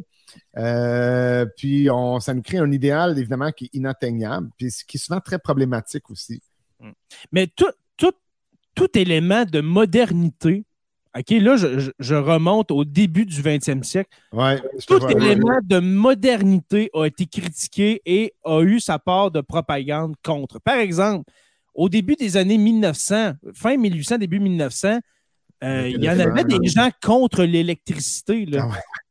Euh, 0.57 1.45
puis 1.57 1.89
on, 1.89 2.19
ça 2.19 2.33
nous 2.33 2.41
crée 2.41 2.57
un 2.57 2.71
idéal, 2.71 3.17
évidemment, 3.17 3.51
qui 3.51 3.65
est 3.65 3.73
inatteignable, 3.73 4.49
puis 4.57 4.69
qui 4.87 4.97
est 4.97 4.99
souvent 4.99 5.21
très 5.21 5.39
problématique 5.39 6.09
aussi. 6.09 6.41
Mais 7.31 7.47
tout, 7.47 7.71
tout, 7.95 8.13
tout 8.75 8.97
élément 8.97 9.45
de 9.45 9.61
modernité 9.61 10.65
OK, 11.17 11.29
là, 11.31 11.55
je, 11.55 12.15
remonte 12.15 12.69
au 12.69 12.85
début 12.85 13.25
du 13.25 13.41
20e 13.41 13.83
siècle. 13.83 14.09
Tout 14.87 15.07
élément 15.09 15.59
de 15.63 15.79
modernité 15.79 16.89
a 16.93 17.05
été 17.05 17.25
critiqué 17.25 18.01
et 18.05 18.33
a 18.43 18.61
eu 18.61 18.79
sa 18.79 18.99
part 18.99 19.31
de 19.31 19.41
propagande 19.41 20.15
contre. 20.23 20.59
Par 20.59 20.75
exemple, 20.75 21.31
au 21.73 21.89
début 21.89 22.15
des 22.15 22.37
années 22.37 22.57
1900, 22.57 23.33
fin 23.53 23.77
1800, 23.77 24.17
début 24.17 24.39
1900, 24.39 24.99
euh, 25.63 25.89
il 25.89 26.03
y 26.03 26.09
en 26.09 26.19
avait 26.19 26.43
des 26.43 26.67
gens 26.67 26.89
contre 27.01 27.43
l'électricité. 27.43 28.47
Ah 28.59 28.67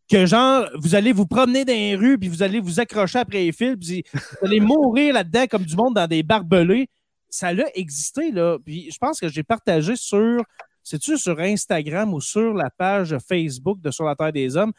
que 0.09 0.25
genre, 0.25 0.69
vous 0.77 0.95
allez 0.95 1.13
vous 1.13 1.27
promener 1.27 1.65
dans 1.65 1.73
les 1.73 1.97
rues, 1.97 2.17
puis 2.19 2.29
vous 2.29 2.43
allez 2.43 2.61
vous 2.61 2.79
accrocher 2.79 3.19
après 3.19 3.39
les 3.39 3.53
fils, 3.53 3.77
puis 3.77 4.05
vous 4.13 4.47
allez 4.47 4.61
mourir 4.61 5.15
là-dedans 5.15 5.47
comme 5.51 5.65
du 5.65 5.75
monde 5.75 5.95
dans 5.95 6.07
des 6.07 6.23
barbelés. 6.23 6.89
Ça 7.29 7.49
a 7.49 7.55
existé, 7.75 8.31
là. 8.31 8.59
Puis 8.65 8.89
je 8.93 8.99
pense 8.99 9.19
que 9.19 9.29
j'ai 9.29 9.43
partagé 9.43 9.97
sur 9.97 10.45
c'est-tu 10.87 11.19
sur 11.19 11.41
Instagram 11.41 12.15
ou 12.15 12.21
sur 12.21 12.55
la 12.55 12.71
page 12.71 13.17
Facebook 13.19 13.81
de 13.81 13.91
Sur 13.91 14.05
la 14.05 14.15
Terre 14.15 14.33
des 14.33 14.57
Hommes, 14.57 14.73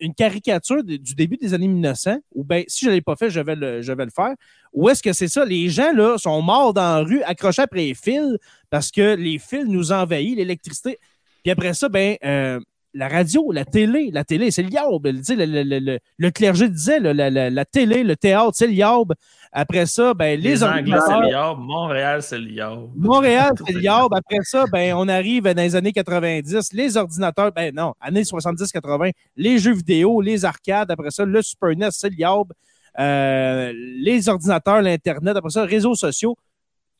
une 0.00 0.14
caricature 0.14 0.82
du 0.82 1.14
début 1.14 1.36
des 1.36 1.52
années 1.52 1.68
1900, 1.68 2.16
ou 2.34 2.44
bien 2.44 2.62
si 2.66 2.86
je 2.86 2.90
ne 2.90 2.94
l'ai 2.94 3.02
pas 3.02 3.14
fait, 3.14 3.28
je 3.28 3.40
vais 3.40 3.56
le, 3.56 3.82
je 3.82 3.92
le 3.92 4.08
faire, 4.08 4.34
ou 4.72 4.88
est-ce 4.88 5.02
que 5.02 5.12
c'est 5.12 5.28
ça, 5.28 5.44
les 5.44 5.68
gens 5.68 5.92
là 5.92 6.16
sont 6.16 6.40
morts 6.40 6.72
dans 6.72 6.80
la 6.80 6.98
rue, 7.00 7.22
accrochés 7.24 7.60
après 7.60 7.80
les 7.80 7.94
fils, 7.94 8.38
parce 8.70 8.90
que 8.90 9.14
les 9.16 9.38
fils 9.38 9.66
nous 9.66 9.92
envahissent, 9.92 10.36
l'électricité. 10.36 10.98
Puis 11.42 11.50
après 11.50 11.74
ça, 11.74 11.90
ben, 11.90 12.16
euh, 12.24 12.58
la 12.92 13.08
radio, 13.08 13.52
la 13.52 13.64
télé, 13.64 14.10
la 14.12 14.24
télé, 14.24 14.50
c'est 14.50 14.62
le 14.62 14.70
yaube. 14.70 15.06
Le, 15.06 16.30
clergé 16.30 16.68
disait, 16.68 16.98
la, 17.00 17.64
télé, 17.64 18.02
le 18.02 18.16
théâtre, 18.16 18.52
c'est 18.54 18.66
le 18.66 18.72
yaube. 18.72 19.14
Après 19.52 19.86
ça, 19.86 20.14
ben, 20.14 20.38
les, 20.40 20.50
les 20.50 20.64
Anglais, 20.64 20.98
c'est 21.06 21.12
le. 21.12 21.56
Montréal, 21.56 22.22
c'est 22.22 22.38
le 22.38 22.50
yaube. 22.50 22.90
Montréal, 22.96 23.52
c'est 23.66 23.72
le. 23.72 23.88
Après 24.12 24.38
ça, 24.42 24.64
ben, 24.72 24.94
on 24.96 25.08
arrive 25.08 25.44
dans 25.44 25.62
les 25.62 25.74
années 25.74 25.92
90. 25.92 26.72
Les 26.72 26.96
ordinateurs, 26.96 27.52
ben 27.52 27.74
non, 27.74 27.94
années 28.00 28.22
70-80, 28.22 29.12
les 29.36 29.58
jeux 29.58 29.74
vidéo, 29.74 30.20
les 30.20 30.44
arcades. 30.44 30.90
Après 30.90 31.10
ça, 31.10 31.24
le 31.24 31.42
Super 31.42 31.76
NES, 31.76 31.88
c'est 31.90 32.10
le 32.10 32.16
yaube. 32.16 32.52
Euh, 32.98 33.72
les 33.74 34.28
ordinateurs, 34.28 34.82
l'Internet. 34.82 35.36
Après 35.36 35.50
ça, 35.50 35.64
réseaux 35.64 35.94
sociaux. 35.94 36.36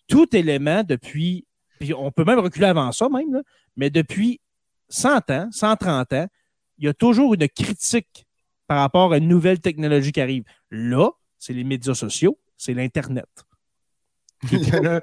Tout 0.08 0.34
élément 0.34 0.82
depuis, 0.82 1.44
puis 1.78 1.94
on 1.94 2.10
peut 2.10 2.24
même 2.24 2.40
reculer 2.40 2.66
avant 2.66 2.90
ça 2.90 3.08
même, 3.08 3.42
mais 3.76 3.90
depuis 3.90 4.40
100 4.90 5.30
ans, 5.30 5.48
130 5.50 6.12
ans, 6.12 6.26
il 6.78 6.86
y 6.86 6.88
a 6.88 6.94
toujours 6.94 7.34
une 7.34 7.48
critique 7.48 8.26
par 8.66 8.78
rapport 8.78 9.12
à 9.12 9.18
une 9.18 9.28
nouvelle 9.28 9.60
technologie 9.60 10.12
qui 10.12 10.20
arrive. 10.20 10.44
Là, 10.70 11.10
c'est 11.38 11.52
les 11.52 11.64
médias 11.64 11.94
sociaux, 11.94 12.38
c'est 12.56 12.74
l'Internet. 12.74 13.26
il, 14.52 14.66
y 14.66 14.74
a, 14.74 15.00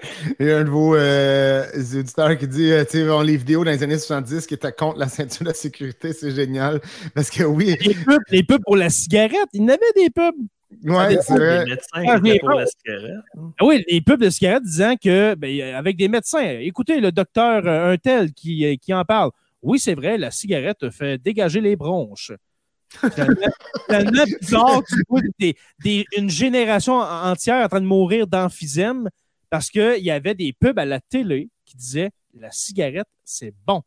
un 0.58 0.64
de 0.64 0.70
vos 0.70 0.96
euh, 0.96 1.64
auditeurs 1.76 2.36
qui 2.40 2.48
dit 2.48 2.72
euh, 2.72 2.84
tu 2.84 3.04
sais, 3.04 3.24
les 3.24 3.38
vidéos 3.38 3.64
dans 3.64 3.70
les 3.70 3.84
années 3.84 4.00
70 4.00 4.48
qui 4.48 4.56
étaient 4.56 4.72
contre 4.72 4.98
la 4.98 5.08
ceinture 5.08 5.46
de 5.46 5.54
sécurité, 5.54 6.12
c'est 6.12 6.32
génial. 6.32 6.82
Parce 7.14 7.30
que 7.30 7.44
oui. 7.44 7.78
Les 7.82 7.94
pubs, 7.94 8.22
les 8.32 8.44
pubs 8.44 8.64
pour 8.64 8.76
la 8.76 8.90
cigarette, 8.90 9.48
il 9.54 9.62
y 9.62 9.66
en 9.66 9.68
avait 9.68 9.94
des 9.96 10.10
pubs. 10.10 10.36
Oui, 10.84 11.18
c'est 11.22 11.36
vrai. 11.36 11.66
Ah, 11.94 12.20
pour 12.40 12.50
la 12.50 12.66
cigarette. 12.66 13.12
Ah 13.60 13.66
oui, 13.66 13.86
les 13.88 14.02
pubs 14.02 14.20
de 14.20 14.30
cigarettes 14.32 14.64
disant 14.64 14.96
que, 14.96 15.36
ben, 15.36 15.76
avec 15.76 15.98
des 15.98 16.08
médecins, 16.08 16.58
écoutez 16.60 17.00
le 17.00 17.12
docteur 17.12 17.68
euh, 17.68 17.94
un 17.94 17.98
tel 17.98 18.34
qui, 18.34 18.80
qui 18.80 18.94
en 18.94 19.06
parle. 19.06 19.30
Oui, 19.62 19.80
c'est 19.80 19.96
vrai, 19.96 20.18
la 20.18 20.32
cigarette 20.32 20.90
fait 20.90 21.18
dégager 21.18 21.62
les 21.62 21.76
bronches. 21.76 22.32
Tellement 23.88 24.24
bizarre, 24.40 24.82
tu 24.88 25.04
vois 25.10 25.22
une 26.18 26.30
génération 26.30 27.00
entière 27.00 27.66
en 27.66 27.68
train 27.68 27.82
de 27.82 27.86
mourir 27.86 28.28
d'emphysème 28.28 29.10
parce 29.50 29.70
qu'il 29.70 30.04
y 30.04 30.12
avait 30.12 30.36
des 30.36 30.54
pubs 30.54 30.78
à 30.80 30.86
la 30.86 31.00
télé 31.00 31.50
qui 31.66 31.76
disaient 31.76 32.12
la 32.34 32.52
cigarette, 32.52 33.08
c'est 33.24 33.54
bon. 33.66 33.82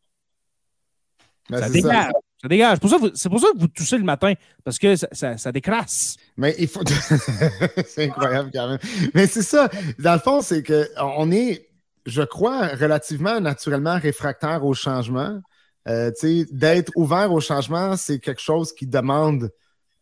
Ben, 1.49 1.59
ça 1.59 1.69
dégage. 1.69 2.11
Ça. 2.41 2.47
dégage. 2.47 2.77
C'est 3.15 3.29
pour, 3.29 3.39
ça 3.39 3.47
que 3.53 3.59
vous 3.59 3.67
toussez 3.67 3.97
le 3.97 4.03
matin, 4.03 4.33
parce 4.63 4.77
que 4.77 4.95
ça, 4.95 5.07
ça, 5.11 5.37
ça 5.37 5.51
décrasse. 5.51 6.17
Mais 6.37 6.55
il 6.57 6.67
faut. 6.67 6.81
c'est 7.87 8.05
incroyable 8.05 8.51
quand 8.53 8.69
même. 8.69 8.79
Mais 9.13 9.27
c'est 9.27 9.41
ça. 9.41 9.69
Dans 9.99 10.13
le 10.13 10.19
fond, 10.19 10.41
c'est 10.41 10.63
qu'on 10.63 11.31
est, 11.31 11.69
je 12.05 12.21
crois, 12.21 12.67
relativement 12.69 13.39
naturellement 13.39 13.97
réfractaire 13.99 14.65
au 14.65 14.73
changement. 14.73 15.41
Euh, 15.87 16.11
d'être 16.51 16.91
ouvert 16.95 17.31
au 17.31 17.39
changement, 17.39 17.97
c'est 17.97 18.19
quelque 18.19 18.41
chose 18.41 18.73
qui 18.73 18.85
demande 18.85 19.51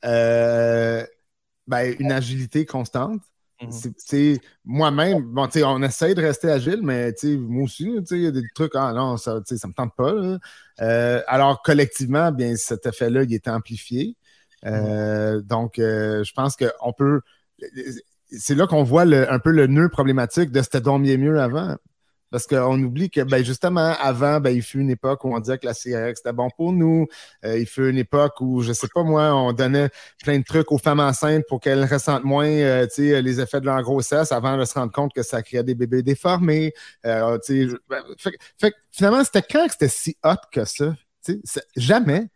euh, 0.06 1.06
ben, 1.68 1.96
une 2.00 2.12
agilité 2.12 2.66
constante. 2.66 3.22
Mhm. 3.62 4.38
Moi-même, 4.64 5.22
bon, 5.22 5.50
on 5.66 5.84
essaie 5.84 6.16
de 6.16 6.22
rester 6.22 6.50
agile, 6.50 6.80
mais 6.82 7.14
moi 7.24 7.64
aussi, 7.66 7.90
il 8.12 8.18
y 8.18 8.28
a 8.28 8.32
des 8.32 8.44
trucs, 8.56 8.72
ah 8.76 8.94
non, 8.94 9.18
ça 9.18 9.36
ne 9.36 9.40
me 9.40 9.74
tente 9.74 9.96
pas. 9.98 10.14
Euh, 10.82 11.22
alors, 11.28 11.62
collectivement, 11.62 12.32
bien, 12.32 12.56
cet 12.56 12.86
effet-là, 12.86 13.24
il 13.24 13.34
est 13.34 13.48
amplifié. 13.50 14.16
Mhm. 14.64 15.42
Donc, 15.42 15.74
je 15.78 16.34
pense 16.34 16.56
qu'on 16.56 16.94
peut. 16.94 17.22
C'est 18.32 18.56
là 18.56 18.68
qu'on 18.68 18.84
voit 18.84 19.04
un 19.04 19.40
peu 19.40 19.52
le 19.52 19.68
nœud 19.68 19.90
problématique 19.90 20.52
de 20.52 20.62
c'était 20.62 20.82
donc 20.82 21.02
mieux 21.02 21.40
avant. 21.42 21.76
Parce 22.32 22.46
qu'on 22.46 22.82
oublie 22.84 23.10
que, 23.10 23.22
ben, 23.22 23.44
justement, 23.44 23.96
avant, 24.00 24.40
ben, 24.40 24.52
il 24.52 24.62
fut 24.62 24.80
une 24.80 24.90
époque 24.90 25.26
où 25.26 25.34
on 25.34 25.40
disait 25.40 25.58
que 25.58 25.66
la 25.66 25.74
cigarette, 25.74 26.18
c'était 26.18 26.34
bon 26.34 26.50
pour 26.56 26.72
nous. 26.72 27.08
Euh, 27.44 27.58
il 27.58 27.66
fut 27.66 27.90
une 27.90 27.98
époque 27.98 28.40
où, 28.42 28.62
je 28.62 28.72
sais 28.74 28.88
pas 28.94 29.04
moi, 29.04 29.34
on 29.34 29.52
donnait 29.54 29.90
plein 30.24 30.38
de 30.38 30.44
trucs 30.44 30.72
aux 30.72 30.78
femmes 30.78 31.00
enceintes 31.00 31.44
pour 31.48 31.60
qu'elles 31.60 31.86
ressentent 31.86 32.24
moins 32.24 32.48
euh, 32.48 32.88
les 32.98 33.42
effets 33.42 33.62
de 33.62 33.66
leur 33.66 33.82
grossesse 33.82 34.32
avant 34.32 34.58
de 34.58 34.66
se 34.66 34.74
rendre 34.74 34.92
compte 34.92 35.14
que 35.14 35.24
ça 35.24 35.42
créait 35.42 35.64
des 35.64 35.76
bébés 35.76 36.04
déformés. 36.04 36.74
Euh, 37.06 37.38
ben, 37.90 38.04
fait, 38.58 38.74
finalement, 38.92 39.24
c'était 39.24 39.42
quand 39.42 39.66
que 39.66 39.72
c'était 39.72 39.88
si 39.88 40.18
hot 40.24 40.36
que 40.52 40.66
ça? 40.66 40.94
Jamais. 41.76 42.28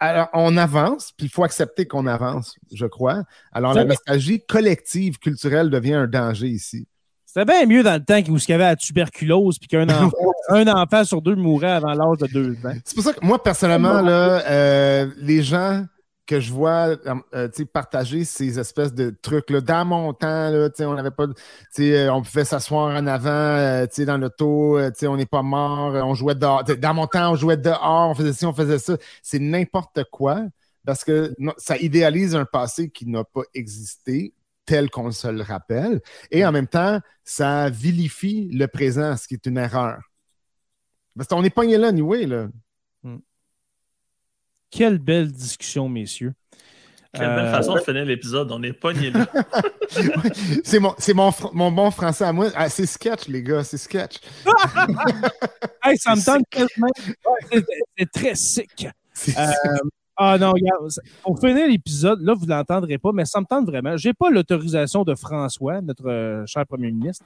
alors, 0.00 0.28
on 0.32 0.56
avance, 0.56 1.12
puis 1.16 1.26
il 1.26 1.30
faut 1.30 1.44
accepter 1.44 1.86
qu'on 1.86 2.06
avance, 2.06 2.56
je 2.72 2.86
crois. 2.86 3.24
Alors, 3.52 3.74
la 3.74 3.84
nostalgie 3.84 4.44
collective 4.46 5.18
culturelle 5.18 5.70
devient 5.70 5.94
un 5.94 6.06
danger 6.06 6.48
ici. 6.48 6.86
C'était 7.34 7.46
bien 7.46 7.64
mieux 7.64 7.82
dans 7.82 7.94
le 7.94 8.04
temps 8.04 8.18
où 8.30 8.36
il 8.36 8.50
y 8.50 8.52
avait 8.52 8.64
la 8.64 8.76
tuberculose 8.76 9.58
puis 9.58 9.66
qu'un 9.66 9.88
enfant, 9.88 10.16
un 10.50 10.66
enfant 10.68 11.02
sur 11.02 11.22
deux 11.22 11.34
mourait 11.34 11.70
avant 11.70 11.94
l'âge 11.94 12.18
de 12.18 12.26
deux 12.26 12.52
ans. 12.66 12.74
C'est 12.84 12.94
pour 12.94 13.04
ça 13.04 13.14
que 13.14 13.24
moi, 13.24 13.42
personnellement, 13.42 14.02
là, 14.02 14.42
euh, 14.46 15.10
les 15.16 15.42
gens 15.42 15.86
que 16.26 16.40
je 16.40 16.52
vois 16.52 16.94
euh, 17.34 17.48
partager 17.72 18.24
ces 18.24 18.58
espèces 18.58 18.92
de 18.92 19.16
trucs 19.22 19.48
là 19.48 19.60
dans 19.62 19.84
mon 19.84 20.12
temps 20.12 20.50
là, 20.50 20.68
on 20.80 20.94
n'avait 20.94 21.10
pas 21.10 21.24
euh, 21.80 22.08
on 22.10 22.22
pouvait 22.22 22.44
s'asseoir 22.44 22.94
en 22.94 23.06
avant 23.06 23.86
dans 24.06 24.18
l'auto 24.18 24.78
on 25.02 25.16
n'est 25.16 25.26
pas 25.26 25.42
mort 25.42 25.94
on 25.94 26.14
jouait 26.14 26.36
dehors. 26.36 26.62
Dans 26.64 26.94
mon 26.94 27.06
temps 27.06 27.32
on 27.32 27.34
jouait 27.34 27.56
dehors 27.56 28.10
on 28.10 28.14
faisait 28.14 28.32
ci 28.34 28.46
on 28.46 28.52
faisait 28.52 28.78
ça. 28.78 28.96
C'est 29.20 29.40
n'importe 29.40 30.04
quoi 30.12 30.42
parce 30.84 31.02
que 31.02 31.34
ça 31.56 31.76
idéalise 31.78 32.36
un 32.36 32.44
passé 32.44 32.90
qui 32.90 33.08
n'a 33.08 33.24
pas 33.24 33.42
existé 33.54 34.32
tel 34.64 34.90
qu'on 34.90 35.10
se 35.10 35.28
le 35.28 35.42
rappelle. 35.42 36.00
Et 36.30 36.44
en 36.44 36.52
même 36.52 36.68
temps, 36.68 37.00
ça 37.24 37.70
vilifie 37.70 38.48
le 38.52 38.66
présent, 38.66 39.16
ce 39.16 39.26
qui 39.26 39.34
est 39.34 39.46
une 39.46 39.58
erreur. 39.58 40.00
Parce 41.16 41.28
qu'on 41.28 41.44
est 41.44 41.50
pogné 41.50 41.76
là, 41.76 41.88
anyway, 41.88 42.26
là. 42.26 42.48
Hmm. 43.02 43.18
Quelle 44.70 44.98
belle 44.98 45.30
discussion, 45.30 45.88
messieurs. 45.88 46.32
Quelle 47.14 47.26
belle 47.26 47.46
euh, 47.46 47.50
façon 47.50 47.74
de 47.74 47.80
finir 47.80 48.06
l'épisode. 48.06 48.50
On 48.52 48.62
est 48.62 48.72
pogné 48.72 49.10
là. 49.10 49.26
c'est 50.64 50.80
mon, 50.80 50.94
mon, 51.14 51.32
mon, 51.52 51.72
bon 51.72 51.90
français 51.90 52.24
à 52.24 52.32
moi. 52.32 52.48
Ah, 52.54 52.70
c'est 52.70 52.86
sketch, 52.86 53.28
les 53.28 53.42
gars. 53.42 53.62
C'est 53.64 53.76
sketch. 53.76 54.16
ça 55.98 56.14
me 56.16 56.24
tente 56.24 56.44
C'est 57.98 58.10
très 58.10 58.34
sick. 58.34 58.88
Euh, 59.28 59.52
ah 60.16 60.36
non, 60.38 60.52
regarde, 60.52 60.90
pour 61.22 61.38
finir 61.38 61.66
l'épisode, 61.66 62.20
là, 62.20 62.34
vous 62.34 62.44
ne 62.44 62.50
l'entendrez 62.50 62.98
pas, 62.98 63.12
mais 63.12 63.24
ça 63.24 63.40
me 63.40 63.46
tente 63.46 63.66
vraiment. 63.66 63.96
Je 63.96 64.08
n'ai 64.08 64.14
pas 64.14 64.30
l'autorisation 64.30 65.04
de 65.04 65.14
François, 65.14 65.80
notre 65.80 66.06
euh, 66.08 66.44
cher 66.46 66.66
premier 66.66 66.90
ministre, 66.90 67.24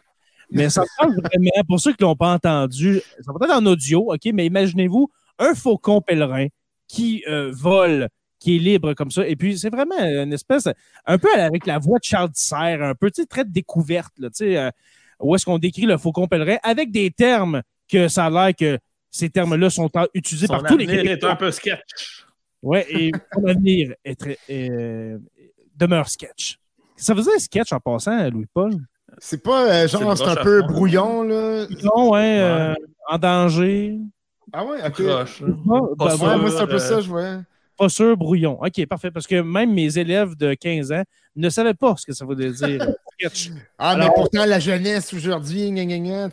mais 0.50 0.70
ça 0.70 0.82
me 0.82 1.02
tente 1.02 1.14
vraiment, 1.24 1.64
pour 1.66 1.80
ceux 1.80 1.92
qui 1.92 2.02
ne 2.02 2.08
l'ont 2.08 2.16
pas 2.16 2.32
entendu, 2.32 3.00
ça 3.20 3.32
va 3.32 3.46
être 3.46 3.54
en 3.54 3.66
audio, 3.66 4.12
OK, 4.12 4.30
mais 4.32 4.46
imaginez-vous 4.46 5.10
un 5.38 5.54
faucon 5.54 6.00
pèlerin 6.00 6.46
qui 6.86 7.24
euh, 7.28 7.50
vole, 7.52 8.08
qui 8.38 8.56
est 8.56 8.58
libre 8.60 8.94
comme 8.94 9.10
ça, 9.10 9.26
et 9.26 9.34
puis 9.34 9.58
c'est 9.58 9.70
vraiment 9.70 9.98
une 9.98 10.32
espèce, 10.32 10.68
un 11.06 11.18
peu 11.18 11.28
avec 11.34 11.66
la 11.66 11.78
voix 11.78 11.98
de 11.98 12.04
Charles 12.04 12.30
Serre, 12.34 12.82
un 12.82 12.94
peu, 12.94 13.10
tu 13.10 13.22
sais, 13.22 13.26
très 13.26 13.44
découverte, 13.44 14.12
là, 14.18 14.28
tu 14.28 14.36
sais, 14.36 14.56
euh, 14.56 14.70
où 15.18 15.34
est-ce 15.34 15.44
qu'on 15.44 15.58
décrit 15.58 15.86
le 15.86 15.98
faucon 15.98 16.28
pèlerin 16.28 16.58
avec 16.62 16.92
des 16.92 17.10
termes 17.10 17.62
que 17.90 18.06
ça 18.06 18.26
a 18.26 18.30
l'air 18.30 18.54
que 18.54 18.78
ces 19.10 19.30
termes-là 19.30 19.70
sont 19.70 19.90
utilisés 20.14 20.46
par 20.46 20.62
tous 20.62 20.76
les 20.76 20.84
est 20.84 21.24
un 21.24 21.36
peu 21.36 21.50
sketch. 21.50 22.25
Oui, 22.66 22.80
et 22.88 23.12
mon 23.36 23.48
avenir 23.48 23.94
est 24.04 24.18
très, 24.18 24.36
euh, 24.50 25.18
demeure 25.76 26.08
sketch. 26.08 26.58
Ça 26.96 27.14
faisait 27.14 27.36
un 27.36 27.38
sketch 27.38 27.72
en 27.72 27.78
passant, 27.78 28.28
Louis-Paul? 28.28 28.72
C'est 29.18 29.40
pas 29.40 29.84
euh, 29.84 29.86
genre, 29.86 30.18
c'est 30.18 30.24
un 30.24 30.34
peu 30.34 30.62
brouillon, 30.62 31.22
là? 31.22 31.64
Non, 31.84 32.10
ouais, 32.10 32.40
euh, 32.40 32.74
en 33.08 33.18
danger. 33.18 33.96
Ah 34.52 34.64
ouais, 34.64 34.78
ok. 34.84 34.94
Proche, 34.94 35.42
bah, 35.96 36.16
moi, 36.18 36.50
c'est 36.50 36.60
un 36.60 36.66
peu 36.66 36.78
ça, 36.80 37.00
je 37.00 37.08
vois. 37.08 37.36
Pas 37.78 37.88
sûr, 37.88 38.16
brouillon. 38.16 38.58
OK, 38.60 38.84
parfait. 38.86 39.12
Parce 39.12 39.28
que 39.28 39.40
même 39.40 39.72
mes 39.72 39.96
élèves 39.96 40.34
de 40.34 40.54
15 40.54 40.90
ans 40.90 41.04
ne 41.36 41.48
savaient 41.50 41.74
pas 41.74 41.94
ce 41.96 42.06
que 42.06 42.12
ça 42.12 42.24
voulait 42.24 42.50
dire. 42.50 42.86
sketch. 43.18 43.50
Ah, 43.78 43.96
mais 43.96 44.08
pourtant, 44.14 44.44
la 44.44 44.58
jeunesse 44.58 45.12
aujourd'hui, 45.12 45.70
gna, 45.70 45.84
gna, 45.84 45.98
gna, 45.98 46.28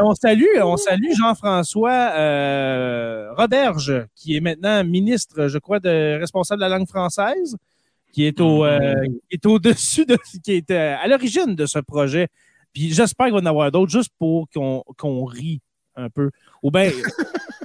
on 0.00 0.14
salue, 0.14 0.44
on 0.62 0.76
salue 0.76 1.12
Jean-François 1.16 2.12
euh, 2.16 3.32
Roberge, 3.34 4.06
qui 4.14 4.36
est 4.36 4.40
maintenant 4.40 4.84
ministre, 4.84 5.48
je 5.48 5.58
crois, 5.58 5.80
de 5.80 6.18
responsable 6.18 6.62
de 6.62 6.68
la 6.68 6.78
langue 6.78 6.88
française, 6.88 7.56
qui 8.12 8.24
est 8.26 8.40
au, 8.40 8.64
euh, 8.64 9.04
est 9.30 9.44
au-dessus 9.46 10.06
de, 10.06 10.16
qui 10.42 10.52
est 10.52 10.70
euh, 10.70 10.96
à 11.00 11.08
l'origine 11.08 11.54
de 11.54 11.66
ce 11.66 11.78
projet. 11.80 12.28
Puis 12.72 12.92
j'espère 12.92 13.26
qu'il 13.26 13.34
va 13.34 13.40
y 13.40 13.42
en 13.42 13.46
avoir 13.46 13.70
d'autres 13.70 13.92
juste 13.92 14.12
pour 14.18 14.48
qu'on 14.50 14.82
qu'on 14.96 15.24
rit 15.24 15.60
un 15.96 16.10
peu. 16.10 16.30
Ou 16.62 16.70
bien, 16.70 16.90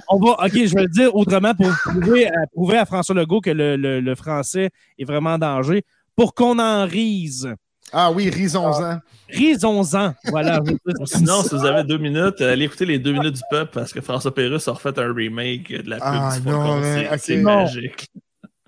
on 0.08 0.18
va, 0.18 0.32
OK, 0.44 0.52
je 0.52 0.74
vais 0.74 0.82
le 0.82 0.88
dire 0.88 1.14
autrement 1.14 1.54
pour 1.54 1.70
prouver, 1.84 2.28
à, 2.28 2.46
prouver 2.52 2.78
à 2.78 2.84
François 2.84 3.14
Legault 3.14 3.40
que 3.40 3.50
le, 3.50 3.76
le, 3.76 4.14
français 4.14 4.70
est 4.98 5.04
vraiment 5.04 5.30
en 5.30 5.38
danger, 5.38 5.84
pour 6.20 6.34
qu'on 6.34 6.58
en 6.58 6.84
rise. 6.84 7.48
Ah 7.94 8.12
oui, 8.12 8.28
risons-en. 8.28 8.98
Risons-en. 9.30 10.12
Voilà. 10.26 10.60
Sinon, 11.06 11.42
si 11.42 11.54
vous 11.54 11.64
avez 11.64 11.82
deux 11.82 11.96
minutes, 11.96 12.42
allez 12.42 12.66
écouter 12.66 12.84
les 12.84 12.98
deux 12.98 13.12
minutes 13.14 13.36
du 13.36 13.42
peuple 13.50 13.72
parce 13.72 13.90
que 13.90 14.02
François 14.02 14.34
Pérusse 14.34 14.68
a 14.68 14.72
refait 14.72 14.98
un 14.98 15.14
remake 15.14 15.72
de 15.72 15.88
la 15.88 15.96
pub 15.96 16.04
ah, 16.04 16.38
du 16.38 16.46
non, 16.46 16.82
C'est 17.16 17.38
magique. 17.38 18.10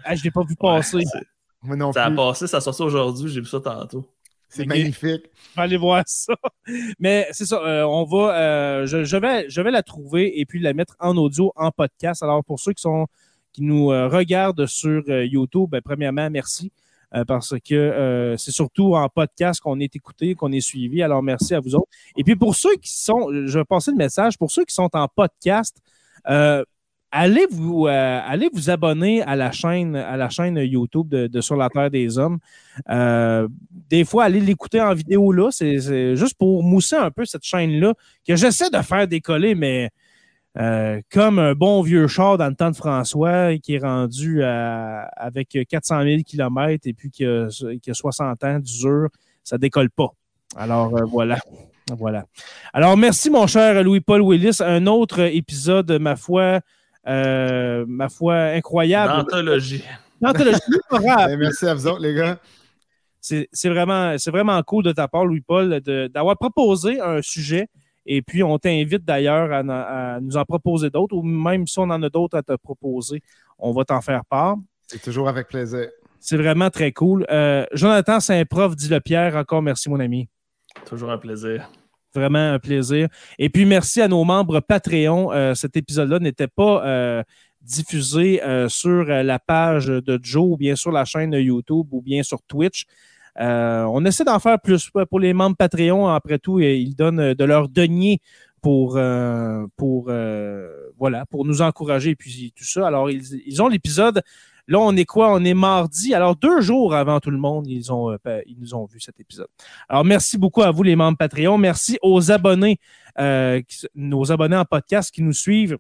Ah, 0.03 0.15
je 0.15 0.25
l'ai 0.25 0.31
pas 0.31 0.43
vu 0.49 0.57
passer. 0.57 1.05
Moi 1.61 1.77
non 1.77 1.93
ça 1.93 2.07
a 2.07 2.11
passé, 2.11 2.47
ça 2.47 2.61
sort 2.63 2.81
aujourd'hui, 2.81 3.31
j'ai 3.31 3.41
vu 3.41 3.47
ça 3.47 3.61
tantôt. 3.61 4.09
C'est 4.49 4.65
magnifique. 4.65 5.25
Je 5.51 5.57
vais 5.57 5.63
aller 5.63 5.77
voir 5.77 6.05
ça. 6.07 6.35
Mais 6.99 7.29
c'est 7.33 7.45
ça, 7.45 7.57
euh, 7.57 7.85
on 7.85 8.05
va, 8.05 8.35
euh, 8.35 8.87
je, 8.87 9.17
vais, 9.19 9.49
je 9.51 9.61
vais 9.61 9.71
la 9.71 9.83
trouver 9.83 10.41
et 10.41 10.47
puis 10.47 10.59
la 10.59 10.73
mettre 10.73 10.97
en 11.01 11.19
audio, 11.19 11.53
en 11.55 11.71
podcast. 11.71 12.23
Alors 12.23 12.43
pour 12.43 12.59
ceux 12.59 12.73
qui 12.73 12.81
sont 12.81 13.07
qui 13.53 13.63
nous 13.63 13.93
euh, 13.93 14.09
regardent 14.09 14.65
sur 14.65 15.03
YouTube, 15.07 15.69
ben, 15.71 15.83
premièrement, 15.85 16.31
merci. 16.31 16.73
Parce 17.27 17.55
que 17.69 18.35
c'est 18.39 18.53
surtout 18.53 18.95
en 18.95 19.09
podcast 19.09 19.61
qu'on 19.61 19.81
est 19.81 19.95
écouté, 19.95 20.35
qu'on 20.35 20.53
est 20.53 20.61
suivi. 20.61 21.03
Alors, 21.03 21.23
merci 21.23 21.55
à 21.55 21.61
vous 21.61 21.75
autres. 21.75 21.91
Et 22.17 22.25
puis, 22.25 22.37
pour 22.37 22.55
ceux 22.55 22.75
qui 22.77 22.91
sont, 22.91 23.29
je 23.31 23.59
vais 23.59 23.65
passer 23.65 23.91
le 23.91 23.97
message, 23.97 24.39
pour 24.39 24.51
ceux 24.51 24.65
qui 24.65 24.75
sont 24.75 24.89
en 24.93 25.09
podcast, 25.09 25.77
allez 27.13 27.47
vous, 27.51 27.87
euh, 27.87 28.21
allez 28.27 28.49
vous 28.53 28.71
abonner 28.71 29.23
à 29.23 29.37
la 29.37 29.53
chaîne, 29.53 29.95
à 29.95 30.17
la 30.17 30.31
chaîne 30.31 30.57
YouTube 30.57 31.09
de, 31.11 31.41
Sur 31.41 31.57
la 31.57 31.69
Terre 31.69 31.91
des 31.91 32.19
Hommes. 32.19 32.39
Euh, 32.89 33.47
des 33.91 34.05
fois, 34.05 34.25
allez 34.25 34.41
l'écouter 34.41 34.81
en 34.81 34.95
vidéo 34.95 35.31
là. 35.31 35.51
C'est 35.53 36.17
juste 36.17 36.37
pour 36.39 36.65
mousser 36.65 36.97
un 36.97 37.11
peu 37.11 37.25
cette 37.25 37.45
chaîne-là 37.45 37.95
que 38.27 38.35
j'essaie 38.35 38.71
de 38.71 38.79
faire 38.79 39.07
décoller, 39.07 39.55
mais 39.55 39.91
euh, 40.59 41.01
comme 41.11 41.39
un 41.39 41.55
bon 41.55 41.81
vieux 41.83 42.07
char 42.09 42.37
dans 42.37 42.49
le 42.49 42.55
temps 42.55 42.71
de 42.71 42.77
François 42.77 43.57
qui 43.59 43.75
est 43.75 43.79
rendu 43.79 44.43
avec 44.43 45.59
400 45.69 46.03
000 46.03 46.23
km 46.27 46.87
et 46.87 46.93
puis 46.93 47.11
qui 47.11 47.25
a, 47.25 47.49
60 47.95 48.45
ans 48.45 48.59
d'usure, 48.59 49.09
ça 49.43 49.59
décolle 49.59 49.91
pas. 49.91 50.13
Alors 50.57 51.07
voilà. 51.09 51.39
Voilà. 51.99 52.25
Alors, 52.73 52.97
merci, 52.97 53.31
mon 53.31 53.47
cher 53.47 53.83
Louis-Paul 53.83 54.23
Willis. 54.23 54.59
Un 54.61 54.87
autre 54.87 55.21
épisode, 55.21 55.91
ma 56.01 56.17
foi, 56.17 56.61
euh, 57.07 57.85
ma 57.89 58.09
foi, 58.09 58.37
incroyable. 58.37 59.15
D'anthologie. 59.15 59.85
D'anthologie. 60.21 60.61
Ben, 60.91 61.37
merci 61.37 61.67
à 61.67 61.75
vous 61.75 61.87
autres, 61.87 62.01
les 62.01 62.15
gars. 62.15 62.39
C'est 63.21 63.69
vraiment, 63.69 64.15
vraiment 64.27 64.63
cool 64.63 64.85
de 64.85 64.93
ta 64.93 65.09
part, 65.09 65.25
Louis-Paul, 65.25 65.81
d'avoir 65.81 66.37
proposé 66.37 67.01
un 67.01 67.23
sujet. 67.23 67.69
Et 68.07 68.23
puis, 68.23 68.43
on 68.43 68.59
t'invite 68.59 69.05
d'ailleurs 69.05 69.53
à, 69.53 70.19
nous 70.21 70.37
en 70.37 70.45
proposer 70.45 70.91
d'autres, 70.91 71.17
ou 71.17 71.23
même 71.23 71.67
si 71.67 71.79
on 71.79 71.85
en 71.85 72.03
a 72.03 72.09
d'autres 72.09 72.37
à 72.37 72.43
te 72.43 72.57
proposer, 72.57 73.23
on 73.59 73.73
va 73.73 73.85
t'en 73.85 74.01
faire 74.01 74.25
part. 74.25 74.57
C'est 74.87 75.03
toujours 75.03 75.29
avec 75.29 75.49
plaisir. 75.49 75.89
C'est 76.21 76.37
vraiment 76.37 76.71
très 76.71 76.93
cool. 76.93 77.27
Euh, 77.31 77.65
Jonathan 77.73 78.21
Saint-Prof, 78.21 78.77
dit 78.77 78.89
le 78.89 79.01
Pierre, 79.01 79.37
encore 79.37 79.63
merci, 79.63 79.89
mon 79.89 80.01
ami. 80.01 80.29
Toujours 80.87 81.11
un 81.11 81.19
plaisir. 81.19 81.69
Vraiment 82.15 82.53
un 82.53 82.59
plaisir. 82.59 83.09
Et 83.39 83.49
puis, 83.49 83.65
merci 83.65 84.01
à 84.01 84.09
nos 84.09 84.23
membres 84.25 84.61
Patreon. 84.61 85.33
Euh, 85.33 85.55
cet 85.55 85.77
épisode-là 85.77 86.19
n'était 86.19 86.49
pas 86.49 86.85
euh, 86.87 87.23
diffusé 87.63 88.43
euh, 88.43 88.69
sur 88.69 89.05
la 89.05 89.39
page 89.39 89.87
de 89.87 90.19
Joe 90.23 90.45
ou 90.53 90.57
bien 90.57 90.77
sur 90.77 90.93
la 90.93 91.05
chaîne 91.05 91.33
YouTube 91.33 91.87
ou 91.91 92.03
bien 92.03 92.23
sur 92.23 92.43
Twitch. 92.43 92.85
On 93.39 94.05
essaie 94.05 94.25
d'en 94.25 94.39
faire 94.39 94.61
plus 94.61 94.91
pour 95.09 95.21
les 95.21 95.33
membres 95.33 95.57
Patreon. 95.57 96.09
Après 96.09 96.39
tout, 96.39 96.61
ils 96.61 96.95
donnent 96.95 97.35
de 97.35 97.45
leur 97.45 97.69
denier 97.69 98.21
pour, 98.61 98.99
pour, 99.77 100.05
voilà, 100.99 101.27
pour 101.31 101.45
nous 101.45 101.63
encourager 101.63 102.11
et 102.11 102.17
puis 102.17 102.53
tout 102.57 102.65
ça. 102.65 102.87
Alors, 102.87 103.11
ils, 103.11 103.63
ont 103.63 103.69
l'épisode 103.69 104.23
Là, 104.69 104.79
on 104.79 104.97
est 104.97 105.05
quoi? 105.05 105.33
On 105.33 105.45
est 105.45 105.55
mardi. 105.55 106.15
Alors, 106.15 106.37
deux 106.37 106.61
jours 106.61 106.95
avant 106.95 107.19
tout 107.21 107.31
le 107.31 107.39
monde, 107.39 107.67
ils, 107.67 107.93
ont, 107.93 108.13
euh, 108.13 108.41
ils 108.47 108.59
nous 108.59 108.75
ont 108.75 108.87
vu 108.87 109.01
cet 109.01 109.19
épisode. 109.19 109.49
Alors, 109.89 110.05
merci 110.05 110.39
beaucoup 110.39 110.63
à 110.63 110.71
vous, 110.71 110.83
les 110.83 110.95
membres 110.95 111.19
Patreon. 111.19 111.59
Merci 111.59 111.99
aux 112.01 112.31
abonnés, 112.31 112.79
euh, 113.19 113.61
nos 113.95 114.31
abonnés 114.31 114.57
en 114.57 114.65
podcast 114.65 115.13
qui 115.13 115.23
nous 115.23 115.33
suivent 115.33 115.79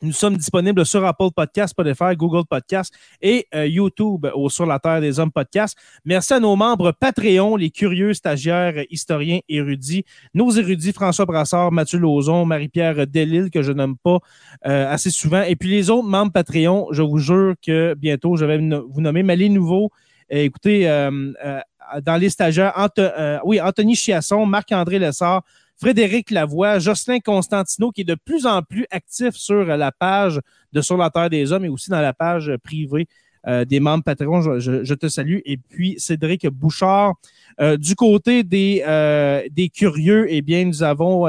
nous 0.00 0.12
sommes 0.12 0.36
disponibles 0.36 0.86
sur 0.86 1.04
Apple 1.04 1.30
Podcast, 1.34 1.70
Spotify, 1.70 2.14
Google 2.16 2.46
Podcast 2.48 2.94
et 3.20 3.46
euh, 3.52 3.66
YouTube 3.66 4.26
au 4.32 4.48
Sur 4.48 4.64
la 4.64 4.78
Terre 4.78 5.00
des 5.00 5.18
Hommes 5.18 5.32
Podcast. 5.32 5.76
Merci 6.04 6.34
à 6.34 6.40
nos 6.40 6.54
membres 6.54 6.92
Patreon, 6.92 7.56
les 7.56 7.70
curieux 7.70 8.14
stagiaires, 8.14 8.84
historiens, 8.90 9.40
érudits, 9.48 10.04
nos 10.34 10.50
érudits 10.52 10.92
François 10.92 11.24
Brassard, 11.26 11.72
Mathieu 11.72 11.98
Lauzon, 11.98 12.44
Marie-Pierre 12.44 13.08
Delille, 13.08 13.50
que 13.50 13.62
je 13.62 13.72
nomme 13.72 13.96
pas 13.96 14.18
euh, 14.66 14.88
assez 14.88 15.10
souvent. 15.10 15.42
Et 15.42 15.56
puis 15.56 15.68
les 15.68 15.90
autres 15.90 16.08
membres 16.08 16.32
Patreon, 16.32 16.88
je 16.92 17.02
vous 17.02 17.18
jure 17.18 17.54
que 17.60 17.94
bientôt, 17.94 18.36
je 18.36 18.44
vais 18.44 18.58
vous 18.58 19.00
nommer. 19.00 19.24
Mais 19.24 19.34
les 19.34 19.48
nouveaux, 19.48 19.90
euh, 20.32 20.44
écoutez, 20.44 20.84
dans 22.02 22.16
les 22.16 22.30
stagiaires, 22.30 22.88
oui, 23.44 23.60
Anthony 23.60 23.96
Chiasson, 23.96 24.46
Marc-André 24.46 25.00
Lessard, 25.00 25.42
Frédéric 25.80 26.30
Lavoie, 26.30 26.78
Jocelyn 26.78 27.20
Constantino, 27.20 27.92
qui 27.92 28.00
est 28.00 28.04
de 28.04 28.16
plus 28.16 28.46
en 28.46 28.62
plus 28.62 28.86
actif 28.90 29.34
sur 29.34 29.64
la 29.64 29.92
page 29.92 30.40
de 30.72 30.80
Sur 30.80 30.96
la 30.96 31.10
Terre 31.10 31.30
des 31.30 31.52
Hommes 31.52 31.64
et 31.64 31.68
aussi 31.68 31.90
dans 31.90 32.00
la 32.00 32.12
page 32.12 32.52
privée 32.62 33.06
euh, 33.46 33.64
des 33.64 33.80
membres 33.80 34.04
patrons. 34.04 34.58
Je, 34.58 34.94
te 34.94 35.08
salue. 35.08 35.38
Et 35.44 35.56
puis 35.56 35.94
Cédric 35.98 36.46
Bouchard. 36.48 37.14
Euh, 37.60 37.76
du 37.76 37.94
côté 37.94 38.44
des, 38.44 38.84
euh, 38.86 39.42
des 39.50 39.68
curieux, 39.68 40.26
eh 40.28 40.42
bien, 40.42 40.64
nous 40.64 40.82
avons 40.82 41.24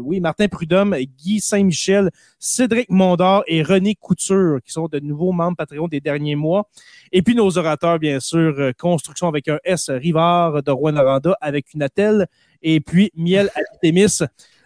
oui, 0.00 0.20
Martin 0.20 0.48
Prudhomme, 0.48 0.96
Guy 1.18 1.40
Saint-Michel, 1.40 2.10
Cédric 2.38 2.88
Mondor 2.90 3.42
et 3.46 3.62
René 3.62 3.94
Couture, 3.94 4.58
qui 4.64 4.72
sont 4.72 4.86
de 4.86 5.00
nouveaux 5.00 5.32
membres 5.32 5.56
Patreon 5.56 5.88
des 5.88 6.00
derniers 6.00 6.36
mois. 6.36 6.68
Et 7.12 7.22
puis 7.22 7.34
nos 7.34 7.58
orateurs, 7.58 7.98
bien 7.98 8.20
sûr, 8.20 8.72
Construction 8.78 9.28
avec 9.28 9.48
un 9.48 9.58
S, 9.64 9.90
Rivard 9.90 10.62
de 10.62 10.70
Rouen-Noranda 10.70 11.36
avec 11.40 11.74
une 11.74 11.82
attelle 11.82 12.26
et 12.64 12.80
puis 12.80 13.12
miel 13.14 13.50
Artemis. 13.54 14.18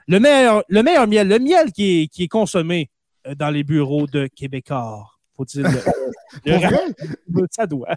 Le 0.07 0.21
meilleur, 0.21 0.65
le 0.69 0.83
meilleur 0.83 1.07
miel, 1.07 1.29
le 1.29 1.39
miel 1.39 1.71
qui 1.73 2.03
est, 2.03 2.07
qui 2.09 2.23
est 2.23 2.29
consommé 2.29 2.89
euh, 3.27 3.35
dans 3.35 3.51
les 3.51 3.65
bureaux 3.65 4.07
de 4.07 4.27
Québécois. 4.35 5.07
Faut-il 5.37 5.63
le, 5.63 5.69
Ça 7.51 7.67
doit. 7.67 7.95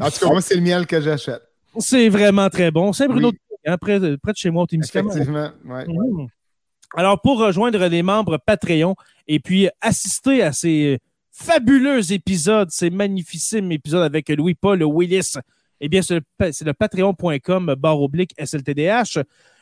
En 0.00 0.10
tout 0.10 0.20
cas, 0.20 0.26
moi, 0.26 0.40
c'est 0.40 0.54
le 0.54 0.62
miel 0.62 0.86
que 0.86 1.00
j'achète. 1.00 1.42
C'est 1.78 2.08
vraiment 2.08 2.48
très 2.48 2.70
bon. 2.70 2.92
C'est 2.92 3.06
Bruno, 3.06 3.32
hein, 3.66 3.76
près, 3.76 4.00
de 4.00 4.18
chez 4.34 4.50
moi, 4.50 4.62
au 4.62 4.66
Effectivement, 4.66 5.50
ouais. 5.66 5.84
Mmh. 5.86 6.26
Alors, 6.96 7.20
pour 7.20 7.38
rejoindre 7.38 7.84
les 7.86 8.02
membres 8.02 8.38
Patreon 8.38 8.94
et 9.26 9.40
puis 9.40 9.68
assister 9.80 10.42
à 10.42 10.52
ces 10.52 11.00
fabuleux 11.32 12.12
épisodes, 12.12 12.70
ces 12.70 12.90
magnifiques 12.90 13.52
épisodes 13.52 14.02
avec 14.02 14.28
Louis-Paul 14.28 14.82
Willis, 14.84 15.34
eh 15.84 15.88
bien, 15.90 16.00
c'est 16.00 16.14
le, 16.18 16.72
patreon.com 16.72 17.74
barre 17.78 18.00
oblique 18.00 18.32
SLTDH. 18.42 19.18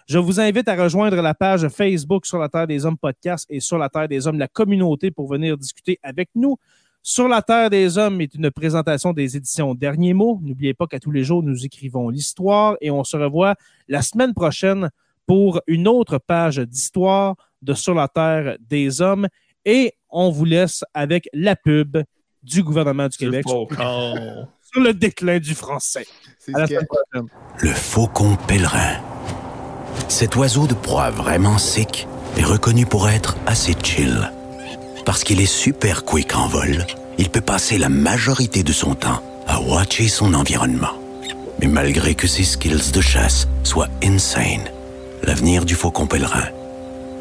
Je 0.06 0.18
vous 0.18 0.38
invite 0.38 0.68
à 0.68 0.80
rejoindre 0.80 1.20
la 1.20 1.34
page 1.34 1.66
Facebook 1.66 2.26
sur 2.26 2.38
la 2.38 2.48
Terre 2.48 2.68
des 2.68 2.86
Hommes 2.86 2.96
podcast 2.96 3.44
et 3.50 3.58
sur 3.58 3.76
la 3.76 3.88
Terre 3.88 4.06
des 4.06 4.28
Hommes, 4.28 4.38
la 4.38 4.46
communauté, 4.46 5.10
pour 5.10 5.28
venir 5.28 5.58
discuter 5.58 5.98
avec 6.00 6.28
nous. 6.36 6.58
Sur 7.02 7.26
la 7.26 7.42
Terre 7.42 7.70
des 7.70 7.98
Hommes 7.98 8.20
est 8.20 8.36
une 8.36 8.52
présentation 8.52 9.12
des 9.12 9.36
éditions 9.36 9.74
Derniers 9.74 10.14
mots. 10.14 10.38
N'oubliez 10.42 10.74
pas 10.74 10.86
qu'à 10.86 11.00
tous 11.00 11.10
les 11.10 11.24
jours, 11.24 11.42
nous 11.42 11.64
écrivons 11.64 12.08
l'histoire 12.08 12.76
et 12.80 12.92
on 12.92 13.02
se 13.02 13.16
revoit 13.16 13.56
la 13.88 14.00
semaine 14.00 14.32
prochaine 14.32 14.90
pour 15.26 15.60
une 15.66 15.88
autre 15.88 16.18
page 16.18 16.58
d'histoire 16.58 17.34
de 17.62 17.74
Sur 17.74 17.94
la 17.94 18.06
Terre 18.06 18.58
des 18.60 19.02
Hommes. 19.02 19.26
Et 19.64 19.94
on 20.08 20.30
vous 20.30 20.44
laisse 20.44 20.84
avec 20.94 21.28
la 21.32 21.56
pub 21.56 21.98
du 22.44 22.62
gouvernement 22.62 23.08
du 23.08 23.18
Québec 23.18 23.44
sur 24.72 24.82
le 24.82 24.94
déclin 24.94 25.38
du 25.38 25.54
français. 25.54 26.06
Le 27.58 27.70
faucon 27.70 28.36
pèlerin. 28.48 28.96
Cet 30.08 30.36
oiseau 30.36 30.66
de 30.66 30.74
proie 30.74 31.10
vraiment 31.10 31.58
sec 31.58 32.08
est 32.36 32.44
reconnu 32.44 32.86
pour 32.86 33.08
être 33.08 33.36
assez 33.46 33.74
chill. 33.82 34.30
Parce 35.04 35.24
qu'il 35.24 35.40
est 35.40 35.46
super 35.46 36.04
quick 36.04 36.34
en 36.34 36.46
vol, 36.46 36.86
il 37.18 37.28
peut 37.28 37.40
passer 37.40 37.76
la 37.76 37.88
majorité 37.88 38.62
de 38.62 38.72
son 38.72 38.94
temps 38.94 39.22
à 39.46 39.60
watcher 39.60 40.08
son 40.08 40.34
environnement. 40.34 40.94
Mais 41.60 41.66
malgré 41.66 42.14
que 42.14 42.26
ses 42.26 42.44
skills 42.44 42.92
de 42.92 43.00
chasse 43.00 43.48
soient 43.64 43.88
insane, 44.02 44.70
l'avenir 45.22 45.64
du 45.64 45.74
faucon 45.74 46.06
pèlerin 46.06 46.48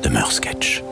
demeure 0.04 0.32
sketch. 0.32 0.84